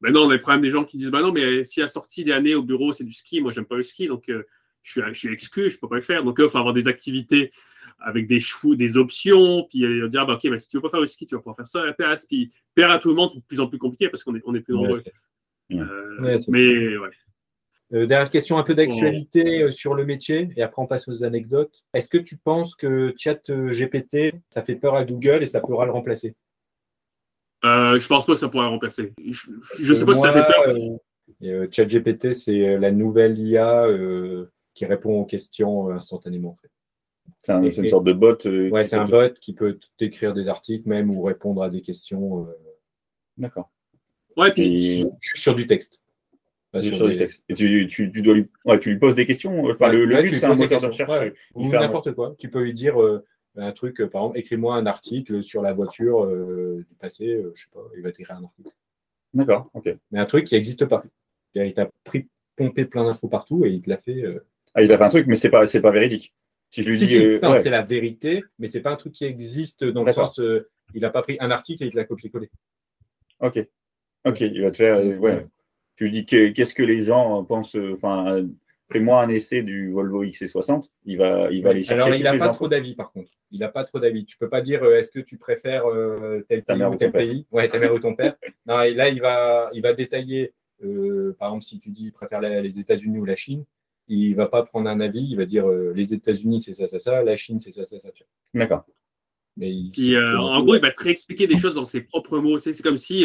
maintenant, 0.04 0.28
on 0.28 0.30
a 0.30 0.34
le 0.34 0.39
problème 0.39 0.62
des 0.62 0.70
gens 0.70 0.84
qui 0.84 0.97
disent 0.97 1.10
bah 1.10 1.22
non, 1.22 1.32
mais 1.32 1.64
si 1.64 1.80
la 1.80 1.88
sortie 1.88 2.24
des 2.24 2.32
années 2.32 2.56
au 2.56 2.62
bureau, 2.62 2.93
c'est 2.93 3.04
du 3.04 3.14
ski, 3.14 3.41
moi, 3.41 3.51
j'aime 3.51 3.66
pas 3.66 3.76
le 3.76 3.84
ski, 3.84 4.08
donc 4.08 4.30
euh, 4.30 4.43
je, 4.84 4.91
suis, 4.91 5.01
je 5.14 5.18
suis 5.18 5.30
exclu, 5.30 5.70
je 5.70 5.80
peux 5.80 5.88
pas 5.88 5.95
le 5.95 6.01
faire. 6.01 6.24
Donc 6.24 6.38
là, 6.38 6.45
il 6.45 6.51
faut 6.51 6.58
avoir 6.60 6.74
des 6.74 6.88
activités 6.88 7.51
avec 7.99 8.28
des 8.28 8.39
choix, 8.39 8.76
des 8.76 8.97
options, 8.97 9.66
puis 9.70 9.84
euh, 9.84 10.08
dire 10.08 10.28
bah, 10.28 10.36
ok, 10.36 10.49
bah, 10.49 10.58
si 10.58 10.68
tu 10.68 10.78
veux 10.78 10.82
pas 10.82 10.89
faire 10.89 10.99
le 10.99 11.08
ski, 11.08 11.26
tu 11.26 11.36
vas 11.36 11.39
pouvoir 11.39 11.56
faire 11.56 11.68
ça 11.68 11.82
à 11.82 11.86
la 11.86 11.93
place. 11.93 12.26
Puis 12.26 12.54
plaire 12.76 12.91
à 12.91 12.99
tout 12.99 13.10
le 13.10 13.16
monde, 13.16 13.32
c'est 13.32 13.39
de 13.39 13.45
plus 13.45 13.60
en 13.60 13.68
plus 13.68 13.80
compliqué 13.80 14.10
parce 14.10 14.24
qu'on 14.24 14.36
est, 14.36 14.41
on 14.45 14.54
est 14.54 14.62
plus 14.62 14.76
nombreux. 14.76 15.04
Ouais. 15.70 15.80
Euh, 15.80 16.22
Ouais, 16.22 16.39
mais 16.47 16.97
ouais. 16.97 17.10
Euh, 17.93 18.08
dernière 18.08 18.32
question, 18.32 18.58
un 18.58 18.64
peu 18.64 18.74
d'actualité 18.74 19.62
euh, 19.62 19.70
sur 19.70 19.93
le 19.93 20.04
métier, 20.06 20.49
et 20.56 20.64
après 20.64 20.82
on 20.82 20.88
passe 20.88 21.08
aux 21.08 21.24
anecdotes. 21.24 21.84
Est-ce 21.93 22.10
que 22.10 22.18
tu 22.18 22.38
penses 22.38 22.76
que 22.76 23.14
Chat 23.18 23.49
euh, 23.51 23.72
GPT, 23.72 24.36
ça 24.49 24.64
fait 24.64 24.76
peur 24.76 24.95
à 24.95 25.06
Google 25.06 25.43
et 25.43 25.45
ça 25.45 25.60
pourra 25.60 25.86
le 25.86 25.91
remplacer? 25.91 26.36
Euh, 27.66 27.99
je 27.99 28.07
pense 28.07 28.26
pas 28.26 28.34
que 28.34 28.39
ça 28.39 28.49
pourrait 28.49 28.68
remplacer. 28.68 29.14
Je, 29.26 29.51
je 29.80 29.93
sais 29.93 30.03
Euh, 30.03 30.05
pas 30.05 30.14
si 30.16 30.22
ça 30.22 30.34
fait 30.34 30.51
peur. 30.53 30.68
euh, 30.68 30.97
euh, 31.43 31.68
ChatGPT, 31.72 32.34
c'est 32.34 32.68
euh, 32.68 32.80
la 32.80 32.91
nouvelle 32.91 33.38
IA 33.39 33.86
euh, 33.86 34.51
qui 34.74 34.86
répond 34.86 35.22
aux 35.22 35.26
questions 35.26 35.89
euh, 35.89 35.93
instantanément. 35.93 36.49
En 36.51 36.55
fait. 36.55 36.70
c'est 37.41 37.51
un- 37.53 37.64
une 37.64 37.88
sorte 37.88 38.03
de 38.03 38.14
bot. 38.14 38.36
euh, 38.45 38.70
Ouais, 38.70 38.84
c'est 38.86 38.97
un 38.97 39.05
bot 39.07 39.34
qui 39.39 39.53
peut 39.53 39.80
t'écrire 39.97 40.34
des 40.34 40.49
articles 40.49 40.88
même 40.89 41.09
ou 41.09 41.24
répondre 41.24 41.64
à 41.64 41.70
des 41.70 41.82
questions 41.82 42.41
euh, 42.47 42.51
D'accord. 43.38 43.72
Ouais, 44.38 44.51
puis 44.51 45.01
Et- 45.01 45.09
sur 45.36 45.55
du 45.55 45.66
texte. 45.68 45.99
Sur 46.82 47.07
les 47.07 47.18
textes. 47.18 47.43
Et 47.49 47.53
tu, 47.53 47.88
tu, 47.88 48.11
tu 48.11 48.22
dois 48.24 48.34
lui, 48.34 48.45
ouais, 48.66 48.80
tu 48.80 48.89
lui 48.91 48.97
poses 48.99 49.14
des 49.16 49.26
questions. 49.28 49.64
Enfin, 49.66 49.91
le, 49.91 50.05
le 50.05 50.16
Ouais, 50.16 50.24
but, 50.24 50.34
c'est 50.36 50.45
un 50.47 50.55
moteur 50.55 50.82
de 50.82 50.88
recherche. 50.88 51.09
Ouais. 51.11 51.34
il 51.55 51.68
Ou 51.68 51.70
n'importe 51.72 52.14
quoi. 52.14 52.36
Tu 52.39 52.49
peux 52.49 52.61
lui 52.64 52.74
dire 52.74 52.99
euh, 53.01 53.24
un 53.58 53.72
truc, 53.72 54.01
euh, 54.01 54.08
par 54.10 54.24
exemple, 54.24 54.39
écris-moi 54.39 54.76
un 54.76 54.86
article 54.86 55.43
sur 55.43 55.62
la 55.62 55.74
voiture 55.74 56.26
euh, 56.26 56.84
du 56.88 56.95
passé, 56.95 57.28
euh, 57.34 57.51
je 57.56 57.64
sais 57.64 57.68
pas, 57.72 57.82
il 57.95 58.01
va 58.01 58.12
t'écrire 58.12 58.38
un 58.38 58.43
article. 58.45 58.70
D'accord, 59.34 59.70
ok. 59.74 59.95
Mais 60.12 60.20
un 60.20 60.26
truc 60.26 60.45
qui 60.45 60.56
n'existe 60.56 60.86
pas. 60.86 61.04
Il 61.56 61.74
t'a 61.74 61.89
pris, 62.04 62.28
pompé 62.56 62.86
plein 62.86 63.04
d'infos 63.06 63.28
partout 63.28 63.66
et 63.66 63.70
il 63.70 63.82
te 63.82 63.89
l'a 63.89 63.97
fait. 63.97 64.24
euh, 64.24 64.45
Ah, 64.76 64.82
il 64.82 64.91
a 64.91 64.97
fait 64.97 65.04
un 65.04 65.10
truc, 65.10 65.28
mais 65.28 65.36
c'est 65.36 65.49
pas, 65.49 65.66
c'est 65.66 65.82
pas 65.82 65.91
véridique. 65.91 66.34
Si 66.72 66.82
je 66.84 66.89
lui 66.89 66.97
Si, 66.97 67.06
dis. 67.06 67.32
si, 67.36 67.41
non, 67.41 67.51
ouais, 67.51 67.62
c'est 67.62 67.70
la 67.70 67.84
vérité, 67.84 68.43
mais 68.58 68.68
c'est 68.68 68.82
pas 68.82 68.91
un 68.91 68.95
truc 68.95 69.14
qui 69.14 69.26
existe 69.26 69.84
dans 69.84 70.04
le 70.04 70.12
sens, 70.12 70.41
il 70.95 71.01
n'a 71.01 71.10
pas 71.12 71.22
pris 71.22 71.38
un 71.39 71.51
article 71.51 71.84
et 71.84 71.88
il 71.88 71.91
te 71.91 71.97
l'a 71.97 72.06
copié-collé. 72.06 72.49
Ok. 73.39 73.60
Ok, 74.26 74.41
il 74.41 74.62
va 74.62 74.72
te 74.72 74.78
faire. 74.78 74.97
ouais. 75.22 75.45
Tu 75.95 76.06
lui 76.06 76.12
dis 76.12 76.26
que- 76.26 76.49
qu'est-ce 76.49 76.74
que 76.74 76.82
les 76.84 77.04
gens 77.04 77.43
pensent. 77.43 77.76
Enfin, 77.93 78.47
euh, 78.95 78.99
fais-moi 78.99 79.21
un 79.23 79.29
essai 79.29 79.63
du 79.63 79.91
Volvo 79.91 80.23
XC60. 80.23 80.89
Il 81.05 81.17
va, 81.17 81.51
il 81.51 81.63
va 81.63 81.69
aller 81.71 81.83
chercher. 81.83 82.01
Alors, 82.03 82.15
il 82.15 82.23
n'a 82.23 82.35
pas 82.35 82.45
infos. 82.45 82.53
trop 82.55 82.67
d'avis, 82.67 82.95
par 82.95 83.11
contre. 83.11 83.29
Il 83.51 83.59
n'a 83.59 83.69
pas 83.69 83.83
trop 83.83 83.99
d'avis. 83.99 84.25
Tu 84.25 84.37
peux 84.37 84.49
pas 84.49 84.61
dire 84.61 84.83
euh, 84.83 84.97
est-ce 84.97 85.11
que 85.11 85.19
tu 85.19 85.37
préfères 85.37 85.85
euh, 85.87 86.43
tel 86.49 86.63
Ta 86.63 86.73
pays 86.73 86.79
mère 86.79 86.91
ou 86.91 86.95
tel 86.95 87.09
ton 87.09 87.17
père? 87.17 87.27
pays? 87.27 87.45
Ouais, 87.51 87.67
ta 87.67 87.79
mère 87.79 87.93
ou 87.93 87.99
ton 87.99 88.15
père. 88.15 88.35
Non, 88.65 88.81
et 88.81 88.93
là, 88.93 89.09
il 89.09 89.19
va, 89.21 89.69
il 89.73 89.81
va 89.81 89.93
détailler, 89.93 90.53
euh, 90.83 91.35
par 91.37 91.49
exemple, 91.49 91.65
si 91.65 91.79
tu 91.79 91.91
dis 91.91 92.11
préfère 92.11 92.41
la- 92.41 92.61
les 92.61 92.79
États-Unis 92.79 93.19
ou 93.19 93.25
la 93.25 93.35
Chine, 93.35 93.63
il 94.07 94.33
va 94.35 94.47
pas 94.47 94.63
prendre 94.63 94.89
un 94.89 94.99
avis, 94.99 95.21
il 95.29 95.37
va 95.37 95.45
dire 95.45 95.67
euh, 95.69 95.93
les 95.95 96.13
États-Unis, 96.13 96.61
c'est 96.61 96.73
ça, 96.73 96.87
ça, 96.87 96.99
ça, 96.99 97.23
la 97.23 97.35
Chine, 97.35 97.59
c'est 97.59 97.71
ça, 97.71 97.85
ça, 97.85 97.99
ça. 97.99 98.09
D'accord. 98.53 98.85
Puis, 99.59 100.15
euh, 100.15 100.39
en 100.39 100.63
gros, 100.63 100.75
il 100.75 100.81
va 100.81 100.91
te 100.91 101.03
réexpliquer 101.03 101.45
des 101.45 101.57
choses 101.57 101.75
dans 101.75 101.85
ses 101.85 102.01
propres 102.01 102.39
mots. 102.39 102.57
C'est 102.57 102.75
comme 102.81 102.97
si. 102.97 103.23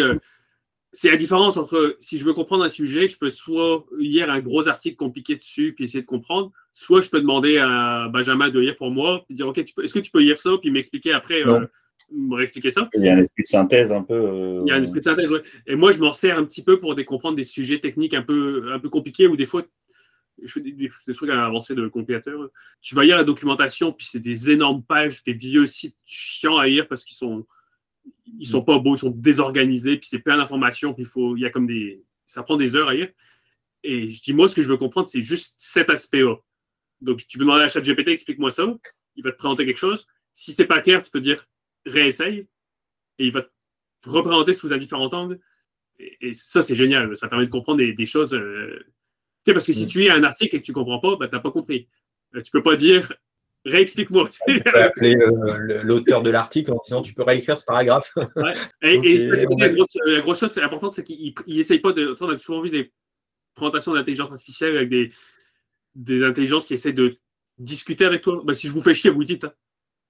Euh, 0.88 0.94
c'est 0.94 1.10
la 1.10 1.16
différence 1.16 1.56
entre 1.56 1.96
si 2.00 2.18
je 2.18 2.24
veux 2.24 2.34
comprendre 2.34 2.64
un 2.64 2.68
sujet, 2.68 3.06
je 3.06 3.18
peux 3.18 3.30
soit 3.30 3.84
lire 3.98 4.30
un 4.30 4.40
gros 4.40 4.68
article 4.68 4.96
compliqué 4.96 5.36
dessus 5.36 5.72
puis 5.74 5.84
essayer 5.84 6.02
de 6.02 6.06
comprendre, 6.06 6.50
soit 6.74 7.00
je 7.00 7.10
peux 7.10 7.20
demander 7.20 7.58
à 7.58 8.08
Benjamin 8.12 8.48
de 8.48 8.58
lire 8.58 8.76
pour 8.76 8.90
moi 8.90 9.24
puis 9.26 9.34
dire 9.34 9.48
Ok, 9.48 9.58
est-ce 9.58 9.94
que 9.94 9.98
tu 9.98 10.10
peux 10.10 10.20
lire 10.20 10.38
ça 10.38 10.50
puis 10.60 10.70
m'expliquer 10.70 11.12
après 11.12 11.42
me 12.10 12.34
réexpliquer 12.36 12.70
ça? 12.70 12.88
Il 12.94 13.04
y 13.04 13.08
a 13.08 13.14
un 13.14 13.18
esprit 13.18 13.42
de 13.42 13.48
synthèse 13.48 13.92
un 13.92 14.02
peu. 14.02 14.62
Il 14.64 14.68
y 14.68 14.72
a 14.72 14.76
un 14.76 14.82
esprit 14.82 15.00
de 15.00 15.04
synthèse, 15.04 15.30
oui. 15.30 15.40
Et 15.66 15.76
moi, 15.76 15.90
je 15.90 15.98
m'en 15.98 16.12
sers 16.12 16.38
un 16.38 16.44
petit 16.44 16.62
peu 16.62 16.78
pour 16.78 16.94
comprendre 17.04 17.36
des 17.36 17.44
sujets 17.44 17.80
techniques 17.80 18.14
un 18.14 18.22
peu, 18.22 18.72
un 18.72 18.78
peu 18.78 18.88
compliqués 18.88 19.26
ou 19.26 19.36
des 19.36 19.46
fois, 19.46 19.62
je 20.42 20.52
fais 20.52 20.60
des, 20.60 20.90
trucs 21.14 21.30
à 21.30 21.44
avancer 21.44 21.74
de 21.74 21.88
compilateur. 21.88 22.48
Tu 22.80 22.94
vas 22.94 23.04
lire 23.04 23.16
la 23.16 23.24
documentation, 23.24 23.92
puis 23.92 24.06
c'est 24.10 24.20
des 24.20 24.50
énormes 24.50 24.82
pages, 24.82 25.22
des 25.24 25.32
vieux 25.32 25.66
sites 25.66 25.96
chiants 26.04 26.56
à 26.56 26.66
lire 26.66 26.86
parce 26.88 27.04
qu'ils 27.04 27.16
sont, 27.16 27.46
ils 28.26 28.46
sont 28.46 28.62
pas 28.62 28.78
beaux, 28.78 28.96
ils 28.96 29.00
sont 29.00 29.10
désorganisés, 29.10 29.96
puis 29.96 30.08
c'est 30.08 30.18
plein 30.18 30.36
d'informations, 30.36 30.94
puis 30.94 31.02
il 31.04 31.08
faut, 31.08 31.36
il 31.36 31.40
y 31.40 31.46
a 31.46 31.50
comme 31.50 31.66
des, 31.66 32.02
ça 32.26 32.42
prend 32.42 32.56
des 32.56 32.76
heures 32.76 32.88
à 32.88 32.94
lire. 32.94 33.10
Et 33.82 34.08
je 34.08 34.22
dis, 34.22 34.32
moi, 34.32 34.48
ce 34.48 34.54
que 34.54 34.62
je 34.62 34.68
veux 34.68 34.76
comprendre, 34.76 35.08
c'est 35.08 35.20
juste 35.20 35.54
cet 35.58 35.88
aspect-là. 35.90 36.36
Donc, 37.00 37.26
tu 37.26 37.38
peux 37.38 37.44
demander 37.44 37.64
à 37.64 37.68
ChatGPT, 37.68 38.08
explique-moi 38.08 38.50
ça. 38.50 38.66
Il 39.16 39.24
va 39.24 39.32
te 39.32 39.36
présenter 39.36 39.64
quelque 39.64 39.78
chose. 39.78 40.06
Si 40.34 40.52
c'est 40.52 40.66
pas 40.66 40.80
clair, 40.80 41.02
tu 41.02 41.10
peux 41.10 41.20
dire, 41.20 41.44
réessaye, 41.86 42.46
et 43.18 43.26
il 43.26 43.32
va 43.32 43.42
te 43.42 43.48
représenter 44.04 44.54
sous 44.54 44.72
un 44.72 44.78
différent 44.78 45.08
angle. 45.08 45.40
Et, 45.98 46.32
ça, 46.32 46.62
c'est 46.62 46.74
génial. 46.74 47.16
Ça 47.16 47.28
permet 47.28 47.46
de 47.46 47.50
comprendre 47.50 47.82
des, 47.82 48.06
choses. 48.06 48.34
Euh, 48.34 48.84
parce 49.44 49.66
que 49.66 49.72
si 49.72 49.84
mm. 49.84 49.88
tu 49.88 50.00
lis 50.00 50.10
un 50.10 50.22
article 50.22 50.56
et 50.56 50.60
que 50.60 50.64
tu 50.64 50.72
ne 50.72 50.74
comprends 50.74 51.00
pas, 51.00 51.16
bah, 51.16 51.28
tu 51.28 51.34
n'as 51.34 51.40
pas 51.40 51.50
compris. 51.50 51.88
Euh, 52.34 52.42
tu 52.42 52.50
ne 52.54 52.60
peux 52.60 52.62
pas 52.62 52.76
dire 52.76 53.12
réexplique-moi. 53.64 54.28
Tu 54.48 54.60
peux 54.60 54.80
appeler 54.80 55.16
euh, 55.16 55.82
l'auteur 55.82 56.22
de 56.22 56.30
l'article 56.30 56.72
en 56.72 56.80
disant 56.84 57.02
tu 57.02 57.14
peux 57.14 57.22
réécrire 57.22 57.58
ce 57.58 57.64
paragraphe. 57.64 58.12
Et, 58.82 59.26
la, 59.26 59.68
grosse, 59.70 60.40
chose 60.40 60.52
c'est 60.52 60.62
importante, 60.62 60.94
c'est 60.94 61.04
qu'il 61.04 61.34
n'essaye 61.46 61.80
pas 61.80 61.92
de. 61.92 62.14
On 62.20 62.28
a 62.28 62.36
souvent 62.36 62.62
vu 62.62 62.70
des 62.70 62.92
présentations 63.54 63.94
d'intelligence 63.94 64.30
artificielle 64.30 64.76
avec 64.76 64.88
des, 64.88 65.12
des 65.94 66.24
intelligences 66.24 66.66
qui 66.66 66.74
essaient 66.74 66.92
de 66.92 67.16
discuter 67.58 68.04
avec 68.04 68.22
toi. 68.22 68.40
Bah, 68.44 68.54
si 68.54 68.68
je 68.68 68.72
vous 68.72 68.80
fais 68.80 68.94
chier, 68.94 69.10
vous 69.10 69.24
dites. 69.24 69.44
Hein. 69.44 69.52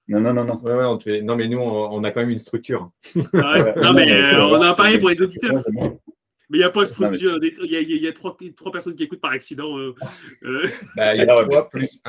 Non, 0.09 0.20
non, 0.20 0.32
non, 0.32 0.44
non. 0.44 0.99
non, 1.22 1.36
mais 1.36 1.49
nous, 1.49 1.59
on, 1.59 2.03
a 2.03 2.11
quand 2.11 2.20
même 2.20 2.30
une 2.30 2.38
structure. 2.38 2.90
non, 3.14 3.92
mais 3.92 4.11
euh, 4.11 4.42
on 4.46 4.61
a 4.62 4.72
parlé 4.74 4.99
pour 4.99 5.11
les 5.11 5.20
auditeurs. 5.20 5.62
Mais 6.51 6.57
il 6.57 6.61
n'y 6.61 6.64
a 6.64 6.70
pas 6.70 6.84
de 6.84 6.86
structure. 6.86 7.38
Il 7.42 8.03
y 8.03 8.09
a, 8.09 8.12
trois, 8.14 8.34
trois, 8.57 8.72
personnes 8.72 8.94
qui 8.94 9.03
écoutent 9.03 9.20
par 9.20 9.32
accident. 9.32 9.76
Euh, 9.76 9.94
euh. 10.44 10.66
Bah, 10.96 11.14
il 11.14 11.18
y 11.18 11.22
a 11.22 11.44
trois 11.44 11.68
plus 11.68 12.01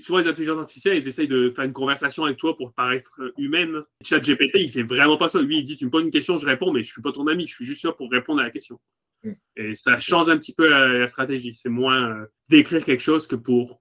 souvent 0.00 0.18
les 0.18 0.26
intelligences 0.26 0.60
artificielles, 0.60 0.98
ils 0.98 1.08
essayent 1.08 1.28
de 1.28 1.50
faire 1.50 1.64
une 1.64 1.72
conversation 1.72 2.24
avec 2.24 2.36
toi 2.36 2.56
pour 2.56 2.72
paraître 2.72 3.32
humaine. 3.36 3.82
Chat 4.02 4.20
GPT, 4.20 4.56
il 4.56 4.70
fait 4.70 4.82
vraiment 4.82 5.16
pas 5.16 5.28
ça. 5.28 5.40
Lui, 5.40 5.58
il 5.58 5.64
dit 5.64 5.76
Tu 5.76 5.84
me 5.84 5.90
poses 5.90 6.04
une 6.04 6.10
question, 6.10 6.36
je 6.38 6.46
réponds, 6.46 6.72
mais 6.72 6.82
je 6.82 6.92
suis 6.92 7.02
pas 7.02 7.12
ton 7.12 7.26
ami, 7.26 7.46
je 7.46 7.54
suis 7.54 7.64
juste 7.64 7.84
là 7.84 7.92
pour 7.92 8.10
répondre 8.10 8.40
à 8.40 8.44
la 8.44 8.50
question. 8.50 8.80
Mm. 9.24 9.32
Et 9.56 9.74
ça 9.74 9.98
change 9.98 10.28
un 10.28 10.38
petit 10.38 10.54
peu 10.54 10.68
la, 10.68 11.06
stratégie. 11.06 11.54
C'est 11.54 11.68
moins 11.68 12.26
d'écrire 12.48 12.84
quelque 12.84 13.02
chose 13.02 13.26
que 13.26 13.36
pour 13.36 13.80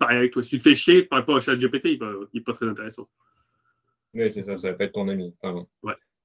avec 0.00 0.32
toi. 0.32 0.42
Si 0.42 0.50
tu 0.50 0.58
te 0.58 0.62
fais 0.62 0.74
chier 0.74 1.02
par 1.04 1.20
rapport 1.20 1.36
à 1.36 1.40
ChatGPT, 1.40 1.84
il 1.84 2.00
n'est 2.34 2.40
pas 2.40 2.52
très 2.52 2.66
intéressant. 2.66 3.08
Oui, 4.14 4.30
c'est 4.32 4.44
ça, 4.44 4.56
ça 4.56 4.70
va 4.70 4.74
pas 4.74 4.84
être 4.84 4.92
ton 4.92 5.08
ami. 5.08 5.34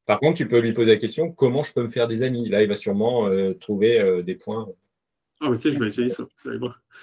Par 0.06 0.20
contre, 0.20 0.38
tu 0.38 0.48
peux 0.48 0.60
lui 0.60 0.74
poser 0.74 0.92
la 0.92 0.98
question 0.98 1.32
comment 1.32 1.64
je 1.64 1.74
peux 1.74 1.84
me 1.84 1.90
faire 1.90 2.08
des 2.08 2.24
amis? 2.24 2.50
Là, 2.50 2.64
il 2.64 2.70
va 2.70 2.76
sûrement 2.76 3.28
euh, 3.28 3.54
trouver 3.54 4.00
euh, 4.00 4.22
des 4.24 4.36
points. 4.36 4.68
Ah, 5.40 5.50
mais 5.50 5.58
tu 5.58 5.64
sais, 5.64 5.72
je 5.74 5.80
vais 5.80 5.88
essayer 5.88 6.10
ça. 6.10 6.28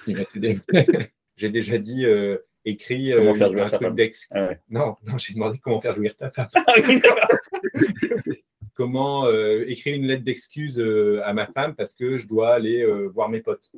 Il 0.07 0.17
va 0.17 0.25
t'aider. 0.25 0.59
J'ai 1.37 1.51
déjà 1.51 1.79
dit 1.79 2.05
euh, 2.05 2.39
écrit 2.65 3.13
comment 3.15 3.35
faire 3.35 3.53
jouer 3.53 3.63
un 3.63 3.71
truc 3.71 3.95
d'ex. 3.95 4.27
Ah 4.31 4.51
non, 4.69 4.97
non 5.07 5.19
j'ai 5.19 5.35
demandé 5.35 5.59
comment 5.59 5.81
faire 5.81 5.97
jouir 5.97 6.17
ta 6.17 6.31
femme. 6.31 6.49
comment 8.75 9.29
écrire 9.67 9.97
une 9.97 10.07
lettre 10.07 10.25
d'excuse 10.25 10.81
à 11.25 11.33
ma 11.33 11.47
femme 11.47 11.75
parce 11.75 11.95
que 11.95 12.17
je 12.17 12.27
dois 12.27 12.55
aller 12.55 12.85
voir 13.13 13.29
mes 13.29 13.41
potes. 13.41 13.71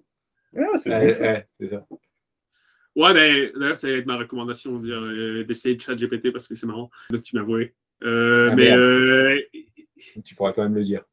Ah, 0.57 0.76
c'est 0.76 1.68
ça. 1.68 1.86
Ouais, 2.96 3.12
ben, 3.12 3.52
d'ailleurs, 3.54 3.76
ça 3.76 3.88
va 3.88 3.94
être 3.94 4.07
ma 4.07 4.16
recommandation 4.16 4.82
euh, 4.82 5.44
d'essayer 5.44 5.76
de 5.76 5.80
chat 5.80 5.94
GPT 5.94 6.32
parce 6.32 6.48
que 6.48 6.54
c'est 6.54 6.66
marrant. 6.66 6.90
Là, 7.11 7.18
tu 7.18 7.36
m'as 7.36 7.44
Euh, 8.02 8.48
ah, 8.50 8.54
mais. 8.54 8.72
Euh, 8.72 9.38
tu 10.24 10.34
pourras 10.34 10.54
quand 10.54 10.62
même 10.62 10.74
le 10.74 10.82
dire. 10.82 11.04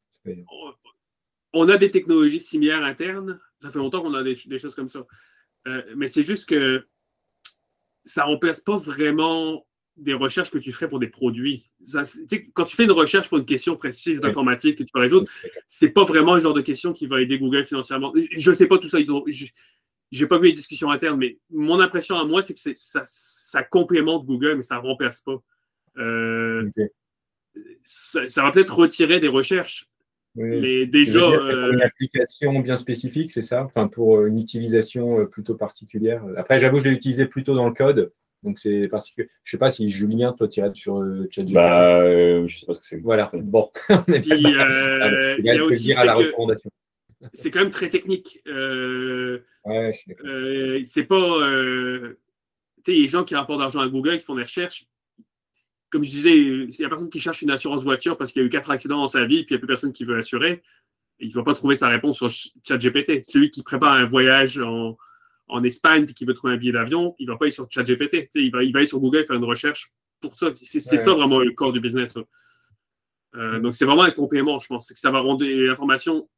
On 1.52 1.68
a 1.68 1.76
des 1.76 1.90
technologies 1.90 2.40
similaires 2.40 2.82
internes. 2.82 3.38
Ça 3.60 3.70
fait 3.70 3.78
longtemps 3.78 4.00
qu'on 4.00 4.14
a 4.14 4.22
des, 4.22 4.34
choses 4.34 4.74
comme 4.74 4.88
ça. 4.88 5.06
Euh, 5.66 5.82
mais 5.96 6.08
c'est 6.08 6.22
juste 6.22 6.48
que 6.48 6.86
ça 8.04 8.22
ne 8.22 8.28
remplace 8.28 8.60
pas 8.60 8.76
vraiment 8.76 9.66
des 9.96 10.12
recherches 10.12 10.50
que 10.50 10.58
tu 10.58 10.72
ferais 10.72 10.88
pour 10.88 10.98
des 10.98 11.06
produits. 11.06 11.70
quand 12.54 12.64
tu 12.64 12.76
fais 12.76 12.84
une 12.84 12.92
recherche 12.92 13.28
pour 13.28 13.38
une 13.38 13.44
question 13.44 13.76
précise 13.76 14.20
d'informatique 14.20 14.78
que 14.78 14.82
tu 14.82 14.92
peux 14.92 15.00
résoudre, 15.00 15.30
c'est 15.68 15.90
pas 15.90 16.04
vraiment 16.04 16.34
le 16.34 16.40
genre 16.40 16.54
de 16.54 16.60
question 16.60 16.92
qui 16.92 17.06
va 17.06 17.20
aider 17.20 17.38
Google 17.38 17.64
financièrement. 17.64 18.12
Je 18.36 18.50
ne 18.50 18.56
sais 18.56 18.66
pas 18.66 18.78
tout 18.78 18.88
ça. 18.88 18.98
Ils 18.98 19.12
ont, 19.12 19.24
j'ai 20.10 20.26
pas 20.26 20.38
vu 20.38 20.46
les 20.46 20.52
discussions 20.52 20.90
internes, 20.90 21.18
mais 21.18 21.38
mon 21.50 21.80
impression 21.80 22.16
à 22.16 22.24
moi, 22.24 22.42
c'est 22.42 22.54
que 22.54 22.60
ça, 22.74 23.02
ça, 23.04 23.62
complémente 23.62 24.26
Google, 24.26 24.56
mais 24.56 24.62
ça 24.62 24.76
ne 24.76 24.80
remplace 24.80 25.20
pas. 25.20 25.42
Euh, 25.98 26.70
ça, 27.84 28.42
va 28.42 28.50
peut-être 28.50 28.74
retirer 28.74 29.20
des 29.20 29.28
recherches. 29.28 29.88
Mais 30.36 30.86
déjà. 30.86 31.20
Euh, 31.20 31.72
une 31.72 31.82
application 31.82 32.60
bien 32.60 32.76
spécifique, 32.76 33.30
c'est 33.30 33.42
ça? 33.42 33.64
Enfin, 33.64 33.88
pour 33.88 34.18
euh, 34.18 34.26
une 34.26 34.38
utilisation 34.38 35.26
plutôt 35.26 35.54
particulière. 35.54 36.24
Après, 36.36 36.58
j'avoue, 36.58 36.78
je 36.78 36.84
l'ai 36.84 36.90
utilisé 36.90 37.26
plutôt 37.26 37.54
dans 37.54 37.66
le 37.66 37.74
code. 37.74 38.12
Donc, 38.42 38.58
c'est 38.58 38.88
particulier. 38.88 39.28
Je 39.42 39.48
ne 39.48 39.50
sais 39.52 39.58
pas 39.58 39.70
si 39.70 39.88
Julien, 39.88 40.32
toi, 40.32 40.48
tu 40.48 40.60
irais 40.60 40.70
sur 40.74 41.02
ChatGPT. 41.30 41.54
Bah, 41.54 42.04
je 42.04 42.42
ne 42.42 42.48
sais 42.48 42.66
pas 42.66 42.74
ce 42.74 42.80
que 42.80 42.86
c'est. 42.86 43.00
Voilà. 43.00 43.30
Bon. 43.32 43.70
il 44.08 45.44
y 45.44 45.50
a 45.50 45.64
aussi. 45.64 45.92
à 45.92 46.04
la 46.04 46.14
recommandation 46.14 46.70
c'est 47.32 47.50
quand 47.50 47.60
même 47.60 47.70
très 47.70 47.88
technique. 47.88 48.40
Euh, 48.46 49.44
ouais, 49.64 49.92
je 49.92 49.98
suis 49.98 50.14
euh, 50.24 50.80
c'est 50.84 51.04
pas. 51.04 51.16
Euh, 51.16 52.18
tu 52.84 52.92
sais, 52.92 52.98
les 52.98 53.08
gens 53.08 53.24
qui 53.24 53.34
rapportent 53.34 53.60
d'argent 53.60 53.80
à 53.80 53.88
Google, 53.88 54.18
qui 54.18 54.24
font 54.24 54.34
des 54.34 54.42
recherches, 54.42 54.86
comme 55.94 56.02
je 56.02 56.10
disais, 56.10 56.36
il 56.36 56.74
y 56.76 56.84
a 56.84 56.88
personne 56.88 57.08
qui 57.08 57.20
cherche 57.20 57.42
une 57.42 57.52
assurance 57.52 57.84
voiture 57.84 58.18
parce 58.18 58.32
qu'il 58.32 58.42
y 58.42 58.44
a 58.44 58.46
eu 58.46 58.50
quatre 58.50 58.68
accidents 58.68 58.96
dans 58.96 59.06
sa 59.06 59.24
vie, 59.26 59.44
puis 59.44 59.50
il 59.50 59.52
n'y 59.52 59.56
a 59.58 59.58
plus 59.60 59.68
personne 59.68 59.92
qui 59.92 60.04
veut 60.04 60.18
assurer. 60.18 60.60
Il 61.20 61.28
ne 61.28 61.34
va 61.34 61.44
pas 61.44 61.54
trouver 61.54 61.76
sa 61.76 61.86
réponse 61.86 62.16
sur 62.16 62.28
ChatGPT. 62.64 63.24
Celui 63.24 63.52
qui 63.52 63.62
prépare 63.62 63.92
un 63.92 64.04
voyage 64.04 64.58
en, 64.58 64.96
en 65.46 65.62
Espagne 65.62 66.04
puis 66.04 66.12
qui 66.12 66.24
veut 66.24 66.34
trouver 66.34 66.54
un 66.54 66.56
billet 66.56 66.72
d'avion, 66.72 67.14
il 67.20 67.28
ne 67.28 67.32
va 67.32 67.38
pas 67.38 67.44
aller 67.44 67.52
sur 67.52 67.70
ChatGPT. 67.70 68.28
Il 68.34 68.50
va, 68.50 68.64
il 68.64 68.72
va 68.72 68.80
aller 68.80 68.88
sur 68.88 68.98
Google 68.98 69.24
faire 69.24 69.36
une 69.36 69.44
recherche 69.44 69.92
pour 70.20 70.36
ça. 70.36 70.50
C'est 70.52 70.80
ça 70.80 71.14
vraiment 71.14 71.38
le 71.38 71.52
corps 71.52 71.72
du 71.72 71.78
business. 71.78 72.16
Euh, 73.36 73.60
donc, 73.60 73.76
c'est 73.76 73.84
vraiment 73.84 74.02
un 74.02 74.10
complément, 74.10 74.58
je 74.58 74.66
pense. 74.66 74.88
C'est 74.88 74.94
que 74.94 75.00
ça 75.00 75.12
va 75.12 75.20
rendre 75.20 75.44
l'information 75.44 76.28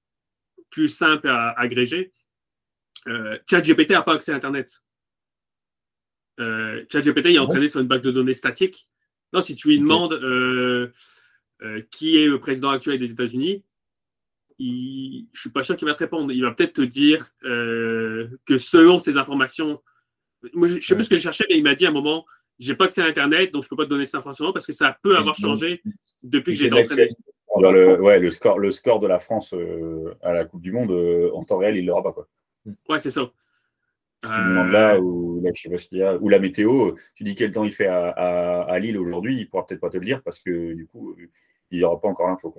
plus 0.69 0.89
simple 0.89 1.29
à, 1.29 1.59
agréger. 1.59 2.13
Euh, 3.09 3.39
ChatGPT 3.51 3.93
n'a 3.93 4.03
pas 4.03 4.13
accès 4.13 4.33
à 4.33 4.37
Internet. 4.37 4.83
Euh, 6.41 6.85
ChatGPT 6.93 7.29
est 7.29 7.39
entraîné 7.39 7.71
sur 7.71 7.81
une 7.81 7.87
base 7.87 8.03
de 8.03 8.11
données 8.11 8.35
statique. 8.35 8.87
Non, 9.37 9.43
si 9.43 9.55
tu 9.55 9.69
lui 9.69 9.79
demandes 9.79 10.15
euh, 10.15 10.93
euh, 11.63 11.83
qui 11.91 12.19
est 12.19 12.27
le 12.27 12.41
président 12.41 12.71
actuel 12.71 12.99
des 12.99 13.11
États-Unis, 13.11 13.63
je 14.59 14.65
ne 14.65 15.39
suis 15.39 15.51
pas 15.51 15.63
sûr 15.63 15.77
qu'il 15.77 15.87
va 15.87 15.95
te 15.95 15.99
répondre. 15.99 16.33
Il 16.33 16.43
va 16.43 16.53
peut-être 16.53 16.75
te 16.75 16.83
dire 16.83 17.29
que 17.43 18.59
selon 18.59 18.99
ces 18.99 19.17
informations, 19.17 19.81
moi, 20.55 20.69
je 20.69 20.77
ne 20.77 20.81
sais 20.81 20.95
plus 20.95 21.05
ce 21.05 21.11
que 21.11 21.17
je 21.17 21.23
cherchais, 21.23 21.45
mais 21.49 21.59
il 21.59 21.63
m'a 21.63 21.75
dit 21.75 21.87
à 21.87 21.91
un 21.91 21.93
moment, 21.93 22.25
j'ai 22.59 22.75
pas 22.75 22.87
accès 22.87 23.03
à 23.03 23.07
Internet, 23.07 23.53
donc 23.53 23.65
je 23.65 23.67
ne 23.67 23.71
peux 23.71 23.77
pas 23.77 23.85
te 23.85 23.91
donner 23.91 24.07
cette 24.07 24.17
information 24.17 24.53
parce 24.53 24.67
que 24.67 24.73
ça 24.73 24.99
peut 25.03 25.17
avoir 25.17 25.35
changé 25.35 25.83
depuis 26.23 26.55
que 26.55 26.59
j'étais 26.61 26.83
entraîné 26.83 27.11
le, 27.61 28.01
ouais, 28.01 28.19
le, 28.19 28.31
score, 28.31 28.59
le 28.59 28.71
score 28.71 29.01
de 29.01 29.07
la 29.07 29.19
France 29.19 29.55
euh, 29.55 30.15
à 30.23 30.33
la 30.33 30.45
Coupe 30.45 30.63
du 30.63 30.73
Monde, 30.73 30.91
euh, 30.91 31.31
en 31.35 31.45
temps 31.45 31.59
réel, 31.59 31.77
il 31.77 31.83
ne 31.83 31.89
l'aura 31.89 32.03
pas. 32.03 32.13
Quoi. 32.13 32.27
Ouais, 32.89 33.01
c'est 33.01 33.11
ça. 33.11 33.31
Si 34.27 34.33
tu 34.33 34.49
demandes 34.49 34.71
là, 34.71 35.01
ou 35.01 35.41
là, 35.43 35.51
je 35.55 35.63
sais 35.63 35.69
pas 35.69 35.79
ce 35.79 35.87
qu'il 35.87 35.99
y 35.99 36.03
a, 36.03 36.17
ou 36.17 36.29
la 36.29 36.39
météo, 36.39 36.93
tu 37.15 37.25
dis 37.25 37.35
quel 37.35 37.53
temps 37.53 37.65
il 37.65 37.73
fait 37.73 37.87
à, 37.87 38.11
à, 38.63 38.79
Lille 38.79 38.99
aujourd'hui, 38.99 39.37
il 39.37 39.41
ne 39.41 39.45
pourra 39.47 39.67
peut-être 39.67 39.81
pas 39.81 39.91
te 39.91 39.97
le 39.97 40.05
dire 40.05 40.23
parce 40.23 40.39
que 40.39 40.75
du 40.75 40.87
coup, 40.87 41.17
il 41.71 41.79
n'y 41.79 41.85
aura 41.85 42.01
pas 42.01 42.09
encore 42.09 42.29
l'info. 42.29 42.55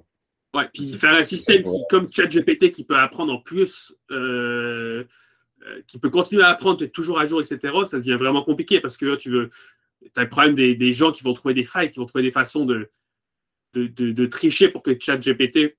Ouais, 0.54 0.68
puis 0.74 0.94
faire 0.94 1.14
un 1.14 1.24
système 1.24 1.64
qui, 1.64 1.78
comme 1.90 2.12
ChatGPT 2.12 2.72
qui 2.72 2.86
peut 2.86 2.98
apprendre 2.98 3.34
en 3.34 3.40
plus, 3.40 3.94
euh, 4.12 5.04
qui 5.88 6.00
peut 6.00 6.10
continuer 6.10 6.44
à 6.44 6.50
apprendre, 6.50 6.84
être 6.84 6.92
toujours 6.92 7.20
à 7.20 7.26
jour, 7.26 7.42
etc., 7.42 7.74
ça 7.86 7.98
devient 7.98 8.18
vraiment 8.18 8.44
compliqué 8.44 8.80
parce 8.80 8.98
que 8.98 9.06
là, 9.06 9.18
tu 9.18 9.30
veux. 9.30 9.50
as 10.16 10.24
le 10.24 10.30
problème 10.30 10.56
des, 10.56 10.76
des, 10.76 10.94
gens 10.94 11.12
qui 11.12 11.24
vont 11.24 11.34
trouver 11.34 11.54
des 11.54 11.64
failles, 11.64 11.90
qui 11.90 12.00
vont 12.00 12.06
trouver 12.06 12.24
des 12.24 12.32
façons 12.32 12.66
de, 12.66 12.90
de, 13.74 14.26
tricher 14.26 14.70
pour 14.70 14.84
que 14.84 14.98
ChatGPT, 14.98 15.78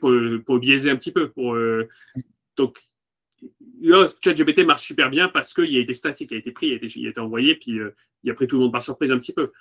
pour, 0.00 0.12
pour 0.44 0.58
biaiser 0.58 0.90
un 0.90 0.96
petit 0.96 1.12
peu. 1.12 1.30
Pour, 1.30 1.54
euh, 1.54 1.88
donc, 2.56 2.78
là, 3.80 4.06
ChatGPT 4.22 4.64
marche 4.66 4.84
super 4.86 5.10
bien 5.10 5.28
parce 5.28 5.54
qu'il 5.54 5.76
a 5.76 5.80
été 5.80 5.94
statique, 5.94 6.30
il 6.30 6.34
a 6.34 6.38
été 6.38 6.52
pris, 6.52 6.68
il 6.68 6.72
a 6.72 6.76
été, 6.76 6.86
il 6.98 7.06
a 7.06 7.10
été 7.10 7.20
envoyé, 7.20 7.54
puis 7.56 7.78
euh, 7.78 7.90
il 8.22 8.30
a 8.30 8.34
pris 8.34 8.46
tout 8.46 8.56
le 8.56 8.62
monde 8.62 8.72
par 8.72 8.82
surprise 8.82 9.10
un 9.10 9.18
petit 9.18 9.32
peu. 9.32 9.52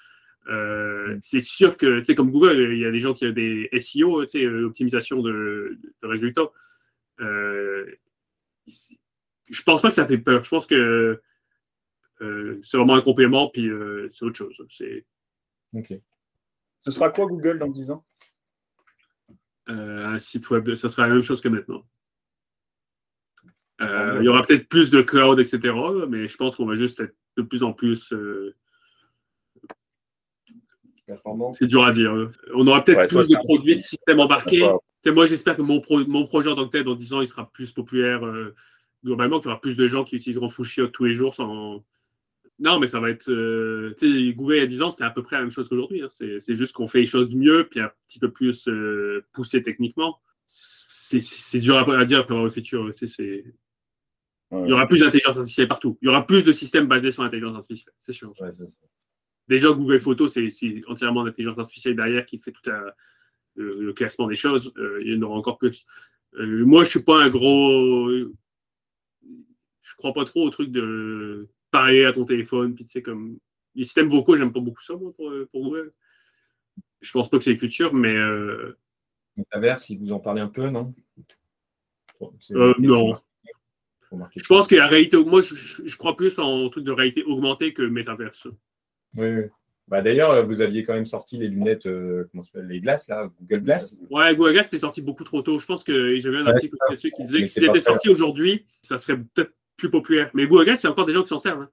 Euh, 0.48 1.18
c'est 1.22 1.40
sûr 1.40 1.76
que, 1.78 2.00
tu 2.00 2.06
sais, 2.06 2.16
comme 2.16 2.32
Google, 2.32 2.74
il 2.74 2.80
y 2.80 2.86
a 2.86 2.92
des 2.92 3.00
gens 3.00 3.14
qui 3.14 3.26
ont 3.26 3.32
des 3.32 3.70
SEO, 3.80 4.26
tu 4.26 4.40
sais, 4.40 4.48
optimisation 4.48 5.22
de, 5.22 5.78
de 6.02 6.08
résultats. 6.08 6.50
je 7.18 7.96
pense 9.64 9.82
pas 9.82 9.90
que 9.90 9.96
ça 9.96 10.06
fait 10.06 10.18
peur. 10.18 10.44
Je 10.44 10.50
pense 10.50 10.68
que 10.68 11.22
Euh, 12.22 12.58
c'est 12.64 12.78
vraiment 12.78 12.96
un 12.96 13.02
complément, 13.02 13.50
puis 13.50 13.68
euh, 13.68 14.08
c'est 14.10 14.24
autre 14.24 14.38
chose. 14.38 14.56
C'est 14.70 15.06
Ok. 15.74 15.94
Ce 16.80 16.90
sera 16.90 17.10
quoi 17.10 17.26
Google 17.26 17.60
dans 17.60 17.68
10 17.68 17.92
ans? 17.92 18.06
Euh, 19.68 20.06
un 20.06 20.18
site 20.18 20.50
web, 20.50 20.64
de- 20.64 20.76
ça 20.76 20.88
sera 20.88 21.10
la 21.10 21.14
même 21.14 21.22
chose 21.24 21.42
que 21.42 21.50
maintenant. 21.50 21.86
Euh, 23.82 24.18
il 24.22 24.26
y 24.26 24.28
aura 24.30 24.42
peut-être 24.42 24.70
plus 24.70 24.90
de 24.90 25.02
cloud, 25.02 25.40
etc. 25.40 25.74
Mais 26.08 26.28
je 26.28 26.38
pense 26.38 26.56
qu'on 26.56 26.66
va 26.66 26.76
juste 26.76 27.00
être 27.02 27.16
de 27.38 27.42
plus 27.44 27.64
en 27.64 27.74
plus. 27.74 28.14
euh, 28.14 28.56
Performant. 31.06 31.54
c'est 31.54 31.68
dur 31.68 31.84
à 31.84 31.92
dire. 31.92 32.14
là. 32.16 32.30
On 32.56 32.66
aura 32.68 32.84
peut-être 32.84 32.98
Ouais, 33.00 33.08
plus 33.08 33.28
de 33.30 33.36
produits, 33.44 33.76
de. 33.76 33.82
Tu 35.04 35.10
sais, 35.10 35.12
moi, 35.12 35.26
j'espère 35.28 35.56
que 35.56 35.62
mon, 35.62 35.80
pro- 35.82 36.06
mon 36.08 36.26
projet 36.26 36.50
en 36.50 36.56
tant 36.56 36.66
que 36.66 36.72
tel, 36.72 36.84
dans 36.84 36.96
10 36.96 37.14
ans, 37.14 37.22
il 37.22 37.28
sera 37.28 37.52
plus 37.52 37.72
populaire 37.72 38.26
euh, 38.26 38.56
globalement, 39.04 39.40
qu'il 39.40 39.50
y 39.50 39.52
aura 39.52 39.62
plus 39.62 39.76
de 39.76 39.88
gens 39.88 40.04
qui 40.04 40.16
utiliseront 40.16 40.50
Fushio 40.50 40.88
tous 40.88 41.06
les 41.06 41.14
jours 41.14 41.34
sans. 41.36 41.84
Non, 42.58 42.80
mais 42.80 42.88
ça 42.88 43.00
va 43.02 43.10
être. 43.12 43.30
euh, 43.30 43.94
tu 44.00 44.30
sais, 44.30 44.34
Google 44.34 44.56
il 44.56 44.60
y 44.60 44.64
a 44.64 44.66
10 44.66 44.82
ans, 44.82 44.90
c'était 44.90 45.04
à 45.04 45.12
peu 45.12 45.22
près 45.22 45.36
la 45.36 45.44
même 45.44 45.52
chose 45.52 45.68
qu'aujourd'hui. 45.70 46.02
hein. 46.02 46.08
C'est 46.10 46.56
juste 46.56 46.74
qu'on 46.74 46.88
fait 46.88 47.02
les 47.02 47.06
choses 47.06 47.36
mieux, 47.36 47.68
puis 47.70 47.82
un 47.82 47.92
petit 48.08 48.18
peu 48.20 48.32
plus 48.32 48.68
poussé 49.34 49.62
techniquement. 49.62 50.20
C'est 50.48 51.60
dur 51.60 51.78
à, 51.78 52.00
à 52.00 52.06
dire 52.06 52.20
après 52.20 52.32
avoir 52.34 52.46
le 52.46 52.50
futur. 52.52 52.90
c'est-. 52.94 53.44
Il 54.64 54.70
y 54.70 54.74
aura 54.74 54.88
plus 54.88 55.00
d'intelligence 55.00 55.38
artificielle 55.38 55.68
partout. 55.68 55.98
Il 56.02 56.06
y 56.06 56.10
aura 56.10 56.26
plus 56.26 56.44
de 56.44 56.52
systèmes 56.52 56.88
basés 56.88 57.12
sur 57.12 57.24
l'intelligence 57.24 57.56
artificielle, 57.56 57.94
c'est 58.00 58.12
sûr. 58.12 58.34
Ouais. 58.40 58.52
Déjà, 59.48 59.72
Google 59.72 60.00
Photos, 60.00 60.34
c'est 60.34 60.82
entièrement 60.88 61.24
l'intelligence 61.24 61.60
artificielle 61.60 61.96
derrière 61.96 62.26
qui 62.26 62.38
fait 62.38 62.52
tout 62.52 62.62
la- 62.66 62.96
le, 63.56 63.82
le 63.82 63.94
classement 63.94 64.28
des 64.28 64.36
choses. 64.36 64.74
Euh, 64.78 65.02
il 65.04 65.14
y 65.14 65.18
en 65.18 65.22
aura 65.22 65.38
encore 65.38 65.58
plus. 65.58 65.86
Euh, 66.40 66.66
moi, 66.66 66.84
je 66.84 66.90
suis 66.90 67.04
pas 67.04 67.24
un 67.24 67.30
gros. 67.30 68.10
Je 68.10 69.96
crois 69.98 70.14
pas 70.14 70.26
trop 70.26 70.46
au 70.46 70.50
truc 70.50 70.72
de 70.72 71.48
parler 71.72 72.06
à 72.06 72.12
ton 72.12 72.26
téléphone. 72.26 72.76
Puis, 72.76 72.86
tu 72.86 72.92
sais, 72.92 73.02
comme. 73.02 73.38
Les 73.76 73.84
systèmes 73.84 74.08
vocaux, 74.10 74.38
j'aime 74.38 74.54
pas 74.54 74.62
beaucoup 74.62 74.82
ça, 74.82 74.96
moi, 74.96 75.14
pour, 75.16 75.32
pour 75.52 75.64
Google. 75.64 75.94
Je 77.02 77.12
pense 77.12 77.30
pas 77.30 77.38
que 77.38 77.44
c'est 77.44 77.52
le 77.52 77.58
futur, 77.58 77.94
mais 77.94 78.16
euh, 78.16 78.78
Metaverse, 79.36 79.84
si 79.84 79.98
vous 79.98 80.12
en 80.14 80.20
parlez 80.20 80.42
un 80.42 80.48
peu, 80.48 80.70
non? 80.70 80.94
Euh, 82.52 82.74
non. 82.80 83.14
Marquer. 84.16 84.40
je 84.42 84.48
pense 84.48 84.68
que 84.68 84.76
la 84.76 84.88
réalité. 84.88 85.18
Moi, 85.18 85.42
je, 85.42 85.98
crois 85.98 86.16
plus 86.16 86.38
en 86.40 86.70
truc 86.70 86.84
de 86.84 86.92
réalité 86.92 87.24
augmentée 87.24 87.74
que 87.74 87.82
métaverse. 87.84 88.48
Oui, 89.16 89.28
oui. 89.28 89.44
Bah, 89.88 90.02
D'ailleurs, 90.02 90.32
euh, 90.32 90.42
vous 90.44 90.62
aviez 90.62 90.84
quand 90.84 90.94
même 90.94 91.06
sorti 91.06 91.38
les 91.38 91.48
lunettes, 91.48 91.86
euh, 91.86 92.26
comment 92.32 92.42
s'appelle, 92.42 92.68
les 92.68 92.80
glaces, 92.80 93.08
là, 93.08 93.30
Google 93.40 93.64
Glass. 93.64 93.96
Ouais, 94.10 94.36
Google 94.36 94.54
Glass 94.54 94.66
c'était 94.68 94.80
sorti 94.80 95.02
beaucoup 95.02 95.24
trop 95.24 95.42
tôt. 95.44 95.60
Je 95.60 95.66
pense 95.66 95.84
que 95.84 96.20
j'avais 96.20 96.38
un 96.38 96.48
article 96.48 96.76
là-dessus 96.90 97.12
qui 97.12 97.24
disait 97.24 97.42
que 97.42 97.48
si 97.48 97.54
c'est 97.54 97.62
pas 97.68 97.74
c'était 97.74 97.80
fait, 97.86 97.92
sorti 97.92 98.10
aujourd'hui, 98.10 98.66
ça 98.82 98.98
serait 98.98 99.18
peut-être 99.18 99.52
plus 99.78 99.92
populaire. 99.92 100.32
Mais 100.34 100.48
Google 100.48 100.66
Glass, 100.66 100.82
il 100.82 100.86
y 100.86 100.88
a 100.88 100.92
encore 100.92 101.06
des 101.06 101.14
gens 101.14 101.22
qui 101.22 101.30
s'en 101.30 101.40
servent. 101.40 101.62
hein. 101.62 101.70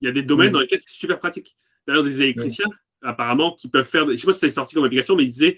Il 0.00 0.06
y 0.06 0.08
a 0.08 0.12
des 0.12 0.22
domaines 0.22 0.50
Mm. 0.50 0.52
dans 0.52 0.60
lesquels 0.60 0.80
c'est 0.80 0.90
super 0.96 1.18
pratique. 1.18 1.56
D'ailleurs, 1.86 2.04
des 2.04 2.20
électriciens, 2.20 2.66
apparemment, 3.02 3.56
qui 3.56 3.68
peuvent 3.68 3.88
faire. 3.88 4.08
Je 4.08 4.14
sais 4.16 4.26
pas 4.26 4.32
si 4.32 4.40
c'est 4.40 4.50
sorti 4.50 4.74
comme 4.76 4.84
application, 4.84 5.16
mais 5.16 5.24
ils 5.24 5.28
disaient 5.28 5.56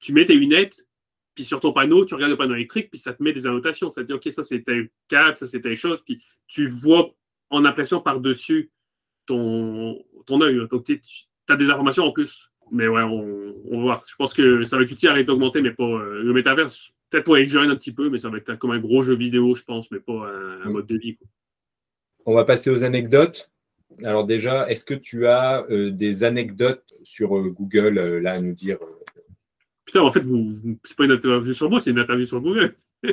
tu 0.00 0.12
mets 0.14 0.24
tes 0.24 0.34
lunettes, 0.34 0.86
puis 1.34 1.44
sur 1.44 1.60
ton 1.60 1.72
panneau, 1.72 2.04
tu 2.04 2.14
regardes 2.14 2.32
le 2.32 2.36
panneau 2.36 2.54
électrique, 2.54 2.90
puis 2.90 2.98
ça 2.98 3.12
te 3.12 3.22
met 3.22 3.32
des 3.32 3.46
annotations. 3.46 3.90
Ça 3.90 4.02
te 4.02 4.06
dit 4.06 4.12
OK, 4.12 4.28
ça 4.30 4.42
c'est 4.42 4.62
tel 4.62 4.90
câble, 5.08 5.36
ça 5.36 5.46
c'est 5.46 5.60
telle 5.60 5.76
chose, 5.76 6.02
puis 6.04 6.22
tu 6.46 6.66
vois 6.66 7.10
en 7.50 7.64
impression 7.64 8.00
par-dessus 8.00 8.70
ton, 9.26 10.02
ton 10.26 10.40
œil. 10.40 10.60
Donc, 10.70 10.84
tu 10.84 11.00
as 11.48 11.56
des 11.56 11.70
informations 11.70 12.04
en 12.04 12.12
plus. 12.12 12.50
Mais 12.70 12.88
ouais, 12.88 13.02
on, 13.02 13.54
va 13.70 13.76
voir. 13.78 14.04
Je 14.08 14.16
pense 14.16 14.32
que 14.32 14.64
ça 14.64 14.76
va 14.76 14.82
être 14.82 14.90
utile 14.90 15.10
à 15.10 15.22
d'augmenter, 15.22 15.60
mais 15.60 15.72
pas 15.72 15.84
euh, 15.84 16.22
le 16.22 16.32
métaverse. 16.32 16.92
Peut-être 17.10 17.24
pour 17.24 17.36
les 17.36 17.46
jeunes 17.46 17.70
un 17.70 17.76
petit 17.76 17.92
peu, 17.92 18.08
mais 18.08 18.16
ça 18.16 18.30
va 18.30 18.38
être 18.38 18.56
comme 18.56 18.70
un 18.70 18.78
gros 18.78 19.02
jeu 19.02 19.14
vidéo, 19.14 19.54
je 19.54 19.62
pense, 19.62 19.90
mais 19.90 20.00
pas 20.00 20.26
un, 20.64 20.70
mode 20.70 20.86
de 20.86 20.96
vie. 20.96 21.18
On 22.24 22.34
va 22.34 22.44
passer 22.44 22.70
aux 22.70 22.84
anecdotes. 22.84 23.50
Alors 24.02 24.24
déjà, 24.24 24.70
est-ce 24.70 24.86
que 24.86 24.94
tu 24.94 25.26
as 25.26 25.66
euh, 25.70 25.90
des 25.90 26.24
anecdotes 26.24 26.84
sur 27.02 27.36
euh, 27.36 27.50
Google, 27.50 28.20
là, 28.22 28.32
à 28.32 28.40
nous 28.40 28.54
dire 28.54 28.78
Putain, 29.84 30.00
en 30.00 30.12
fait, 30.12 30.20
vous, 30.20 30.46
vous- 30.48 30.78
c'est 30.84 30.96
pas 30.96 31.04
une 31.04 31.12
interview 31.12 31.52
sur 31.54 31.68
moi, 31.70 31.80
c'est 31.80 31.90
une 31.90 31.98
interview 31.98 32.24
sur 32.24 32.40
Google. 32.40 32.74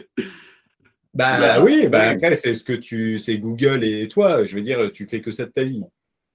Bah, 1.16 1.40
Bah, 1.40 1.64
oui, 1.64 1.88
bah, 1.88 2.10
après, 2.12 2.36
c'est 2.36 2.54
ce 2.54 2.64
que 2.64 2.72
tu. 2.74 3.18
C'est 3.18 3.38
Google 3.40 3.84
et 3.84 4.08
toi. 4.08 4.46
Je 4.46 4.56
veux 4.56 4.62
dire, 4.62 4.92
tu 4.94 5.08
fais 5.08 5.22
que 5.22 5.32
ça 5.32 5.46
de 5.48 5.52
ta 5.52 5.64
vie. 5.64 5.84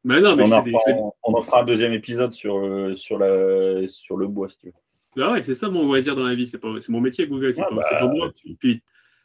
Mais 0.03 0.21
non, 0.21 0.35
mais 0.35 0.43
on, 0.43 0.51
en 0.53 0.63
des- 0.63 0.73
fera, 0.73 0.83
je 0.89 0.93
fais- 0.93 0.99
on 1.23 1.33
en 1.35 1.41
fera 1.41 1.61
un 1.63 1.65
deuxième 1.65 1.93
épisode 1.93 2.33
sur, 2.33 2.59
euh, 2.59 2.93
sur, 2.97 3.17
la, 3.17 3.87
sur 3.87 4.17
le 4.17 4.27
bois, 4.27 4.49
si 4.49 4.59
tu 4.59 4.67
veux. 4.67 5.23
Ah 5.23 5.31
ouais, 5.33 5.43
c'est 5.43 5.55
ça 5.55 5.69
mon 5.71 5.87
loisir 5.87 6.17
dans 6.17 6.25
la 6.25 6.35
vie. 6.35 6.49
C'est 6.49 6.59
pas, 6.59 6.69
c'est 6.81 6.91
mon 6.91 7.01
métier, 7.01 7.29
Google. 7.29 7.55
C'est 7.55 7.63
Ah 7.63 7.69
pas, 7.69 7.77
bah, 7.77 8.07
moi. 8.13 8.33
tu- 8.35 8.57
Puis, 8.59 8.83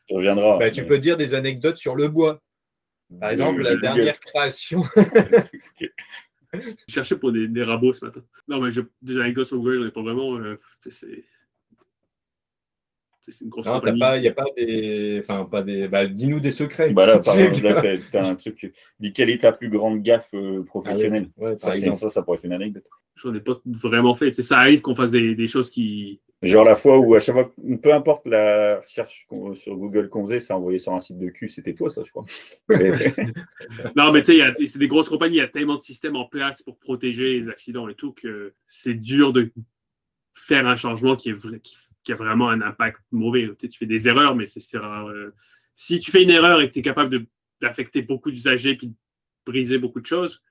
Tu 0.08 0.14
reviendras. 0.16 0.60
Bah, 0.60 0.70
tu 0.70 0.86
peux 0.86 1.00
dire 1.00 1.18
des 1.18 1.34
anecdotes 1.34 1.78
sur 1.80 1.96
le 1.96 2.08
bois. 2.10 2.40
Par 3.20 3.32
exemple, 3.32 3.64
la 3.64 3.76
de 3.76 3.82
dernière 3.82 4.20
création. 4.20 4.84
Je 6.88 6.94
cherchais 6.94 7.18
pour 7.18 7.32
des, 7.32 7.64
rabots 7.64 7.94
ce 7.94 8.06
matin. 8.06 8.22
Non, 8.48 8.60
mais 8.60 8.72
je- 8.72 8.82
des 9.02 9.18
anecdotes 9.18 9.48
sur 9.48 9.58
Google, 9.58 9.80
j'en 9.82 9.88
ai 9.88 9.92
pas 9.92 10.02
vraiment. 10.02 10.38
euh, 10.38 10.60
c'est, 10.82 11.26
c'est- 13.32 13.44
une 13.46 13.50
grosse 13.50 13.66
Non, 13.66 13.80
compagnie. 13.80 14.00
il 14.18 14.22
n'y 14.22 14.28
a 14.28 14.34
pas 14.34 14.46
des. 14.56 15.20
Enfin, 15.22 15.46
pas 15.46 15.62
des. 15.64 15.88
Bah, 15.88 16.06
dis-nous 16.08 16.40
des 16.40 16.52
secrets. 16.52 16.92
Bah 16.94 17.06
là, 17.06 17.20
par 17.26 17.38
exemple, 17.40 17.64
là, 17.68 17.82
t'as- 17.82 17.98
t'as 18.12 18.28
un 18.30 18.36
truc. 18.36 18.72
Dis 19.00 19.14
quelle 19.14 19.30
est 19.30 19.40
ta 19.42 19.52
plus 19.52 19.70
grande 19.70 20.02
gaffe 20.02 20.30
euh, 20.34 20.64
professionnelle 20.64 21.30
Ah 21.40 21.44
ouais, 21.44 21.58
ça, 21.58 21.68
par 21.68 21.76
exemple. 21.78 21.96
ça, 21.98 22.10
ça 22.10 22.22
pourrait 22.24 22.38
être 22.38 22.46
une 22.46 22.54
anecdote. 22.54 22.84
J'en 23.16 23.34
ai 23.34 23.42
pas 23.42 23.60
vraiment 23.66 24.16
fait. 24.16 24.28
Tu 24.28 24.36
sais, 24.36 24.44
ça 24.44 24.60
arrive 24.60 24.82
qu'on 24.82 24.96
fasse 24.96 25.12
des, 25.12 25.36
des 25.36 25.48
choses 25.48 25.70
qui. 25.70 26.22
Genre 26.42 26.64
la 26.64 26.76
fois 26.76 27.00
où 27.00 27.16
à 27.16 27.20
chaque 27.20 27.36
fois, 27.36 27.54
peu 27.84 27.94
importe 27.94 28.26
la 28.26 28.80
recherche 28.80 29.28
sur 29.56 29.76
Google 29.76 30.08
qu'on 30.08 30.26
faisait, 30.26 30.40
ça 30.40 30.56
envoyait 30.56 30.78
sur 30.80 30.94
un 30.94 31.02
site 31.02 31.18
de 31.20 31.28
cul, 31.28 31.50
c'était 31.50 31.74
toi 31.74 31.90
ça, 31.90 32.02
je 32.06 32.12
crois. 32.12 32.24
Non, 33.98 34.14
mais 34.14 34.22
tu 34.22 34.28
sais, 34.28 34.36
il 34.36 34.40
y 34.40 34.42
a- 34.42 34.54
c'est 34.66 34.80
des 34.80 34.88
grosses 34.88 35.10
compagnies, 35.10 35.36
il 35.36 35.40
y 35.40 35.42
a 35.42 35.48
tellement 35.50 35.76
de 35.76 35.82
systèmes 35.82 36.16
en 36.16 36.24
place 36.26 36.62
pour 36.62 36.78
protéger 36.78 37.42
les 37.42 37.50
accidents 37.50 37.90
et 37.90 37.96
tout 37.96 38.14
que 38.14 38.54
c'est 38.68 38.94
dur 38.94 39.34
de 39.34 39.52
faire 40.34 40.66
un 40.68 40.78
changement 40.78 41.18
qui, 41.18 41.30
est 41.30 41.34
vrai- 41.34 41.60
qui, 41.60 41.76
qui 42.10 42.14
a 42.14 42.16
vraiment 42.16 42.50
un 42.50 42.62
impact 42.62 43.02
mauvais. 43.12 43.48
Tu, 43.60 43.70
fais 43.70 43.86
des 43.86 44.08
erreurs, 44.08 44.36
mais 44.36 44.48
c'est 44.48 44.64
euh, 44.76 45.30
si 45.76 46.00
tu 46.00 46.10
fais 46.10 46.24
une 46.24 46.32
erreur 46.32 46.60
et 46.60 46.68
que 46.68 46.74
tu 46.74 46.80
es 46.80 46.82
capable 46.82 47.28
d'affecter 47.62 48.02
beaucoup 48.02 48.32
d'usagers 48.32 48.76
puis 48.76 48.88
de 48.88 48.94
briser 49.46 49.78
beaucoup 49.78 50.02
de 50.02 50.08
choses, 50.08 50.42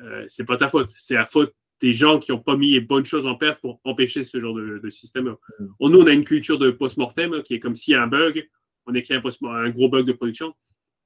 euh, 0.00 0.24
c'est 0.26 0.44
pas 0.44 0.56
ta 0.56 0.68
faute. 0.68 0.90
C'est 0.98 1.14
la 1.14 1.24
faute 1.24 1.54
des 1.80 1.92
gens 1.92 2.18
qui 2.18 2.32
n'ont 2.32 2.40
pas 2.40 2.56
mis 2.56 2.72
les 2.72 2.80
bonnes 2.80 3.04
choses 3.04 3.26
en 3.26 3.36
place 3.36 3.58
pour 3.60 3.80
empêcher 3.84 4.24
ce 4.24 4.40
genre 4.40 4.56
de, 4.56 4.80
de 4.82 4.90
système. 4.90 5.36
Mm. 5.60 5.66
Nous, 5.78 6.00
on 6.00 6.06
a 6.08 6.10
une 6.10 6.24
culture 6.24 6.58
de 6.58 6.72
post-mortem 6.72 7.32
hein, 7.32 7.42
qui 7.44 7.54
est 7.54 7.60
comme 7.60 7.76
s'il 7.76 7.92
y 7.92 7.94
a 7.94 8.02
un 8.02 8.08
bug, 8.08 8.48
on 8.86 8.94
écrit 8.94 9.14
un, 9.14 9.70
gros 9.70 9.88
bug 9.88 10.04
de 10.04 10.12
production 10.12 10.52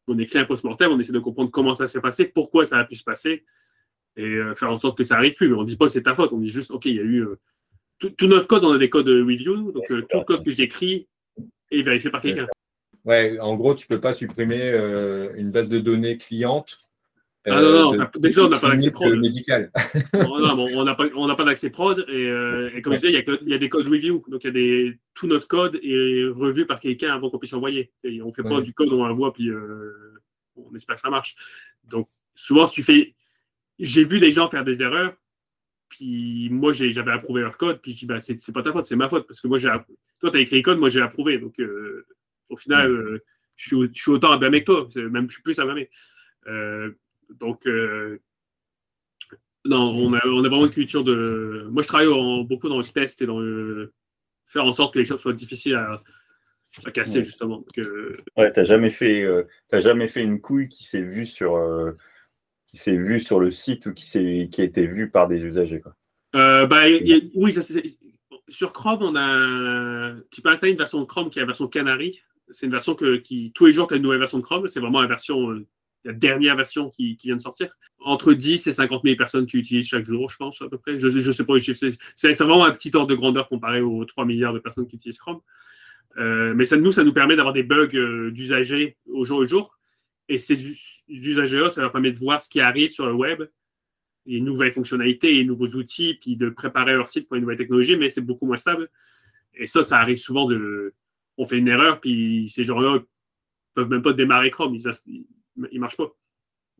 on 0.08 0.18
écrit 0.18 0.38
un 0.38 0.46
post-mortem, 0.46 0.90
on 0.90 0.98
essaie 0.98 1.12
de 1.12 1.18
comprendre 1.20 1.50
comment 1.50 1.74
ça 1.74 1.86
s'est 1.86 2.00
passé, 2.00 2.24
pourquoi 2.24 2.66
ça 2.66 2.78
a 2.78 2.84
pu 2.84 2.96
se 2.96 3.04
passer, 3.04 3.44
et 4.16 4.24
euh, 4.24 4.52
faire 4.54 4.70
en 4.70 4.76
sorte 4.76 4.98
que 4.98 5.04
ça 5.04 5.16
arrive 5.16 5.36
plus. 5.36 5.48
Mais 5.48 5.54
on 5.54 5.60
ne 5.60 5.66
dit 5.66 5.76
pas 5.76 5.88
c'est 5.88 6.02
ta 6.02 6.14
faute, 6.16 6.32
on 6.32 6.38
dit 6.38 6.48
juste, 6.48 6.72
OK, 6.72 6.86
il 6.86 6.96
y 6.96 6.98
a 6.98 7.04
eu. 7.04 7.24
Euh, 8.04 8.08
tout, 8.08 8.10
tout 8.16 8.26
notre 8.26 8.46
code, 8.46 8.64
on 8.64 8.72
a 8.72 8.78
des 8.78 8.90
codes 8.90 9.06
de 9.06 9.22
review, 9.22 9.72
donc 9.72 9.90
euh, 9.90 10.02
tout 10.10 10.18
le 10.18 10.24
code 10.24 10.44
que 10.44 10.50
j'écris 10.50 11.06
est 11.70 11.82
vérifié 11.82 12.10
par 12.10 12.20
quelqu'un. 12.20 12.46
Ouais, 13.04 13.38
en 13.40 13.56
gros, 13.56 13.74
tu 13.74 13.86
peux 13.86 14.00
pas 14.00 14.12
supprimer 14.12 14.60
euh, 14.62 15.32
une 15.36 15.50
base 15.50 15.68
de 15.68 15.80
données 15.80 16.18
cliente. 16.18 16.78
Ah 17.44 17.60
non, 17.60 17.72
non, 17.72 17.92
de- 17.92 17.96
t'as- 17.96 18.10
déjà, 18.20 18.42
on 18.44 18.48
n'a 18.48 18.58
pas 18.60 18.70
d'accès 18.70 18.92
prod. 18.92 19.12
euh, 19.12 19.16
médical. 19.16 19.72
Non, 20.14 20.38
non, 20.38 20.68
on 20.76 20.84
n'a 20.84 20.94
pas, 20.94 21.08
pas 21.08 21.44
d'accès 21.44 21.70
prod, 21.70 22.04
et, 22.08 22.28
euh, 22.28 22.70
et 22.72 22.80
comme 22.80 22.92
je 22.94 23.00
disais, 23.00 23.10
il 23.10 23.48
y 23.48 23.52
a 23.52 23.56
y, 23.56 23.58
des 23.58 23.68
codes 23.68 23.88
review, 23.88 24.22
donc 24.28 24.44
il 24.44 24.46
y 24.46 24.50
a 24.50 24.52
des, 24.52 24.98
tout 25.14 25.26
notre 25.26 25.48
code 25.48 25.80
est 25.82 26.24
revu 26.28 26.66
par 26.66 26.78
quelqu'un 26.78 27.12
avant 27.12 27.30
qu'on 27.30 27.38
puisse 27.38 27.50
l'envoyer. 27.52 27.90
On 28.04 28.28
ne 28.28 28.32
fait 28.32 28.44
pas 28.44 28.60
du 28.60 28.72
code, 28.72 28.92
on 28.92 29.04
l'envoie, 29.04 29.32
puis 29.32 29.48
euh, 29.50 29.92
on 30.54 30.72
espère 30.76 30.94
que 30.94 31.00
ça 31.00 31.10
marche. 31.10 31.34
Donc, 31.84 32.08
souvent, 32.34 32.66
si 32.66 32.74
tu 32.74 32.82
fais. 32.82 33.14
J'ai 33.78 34.04
vu 34.04 34.20
des 34.20 34.30
gens 34.30 34.48
faire 34.48 34.64
des 34.64 34.80
erreurs, 34.82 35.14
puis 35.92 36.48
moi, 36.50 36.72
j'ai- 36.72 36.90
j'avais 36.90 37.12
approuvé 37.12 37.42
leur 37.42 37.58
code, 37.58 37.80
puis 37.82 37.92
je 37.92 37.98
dis, 37.98 38.06
bah, 38.06 38.18
c'est 38.18 38.36
pas 38.52 38.62
ta 38.62 38.72
faute, 38.72 38.86
c'est 38.86 38.96
ma 38.96 39.08
faute, 39.10 39.26
parce 39.26 39.40
que 39.42 39.46
moi, 39.46 39.58
j'ai 39.58 39.68
toi, 40.20 40.30
tu 40.30 40.36
as 40.38 40.40
écrit 40.40 40.56
le 40.56 40.62
code, 40.62 40.78
moi, 40.78 40.88
j'ai 40.88 41.02
approuvé. 41.02 41.38
Donc, 41.38 41.58
euh, 41.60 42.06
au 42.48 42.56
final, 42.56 42.90
euh, 42.90 43.22
je, 43.56 43.66
suis, 43.66 43.76
au- 43.76 43.86
je 43.86 43.92
suis 44.00 44.10
autant 44.10 44.30
à 44.32 44.38
blâmer 44.38 44.60
que 44.64 44.72
toi, 44.72 44.88
même 45.10 45.28
je 45.28 45.34
suis 45.34 45.42
plus 45.42 45.58
à 45.58 45.64
blâmer. 45.64 45.90
Euh, 46.46 46.90
donc, 47.30 47.66
non, 49.64 49.90
on 49.94 50.12
a, 50.14 50.20
on 50.26 50.44
a 50.44 50.48
vraiment 50.48 50.64
une 50.66 50.72
culture 50.72 51.04
de. 51.04 51.66
Moi, 51.70 51.82
je 51.82 51.88
travaille 51.88 52.08
en- 52.08 52.42
beaucoup 52.42 52.68
dans 52.68 52.78
le 52.78 52.84
test 52.84 53.22
et 53.22 53.26
dans 53.26 53.38
le. 53.38 53.92
faire 54.46 54.64
en 54.64 54.72
sorte 54.72 54.94
que 54.94 54.98
les 54.98 55.04
choses 55.04 55.20
soient 55.20 55.32
difficiles 55.32 55.74
à, 55.76 56.00
à 56.84 56.90
casser, 56.90 57.18
Ouais. 57.18 57.24
justement. 57.24 57.58
Donc, 57.58 57.86
Ouais, 58.36 58.50
t'as 58.52 58.64
jamais 58.64 58.90
fait, 58.90 59.24
t'as 59.68 59.80
jamais 59.80 60.08
fait 60.08 60.22
une 60.22 60.40
couille 60.40 60.68
qui 60.68 60.84
s'est 60.84 61.02
vue 61.02 61.26
sur, 61.26 61.54
qui 62.72 62.80
s'est 62.80 62.96
vue 62.96 63.20
sur 63.20 63.38
le 63.38 63.50
site 63.50 63.86
ou 63.86 63.94
qui 63.94 64.48
qui 64.48 64.60
a 64.60 64.64
été 64.64 64.86
vue 64.86 65.10
par 65.10 65.28
des 65.28 65.40
usagers. 65.40 65.80
Quoi. 65.80 65.94
Euh, 66.34 66.66
bah, 66.66 66.84
oui, 67.34 67.52
ça, 67.52 67.80
sur 68.48 68.72
Chrome, 68.72 69.02
on 69.02 69.16
a. 69.16 70.14
Tu 70.30 70.40
peux 70.40 70.50
installer 70.50 70.72
une 70.72 70.78
version 70.78 71.00
de 71.00 71.04
Chrome 71.04 71.30
qui 71.30 71.38
est 71.38 71.42
la 71.42 71.46
version 71.46 71.68
Canary. 71.68 72.20
C'est 72.50 72.66
une 72.66 72.72
version 72.72 72.94
que, 72.94 73.16
qui, 73.16 73.52
tous 73.54 73.66
les 73.66 73.72
jours, 73.72 73.86
tu 73.86 73.94
as 73.94 73.96
une 73.96 74.02
nouvelle 74.02 74.18
version 74.18 74.38
de 74.38 74.42
Chrome. 74.42 74.68
C'est 74.68 74.80
vraiment 74.80 75.00
la 75.00 75.06
version, 75.06 75.50
euh, 75.50 75.66
la 76.04 76.12
dernière 76.12 76.56
version 76.56 76.90
qui, 76.90 77.16
qui 77.16 77.28
vient 77.28 77.36
de 77.36 77.40
sortir. 77.40 77.74
Entre 78.00 78.32
10 78.32 78.66
et 78.66 78.72
50 78.72 79.02
000 79.04 79.16
personnes 79.16 79.46
qui 79.46 79.58
l'utilisent 79.58 79.88
chaque 79.88 80.06
jour, 80.06 80.30
je 80.30 80.36
pense, 80.36 80.60
à 80.62 80.68
peu 80.68 80.78
près. 80.78 80.98
Je 80.98 81.08
ne 81.08 81.32
sais 81.32 81.44
pas 81.44 81.54
les 81.54 81.60
chiffres. 81.60 81.86
C'est 82.16 82.32
vraiment 82.32 82.64
un 82.64 82.72
petit 82.72 82.90
ordre 82.94 83.08
de 83.08 83.14
grandeur 83.14 83.48
comparé 83.48 83.80
aux 83.80 84.04
3 84.04 84.24
milliards 84.24 84.52
de 84.52 84.58
personnes 84.58 84.86
qui 84.86 84.96
utilisent 84.96 85.18
Chrome. 85.18 85.40
Euh, 86.18 86.52
mais 86.54 86.64
ça, 86.66 86.76
nous, 86.76 86.92
ça 86.92 87.04
nous 87.04 87.12
permet 87.12 87.36
d'avoir 87.36 87.54
des 87.54 87.62
bugs 87.62 88.30
d'usagers 88.30 88.96
au 89.10 89.24
jour 89.24 89.40
le 89.40 89.46
jour. 89.46 89.78
Et 90.32 90.38
ces 90.38 90.66
us- 90.66 91.02
usagers-là, 91.08 91.68
ça 91.68 91.82
leur 91.82 91.92
permet 91.92 92.10
de 92.10 92.16
voir 92.16 92.40
ce 92.40 92.48
qui 92.48 92.58
arrive 92.60 92.88
sur 92.88 93.04
le 93.04 93.12
web, 93.12 93.42
les 94.24 94.40
nouvelles 94.40 94.72
fonctionnalités, 94.72 95.30
les 95.34 95.44
nouveaux 95.44 95.68
outils, 95.68 96.14
puis 96.14 96.36
de 96.36 96.48
préparer 96.48 96.94
leur 96.94 97.06
site 97.06 97.28
pour 97.28 97.34
les 97.34 97.42
nouvelles 97.42 97.58
technologies, 97.58 97.96
mais 97.96 98.08
c'est 98.08 98.22
beaucoup 98.22 98.46
moins 98.46 98.56
stable. 98.56 98.88
Et 99.52 99.66
ça, 99.66 99.82
ça 99.82 99.98
arrive 99.98 100.16
souvent 100.16 100.46
de. 100.46 100.94
On 101.36 101.44
fait 101.44 101.58
une 101.58 101.68
erreur, 101.68 102.00
puis 102.00 102.48
ces 102.48 102.64
gens-là 102.64 103.00
peuvent 103.74 103.90
même 103.90 104.00
pas 104.00 104.14
démarrer 104.14 104.50
Chrome, 104.50 104.74
ils 104.74 105.24
ne 105.56 105.78
marchent 105.78 105.98
pas. 105.98 106.10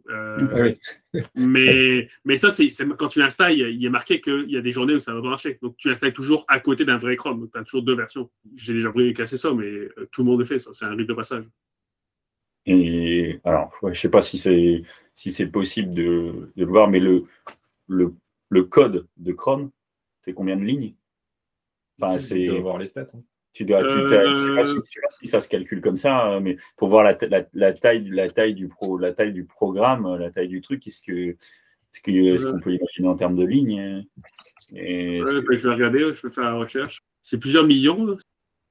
Euh, 0.09 0.39
Ah 0.41 0.61
oui. 0.63 1.21
mais, 1.37 2.09
mais 2.25 2.37
ça, 2.39 2.51
c'est 2.51 2.69
quand 2.97 3.09
tu 3.09 3.19
l'installes, 3.19 3.59
il, 3.59 3.85
est 3.85 3.91
marqué 3.91 4.21
qu'il 4.23 4.51
y 4.51 4.57
a 4.57 4.63
des 4.63 4.71
journées 4.71 4.95
où 4.95 4.99
ça 4.99 5.13
va 5.15 5.21
pas 5.21 5.29
marcher. 5.29 5.59
Donc, 5.61 5.77
tu 5.77 5.89
l'installes 5.89 6.15
toujours 6.15 6.47
à 6.49 6.59
côté 6.59 6.87
d'un 6.87 6.97
vrai 6.97 7.17
Chrome. 7.17 7.41
Donc, 7.41 7.53
tu 7.53 7.59
as 7.59 7.65
toujours 7.65 7.83
deux 7.83 7.95
versions. 7.97 8.31
J'ai 8.55 8.73
déjà 8.73 8.91
pris 8.91 9.13
cassé 9.13 9.37
ça, 9.37 9.53
mais 9.53 9.67
euh, 9.67 10.09
tout 10.11 10.23
le 10.23 10.31
monde 10.31 10.39
le 10.39 10.47
fait. 10.47 10.59
ça. 10.59 10.71
C'est 10.73 10.87
un 10.87 10.95
rite 10.95 11.09
de 11.09 11.15
passage. 11.15 11.45
Et 12.67 13.41
alors, 13.45 13.73
je 13.91 13.99
sais 14.01 14.09
pas 14.09 14.21
si 14.23 14.39
c'est 14.39 14.83
si 15.15 15.31
c'est 15.33 15.49
possible 15.51 15.93
de, 15.95 16.51
de 16.57 16.65
le 16.65 16.71
voir, 16.71 16.89
mais 16.89 17.01
le, 17.01 17.25
le, 17.89 18.13
le 18.49 18.63
code 18.63 19.07
de 19.17 19.33
Chrome, 19.33 19.71
c'est 20.23 20.33
combien 20.33 20.57
de 20.57 20.63
lignes? 20.63 20.95
Enfin, 22.01 22.19
c'est 22.19 22.47
voir 22.61 22.79
les 22.79 22.87
stats. 22.87 23.09
hein. 23.15 23.21
tu 23.53 23.65
dois, 23.65 23.83
tu 23.83 24.07
t'as- 24.09 24.25
je 24.33 24.35
sais 24.35 24.55
pas 24.55 24.65
si, 24.65 24.73
Euh. 24.77 24.81
sais 24.81 25.01
pas 25.01 25.09
si 25.11 25.29
ça 25.29 25.41
se 25.41 25.49
calcule 25.49 25.81
comme 25.83 25.97
ça, 25.97 26.33
euh, 26.35 26.41
mais 26.41 26.57
pour 26.77 26.89
voir 26.89 27.03
la, 27.05 27.15
ta- 27.15 27.27
la, 27.29 27.45
la 27.53 27.73
taille 27.75 28.09
la 28.09 28.31
taille 28.31 28.55
du 28.55 28.69
pro 28.69 28.97
la 28.97 29.13
taille 29.13 29.33
du 29.33 29.45
programme, 29.45 30.07
euh, 30.07 30.17
la 30.19 30.31
taille 30.31 30.49
du 30.49 30.61
truc, 30.63 30.87
est-ce 30.87 31.03
que 31.03 31.13
est-ce 31.93 32.01
que 32.01 32.11
est-ce 32.11 32.47
qu'on 32.47 32.61
peut 32.61 32.73
imaginer 32.75 33.09
en 33.09 33.17
termes 33.17 33.37
de 33.37 33.45
lignes? 33.45 33.79
Hein 33.81 34.03
Et 34.75 35.19
est-ce 35.19 35.37
Ouais, 35.37 35.45
que- 35.45 35.57
je 35.59 35.69
vais 35.69 35.75
regarder, 35.75 35.99
je 36.15 36.27
vais 36.27 36.33
faire 36.33 36.45
la 36.45 36.55
recherche. 36.55 37.03
C'est 37.21 37.39
plusieurs 37.39 37.65
millions. 37.67 38.17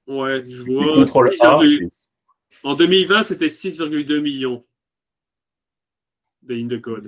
Ouais, 0.07 0.43
je 0.49 0.63
vois. 0.63 0.95
contrôle 0.95 1.27
A, 1.29 1.31
6,2 1.31 1.87
En 2.63 2.75
2020, 2.75 3.23
c'était 3.23 3.47
6,2 3.47 4.19
millions 4.19 4.63
de 6.43 6.53
lignes 6.53 6.67
de 6.67 6.77
code. 6.77 7.07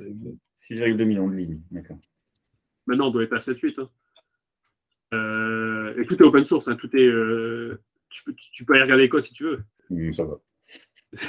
6,2 0.60 1.04
millions 1.06 1.28
de 1.28 1.36
lignes, 1.36 1.62
d'accord. 1.72 1.98
Maintenant, 2.86 3.08
on 3.08 3.12
doit 3.12 3.24
être 3.24 3.34
à 3.34 3.38
7-8. 3.40 3.80
hein. 3.82 3.90
Euh, 5.14 6.02
et 6.02 6.06
tout 6.06 6.16
est 6.16 6.24
open 6.26 6.46
source. 6.46 6.68
hein, 6.68 6.76
Tout 6.76 6.96
est, 6.96 7.06
euh, 7.06 7.82
tu, 8.10 8.24
peux, 8.24 8.34
tu 8.34 8.66
peux 8.66 8.74
aller 8.74 8.84
regarder 8.84 9.04
les 9.04 9.10
codes 9.10 9.26
si 9.26 9.34
tu 9.34 9.44
veux. 9.44 9.64
Hum, 9.92 10.12
ça 10.14 10.26
va. 10.26 10.40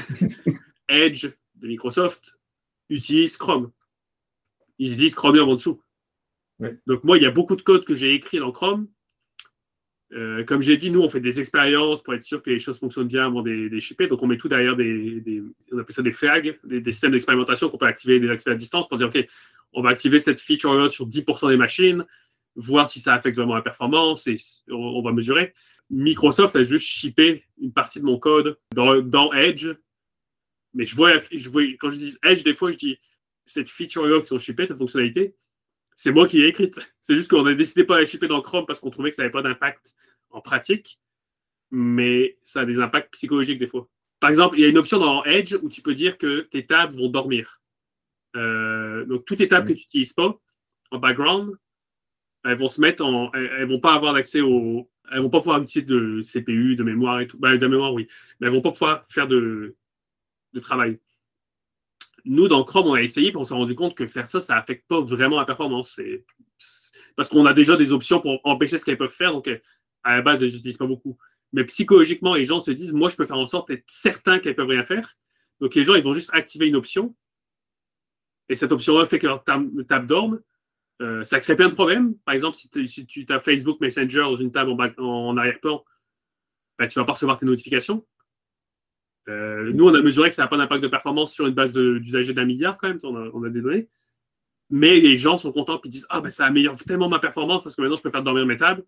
Edge 0.89 1.27
de 1.57 1.67
Microsoft 1.69 2.33
utilise 2.89 3.37
Chrome. 3.37 3.73
Ils 4.79 4.97
disent 4.97 5.15
Chromium 5.15 5.49
en 5.49 5.55
dessous. 5.55 5.83
Ouais. 6.59 6.79
Donc 6.87 7.05
moi, 7.05 7.19
il 7.19 7.23
y 7.23 7.27
a 7.27 7.31
beaucoup 7.31 7.57
de 7.57 7.63
code 7.63 7.85
que 7.85 7.95
j'ai 7.95 8.15
écrit 8.15 8.39
dans 8.39 8.53
Chrome. 8.53 8.89
Euh, 10.13 10.45
comme 10.45 10.63
j'ai 10.63 10.77
dit, 10.77 10.91
nous, 10.91 11.01
on 11.01 11.09
fait 11.09 11.21
des 11.21 11.41
expériences 11.41 12.03
pour 12.03 12.15
être 12.15 12.23
sûr 12.23 12.43
que 12.43 12.51
les 12.51 12.59
choses 12.59 12.79
fonctionnent 12.79 13.09
bien 13.09 13.27
avant 13.27 13.43
de 13.43 13.51
les 13.51 13.69
les 13.69 13.81
shipper. 13.81 14.07
Donc 14.07 14.23
on 14.23 14.27
met 14.27 14.37
tout 14.37 14.49
derrière 14.49 14.77
des, 14.77 15.21
des- 15.21 15.43
on 15.73 15.79
appelle 15.79 15.95
ça 15.95 16.03
des 16.03 16.13
flags, 16.13 16.59
des, 16.63 16.81
des 16.81 16.93
systèmes 16.93 17.13
d'expérimentation 17.13 17.69
qu'on 17.69 17.79
peut 17.79 17.87
activer 17.87 18.17
et 18.17 18.21
désactiver 18.21 18.53
à 18.53 18.55
distance 18.55 18.89
pour 18.89 18.99
dire, 18.99 19.09
OK, 19.09 19.27
on 19.73 19.83
va 19.83 19.91
activer 19.91 20.19
cette 20.19 20.39
feature-là 20.39 20.89
sur 20.89 21.09
10% 21.09 21.49
des 21.49 21.57
machines, 21.57 22.05
voir 22.55 22.87
si 22.87 23.01
ça 23.01 23.15
affecte 23.15 23.37
vraiment 23.37 23.55
la 23.55 23.63
performance 23.63 24.27
et 24.27 24.37
on, 24.71 25.03
va 25.03 25.13
mesurer. 25.13 25.53
Microsoft 25.91 26.55
a 26.57 26.63
juste 26.63 26.87
shippé 26.87 27.45
une 27.61 27.73
partie 27.73 27.99
de 27.99 28.05
mon 28.05 28.19
code 28.19 28.59
dans, 28.73 29.33
Edge 29.33 29.69
mais 30.75 30.85
je 30.85 30.97
vois, 30.97 31.13
quand 31.79 31.89
je 31.89 31.97
dis 31.97 32.17
Edge, 32.25 32.43
des 32.43 32.53
fois, 32.53 32.73
je 32.73 32.77
dis 32.77 32.99
cette 33.47 33.69
feature-là 33.69 34.21
qui 34.21 34.27
sont 34.27 34.39
shippées, 34.39 34.67
cette 34.67 34.79
fonctionnalité, 34.79 35.37
c'est 35.97 36.13
moi 36.13 36.27
qui 36.27 36.39
l'ai 36.39 36.49
écrite. 36.49 36.79
C'est 37.01 37.15
juste 37.15 37.31
qu'on 37.31 37.47
a 37.47 37.55
décidé 37.55 37.85
pas 37.85 37.99
la 37.99 38.05
shipper 38.05 38.29
dans 38.29 38.41
Chrome 38.41 38.67
parce 38.67 38.81
qu'on 38.81 38.91
trouvait 38.91 39.11
que 39.11 39.17
ça 39.17 39.23
n'avait 39.23 39.33
pas 39.33 39.43
d'impact 39.43 39.95
en 40.31 40.41
pratique, 40.41 40.99
mais 41.71 42.39
ça 42.43 42.61
a 42.61 42.65
des 42.65 42.81
impacts 42.81 43.13
psychologiques 43.13 43.59
des 43.59 43.67
fois. 43.67 43.89
Par 44.21 44.31
exemple, 44.31 44.59
il 44.59 44.63
y 44.63 44.65
a 44.65 44.69
une 44.69 44.79
option 44.79 44.99
dans 44.99 45.25
Edge 45.25 45.55
où 45.63 45.69
tu 45.69 45.83
peux 45.83 45.95
dire 45.95 46.19
que 46.19 46.41
tes 46.41 46.67
tables 46.67 46.95
vont 46.97 47.09
dormir. 47.09 47.61
Euh, 48.37 49.05
donc, 49.05 49.25
toutes 49.25 49.39
tes 49.39 49.49
tables 49.49 49.69
que 49.69 49.73
tu 49.73 49.81
n'utilises 49.81 50.13
pas 50.13 50.39
en 50.91 50.99
background, 50.99 51.55
elles 52.45 52.59
vont 52.59 52.69
se 52.69 52.81
mettre 52.81 53.05
en. 53.05 53.31
Elles, 53.33 53.51
elles 53.59 53.69
vont 53.69 53.81
pas 53.81 53.95
avoir 53.95 54.15
d'accès 54.15 54.41
au. 54.41 54.91
Elles 55.13 55.21
vont 55.21 55.31
pas 55.31 55.41
pouvoir 55.41 55.61
utiliser 55.61 55.87
de 55.87 56.23
CPU, 56.23 56.77
de 56.77 56.83
mémoire 56.83 57.21
et 57.21 57.27
tout. 57.27 57.39
Ben, 57.39 57.57
de 57.57 57.67
mémoire, 57.67 57.93
oui. 57.93 58.09
Mais 58.41 58.47
elles 58.47 58.53
vont 58.53 58.63
pas 58.63 58.73
pouvoir 58.73 59.05
faire 59.07 59.29
de, 59.29 59.77
de 60.55 60.61
travail. 60.61 60.99
Nous, 62.25 62.49
dans 62.49 62.65
Chrome, 62.65 62.87
on 62.87 62.95
a 62.95 63.03
essayé, 63.03 63.31
puis 63.31 63.37
on 63.37 63.45
s'est 63.45 63.55
rendu 63.55 63.75
compte 63.75 63.95
que 63.95 64.07
faire 64.07 64.27
ça, 64.27 64.41
ça 64.41 64.55
n'affecte 64.55 64.87
pas 64.89 65.01
vraiment 65.01 65.39
la 65.39 65.45
performance. 65.45 66.01
Parce 67.17 67.29
qu'on 67.29 67.45
a 67.47 67.53
déjà 67.53 67.77
des 67.77 67.93
options 67.93 68.21
pour 68.21 68.41
empêcher 68.45 68.79
ce 68.79 68.85
qu'elles 68.85 68.99
peuvent 68.99 69.13
faire, 69.13 69.33
donc 69.33 69.49
à 70.03 70.17
la 70.17 70.23
base, 70.23 70.43
elles 70.43 70.53
n'utilisent 70.53 70.79
pas 70.79 70.87
beaucoup. 70.87 71.19
Mais 71.53 71.65
psychologiquement, 71.65 72.35
les 72.35 72.45
gens 72.45 72.61
se 72.61 72.71
disent, 72.71 72.93
moi, 72.93 73.09
je 73.09 73.17
peux 73.17 73.27
faire 73.27 73.39
en 73.39 73.47
sorte 73.47 73.69
d'être 73.69 73.85
certain 73.87 74.39
qu'elles 74.39 74.57
peuvent 74.57 74.69
rien 74.69 74.83
faire. 74.83 75.17
Donc 75.61 75.75
les 75.75 75.85
gens, 75.85 75.95
ils 75.95 76.03
vont 76.03 76.15
juste 76.15 76.31
activer 76.33 76.67
une 76.67 76.77
option. 76.77 77.15
Et 78.49 78.55
cette 78.55 78.73
option-là 78.73 79.07
fait 79.07 79.19
que 79.19 79.27
leur 79.27 79.45
table, 79.45 80.07
dorme. 80.07 80.41
Euh, 81.03 81.25
ça 81.25 81.41
crée 81.41 81.57
plein 81.57 81.69
de 81.69 81.75
problèmes. 81.75 82.15
Par 82.25 82.35
exemple, 82.35 82.57
si, 82.57 82.69
tu- 82.69 83.27
as 83.29 83.41
Facebook 83.41 83.81
Messenger 83.81 84.21
dans 84.21 84.37
une 84.37 84.53
table 84.53 84.71
en, 84.99 85.37
arrière-plan, 85.37 85.85
ben, 86.79 86.87
tu 86.87 86.99
ne 86.99 87.03
vas 87.03 87.07
pas 87.07 87.13
recevoir 87.13 87.37
tes 87.37 87.47
notifications. 87.47 88.05
Euh, 89.29 89.73
nous, 89.73 89.89
on 89.89 89.95
a 89.95 90.03
mesuré 90.03 90.29
que 90.29 90.35
ça 90.35 90.43
n'a 90.43 90.49
pas 90.49 90.57
d'impact 90.59 90.83
de 90.83 90.89
performance 90.89 91.33
sur 91.33 91.47
une 91.47 91.55
base 91.55 91.73
d'usagers 91.73 92.35
d'un 92.35 92.45
milliard 92.45 92.77
quand 92.79 92.89
même, 92.89 92.99
on 93.05 93.17
a, 93.17 93.31
on 93.33 93.43
a 93.45 93.49
des 93.49 93.61
données. 93.63 93.89
Mais 94.71 95.01
les 95.01 95.17
gens 95.17 95.39
sont 95.39 95.53
contents 95.53 95.81
et 95.85 95.89
disent 95.89 96.07
Ah, 96.11 96.21
ben 96.21 96.31
ça 96.31 96.47
améliore 96.47 96.77
tellement 96.85 97.09
ma 97.09 97.19
performance 97.19 97.63
parce 97.63 97.77
que 97.77 97.83
maintenant 97.83 97.97
je 97.97 98.03
peux 98.03 98.11
faire 98.11 98.23
dormir 98.23 98.45
mes 98.47 98.57
tables. 98.57 98.83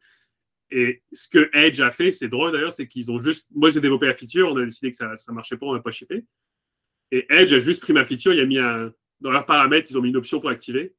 Et 0.71 1.03
ce 1.13 1.29
que 1.29 1.49
Edge 1.53 1.81
a 1.81 1.91
fait, 1.91 2.11
c'est 2.13 2.29
drôle 2.29 2.53
d'ailleurs, 2.53 2.73
c'est 2.73 2.89
qu'ils 2.89 3.11
ont 3.11 3.19
juste. 3.19 3.47
Moi, 3.55 3.71
j'ai 3.71 3.81
développé 3.81 4.07
la 4.07 4.15
feature, 4.15 4.51
on 4.51 4.57
a 4.57 4.65
décidé 4.65 4.91
que 4.91 4.97
ça 4.97 5.15
ne 5.29 5.35
marchait 5.35 5.57
pas, 5.57 5.67
on 5.67 5.75
n'a 5.75 5.81
pas 5.81 5.91
shippé. 5.93 6.25
Et 7.13 7.25
Edge 7.31 7.53
a 7.53 7.59
juste 7.61 7.83
pris 7.83 7.93
ma 7.93 8.05
feature, 8.05 8.33
il 8.35 8.41
a 8.41 8.47
mis 8.47 8.59
un. 8.59 8.93
Dans 9.21 9.31
leurs 9.31 9.47
paramètres, 9.47 9.89
ils 9.91 9.97
ont 9.97 10.03
mis 10.03 10.09
une 10.11 10.17
option 10.17 10.41
pour 10.41 10.51
activer. 10.51 10.95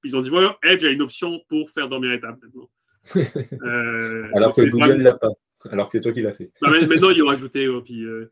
Puis 0.00 0.10
ils 0.10 0.16
ont 0.16 0.20
dit 0.22 0.30
Voilà, 0.30 0.56
Edge 0.62 0.84
a 0.84 0.90
une 0.90 1.02
option 1.02 1.40
pour 1.48 1.70
faire 1.70 1.88
dormir 1.88 2.10
les 2.10 2.20
tables 2.20 2.38
maintenant. 2.42 2.70
Euh, 3.62 4.28
Alors 4.34 4.52
que 4.54 4.62
Google 4.62 4.78
vraiment- 4.86 5.04
l'a 5.04 5.12
pas. 5.14 5.30
Alors 5.70 5.86
que 5.88 5.92
c'est 5.92 6.00
toi 6.00 6.12
qui 6.12 6.22
l'as 6.22 6.32
fait. 6.32 6.50
bah, 6.60 6.70
maintenant, 6.70 7.10
ils 7.10 7.22
ont 7.22 7.28
ajouté. 7.28 7.66
euh, 7.66 7.80
puis, 7.80 8.04
euh, 8.04 8.30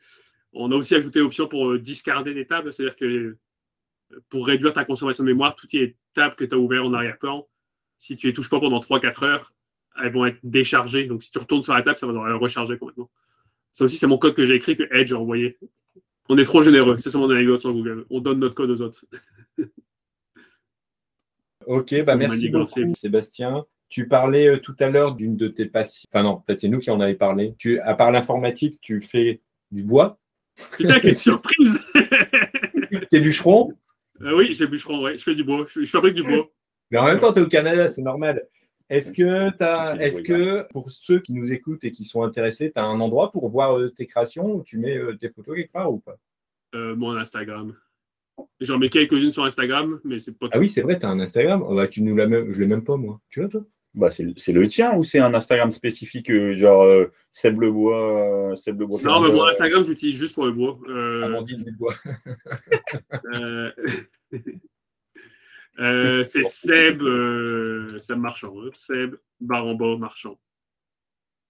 on 0.54 0.70
a 0.72 0.76
aussi 0.76 0.94
ajouté 0.94 1.18
l'option 1.18 1.48
pour 1.48 1.70
euh, 1.70 1.78
discarder 1.78 2.34
des 2.34 2.46
tables, 2.46 2.72
c'est-à-dire 2.72 2.96
que 2.96 3.04
euh, 3.04 3.38
pour 4.28 4.46
réduire 4.46 4.72
ta 4.72 4.84
consommation 4.84 5.24
de 5.24 5.28
mémoire, 5.28 5.54
toutes 5.54 5.72
les 5.72 5.96
tables 6.14 6.36
que 6.36 6.44
tu 6.44 6.54
as 6.54 6.58
ouvertes 6.58 6.86
en 6.86 6.94
arrière-plan, 6.94 7.46
si 7.98 8.16
tu 8.16 8.26
les 8.26 8.32
touches 8.32 8.50
pas 8.50 8.60
pendant 8.60 8.80
3-4 8.80 9.24
heures, 9.24 9.52
elles 10.02 10.12
vont 10.12 10.26
être 10.26 10.38
déchargées. 10.42 11.06
Donc, 11.06 11.22
si 11.22 11.30
tu 11.30 11.38
retournes 11.38 11.62
sur 11.62 11.74
la 11.74 11.82
table, 11.82 11.96
ça 11.96 12.06
va 12.06 12.12
devoir 12.12 12.38
recharger 12.38 12.78
complètement. 12.78 13.10
Ça 13.72 13.84
aussi, 13.84 13.96
c'est 13.96 14.06
mon 14.06 14.18
code 14.18 14.34
que 14.34 14.44
j'ai 14.44 14.54
écrit 14.54 14.76
que 14.76 14.84
Edge 14.92 15.12
a 15.12 15.18
envoyé. 15.18 15.58
On 16.28 16.38
est 16.38 16.44
trop 16.44 16.62
généreux. 16.62 16.96
C'est 16.96 17.10
ça 17.10 17.18
mon 17.18 17.30
anecdote 17.30 17.60
sur 17.60 17.72
Google. 17.72 18.06
On 18.10 18.20
donne 18.20 18.38
notre 18.38 18.54
code 18.54 18.70
aux 18.70 18.82
autres. 18.82 19.04
Ok, 21.66 21.94
bah 22.04 22.14
merci 22.14 22.50
beaucoup, 22.50 22.94
Sébastien. 22.94 23.64
Tu 23.88 24.06
parlais 24.06 24.48
euh, 24.48 24.58
tout 24.58 24.76
à 24.80 24.90
l'heure 24.90 25.14
d'une 25.14 25.34
de 25.34 25.48
tes 25.48 25.64
passions. 25.64 26.06
Enfin 26.12 26.22
non, 26.22 26.42
peut-être 26.46 26.60
c'est 26.60 26.68
nous 26.68 26.80
qui 26.80 26.90
en 26.90 27.00
avait 27.00 27.14
parlé. 27.14 27.54
Tu, 27.56 27.80
à 27.80 27.94
part 27.94 28.10
l'informatique, 28.10 28.82
tu 28.82 29.00
fais 29.00 29.40
du 29.70 29.82
bois? 29.82 30.18
Putain, 30.72 31.00
quelle 31.00 31.16
surprise 31.16 31.80
T'es 33.10 33.20
bûcheron, 33.20 33.72
Euh, 34.20 34.36
Oui, 34.36 34.54
j'ai 34.54 34.66
bûcheron, 34.66 35.02
ouais. 35.02 35.18
Je 35.18 35.22
fais 35.22 35.34
du 35.34 35.44
bois. 35.44 35.66
Je, 35.68 35.80
je 35.82 35.90
fabrique 35.90 36.14
du 36.14 36.22
bois. 36.22 36.48
mais 36.90 36.98
en 36.98 37.04
même 37.06 37.18
temps, 37.18 37.32
tu 37.32 37.40
es 37.40 37.42
au 37.42 37.48
Canada, 37.48 37.88
c'est 37.88 38.02
normal. 38.02 38.46
Est-ce 38.90 39.12
que, 39.12 39.48
est-ce 40.00 40.16
du 40.18 40.22
que 40.24 40.72
pour 40.72 40.90
ceux 40.90 41.18
qui 41.18 41.32
nous 41.32 41.52
écoutent 41.52 41.84
et 41.84 41.90
qui 41.90 42.04
sont 42.04 42.22
intéressés, 42.22 42.70
tu 42.70 42.78
as 42.78 42.84
un 42.84 43.00
endroit 43.00 43.32
pour 43.32 43.48
voir 43.48 43.78
euh, 43.78 43.88
tes 43.88 44.06
créations 44.06 44.56
où 44.56 44.62
tu 44.62 44.78
mets 44.78 44.96
euh, 44.96 45.16
tes 45.16 45.30
photos 45.30 45.56
quelque 45.56 45.72
part 45.72 45.90
ou 45.92 46.00
pas? 46.00 46.16
Euh, 46.74 46.94
mon 46.94 47.16
Instagram. 47.16 47.74
J'en 48.60 48.78
mets 48.78 48.90
quelques-unes 48.90 49.30
sur 49.30 49.44
Instagram, 49.44 50.00
mais 50.04 50.18
c'est 50.18 50.36
pas 50.36 50.48
Ah 50.52 50.58
oui, 50.58 50.68
c'est 50.68 50.82
vrai, 50.82 50.98
tu 50.98 51.06
as 51.06 51.08
un 51.08 51.20
Instagram. 51.20 51.64
Oh, 51.66 51.74
bah, 51.74 51.88
tu 51.88 52.02
nous 52.02 52.14
même... 52.14 52.52
Je 52.52 52.60
l'ai 52.60 52.66
même 52.66 52.84
pas, 52.84 52.96
moi. 52.96 53.20
Tu 53.30 53.40
l'as, 53.40 53.48
toi? 53.48 53.64
Bah, 53.94 54.10
c'est 54.10 54.24
le- 54.24 54.32
c'est 54.36 54.52
le 54.52 54.66
tien 54.66 54.96
ou 54.96 55.04
c'est 55.04 55.20
un 55.20 55.32
Instagram 55.34 55.70
spécifique, 55.70 56.28
euh, 56.30 56.56
genre 56.56 56.82
euh, 56.82 57.12
Seb 57.30 57.60
le 57.60 57.70
Bois, 57.70 58.50
euh, 58.50 58.56
Seb 58.56 58.80
le 58.80 58.86
Bois 58.86 59.00
Non, 59.04 59.20
mais 59.20 59.30
mon 59.30 59.44
Instagram, 59.46 59.84
j'utilise 59.84 60.16
juste 60.16 60.34
pour 60.34 60.46
le 60.46 60.52
bois. 60.52 60.78
Amandine 60.88 61.62
Dubois. 61.62 61.94
euh, 63.32 63.70
euh, 65.78 66.24
c'est 66.24 66.44
Seb, 66.44 67.02
euh, 67.02 67.98
Seb 67.98 68.18
Marchand. 68.18 68.54
hein. 68.60 68.70
Seb 68.76 69.14
Baramba 69.40 69.96
Marchand. 69.96 70.38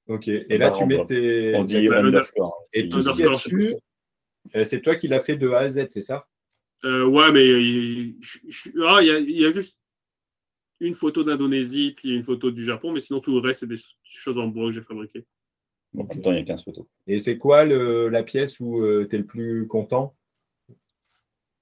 Ok. 0.08 0.28
Et 0.28 0.58
là, 0.58 0.70
tu 0.70 0.84
mets 0.86 1.04
tes. 1.06 1.54
On 1.56 1.64
dit 1.64 1.88
underscore. 1.88 2.62
Et 2.72 2.82
c'est- 2.82 2.88
tout 2.88 3.02
ce 3.02 3.10
y 3.20 3.24
dessus, 3.24 3.74
c'est 4.64 4.82
toi 4.82 4.96
qui 4.96 5.08
l'as 5.08 5.20
fait 5.20 5.36
de 5.36 5.48
A 5.50 5.60
à 5.60 5.70
Z, 5.70 5.86
c'est 5.88 6.02
ça? 6.02 6.26
Euh, 6.84 7.06
ouais, 7.06 7.32
mais 7.32 7.46
il 7.46 8.16
ah, 8.86 8.98
il 9.00 9.06
y, 9.06 9.10
a, 9.10 9.18
il 9.18 9.40
y 9.40 9.46
a 9.46 9.50
juste 9.50 9.78
une 10.80 10.94
photo 10.94 11.24
d'Indonésie 11.24 11.92
puis 11.96 12.14
une 12.14 12.24
photo 12.24 12.50
du 12.50 12.64
Japon, 12.64 12.92
mais 12.92 13.00
sinon 13.00 13.20
tout 13.20 13.32
le 13.32 13.40
reste, 13.40 13.60
c'est 13.60 13.66
des 13.66 13.80
choses 14.04 14.38
en 14.38 14.48
bois 14.48 14.66
que 14.66 14.72
j'ai 14.72 14.82
fabriquées. 14.82 15.24
Bon, 15.92 16.04
en 16.04 16.06
même 16.08 16.22
temps, 16.22 16.32
il 16.32 16.38
y 16.38 16.40
a 16.40 16.44
15 16.44 16.64
photos. 16.64 16.84
Et 17.06 17.18
c'est 17.18 17.38
quoi 17.38 17.64
le, 17.64 18.08
la 18.08 18.22
pièce 18.22 18.58
où 18.58 18.80
tu 19.08 19.14
es 19.14 19.18
le 19.18 19.26
plus 19.26 19.66
content? 19.68 20.14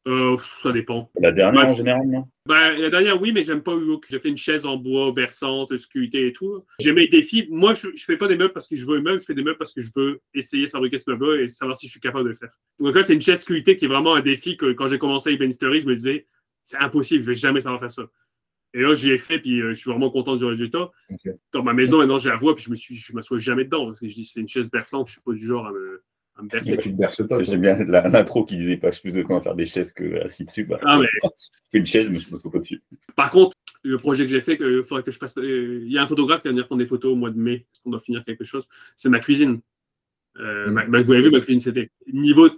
Euh, 0.08 0.36
ça 0.62 0.72
dépend. 0.72 1.10
La 1.20 1.30
dernière 1.30 1.66
en 1.66 1.74
général, 1.74 2.06
non? 2.08 2.24
Ben, 2.46 2.72
la 2.72 2.90
dernière, 2.90 3.20
oui, 3.22 3.30
mais 3.30 3.44
j'aime 3.44 3.62
pas 3.62 3.74
Hugo. 3.74 4.00
J'ai 4.10 4.18
fait 4.18 4.30
une 4.30 4.36
chaise 4.36 4.66
en 4.66 4.76
bois 4.76 5.12
berçante, 5.12 5.76
sculptée 5.76 6.26
et 6.26 6.32
tout. 6.32 6.64
J'aime 6.80 6.96
les 6.96 7.06
défis. 7.06 7.46
Moi, 7.50 7.74
je, 7.74 7.88
je 7.94 8.04
fais 8.04 8.16
pas 8.16 8.26
des 8.26 8.36
meubles 8.36 8.52
parce 8.52 8.66
que 8.66 8.74
je 8.74 8.84
veux 8.84 8.98
un 8.98 9.00
meuble, 9.00 9.20
je 9.20 9.24
fais 9.24 9.34
des 9.34 9.44
meubles 9.44 9.58
parce 9.58 9.72
que 9.72 9.80
je 9.80 9.90
veux 9.94 10.20
essayer 10.34 10.64
de 10.64 10.70
fabriquer 10.70 10.98
ce 10.98 11.08
meuble-là 11.08 11.42
et 11.42 11.48
savoir 11.48 11.76
si 11.76 11.86
je 11.86 11.92
suis 11.92 12.00
capable 12.00 12.24
de 12.24 12.30
le 12.30 12.34
faire. 12.34 12.50
Donc 12.80 12.96
là, 12.96 13.04
c'est 13.04 13.14
une 13.14 13.20
chaise 13.20 13.42
sculptée 13.42 13.76
qui 13.76 13.84
est 13.84 13.88
vraiment 13.88 14.14
un 14.14 14.22
défi 14.22 14.56
que 14.56 14.72
quand 14.72 14.88
j'ai 14.88 14.98
commencé 14.98 15.30
à 15.30 15.32
Ebenisterie, 15.34 15.80
je 15.80 15.86
me 15.86 15.94
disais, 15.94 16.26
c'est 16.64 16.78
impossible, 16.78 17.22
je 17.22 17.28
vais 17.28 17.36
jamais 17.36 17.60
savoir 17.60 17.78
faire 17.78 17.90
ça. 17.90 18.02
Et 18.74 18.80
là, 18.80 18.94
j'y 18.94 19.10
ai 19.10 19.18
fait, 19.18 19.38
puis 19.38 19.60
euh, 19.60 19.70
je 19.70 19.80
suis 19.80 19.90
vraiment 19.90 20.10
content 20.10 20.36
du 20.36 20.44
résultat. 20.44 20.90
Dans 21.52 21.62
ma 21.62 21.74
maison, 21.74 21.98
maintenant, 21.98 22.18
je 22.18 22.28
la 22.30 22.36
vois, 22.36 22.54
puis 22.54 22.64
je 22.64 22.70
me 22.70 22.76
suis, 22.76 22.96
je 22.96 23.12
m'assois 23.12 23.38
jamais 23.38 23.64
dedans 23.64 23.86
parce 23.86 24.00
que 24.00 24.08
je 24.08 24.14
dis, 24.14 24.24
c'est 24.24 24.40
une 24.40 24.48
chaise 24.48 24.70
berçante, 24.70 25.08
je 25.08 25.12
suis 25.12 25.20
pas 25.20 25.32
du 25.32 25.44
genre 25.46 25.66
à 25.66 25.72
me, 25.72 26.02
à 26.36 26.42
me 26.42 26.48
bercer. 26.48 26.76
Tu 26.78 26.90
te 26.92 26.96
berces 26.96 27.26
pas. 27.28 27.42
J'aime 27.42 27.60
bien 27.60 27.76
l'intro 27.84 28.44
qui 28.46 28.56
disait 28.56 28.78
passe 28.78 29.00
plus 29.00 29.12
de 29.12 29.22
temps 29.22 29.36
à 29.36 29.40
faire 29.42 29.54
des 29.54 29.66
chaises 29.66 29.92
que 29.92 30.22
assis 30.24 30.44
dessus. 30.46 30.64
Bah, 30.64 30.78
Ah, 30.82 30.98
mais- 30.98 31.06
fais 31.72 31.78
une 31.78 31.86
chaise, 31.86 32.06
mais 32.10 32.18
je 32.18 32.32
me 32.32 32.38
souviens 32.38 32.50
pas 32.50 32.58
dessus. 32.60 32.82
Par 33.14 33.30
contre, 33.30 33.56
le 33.82 33.98
projet 33.98 34.24
que 34.24 34.30
j'ai 34.30 34.40
fait, 34.40 34.56
il 34.60 34.82
faudrait 34.84 35.02
que 35.02 35.10
je 35.10 35.18
passe. 35.18 35.36
euh, 35.36 35.80
Il 35.84 35.92
y 35.92 35.98
a 35.98 36.02
un 36.02 36.06
photographe 36.06 36.40
qui 36.40 36.48
va 36.48 36.52
venir 36.52 36.66
prendre 36.66 36.80
des 36.80 36.86
photos 36.88 37.12
au 37.12 37.16
mois 37.16 37.30
de 37.30 37.38
mai, 37.38 37.66
parce 37.70 37.80
qu'on 37.80 37.90
doit 37.90 38.00
finir 38.00 38.24
quelque 38.24 38.44
chose. 38.44 38.66
C'est 38.96 39.08
ma 39.10 39.18
cuisine. 39.18 39.60
Euh, 40.38 40.68
Mm. 40.68 40.72
ma- 40.72 40.86
ma- 40.86 41.02
vous 41.02 41.12
avez 41.12 41.22
vu, 41.22 41.30
ma 41.30 41.40
cuisine, 41.40 41.60
c'était. 41.60 41.90
Niveau. 42.10 42.48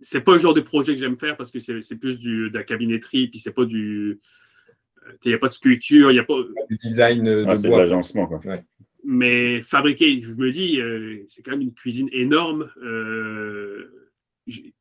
C'est 0.00 0.22
pas 0.22 0.32
le 0.32 0.38
genre 0.38 0.54
de 0.54 0.60
projet 0.60 0.94
que 0.94 1.00
j'aime 1.00 1.16
faire 1.16 1.36
parce 1.36 1.52
que 1.52 1.60
c'est 1.60 1.80
c'est 1.80 1.94
plus 1.96 2.18
du, 2.18 2.50
de 2.50 2.58
la 2.58 2.64
cabinetterie, 2.64 3.28
puis 3.28 3.38
c'est 3.38 3.52
pas 3.52 3.64
du. 3.64 4.20
Euh, 5.06 5.12
Il 5.24 5.28
n'y 5.28 5.34
a 5.34 5.38
pas 5.38 5.48
de 5.48 5.52
sculpture, 5.54 6.10
il 6.10 6.14
n'y 6.14 6.20
a 6.20 6.24
pas. 6.24 6.34
Du 6.70 6.76
design 6.76 7.26
euh, 7.28 7.44
Ah, 7.46 7.52
de 7.52 7.56
c'est 7.56 7.64
de 7.64 7.68
bois. 7.68 7.80
l'agencement. 7.80 8.26
quoi. 8.26 8.40
Mais 9.04 9.60
fabriquer, 9.62 10.18
je 10.20 10.32
me 10.34 10.50
dis, 10.50 10.80
euh, 10.80 11.22
c'est 11.28 11.42
quand 11.42 11.50
même 11.52 11.60
une 11.62 11.74
cuisine 11.74 12.08
énorme. 12.12 12.70
euh, 12.82 13.90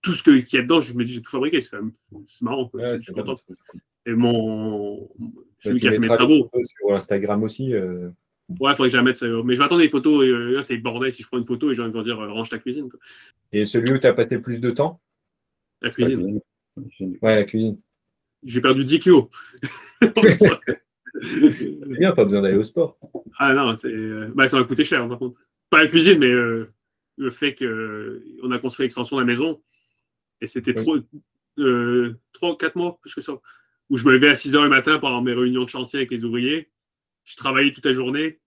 tout 0.01 0.13
ce 0.13 0.23
que- 0.23 0.39
qu'il 0.41 0.57
y 0.57 0.59
a 0.59 0.63
dedans, 0.63 0.81
je 0.81 0.93
me 0.93 1.05
dis, 1.05 1.13
j'ai 1.13 1.21
tout 1.21 1.31
fabriqué. 1.31 1.61
C'est 1.61 1.69
quand 1.71 1.81
même 1.83 1.93
c'est 2.27 2.41
marrant. 2.41 2.67
quoi. 2.67 2.81
Ouais, 2.81 2.95
je 2.97 3.01
suis 3.01 3.13
content. 3.13 3.35
Et 4.05 4.11
mon. 4.13 5.09
Celui 5.59 5.79
qui 5.79 5.87
a 5.87 5.91
fait 5.91 5.99
mes 5.99 6.07
travaux. 6.07 6.49
sur 6.63 6.93
Instagram 6.95 7.43
aussi. 7.43 7.73
euh, 7.73 8.09
Ouais, 8.59 8.71
il 8.71 8.75
faudrait 8.75 8.89
que 8.89 8.91
je 8.91 8.97
la 8.97 9.03
mette. 9.03 9.17
ça. 9.17 9.25
Mais 9.45 9.53
je 9.55 9.59
vais 9.59 9.63
attendre 9.65 9.81
des 9.81 9.87
photos. 9.89 10.25
Et, 10.25 10.29
euh, 10.29 10.51
là, 10.55 10.61
c'est 10.61 10.75
le 10.75 10.81
bordel 10.81 11.13
si 11.13 11.23
je 11.23 11.27
prends 11.29 11.37
une 11.37 11.45
photo 11.45 11.67
et 11.67 11.69
les 11.69 11.75
gens 11.75 11.89
vont 11.89 12.01
dire 12.01 12.19
euh, 12.19 12.29
range 12.29 12.49
ta 12.49 12.59
cuisine. 12.59 12.89
quoi. 12.89 12.99
Et 13.53 13.63
celui 13.65 13.93
où 13.93 13.97
tu 13.97 14.05
as 14.07 14.13
passé 14.13 14.35
le 14.35 14.41
plus 14.41 14.59
de 14.59 14.69
temps? 14.71 14.99
La 15.81 15.89
cuisine. 15.91 16.41
Ouais, 17.21 17.35
la 17.35 17.43
cuisine. 17.45 17.77
J'ai 18.45 18.61
perdu 18.61 18.83
10 18.83 18.99
kilos. 18.99 19.25
Bien, 21.87 22.11
pas 22.13 22.25
besoin 22.25 22.41
d'aller 22.41 22.57
au 22.57 22.63
sport. 22.63 22.97
ah 23.37 23.53
non, 23.53 23.75
c'est, 23.75 23.93
euh, 23.93 24.31
bah, 24.35 24.47
ça 24.47 24.57
m'a 24.57 24.63
coûté 24.63 24.83
cher 24.83 25.07
par 25.07 25.19
contre. 25.19 25.39
Pas 25.69 25.79
la 25.83 25.87
cuisine, 25.87 26.19
mais 26.19 26.31
euh, 26.31 26.71
le 27.17 27.29
fait 27.29 27.55
qu'on 27.55 28.51
a 28.51 28.59
construit 28.59 28.83
l'extension 28.85 29.17
de 29.17 29.21
la 29.21 29.25
maison. 29.27 29.61
Et 30.41 30.47
c'était 30.47 30.77
Oui. 30.79 30.83
trop. 30.83 30.97
Euh, 31.59 32.15
3 32.33 32.57
4 32.57 32.75
mois, 32.75 32.97
plus 33.01 33.13
que 33.13 33.21
ça. 33.21 33.33
Où 33.89 33.97
je 33.97 34.05
me 34.05 34.11
levais 34.11 34.29
à 34.29 34.35
6 34.35 34.53
h 34.53 34.63
le 34.63 34.69
matin 34.69 34.97
pendant 34.99 35.21
mes 35.21 35.33
réunions 35.33 35.63
de 35.63 35.69
chantier 35.69 35.99
avec 35.99 36.11
les 36.11 36.23
ouvriers. 36.23 36.69
Je 37.25 37.35
travaillais 37.35 37.71
toute 37.71 37.85
la 37.85 37.93
journée. 37.93 38.39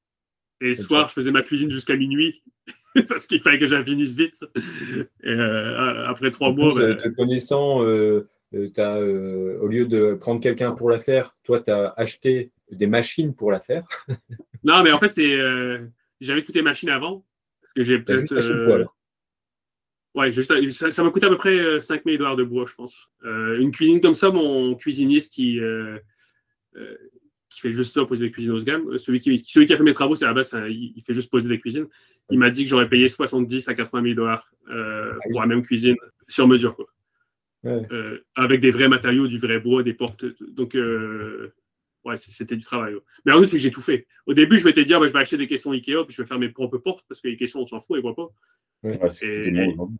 Et 0.60 0.68
le 0.68 0.74
soir, 0.74 1.08
je 1.08 1.12
faisais 1.12 1.30
ma 1.30 1.42
cuisine 1.42 1.70
jusqu'à 1.70 1.96
minuit. 1.96 2.42
parce 3.08 3.26
qu'il 3.26 3.40
fallait 3.40 3.58
que 3.58 3.66
j'en 3.66 3.82
finisse 3.84 4.16
vite. 4.16 4.44
Et 5.22 5.28
euh, 5.30 6.06
après 6.08 6.30
3 6.30 6.48
En 6.48 6.52
mois. 6.52 6.70
plus, 6.74 6.80
bah, 6.80 6.86
euh, 6.86 6.94
te 6.96 7.08
connaissant, 7.08 7.84
euh, 7.84 8.28
euh, 8.56 8.70
t'as, 8.72 8.96
euh, 8.98 9.58
au 9.60 9.68
lieu 9.68 9.86
de 9.86 10.14
prendre 10.14 10.40
quelqu'un 10.40 10.72
pour 10.72 10.90
la 10.90 10.98
faire, 10.98 11.36
toi, 11.44 11.60
tu 11.60 11.70
as 11.70 11.92
acheté 11.96 12.50
des 12.70 12.86
machines 12.86 13.34
pour 13.34 13.50
la 13.50 13.60
faire. 13.60 13.86
Non, 14.64 14.82
mais 14.82 14.90
en 14.90 14.98
fait, 14.98 15.12
c'est. 15.12 15.32
euh, 15.32 15.86
J'avais 16.20 16.42
toutes 16.42 16.56
les 16.56 16.62
machines 16.62 16.88
avant. 16.88 17.24
Parce 17.62 17.72
que 17.74 17.82
j'ai 17.84 18.00
peut-être. 18.00 18.34
Ouais, 20.16 20.32
juste, 20.32 20.50
ça, 20.72 21.04
m'a 21.04 21.10
coûté 21.10 21.26
à 21.26 21.28
peu 21.28 21.36
près 21.36 21.58
euh, 21.58 21.78
5000 21.78 22.16
dollars 22.16 22.36
de 22.36 22.42
bois, 22.42 22.64
je 22.66 22.74
pense. 22.74 23.10
Euh, 23.24 23.60
une 23.60 23.70
cuisine 23.70 24.00
comme 24.00 24.14
ça, 24.14 24.30
mon 24.30 24.74
cuisiniste 24.74 25.34
qui, 25.34 25.60
euh, 25.60 25.98
euh, 26.76 26.96
qui 27.50 27.60
fait 27.60 27.70
juste 27.70 27.92
ça, 27.92 28.06
poser 28.06 28.24
des 28.24 28.30
cuisines 28.30 28.52
haut 28.52 28.58
de 28.58 28.64
gamme, 28.64 28.96
celui 28.96 29.20
qui, 29.20 29.44
celui 29.44 29.66
qui 29.66 29.74
a 29.74 29.76
fait 29.76 29.82
mes 29.82 29.92
travaux, 29.92 30.14
c'est 30.14 30.24
à 30.24 30.28
la 30.28 30.34
base, 30.34 30.56
il, 30.70 31.02
fait 31.06 31.12
juste 31.12 31.30
poser 31.30 31.50
des 31.50 31.60
cuisines. 31.60 31.86
Il 32.30 32.38
m'a 32.38 32.48
dit 32.48 32.64
que 32.64 32.70
j'aurais 32.70 32.88
payé 32.88 33.08
70 33.08 33.68
à 33.68 33.74
80 33.74 34.02
000 34.02 34.14
dollars 34.14 34.50
Ah 34.70 35.18
pour 35.30 35.40
la 35.42 35.46
même 35.46 35.62
cuisine 35.62 35.96
sur 36.26 36.48
mesure, 36.48 36.74
quoi. 36.74 36.86
Ouais. 37.66 37.82
Euh, 37.92 38.24
avec 38.34 38.60
des 38.60 38.70
vrais 38.70 38.88
matériaux, 38.88 39.26
du 39.26 39.38
vrai 39.38 39.58
bois, 39.60 39.82
des 39.82 39.94
portes. 39.94 40.24
Donc, 40.40 40.74
euh, 40.76 41.52
ouais, 42.04 42.16
c'était 42.16 42.56
du 42.56 42.62
travail. 42.64 42.94
ouais. 42.94 43.00
Mais 43.24 43.32
en 43.32 43.40
fait, 43.40 43.46
c'est 43.46 43.56
que 43.56 43.62
j'ai 43.62 43.70
tout 43.70 43.82
fait. 43.82 44.06
Au 44.26 44.34
début, 44.34 44.58
je 44.58 44.64
m'étais 44.66 44.84
dit, 44.84 44.94
ah, 44.94 45.00
ben, 45.00 45.06
je 45.08 45.12
vais 45.12 45.18
acheter 45.18 45.36
des 45.36 45.46
caissons 45.46 45.72
Ikea, 45.72 46.04
puis 46.06 46.14
je 46.14 46.22
vais 46.22 46.26
faire 46.28 46.38
mes 46.38 46.48
propres 46.48 46.78
portes, 46.78 47.04
parce 47.08 47.20
que 47.20 47.28
les 47.28 47.36
caissons, 47.36 47.60
on 47.60 47.66
s'en 47.66 47.80
fout, 47.80 47.98
ils 47.98 48.02
voient 48.02 48.14
pas. 48.14 48.28
Ouais, 48.82 48.98
c'est 49.10 49.10
ce 49.10 49.20
que 49.20 49.26
Et- 49.26 49.44
fait 49.44 49.50
tout 49.50 49.50
le 49.50 49.56
monde 49.64 49.72
aujourd'hui. 49.74 49.98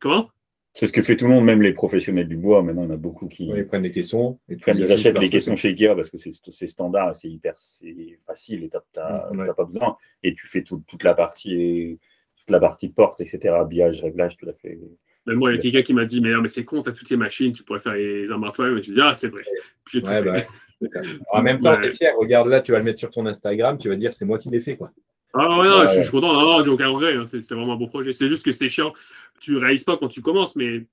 Comment? 0.00 0.30
C'est 0.78 0.86
ce 0.86 0.92
que 0.92 1.00
fait 1.00 1.16
tout 1.16 1.24
le 1.24 1.30
monde, 1.30 1.44
même 1.46 1.62
les 1.62 1.72
professionnels 1.72 2.28
du 2.28 2.36
bois. 2.36 2.62
Maintenant, 2.62 2.82
il 2.82 2.88
y 2.88 2.92
en 2.92 2.94
a 2.94 2.98
beaucoup 2.98 3.28
qui, 3.28 3.50
Ouais, 3.50 3.60
ils 3.60 3.66
prennent 3.66 3.82
des 3.82 3.92
caissons. 3.92 4.38
Et 4.46 4.56
tu 4.58 4.70
ils 4.70 4.76
les 4.76 4.92
achètent 4.92 5.18
les 5.18 5.30
caissons 5.30 5.56
chez 5.56 5.68
Ikea 5.68 5.94
parce 5.94 6.10
que 6.10 6.18
c'est 6.18 6.66
standard, 6.66 7.16
c'est 7.16 7.30
hyper 7.30 7.54
c'est 7.56 8.18
facile 8.26 8.64
et 8.64 8.68
t'as 8.68 8.82
t'as- 8.92 9.30
Ouais. 9.32 9.46
t'as 9.46 9.54
pas 9.54 9.64
besoin. 9.64 9.96
Et 10.22 10.34
tu 10.34 10.46
fais 10.46 10.62
tout- 10.62 10.82
toute 10.86 11.02
la 11.02 11.14
partie 11.14 11.98
toute 12.36 12.50
la 12.50 12.60
partie 12.60 12.90
porte, 12.90 13.20
etc. 13.22 13.54
Habillage, 13.54 14.02
réglage, 14.02 14.36
tout 14.36 14.46
à 14.48 14.52
fait. 14.52 14.78
Même 15.26 15.36
moi, 15.38 15.52
il 15.52 15.56
y 15.56 15.58
a 15.58 15.62
quelqu'un 15.62 15.82
qui 15.82 15.92
m'a 15.94 16.04
dit, 16.04 16.20
mais 16.20 16.30
non, 16.30 16.40
mais 16.40 16.48
c'est 16.48 16.64
con, 16.64 16.82
t'as 16.82 16.92
toutes 16.92 17.10
les 17.10 17.16
machines, 17.16 17.52
tu 17.52 17.62
pourrais 17.64 17.80
faire 17.80 17.94
les 17.94 18.30
armoires 18.30 18.52
toi-même. 18.52 18.78
Et 18.78 18.82
je 18.82 18.92
dis, 18.92 19.00
ah, 19.00 19.12
c'est 19.14 19.28
vrai. 19.28 19.42
Puis 19.84 19.98
j'ai 19.98 20.02
tout 20.02 20.08
Ouais, 20.08 20.22
fait. 20.22 20.30
bah. 20.30 20.80
En 21.32 21.42
même 21.42 21.60
temps, 21.60 21.72
Ouais. 21.74 21.80
t'es 21.80 21.90
fier. 21.90 22.12
Regarde 22.18 22.48
là, 22.48 22.60
tu 22.60 22.72
vas 22.72 22.78
le 22.78 22.84
mettre 22.84 22.98
sur 23.00 23.10
ton 23.10 23.24
Instagram, 23.26 23.78
tu 23.78 23.88
vas 23.88 23.96
dire 23.96 24.12
c'est 24.12 24.24
moi 24.26 24.38
qui 24.38 24.50
l'ai 24.50 24.60
fait. 24.60 24.76
quoi. 24.76 24.90
Ah 25.32 25.58
ouais, 25.58 25.68
non, 25.68 25.80
Ouais, 25.80 25.80
je, 25.82 25.86
suis- 25.86 25.96
ouais. 25.96 25.96
je 25.96 26.02
suis 26.02 26.10
content. 26.12 26.32
Non, 26.32 26.58
non, 26.58 26.62
j'ai 26.64 26.70
aucun 26.70 26.88
regret. 26.88 27.14
hein. 27.14 27.24
C'est- 27.30 27.40
C'était 27.40 27.54
vraiment 27.54 27.72
un 27.74 27.76
beau 27.76 27.86
projet. 27.88 28.12
C'est 28.12 28.28
juste 28.28 28.44
que 28.44 28.52
c'était 28.52 28.68
chiant. 28.68 28.92
Tu 29.40 29.56
réalises 29.56 29.84
pas 29.84 29.96
quand 29.96 30.08
tu 30.08 30.20
commences, 30.22 30.54
mais 30.56 30.84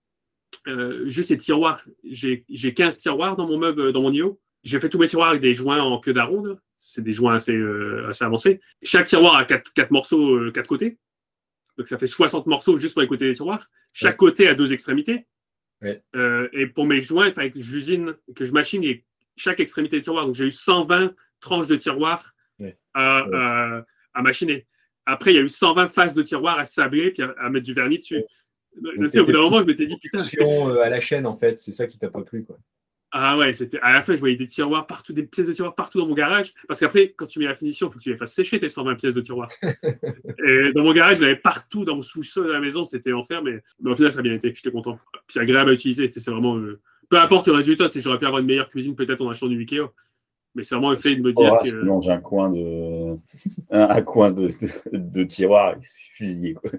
euh, 0.67 1.05
juste 1.07 1.29
ces 1.29 1.38
tiroirs. 1.38 1.84
J'ai 2.03 2.45
j'ai 2.49 2.73
15 2.73 2.97
tiroirs 2.99 3.36
dans 3.36 3.47
mon 3.47 3.57
meuble, 3.57 3.91
dans 3.91 4.01
mon 4.01 4.11
IO. 4.11 4.39
J'ai 4.63 4.79
fait 4.79 4.88
tous 4.89 4.97
mes 4.99 5.07
tiroirs 5.07 5.29
avec 5.29 5.41
des 5.41 5.53
joints 5.53 5.81
en 5.81 5.99
queue 5.99 6.13
d'aronde. 6.13 6.57
C'est 6.77 7.03
des 7.03 7.11
joints 7.11 7.36
assez, 7.36 7.53
euh, 7.55 8.07
assez 8.09 8.23
avancés. 8.23 8.61
Chaque 8.81 9.07
tiroir 9.07 9.36
a 9.36 9.43
4, 9.45 9.73
quatre 9.73 9.91
morceaux, 9.91 10.36
euh, 10.36 10.51
quatre 10.51 10.67
côtés. 10.67 10.97
Donc 11.78 11.88
ça 11.88 11.97
fait 11.97 12.07
60 12.07 12.45
morceaux 12.47 12.78
juste 12.78 12.93
pour 12.93 13.01
les 13.01 13.07
côtés 13.07 13.28
des 13.28 13.34
tiroirs. 13.36 13.69
Chaque 13.93 14.17
côté 14.17 14.47
a 14.47 14.53
deux 14.55 14.74
extrémités. 14.74 15.26
Ouais. 15.82 16.01
Euh, 16.15 16.47
et 16.53 16.67
pour 16.67 16.86
mes 16.86 17.01
joints, 17.01 17.28
il 17.28 17.34
fallait 17.34 17.51
que 17.51 17.59
j'usine, 17.59 18.15
que 18.36 18.45
je 18.45 18.51
machine 18.51 18.82
les- 18.82 19.03
chaque 19.36 19.59
extrémité 19.59 19.97
de 19.99 20.03
tiroir. 20.03 20.26
Donc 20.26 20.36
j'ai 20.36 20.45
eu 20.45 20.51
120 20.51 21.13
tranches 21.39 21.67
de 21.67 21.76
tiroirs 21.76 22.34
Ouais. 22.59 22.78
à, 22.93 23.28
Ouais. 23.28 23.36
à- 23.36 23.82
à 24.13 24.21
machiner. 24.21 24.65
Après, 25.05 25.34
il 25.34 25.36
y 25.36 25.39
a 25.39 25.41
eu 25.41 25.49
120 25.49 25.88
faces 25.88 26.13
de 26.13 26.24
tiroirs 26.24 26.57
à 26.59 26.65
sabler 26.65 27.11
puis 27.11 27.24
à, 27.24 27.34
à 27.39 27.49
mettre 27.49 27.65
du 27.65 27.74
vernis 27.74 27.97
dessus. 27.97 28.24
Au 28.78 28.95
bout 28.95 29.32
d'un 29.32 29.41
moment, 29.41 29.61
je 29.61 29.67
m'étais 29.67 29.86
dit, 29.86 29.97
putain, 29.97 30.24
euh, 30.41 30.82
à 30.82 30.89
la 30.89 30.99
chaîne, 31.01 31.26
en 31.28 31.36
fait, 31.36 31.59
c'est 31.59 31.71
ça 31.74 31.86
qui 31.88 31.97
t'a 31.99 32.09
pas 32.09 32.21
plu. 32.21 32.43
Quoi. 32.45 32.57
Ah 33.16 33.38
ouais, 33.38 33.53
c'était 33.53 33.78
à 33.82 33.93
la 33.93 34.01
fin, 34.01 34.16
je 34.16 34.20
voyais 34.20 34.36
des 34.36 34.47
tiroirs 34.47 34.88
partout, 34.88 35.14
des 35.14 35.22
pièces 35.22 35.45
de 35.45 35.53
tiroirs 35.53 35.76
partout 35.76 35.99
dans 35.99 36.07
mon 36.07 36.16
garage. 36.16 36.53
Parce 36.68 36.80
qu'après, 36.80 37.14
quand 37.16 37.28
tu 37.28 37.38
mets 37.38 37.45
la 37.45 37.53
finition, 37.53 37.88
il 37.88 37.91
faut 37.91 37.99
que 37.99 38.03
tu 38.03 38.09
les 38.09 38.18
fasses 38.18 38.34
sécher 38.34 38.59
tes 38.59 38.70
120 38.70 38.95
pièces 38.95 39.14
de 39.14 39.22
tiroirs. 39.22 39.49
et 39.64 40.72
dans 40.74 40.84
mon 40.84 40.93
garage, 40.93 41.18
je 41.18 41.22
l'avais 41.22 41.36
partout 41.36 41.86
dans 41.86 41.95
mon 41.95 42.01
sous-sol 42.01 42.47
de 42.47 42.51
la 42.51 42.59
maison, 42.59 42.86
c'était 42.86 43.14
enfer, 43.14 43.43
mais, 43.43 43.61
mais 43.80 43.91
au 43.91 43.95
final, 43.95 44.11
ça 44.11 44.20
a 44.20 44.22
bien 44.24 44.34
été. 44.34 44.51
J'étais 44.55 44.72
content. 44.72 44.99
Puis 45.14 45.22
c'est 45.30 45.39
agréable 45.39 45.70
à 45.70 45.74
utiliser. 45.74 46.09
C'est 46.09 46.28
vraiment. 46.32 46.57
euh, 46.57 46.82
Peu 47.09 47.20
importe 47.20 47.47
le 47.47 47.53
résultat, 47.53 47.88
tu 47.89 47.93
sais, 47.93 48.01
j'aurais 48.01 48.18
pu 48.18 48.26
avoir 48.26 48.41
une 48.41 48.47
meilleure 48.47 48.70
cuisine 48.72 48.95
peut-être 48.95 49.22
en 49.22 49.30
achetant 49.30 49.47
du 49.47 49.59
Ikea. 49.59 49.91
Mais 50.55 50.64
c'est 50.64 50.76
vraiment 50.76 50.91
le 50.91 50.97
fait 50.97 51.16
de 51.16 51.22
me 51.22 51.34
dire 51.34 51.51
Oh, 51.53 51.64
que. 51.64 51.70
Sinon, 51.70 51.99
j'ai 52.01 52.11
un 52.11 52.20
coin 52.20 52.49
de 52.51 53.16
un, 53.72 53.89
un 53.89 54.01
coin 54.01 54.32
de, 54.32 54.47
de, 54.47 54.97
de 54.97 55.24
tiroir, 55.24 55.76
il 55.78 55.84
se. 55.86 56.53
Quoi. 56.53 56.72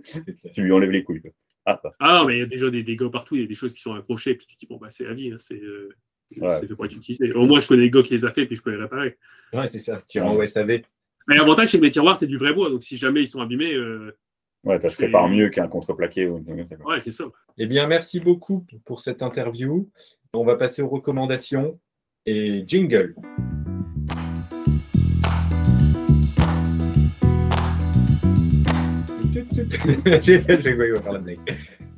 Tu 0.53 0.62
lui 0.62 0.72
enlèves 0.72 0.91
les 0.91 1.03
couilles. 1.05 1.20
Quoi. 1.22 1.30
Ah. 1.66 1.80
Ah 1.99 2.18
non, 2.18 2.26
mais 2.26 2.37
il 2.37 2.39
y 2.41 2.43
a 2.43 2.47
déjà 2.47 2.70
des 2.70 2.82
dégâts 2.82 3.09
partout, 3.09 3.36
il 3.36 3.40
y 3.40 3.44
a 3.44 3.47
des 3.48 3.55
choses 3.55 3.73
qui 3.73 3.81
sont 3.81 3.94
accrochées, 3.94 4.35
puis 4.35 4.47
tu 4.47 4.55
te 4.55 4.61
dis, 4.61 4.66
bon, 4.66 4.77
bah, 4.77 4.89
c'est 4.90 5.05
la 5.05 5.15
vie, 5.15 5.32
hein, 5.32 5.39
c'est. 5.40 5.61
euh, 5.61 5.89
Ouais. 6.40 6.59
C'est 6.61 6.69
fait 6.69 6.74
pour 6.74 6.85
être 6.85 6.97
utilisé. 6.97 7.32
Au 7.32 7.47
moins, 7.47 7.61
je 7.61 7.69
connais 7.69 7.82
les 7.82 7.90
gars 7.90 8.02
qui 8.02 8.15
les 8.15 8.24
a 8.24 8.32
fait, 8.32 8.47
puis 8.47 8.56
je 8.56 8.62
peux 8.62 8.70
les 8.70 8.82
réparer. 8.82 9.16
Ouais, 9.52 9.69
c'est 9.69 9.78
ça. 9.78 10.02
Tu 10.09 10.20
au 10.20 10.47
SAV. 10.47 10.82
Mais 11.27 11.36
l'avantage, 11.36 11.70
c'est 11.70 11.78
que 11.78 11.82
mes 11.82 11.90
tiroirs, 11.90 12.16
c'est 12.16 12.27
du 12.27 12.36
vrai 12.36 12.52
bois. 12.52 12.70
Donc, 12.70 12.82
si 12.82 12.97
jamais 12.97 13.23
ils 13.23 13.28
sont 13.28 13.40
abîmés, 13.40 13.73
euh, 13.73 14.16
Ouais, 14.65 14.81
ça 14.81 14.89
se 14.89 15.02
répare 15.02 15.28
mieux 15.28 15.51
qu'un 15.51 15.69
contreplaqué. 15.69 16.27
ou 16.27 16.43
ouais, 16.86 17.01
c'est 17.01 17.11
ça. 17.11 17.24
Eh 17.59 17.66
bien, 17.66 17.86
merci 17.86 18.19
beaucoup 18.19 18.66
pour 18.86 19.01
cette 19.01 19.23
interview. 19.23 19.90
On 20.32 20.44
va 20.44 20.56
passer 20.56 20.81
aux 20.81 20.89
recommandations 20.89 21.78
et 22.24 22.65
jingle. 22.66 23.15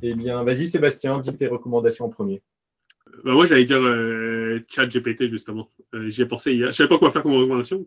Eh 0.03 0.13
bien, 0.13 0.43
vas-y 0.43 0.67
Sébastien, 0.67 1.19
dis 1.19 1.35
tes 1.35 1.47
recommandations 1.47 2.05
en 2.05 2.09
premier. 2.09 2.41
Bah, 3.23 3.33
moi, 3.33 3.45
j'allais 3.45 3.65
dire 3.65 3.81
euh, 3.81 4.59
chat 4.67 4.85
GPT, 4.87 5.27
justement. 5.29 5.69
Euh, 5.95 6.09
J'y 6.09 6.21
ai 6.21 6.25
pensé 6.25 6.53
hier. 6.53 6.67
Je 6.67 6.71
savais 6.73 6.89
pas 6.89 6.97
quoi 6.99 7.09
faire 7.09 7.23
comme 7.23 7.33
recommandation. 7.33 7.85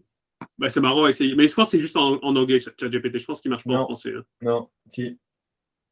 Bah, 0.59 0.71
c'est 0.71 0.81
marrant 0.81 1.05
à 1.05 1.11
essayer. 1.11 1.35
Mais 1.35 1.47
je 1.47 1.55
pense 1.55 1.67
que 1.69 1.71
c'est 1.73 1.79
juste 1.79 1.97
en, 1.97 2.19
en 2.23 2.37
anglais, 2.37 2.59
chat 2.59 2.73
GPT. 2.89 3.19
Je 3.19 3.25
pense 3.27 3.41
qu'il 3.41 3.51
marche 3.51 3.65
pas 3.65 3.73
Non. 3.73 3.81
en 3.81 3.87
français. 3.87 4.13
hein. 4.17 4.25
Non, 4.43 4.69
si. 4.89 5.03
Il 5.03 5.19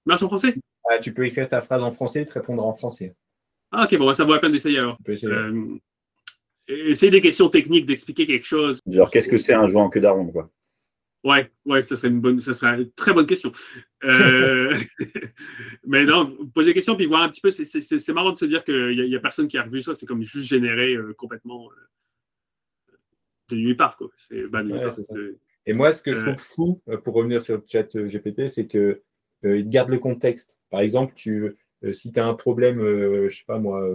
marche 0.06 0.22
en 0.22 0.28
français? 0.28 0.54
Ah, 0.90 0.98
tu 0.98 1.12
peux 1.12 1.26
écrire 1.26 1.48
ta 1.48 1.60
phrase 1.60 1.82
en 1.82 1.90
français 1.90 2.22
et 2.22 2.24
te 2.24 2.32
répondre 2.32 2.64
en 2.66 2.72
français. 2.72 3.14
Ah, 3.70 3.84
ok, 3.84 3.98
bon, 3.98 4.06
bah, 4.06 4.14
ça 4.14 4.24
vaut 4.24 4.32
la 4.32 4.38
peine 4.40 4.52
d'essayer 4.52 4.78
alors. 4.78 4.96
Tu 5.04 5.12
essayer. 5.12 5.32
Euh, 5.32 5.76
essayer 6.68 7.10
des 7.10 7.20
questions 7.20 7.48
techniques, 7.48 7.86
d'expliquer 7.86 8.26
quelque 8.26 8.46
chose. 8.46 8.80
Genre, 8.86 9.10
qu'est-ce 9.10 9.28
que 9.28 9.38
c'est 9.38 9.54
un 9.54 9.66
joueur 9.66 9.84
en 9.84 9.90
queue 9.90 10.00
d'aronde 10.00 10.32
quoi? 10.32 10.50
Ouais, 11.28 11.52
ouais, 11.66 11.82
ça 11.82 11.94
serait 11.94 12.08
une 12.08 12.22
bonne, 12.22 12.40
ça 12.40 12.54
serait 12.54 12.80
une 12.80 12.90
très 12.92 13.12
bonne 13.12 13.26
question. 13.26 13.52
Euh, 14.02 14.74
mais 15.86 16.06
non, 16.06 16.34
poser 16.54 16.70
des 16.70 16.74
questions 16.74 16.96
puis 16.96 17.04
voir 17.04 17.20
un 17.20 17.28
petit 17.28 17.42
peu, 17.42 17.50
c'est 17.50 18.12
marrant 18.14 18.32
de 18.32 18.38
se 18.38 18.46
dire 18.46 18.64
qu'il 18.64 18.96
n'y 18.96 19.14
a, 19.14 19.18
a, 19.18 19.20
personne 19.20 19.46
qui 19.46 19.58
a 19.58 19.62
revu 19.62 19.82
ça, 19.82 19.94
c'est 19.94 20.06
comme 20.06 20.22
juste 20.22 20.48
généré 20.48 20.94
euh, 20.94 21.12
complètement 21.12 21.68
euh, 21.70 22.96
de 23.50 23.56
nuit 23.56 23.74
part. 23.74 23.98
Quoi. 23.98 24.08
Bah, 24.48 24.62
Et 25.66 25.74
moi, 25.74 25.92
ce 25.92 26.00
que 26.00 26.14
je 26.14 26.20
trouve 26.22 26.38
fou, 26.38 26.82
pour 27.04 27.12
revenir 27.12 27.42
sur 27.42 27.56
le 27.56 27.64
chat 27.66 27.94
GPT, 27.94 28.48
c'est 28.48 28.66
qu'il 28.66 28.98
il 29.42 29.68
garde 29.68 29.90
le 29.90 29.98
contexte. 29.98 30.56
Par 30.70 30.80
exemple, 30.80 31.12
tu, 31.14 31.54
si 31.92 32.10
tu 32.10 32.18
as 32.18 32.26
un 32.26 32.34
problème, 32.34 32.78
je 33.28 33.36
sais 33.36 33.44
pas 33.46 33.58
moi, 33.58 33.86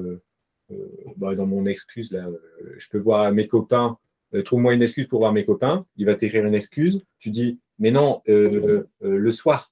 bah, 1.17 1.33
dans 1.33 1.47
mon 1.47 1.65
excuse, 1.65 2.11
là, 2.11 2.29
je 2.77 2.87
peux 2.89 2.99
voir 2.99 3.31
mes 3.31 3.47
copains 3.47 3.97
euh, 4.33 4.41
trouve-moi 4.41 4.73
une 4.73 4.81
excuse 4.81 5.07
pour 5.07 5.19
voir 5.19 5.31
mes 5.31 5.45
copains. 5.45 5.85
Il 5.97 6.05
va 6.05 6.15
t'écrire 6.15 6.45
une 6.45 6.55
excuse. 6.55 7.01
Tu 7.19 7.29
dis, 7.29 7.59
mais 7.79 7.91
non, 7.91 8.21
euh, 8.27 8.85
euh, 9.03 9.17
le 9.17 9.31
soir. 9.31 9.71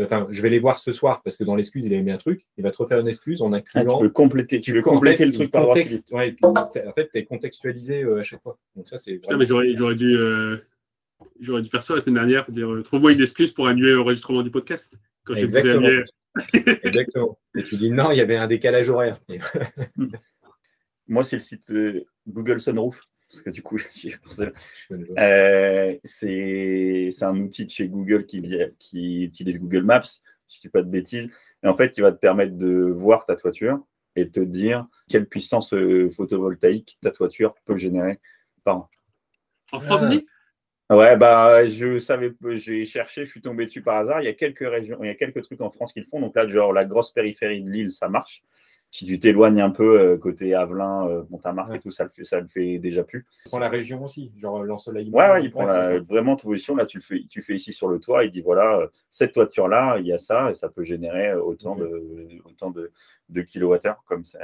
Enfin, 0.00 0.28
je 0.30 0.40
vais 0.42 0.50
les 0.50 0.60
voir 0.60 0.78
ce 0.78 0.92
soir 0.92 1.22
parce 1.24 1.36
que 1.36 1.42
dans 1.42 1.56
l'excuse, 1.56 1.84
il 1.84 1.92
a 1.92 2.00
mis 2.00 2.12
un 2.12 2.18
truc. 2.18 2.46
Il 2.56 2.62
va 2.62 2.70
te 2.70 2.76
refaire 2.76 3.00
une 3.00 3.08
excuse 3.08 3.42
en 3.42 3.52
incluant. 3.52 3.96
Ah, 3.96 3.98
tu 3.98 4.04
peux 4.04 4.10
compléter, 4.10 4.60
tu 4.60 4.72
veux 4.72 4.80
compléter 4.80 5.26
le 5.26 5.32
truc 5.32 5.50
par 5.50 5.66
contexte, 5.66 6.12
ouais, 6.12 6.36
En 6.42 6.70
fait, 6.94 7.10
tu 7.12 7.18
es 7.18 7.24
contextualisé 7.24 8.04
à 8.04 8.22
chaque 8.22 8.42
fois. 8.42 8.58
Donc, 8.76 8.86
ça, 8.86 8.96
c'est. 8.96 9.20
mais 9.36 9.44
j'aurais, 9.44 9.74
dû. 9.96 10.16
J'aurais 11.40 11.62
dû 11.62 11.68
faire 11.68 11.82
ça 11.82 11.96
la 11.96 12.00
semaine 12.00 12.14
dernière, 12.14 12.48
dire 12.48 12.68
trouve-moi 12.84 13.12
une 13.12 13.20
excuse 13.20 13.52
pour 13.52 13.66
annuler 13.66 13.92
l'enregistrement 13.92 14.42
du 14.42 14.52
podcast. 14.52 14.96
Quand 15.24 15.34
Exactement. 15.34 15.88
Exactement. 16.84 17.36
Et 17.56 17.64
tu 17.64 17.76
dis 17.76 17.90
non, 17.90 18.12
il 18.12 18.18
y 18.18 18.20
avait 18.20 18.36
un 18.36 18.46
décalage 18.46 18.88
horaire. 18.88 19.18
Moi, 21.08 21.24
c'est 21.24 21.36
le 21.36 21.40
site 21.40 21.72
Google 22.28 22.60
Sunroof 22.60 23.07
parce 23.28 23.42
que 23.42 23.50
du 23.50 23.62
coup, 23.62 23.78
euh, 25.18 25.96
c'est 26.04 27.10
un 27.22 27.36
outil 27.36 27.66
de 27.66 27.70
chez 27.70 27.88
Google 27.88 28.26
qui, 28.26 28.42
qui 28.78 29.24
utilise 29.24 29.60
Google 29.60 29.82
Maps, 29.82 30.02
si 30.46 30.60
tu 30.60 30.68
dis 30.68 30.68
pas 30.70 30.82
de 30.82 30.88
bêtises. 30.88 31.30
Et 31.62 31.68
en 31.68 31.76
fait, 31.76 31.90
qui 31.90 32.00
va 32.00 32.12
te 32.12 32.18
permettre 32.18 32.56
de 32.56 32.90
voir 32.90 33.26
ta 33.26 33.36
toiture 33.36 33.80
et 34.16 34.30
te 34.30 34.40
dire 34.40 34.86
quelle 35.08 35.26
puissance 35.26 35.74
euh, 35.74 36.08
photovoltaïque 36.10 36.98
ta 37.02 37.10
toiture 37.10 37.54
peut 37.64 37.76
générer 37.76 38.18
par 38.64 38.76
an. 38.76 38.90
En 39.72 39.80
France 39.80 40.02
aussi? 40.02 40.26
Ouais, 40.90 41.18
bah, 41.18 41.68
je 41.68 41.98
savais, 41.98 42.32
j'ai 42.52 42.86
cherché, 42.86 43.26
je 43.26 43.30
suis 43.30 43.42
tombé 43.42 43.66
dessus 43.66 43.82
par 43.82 43.98
hasard. 43.98 44.22
Il 44.22 44.24
y 44.24 44.28
a 44.28 44.32
quelques 44.32 44.66
régions, 44.66 44.98
il 45.02 45.08
y 45.08 45.10
a 45.10 45.14
quelques 45.14 45.42
trucs 45.42 45.60
en 45.60 45.70
France 45.70 45.92
qui 45.92 46.00
le 46.00 46.06
font. 46.06 46.18
Donc 46.18 46.34
là, 46.34 46.48
genre 46.48 46.72
la 46.72 46.86
grosse 46.86 47.12
périphérie 47.12 47.62
de 47.62 47.68
l'île, 47.68 47.92
ça 47.92 48.08
marche 48.08 48.42
si 48.90 49.04
tu 49.04 49.18
t'éloignes 49.18 49.60
un 49.60 49.70
peu 49.70 50.00
euh, 50.00 50.16
côté 50.16 50.54
Avelin, 50.54 51.06
euh, 51.08 51.22
Montamarque 51.28 51.74
et 51.74 51.80
tout, 51.80 51.90
ça 51.90 52.04
le 52.04 52.10
fait, 52.10 52.24
ça 52.24 52.40
le 52.40 52.48
fait 52.48 52.78
déjà 52.78 53.04
plus. 53.04 53.26
Il 53.44 53.50
prend 53.50 53.58
la 53.58 53.68
région 53.68 54.02
aussi, 54.02 54.32
genre 54.38 54.64
l'ensoleillement. 54.64 55.18
Ouais, 55.18 55.30
ouais, 55.30 55.44
il 55.44 55.50
prend 55.50 55.66
vraiment 56.00 56.36
ta 56.36 56.44
position. 56.44 56.74
Là, 56.74 56.86
tu 56.86 56.98
le 56.98 57.02
fais, 57.02 57.24
tu 57.28 57.42
fais 57.42 57.56
ici 57.56 57.72
sur 57.72 57.88
le 57.88 57.98
toit. 57.98 58.24
Il 58.24 58.30
dit 58.30 58.40
voilà, 58.40 58.78
euh, 58.78 58.86
cette 59.10 59.32
toiture-là, 59.32 59.98
il 59.98 60.06
y 60.06 60.12
a 60.12 60.18
ça, 60.18 60.50
et 60.50 60.54
ça 60.54 60.70
peut 60.70 60.82
générer 60.82 61.34
autant 61.34 61.76
de, 61.76 62.28
autant 62.46 62.70
de, 62.70 62.90
de 63.28 63.42
kilowattheures. 63.42 64.02
Comme 64.06 64.24
ça, 64.24 64.38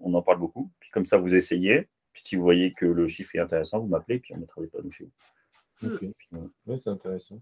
on 0.00 0.12
en 0.14 0.22
parle 0.22 0.38
beaucoup. 0.38 0.70
Puis 0.80 0.90
comme 0.90 1.06
ça, 1.06 1.16
vous 1.18 1.34
essayez. 1.34 1.88
Puis 2.12 2.22
si 2.24 2.36
vous 2.36 2.42
voyez 2.42 2.72
que 2.72 2.86
le 2.86 3.06
chiffre 3.06 3.36
est 3.36 3.40
intéressant, 3.40 3.78
vous 3.78 3.88
m'appelez, 3.88 4.18
puis 4.18 4.34
on 4.34 4.38
mettra 4.38 4.60
des 4.60 4.68
panneaux 4.68 4.90
chez 4.90 5.04
vous. 5.04 5.94
Ok, 5.94 6.02
ouais, 6.02 6.78
c'est 6.82 6.90
intéressant. 6.90 7.40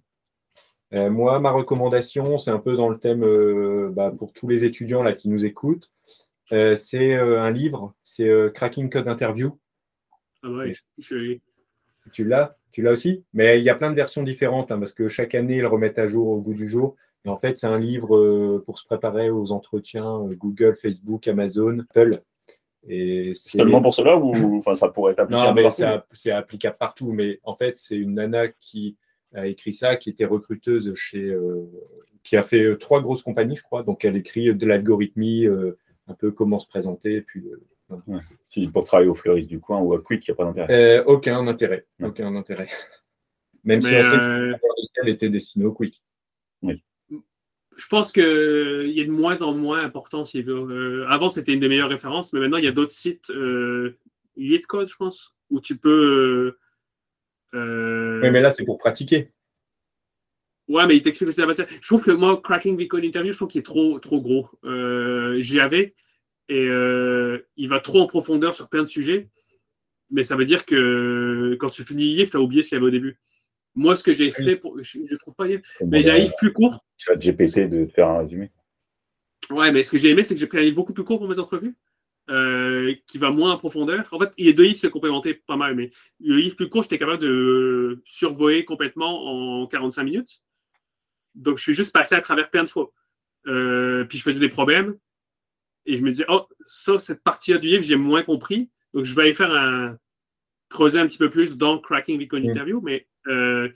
moi, 0.93 1.39
ma 1.41 1.51
recommandation, 1.51 2.39
c'est 2.39 2.51
un 2.51 2.59
peu 2.59 2.77
dans 2.77 2.91
le 2.91 2.99
thème 2.99 3.24
bah, 3.91 4.12
pour 4.19 4.35
tous 4.35 4.49
les 4.49 4.65
étudiants 4.65 5.03
là, 5.03 5.12
qui 5.12 5.31
nous 5.31 5.47
écoutent. 5.47 5.91
Euh, 6.53 6.74
c'est 6.74 7.15
euh, 7.15 7.41
un 7.41 7.51
livre, 7.51 7.95
c'est 8.05 8.29
euh, 8.29 8.51
Cracking 8.51 8.91
Code 8.91 9.09
Interview. 9.09 9.59
Ah 10.43 10.51
ouais, 10.51 10.73
Tu 12.12 12.24
l'as 12.24 12.57
Tu 12.73 12.83
l'as 12.83 12.93
aussi? 12.93 13.24
Mais 13.33 13.59
il 13.59 13.65
y 13.65 13.70
a 13.70 13.74
plein 13.74 13.91
de 13.91 13.97
versions 13.97 14.23
différentes 14.23 14.70
hein, 14.70 14.79
parce 14.79 14.93
que 14.93 15.09
chaque 15.09 15.35
année, 15.35 15.57
ils 15.57 15.66
remettent 15.66 15.99
à 15.99 16.09
jour 16.09 16.29
au 16.29 16.41
goût 16.41 16.55
du 16.55 16.69
jour. 16.69 16.97
Et 17.24 17.29
en 17.29 17.39
fait, 17.39 17.57
c'est 17.57 17.69
un 17.69 17.79
livre 17.79 18.59
pour 18.66 18.79
se 18.79 18.85
préparer 18.85 19.31
aux 19.31 19.53
entretiens 19.53 20.20
Google, 20.33 20.74
Facebook, 20.77 21.29
Amazon, 21.29 21.79
Apple. 21.91 22.20
Et 22.89 23.31
Seulement 23.35 23.81
pour 23.81 23.95
cela 23.95 24.19
ou 24.19 24.57
enfin, 24.57 24.74
ça 24.74 24.89
pourrait 24.89 25.12
être 25.12 25.20
applicable 25.20 25.62
Non, 25.62 26.01
c'est 26.12 26.33
applicable 26.33 26.77
partout. 26.77 27.12
Mais 27.12 27.39
en 27.45 27.55
fait, 27.55 27.79
c'est 27.79 27.97
une 27.97 28.15
nana 28.15 28.49
qui 28.49 28.97
a 29.35 29.47
écrit 29.47 29.73
ça, 29.73 29.95
qui 29.95 30.11
était 30.11 30.24
recruteuse 30.24 30.93
chez. 30.97 31.33
qui 32.24 32.37
a 32.37 32.43
fait 32.43 32.77
trois 32.79 33.01
grosses 33.01 33.23
compagnies, 33.23 33.55
je 33.55 33.62
crois. 33.62 33.85
Donc, 33.85 34.05
elle 34.05 34.16
écrit 34.16 34.53
de 34.53 34.66
l'algorithmie, 34.66 35.47
un 36.09 36.15
peu 36.15 36.31
comment 36.31 36.59
se 36.59 36.66
présenter. 36.66 37.23
puis, 37.23 37.43
euh, 37.49 38.20
Si 38.49 38.66
pour 38.69 38.85
travailler 38.85 39.11
au 39.11 39.15
fleuriste 39.15 39.49
du 39.49 39.61
coin 39.61 39.81
ou 39.81 39.95
à 39.95 40.03
Quick, 40.03 40.27
il 40.27 40.31
n'y 40.31 40.35
a 40.35 40.37
pas 40.37 40.45
d'intérêt. 40.45 40.99
Euh, 40.99 41.05
aucun 41.05 41.47
intérêt. 41.47 41.87
Aucun 42.01 42.35
intérêt. 42.35 42.69
Même 43.65 43.81
si 43.81 43.95
on 43.95 44.03
sait 44.03 44.19
que 44.19 45.09
euh, 45.09 45.12
était 45.12 45.31
destiné 45.31 45.65
au 45.66 45.73
Quick. 45.73 46.03
Oui. 46.62 46.83
Je 47.77 47.87
pense 47.89 48.12
qu'il 48.12 48.23
y 48.23 49.01
a 49.01 49.05
de 49.05 49.11
moins 49.11 49.41
en 49.41 49.55
moins 49.55 49.83
d'importance. 49.83 50.37
avant, 51.09 51.29
c'était 51.29 51.55
une 51.55 51.61
des 51.61 51.69
meilleures 51.69 51.89
références, 51.89 52.33
mais 52.33 52.41
maintenant, 52.41 52.59
il 52.59 52.65
y 52.65 52.69
a 52.69 52.73
d'autres 52.73 52.93
sites, 52.93 53.31
euh, 53.31 53.97
Code, 54.69 54.89
je 54.89 54.97
pense, 54.97 55.35
où 55.51 55.61
tu 55.61 55.79
peux. 55.79 56.57
oui, 57.53 58.31
mais 58.31 58.41
là, 58.41 58.51
c'est 58.51 58.65
pour 58.65 58.79
pratiquer. 58.79 59.29
Ouais, 60.73 60.86
mais 60.86 60.97
il 60.97 61.03
t'explique 61.03 61.28
aussi 61.28 61.40
la 61.40 61.47
matière. 61.47 61.66
Je 61.69 61.86
trouve 61.86 62.03
que 62.03 62.11
moi, 62.11 62.40
Cracking 62.43 62.78
Bitcoin 62.78 63.05
Interview, 63.05 63.32
je 63.32 63.36
trouve 63.36 63.49
qu'il 63.49 63.59
est 63.59 63.65
trop, 63.65 63.99
trop 63.99 64.23
gros. 64.23 64.49
Euh, 64.65 65.39
J'y 65.39 65.61
avais 65.61 65.94
et 66.49 66.66
euh, 66.66 67.47
il 67.59 67.69
va 67.69 67.78
trop 67.78 68.01
en 68.01 68.07
profondeur 68.07 68.55
sur 68.55 68.70
plein 68.70 68.82
de 68.82 68.89
sujets. 68.89 69.28
Mais 70.11 70.23
ça 70.23 70.35
veut 70.35 70.47
dire 70.47 70.65
que 70.65 71.57
quand 71.61 71.69
tu 71.69 71.85
finis 71.85 72.15
Yves, 72.15 72.31
tu 72.31 72.39
as 72.39 72.40
oublié 72.40 72.62
ce 72.62 72.70
qu'il 72.70 72.77
y 72.77 72.78
avait 72.78 72.86
au 72.86 72.90
début. 72.90 73.19
Moi, 73.74 73.97
ce 73.97 74.03
que 74.03 74.12
j'ai 74.12 74.31
fait, 74.31 74.57
pour, 74.57 74.82
je 74.82 74.99
ne 75.01 75.16
trouve 75.19 75.35
pas 75.35 75.47
Yves, 75.47 75.61
mais 75.86 76.03
j'ai 76.03 76.11
un 76.11 76.19
livre 76.19 76.35
plus 76.39 76.55
court. 76.55 76.82
Tu 76.97 77.11
vas 77.11 77.16
GPT 77.16 77.69
de 77.69 77.85
faire 77.85 78.09
un 78.09 78.20
résumé. 78.20 78.51
Ouais, 79.51 79.73
mais 79.73 79.82
ce 79.82 79.90
que 79.90 79.99
j'ai 79.99 80.09
aimé, 80.09 80.23
c'est 80.23 80.32
que 80.32 80.40
j'ai 80.40 80.47
pris 80.47 80.59
un 80.59 80.62
livre 80.62 80.77
beaucoup 80.77 80.94
plus 80.94 81.05
court 81.05 81.19
pour 81.19 81.28
mes 81.28 81.39
entrevues. 81.39 81.74
Euh, 82.31 82.94
qui 83.09 83.19
va 83.19 83.31
moins 83.31 83.53
en 83.53 83.59
profondeur. 83.59 84.07
En 84.12 84.19
fait, 84.19 84.31
il 84.39 84.47
y 84.47 84.49
a 84.49 84.53
deux 84.53 84.62
livres 84.62 84.78
se 84.78 84.86
complémentaient 84.86 85.35
pas 85.35 85.57
mal, 85.57 85.74
mais 85.74 85.90
le 86.20 86.36
livre 86.36 86.55
plus 86.55 86.69
court, 86.69 86.85
j'étais 86.85 86.97
capable 86.97 87.20
de 87.20 88.01
survoler 88.05 88.65
complètement 88.65 89.61
en 89.62 89.66
45 89.66 90.05
minutes. 90.05 90.40
Donc, 91.35 91.59
je 91.59 91.63
suis 91.63 91.75
juste 91.75 91.93
passé 91.93 92.15
à 92.15 92.21
travers 92.21 92.51
plein 92.51 92.65
de 92.65 92.69
fois. 92.69 92.93
Euh, 93.47 94.05
puis, 94.05 94.19
je 94.19 94.23
faisais 94.23 94.41
des 94.41 94.49
problèmes. 94.49 94.97
Et 95.87 95.97
je 95.97 96.03
me 96.03 96.11
disais, 96.11 96.25
oh, 96.29 96.47
ça, 96.65 96.99
cette 96.99 97.23
partie-là 97.23 97.59
du 97.59 97.69
livre, 97.69 97.83
j'ai 97.83 97.97
moins 97.97 98.23
compris. 98.23 98.71
Donc, 98.95 99.05
je 99.05 99.15
vais 99.15 99.23
aller 99.23 99.35
faire 99.35 99.53
un. 99.53 99.97
creuser 100.69 100.99
un 100.99 101.07
petit 101.07 101.19
peu 101.19 101.31
plus 101.31 101.57
dans 101.57 101.79
Cracking 101.79 102.19
Bitcoin 102.19 102.47
mm. 102.47 102.51
Interview. 102.51 102.81
Mais. 102.81 103.07
Euh, 103.27 103.69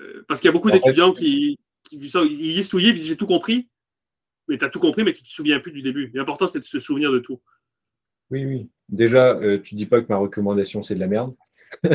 euh, 0.00 0.24
parce 0.26 0.40
qu'il 0.40 0.48
y 0.48 0.50
a 0.50 0.52
beaucoup 0.52 0.70
d'étudiants 0.70 1.12
qui, 1.12 1.56
qui, 1.84 1.96
ils 1.96 2.56
lisent 2.56 2.68
tout 2.68 2.78
le 2.78 2.82
livre, 2.82 2.98
j'ai 3.00 3.16
tout 3.16 3.28
compris. 3.28 3.68
Mais 4.48 4.58
tu 4.58 4.64
as 4.64 4.68
tout 4.68 4.80
compris, 4.80 5.04
mais 5.04 5.12
tu 5.12 5.22
ne 5.22 5.26
te 5.26 5.32
souviens 5.32 5.60
plus 5.60 5.72
du 5.72 5.82
début. 5.82 6.10
L'important, 6.12 6.48
c'est 6.48 6.58
de 6.58 6.64
se 6.64 6.80
souvenir 6.80 7.12
de 7.12 7.20
tout. 7.20 7.40
Oui, 8.30 8.44
oui. 8.44 8.68
Déjà, 8.88 9.38
tu 9.62 9.74
dis 9.76 9.86
pas 9.86 10.02
que 10.02 10.06
ma 10.08 10.16
recommandation, 10.16 10.82
c'est 10.82 10.96
de 10.96 11.00
la 11.00 11.06
merde. 11.06 11.34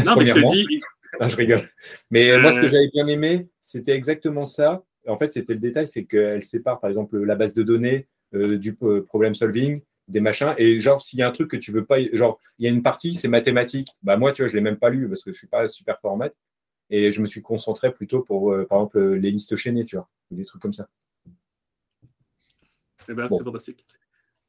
Non, 0.05 0.15
mais 0.15 0.25
je 0.25 0.33
te 0.33 0.51
dis, 0.51 0.81
je 1.29 1.35
rigole. 1.35 1.69
Mais 2.11 2.37
moi, 2.39 2.51
ce 2.51 2.59
que 2.59 2.67
j'avais 2.67 2.89
bien 2.89 3.07
aimé, 3.07 3.49
c'était 3.61 3.95
exactement 3.95 4.45
ça. 4.45 4.83
En 5.07 5.17
fait, 5.17 5.33
c'était 5.33 5.53
le 5.53 5.59
détail, 5.59 5.87
c'est 5.87 6.05
qu'elle 6.05 6.43
sépare, 6.43 6.79
par 6.79 6.89
exemple, 6.89 7.17
la 7.23 7.35
base 7.35 7.53
de 7.53 7.63
données 7.63 8.07
euh, 8.35 8.57
du 8.57 8.75
problem 8.75 9.33
solving, 9.33 9.81
des 10.07 10.19
machins. 10.19 10.53
Et 10.57 10.79
genre, 10.79 11.01
s'il 11.01 11.19
y 11.19 11.23
a 11.23 11.27
un 11.27 11.31
truc 11.31 11.49
que 11.49 11.57
tu 11.57 11.71
veux 11.71 11.85
pas, 11.85 11.97
genre, 12.13 12.39
il 12.59 12.65
y 12.65 12.67
a 12.67 12.71
une 12.71 12.83
partie, 12.83 13.15
c'est 13.15 13.27
mathématiques. 13.27 13.89
Bah, 14.03 14.17
moi, 14.17 14.31
tu 14.31 14.41
vois, 14.41 14.49
je 14.49 14.55
l'ai 14.55 14.61
même 14.61 14.77
pas 14.77 14.89
lu 14.89 15.07
parce 15.07 15.23
que 15.23 15.33
je 15.33 15.37
suis 15.37 15.47
pas 15.47 15.67
super 15.67 15.99
format. 15.99 16.29
Et 16.91 17.11
je 17.11 17.21
me 17.21 17.27
suis 17.27 17.41
concentré 17.41 17.91
plutôt 17.91 18.21
pour, 18.21 18.51
euh, 18.51 18.65
par 18.65 18.79
exemple, 18.79 18.99
les 18.99 19.31
listes 19.31 19.55
chaînées, 19.55 19.85
tu 19.85 19.95
vois, 19.95 20.09
des 20.31 20.45
trucs 20.45 20.61
comme 20.61 20.73
ça. 20.73 20.87
Eh 23.07 23.13
ben, 23.13 23.27
c'est 23.31 23.43
fantastique. 23.43 23.85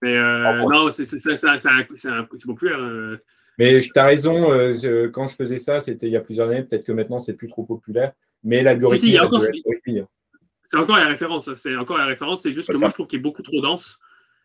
Mais 0.03 0.17
euh, 0.17 0.55
non, 0.67 0.91
c'est 0.91 1.05
un, 2.07 2.25
peu 2.25 2.39
populaire. 2.39 2.79
Mais 3.59 3.81
tu 3.81 3.91
as 3.97 4.05
raison, 4.05 4.53
euh, 4.53 5.09
quand 5.11 5.27
je 5.27 5.37
faisais 5.37 5.59
ça, 5.59 5.81
c'était 5.81 6.07
il 6.07 6.13
y 6.13 6.17
a 6.17 6.21
plusieurs 6.21 6.49
années, 6.49 6.63
peut-être 6.63 6.85
que 6.85 6.93
maintenant 6.93 7.21
c'est 7.21 7.35
plus 7.35 7.49
trop 7.49 7.65
populaire. 7.65 8.13
Mais 8.43 8.63
l'algorithme. 8.63 9.07
Si, 9.07 9.19
hein. 9.19 9.29
c'est 10.69 10.79
encore 10.79 10.97
la 10.97 11.07
référence. 11.09 11.51
C'est 11.57 11.77
encore 11.77 11.99
la 11.99 12.07
référence. 12.07 12.43
C'est 12.43 12.53
juste 12.53 12.73
que 12.73 12.77
moi 12.79 12.89
je 12.89 12.95
trouve 12.95 13.07
qu'il 13.07 13.19
est 13.19 13.23
beaucoup 13.23 13.43
trop 13.43 13.61
dense. 13.61 13.99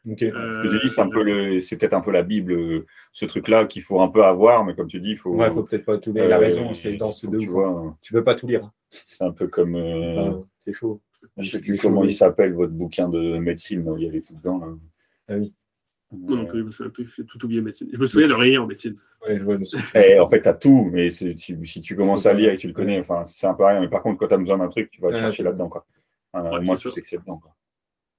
Euh, 0.07 0.87
c'est 0.87 1.01
un 1.01 1.09
peu 1.09 1.59
c'est 1.61 1.77
peut-être 1.77 1.93
un 1.93 2.01
peu 2.01 2.11
la 2.11 2.21
Bible, 2.21 2.85
ce 3.11 3.25
truc-là 3.25 3.65
qu'il 3.65 3.81
faut 3.81 4.01
un 4.01 4.07
peu 4.07 4.23
avoir, 4.23 4.63
mais 4.63 4.75
comme 4.75 4.87
tu 4.87 4.99
dis, 4.99 5.11
il 5.11 5.17
faut. 5.17 5.31
Ouais, 5.31 5.49
faut 5.49 5.63
peut-être 5.63 5.85
pas 5.85 5.97
tout 5.97 6.13
lire. 6.13 6.27
la 6.27 6.37
raison, 6.37 6.73
c'est 6.73 6.95
dans 6.95 7.11
ce 7.11 7.27
deux. 7.27 7.39
Tu 7.39 7.47
vois, 7.47 7.97
tu 8.01 8.13
veux 8.13 8.23
pas 8.23 8.35
tout 8.35 8.47
lire. 8.47 8.71
C'est 8.89 9.23
un 9.23 9.31
peu 9.31 9.47
comme. 9.47 9.75
Euh, 9.75 10.31
c'est 10.65 10.73
chaud. 10.73 11.01
Je 11.37 11.49
sais 11.49 11.59
plus 11.59 11.77
comment 11.77 12.03
il 12.03 12.13
s'appelle 12.13 12.53
votre 12.53 12.73
bouquin 12.73 13.09
de 13.09 13.39
médecine. 13.39 13.91
Il 13.97 14.03
y 14.03 14.07
avait 14.07 14.21
tout 14.21 14.35
dedans. 14.35 14.59
Là. 14.59 14.67
Ah 15.27 15.35
oui. 15.37 15.53
Non, 16.21 16.37
non 16.37 16.45
plus, 16.45 16.59
je 16.59 16.63
me 16.65 16.71
souviens 16.71 16.91
j'ai 17.17 17.25
tout 17.25 17.43
oublié 17.45 17.61
médecine. 17.61 17.89
Je 17.91 17.99
me 17.99 18.05
souviens 18.05 18.27
de 18.27 18.33
rien 18.33 18.61
en 18.61 18.67
médecine. 18.67 18.95
Ouais, 19.25 19.39
je 19.39 19.77
eh, 19.95 20.19
en 20.19 20.27
fait, 20.27 20.41
tu 20.41 20.49
as 20.49 20.53
tout, 20.53 20.89
mais 20.91 21.09
si 21.09 21.35
tu 21.81 21.95
commences 21.95 22.25
à 22.25 22.33
lire 22.33 22.51
et 22.51 22.55
que 22.55 22.61
tu 22.61 22.67
le 22.67 22.73
connais, 22.73 22.99
enfin, 22.99 23.25
c'est 23.25 23.47
un 23.47 23.53
peu 23.53 23.65
rien. 23.65 23.79
Mais 23.79 23.89
par 23.89 24.01
contre, 24.01 24.19
quand 24.19 24.27
tu 24.27 24.33
as 24.33 24.37
besoin 24.37 24.57
d'un 24.57 24.69
truc, 24.69 24.91
tu 24.91 25.01
vas 25.01 25.11
te 25.11 25.17
chercher 25.17 25.43
là-dedans. 25.43 25.69
Quoi. 25.69 25.85
moi, 26.33 26.75
je 26.75 26.89
sais 26.89 27.01
que 27.01 27.07
c'est 27.07 27.17
dedans. 27.17 27.37
Quoi. 27.37 27.55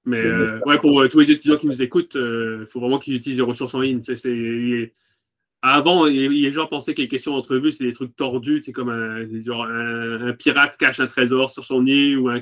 Mais 0.07 0.25
euh, 0.25 0.61
ouais, 0.65 0.79
pour 0.79 1.01
euh, 1.01 1.09
tous 1.09 1.19
les 1.19 1.31
étudiants 1.31 1.57
qui 1.57 1.67
nous 1.67 1.81
écoutent, 1.81 2.15
il 2.15 2.21
euh, 2.21 2.65
faut 2.65 2.79
vraiment 2.79 2.97
qu'ils 2.97 3.15
utilisent 3.15 3.39
les 3.39 3.43
ressources 3.43 3.75
en 3.75 3.81
ligne. 3.81 4.01
C'est 4.01 4.93
Avant, 5.61 6.05
les 6.05 6.51
gens 6.51 6.65
pensaient 6.67 6.93
que 6.93 7.01
les 7.01 7.09
questions 7.09 7.33
d'entrevue, 7.33 7.73
c'est 7.73 7.83
des 7.83 7.91
trucs 7.91 8.15
tordus, 8.15 8.61
c'est 8.63 8.71
comme 8.71 8.87
un, 8.87 9.27
genre 9.41 9.65
un, 9.65 10.31
pirate 10.31 10.77
cache 10.77 11.01
un 11.01 11.07
trésor 11.07 11.49
sur 11.49 11.65
son 11.65 11.81
nez 11.81 12.15
ou, 12.15 12.29
un, 12.29 12.41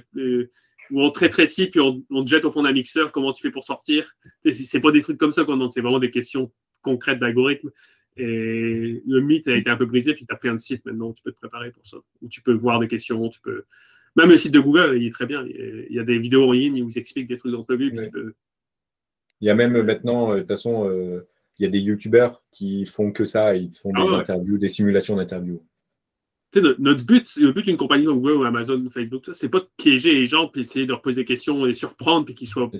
euh, 0.92 0.96
ou 0.96 1.02
on 1.02 1.12
très 1.12 1.30
précis, 1.30 1.68
puis 1.68 1.80
on, 1.80 2.24
te 2.24 2.30
jette 2.30 2.46
au 2.46 2.52
fond 2.52 2.64
d'un 2.64 2.72
mixeur, 2.72 3.12
comment 3.12 3.34
tu 3.34 3.42
fais 3.42 3.52
pour 3.52 3.64
sortir. 3.64 4.16
C'est 4.50 4.80
pas 4.80 4.92
des 4.92 5.02
trucs 5.02 5.18
comme 5.18 5.32
ça 5.32 5.44
qu'on 5.44 5.54
demande, 5.54 5.72
c'est 5.72 5.82
vraiment 5.82 6.00
des 6.00 6.12
questions 6.12 6.52
concrètes 6.82 7.20
d'algorithme. 7.20 7.72
Et 8.18 9.04
le 9.06 9.20
mythe 9.20 9.48
a 9.48 9.56
été 9.56 9.70
un 9.70 9.76
peu 9.76 9.86
brisé, 9.86 10.14
puis 10.14 10.26
tu 10.26 10.34
as 10.34 10.38
plein 10.38 10.54
de 10.54 10.60
sites 10.60 10.86
maintenant 10.86 11.10
où 11.10 11.14
tu 11.14 11.22
peux 11.22 11.32
te 11.32 11.38
préparer 11.38 11.72
pour 11.72 11.86
ça. 11.86 11.98
Où 12.22 12.30
tu 12.30 12.42
peux 12.42 12.54
voir 12.54 12.80
des 12.80 12.88
questions, 12.88 13.28
tu 13.30 13.42
peux. 13.42 13.64
Même 14.16 14.30
le 14.30 14.38
site 14.38 14.54
de 14.54 14.60
Google, 14.60 14.98
il 14.98 15.08
est 15.08 15.12
très 15.12 15.26
bien. 15.26 15.46
Il 15.46 15.94
y 15.94 16.00
a 16.00 16.04
des 16.04 16.18
vidéos 16.18 16.48
en 16.48 16.54
ligne 16.54 16.82
où 16.82 16.90
ils 16.90 16.98
expliquent 16.98 17.28
des 17.28 17.36
trucs 17.36 17.52
d'entrevue. 17.52 17.94
Il 19.42 19.48
y 19.48 19.50
a 19.50 19.56
même 19.56 19.82
maintenant, 19.82 20.32
euh, 20.32 20.36
de 20.36 20.40
toute 20.40 20.48
façon, 20.48 20.90
euh, 20.90 21.28
il 21.60 21.64
y 21.64 21.68
a 21.68 21.70
des 21.70 21.80
youtubeurs 21.80 22.42
qui 22.52 22.86
font 22.86 23.12
que 23.12 23.26
ça, 23.26 23.56
ils 23.56 23.72
font 23.78 23.92
ah 23.96 24.06
des 24.06 24.14
interviews, 24.14 24.58
des 24.58 24.70
simulations 24.70 25.18
d'interviews. 25.18 25.62
Notre 26.62 27.06
but, 27.06 27.36
le 27.38 27.52
but 27.52 27.64
d'une 27.64 27.78
compagnie 27.78 28.06
comme 28.06 28.22
Google 28.22 28.38
ou 28.38 28.44
Amazon 28.44 28.80
ou 28.80 28.90
Facebook, 28.90 29.30
c'est 29.34 29.50
pas 29.50 29.60
de 29.60 29.68
piéger 29.78 30.14
les 30.14 30.26
gens 30.26 30.48
puis 30.48 30.62
essayer 30.62 30.86
de 30.86 30.92
leur 30.92 31.02
poser 31.02 31.18
des 31.18 31.26
questions 31.26 31.66
et 31.66 31.70
les 31.70 31.74
surprendre 31.74 32.26
puis 32.26 32.36
qu'ils 32.36 32.48
soient. 32.48 32.72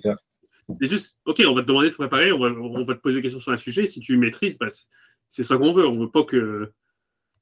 C'est 0.80 0.88
juste, 0.88 1.16
OK, 1.26 1.42
on 1.48 1.54
va 1.54 1.62
te 1.62 1.68
demander 1.68 1.88
de 1.88 1.92
te 1.92 1.98
préparer, 1.98 2.32
on 2.32 2.40
va, 2.40 2.96
te 2.96 3.00
poser 3.00 3.18
des 3.18 3.22
questions 3.22 3.40
sur 3.40 3.52
un 3.52 3.58
sujet. 3.58 3.86
Si 3.86 4.00
tu 4.00 4.18
maîtrises, 4.18 4.58
bah, 4.58 4.68
c'est 5.30 5.44
ça 5.44 5.58
qu'on 5.58 5.72
veut. 5.72 5.88
On 5.88 6.00
veut 6.00 6.10
pas 6.10 6.24
que. 6.24 6.72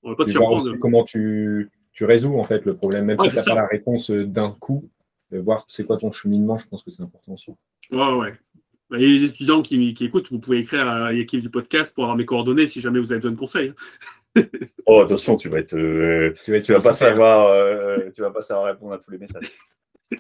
On 0.02 0.10
veut 0.10 0.16
pas 0.16 0.26
te 0.26 0.32
surprendre. 0.32 0.76
Comment 0.80 1.04
tu, 1.04 1.72
tu, 1.94 2.06
résous 2.06 2.38
en 2.38 2.44
fait 2.44 2.66
le 2.66 2.76
problème, 2.76 3.06
même 3.06 3.20
si 3.22 3.30
tu 3.30 3.36
n'as 3.36 3.44
pas 3.44 3.56
la 3.56 3.68
réponse 3.68 4.12
euh, 4.12 4.26
d'un 4.26 4.52
coup, 4.52 4.90
voir 5.32 5.66
c'est 5.70 5.86
quoi 5.86 5.98
ton 5.98 6.12
cheminement, 6.12 6.58
je 6.58 6.68
pense 6.68 6.84
que 6.84 6.92
c'est 6.92 7.04
important 7.04 7.34
aussi. 7.34 7.52
Ouais, 7.92 8.14
ouais. 8.16 8.34
Bah, 8.90 8.98
les 8.98 9.24
étudiants 9.24 9.62
qui, 9.62 9.96
écoutent, 10.02 10.30
vous 10.30 10.40
pouvez 10.40 10.60
écrire 10.60 10.88
à 10.88 11.12
l'équipe 11.12 11.42
du 11.42 11.50
podcast 11.50 11.94
pour 11.94 12.04
avoir 12.04 12.18
mes 12.18 12.26
coordonnées 12.26 12.68
si 12.68 12.82
jamais 12.82 13.00
vous 13.00 13.12
avez 13.12 13.22
besoin 13.22 13.32
de 13.32 13.40
conseils. 13.40 13.74
Hein. 14.36 14.42
oh, 14.86 15.02
attention, 15.02 15.38
tu 15.38 15.50
vas 15.50 15.60
être, 15.60 15.76
euh, 15.76 16.34
tu, 16.44 16.52
vas, 16.52 16.80
vas 16.80 16.84
pas 16.84 16.94
savoir, 16.94 17.48
euh, 17.48 18.10
tu 18.14 18.22
vas 18.22 18.32
pas 18.32 18.42
savoir 18.42 18.68
répondre 18.68 18.94
à 18.94 19.00
tous 19.00 19.12
les 19.12 19.18
messages. 19.18 19.52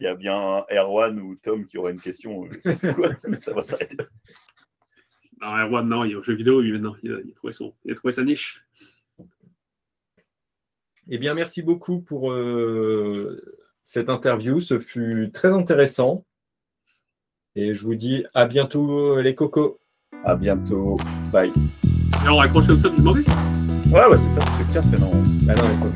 Il 0.00 0.04
y 0.04 0.06
a 0.06 0.14
bien 0.14 0.64
Erwan 0.70 1.18
ou 1.18 1.34
Tom 1.36 1.66
qui 1.66 1.78
aura 1.78 1.90
une 1.90 2.00
question, 2.00 2.46
mais 2.64 3.40
ça 3.40 3.54
va 3.54 3.64
s'arrêter. 3.64 3.96
Non, 5.40 5.56
Erwan, 5.56 5.88
non, 5.88 6.04
il 6.04 6.12
est 6.12 6.14
au 6.14 6.22
jeu 6.22 6.34
vidéo, 6.34 6.60
lui, 6.60 6.72
maintenant. 6.72 6.94
Il 7.02 7.12
a, 7.12 7.18
trouvé, 7.34 7.52
son, 7.52 7.74
il 7.84 7.92
a 7.92 7.94
trouvé 7.94 8.12
sa 8.12 8.22
niche. 8.22 8.62
Eh 11.08 11.18
bien, 11.18 11.34
merci 11.34 11.62
beaucoup 11.62 12.00
pour 12.00 12.32
euh, 12.32 13.42
cette 13.82 14.10
interview. 14.10 14.60
Ce 14.60 14.78
fut 14.78 15.30
très 15.32 15.48
intéressant. 15.48 16.24
Et 17.56 17.74
je 17.74 17.82
vous 17.82 17.94
dis 17.94 18.24
à 18.34 18.46
bientôt, 18.46 19.20
les 19.20 19.34
cocos. 19.34 19.80
À 20.24 20.36
bientôt. 20.36 20.96
Bye. 21.32 21.52
Et 22.24 22.28
on 22.28 22.36
raccroche 22.36 22.66
comme 22.66 22.78
ça 22.78 22.88
du 22.88 23.02
mauvais 23.02 23.22
Ouais, 23.90 24.06
ouais, 24.06 24.16
c'est 24.16 24.40
ça. 24.40 24.46
C'est 24.58 24.72
15 24.72 24.90
maintenant. 24.90 25.10
Ah 25.48 25.54
non, 25.54 25.90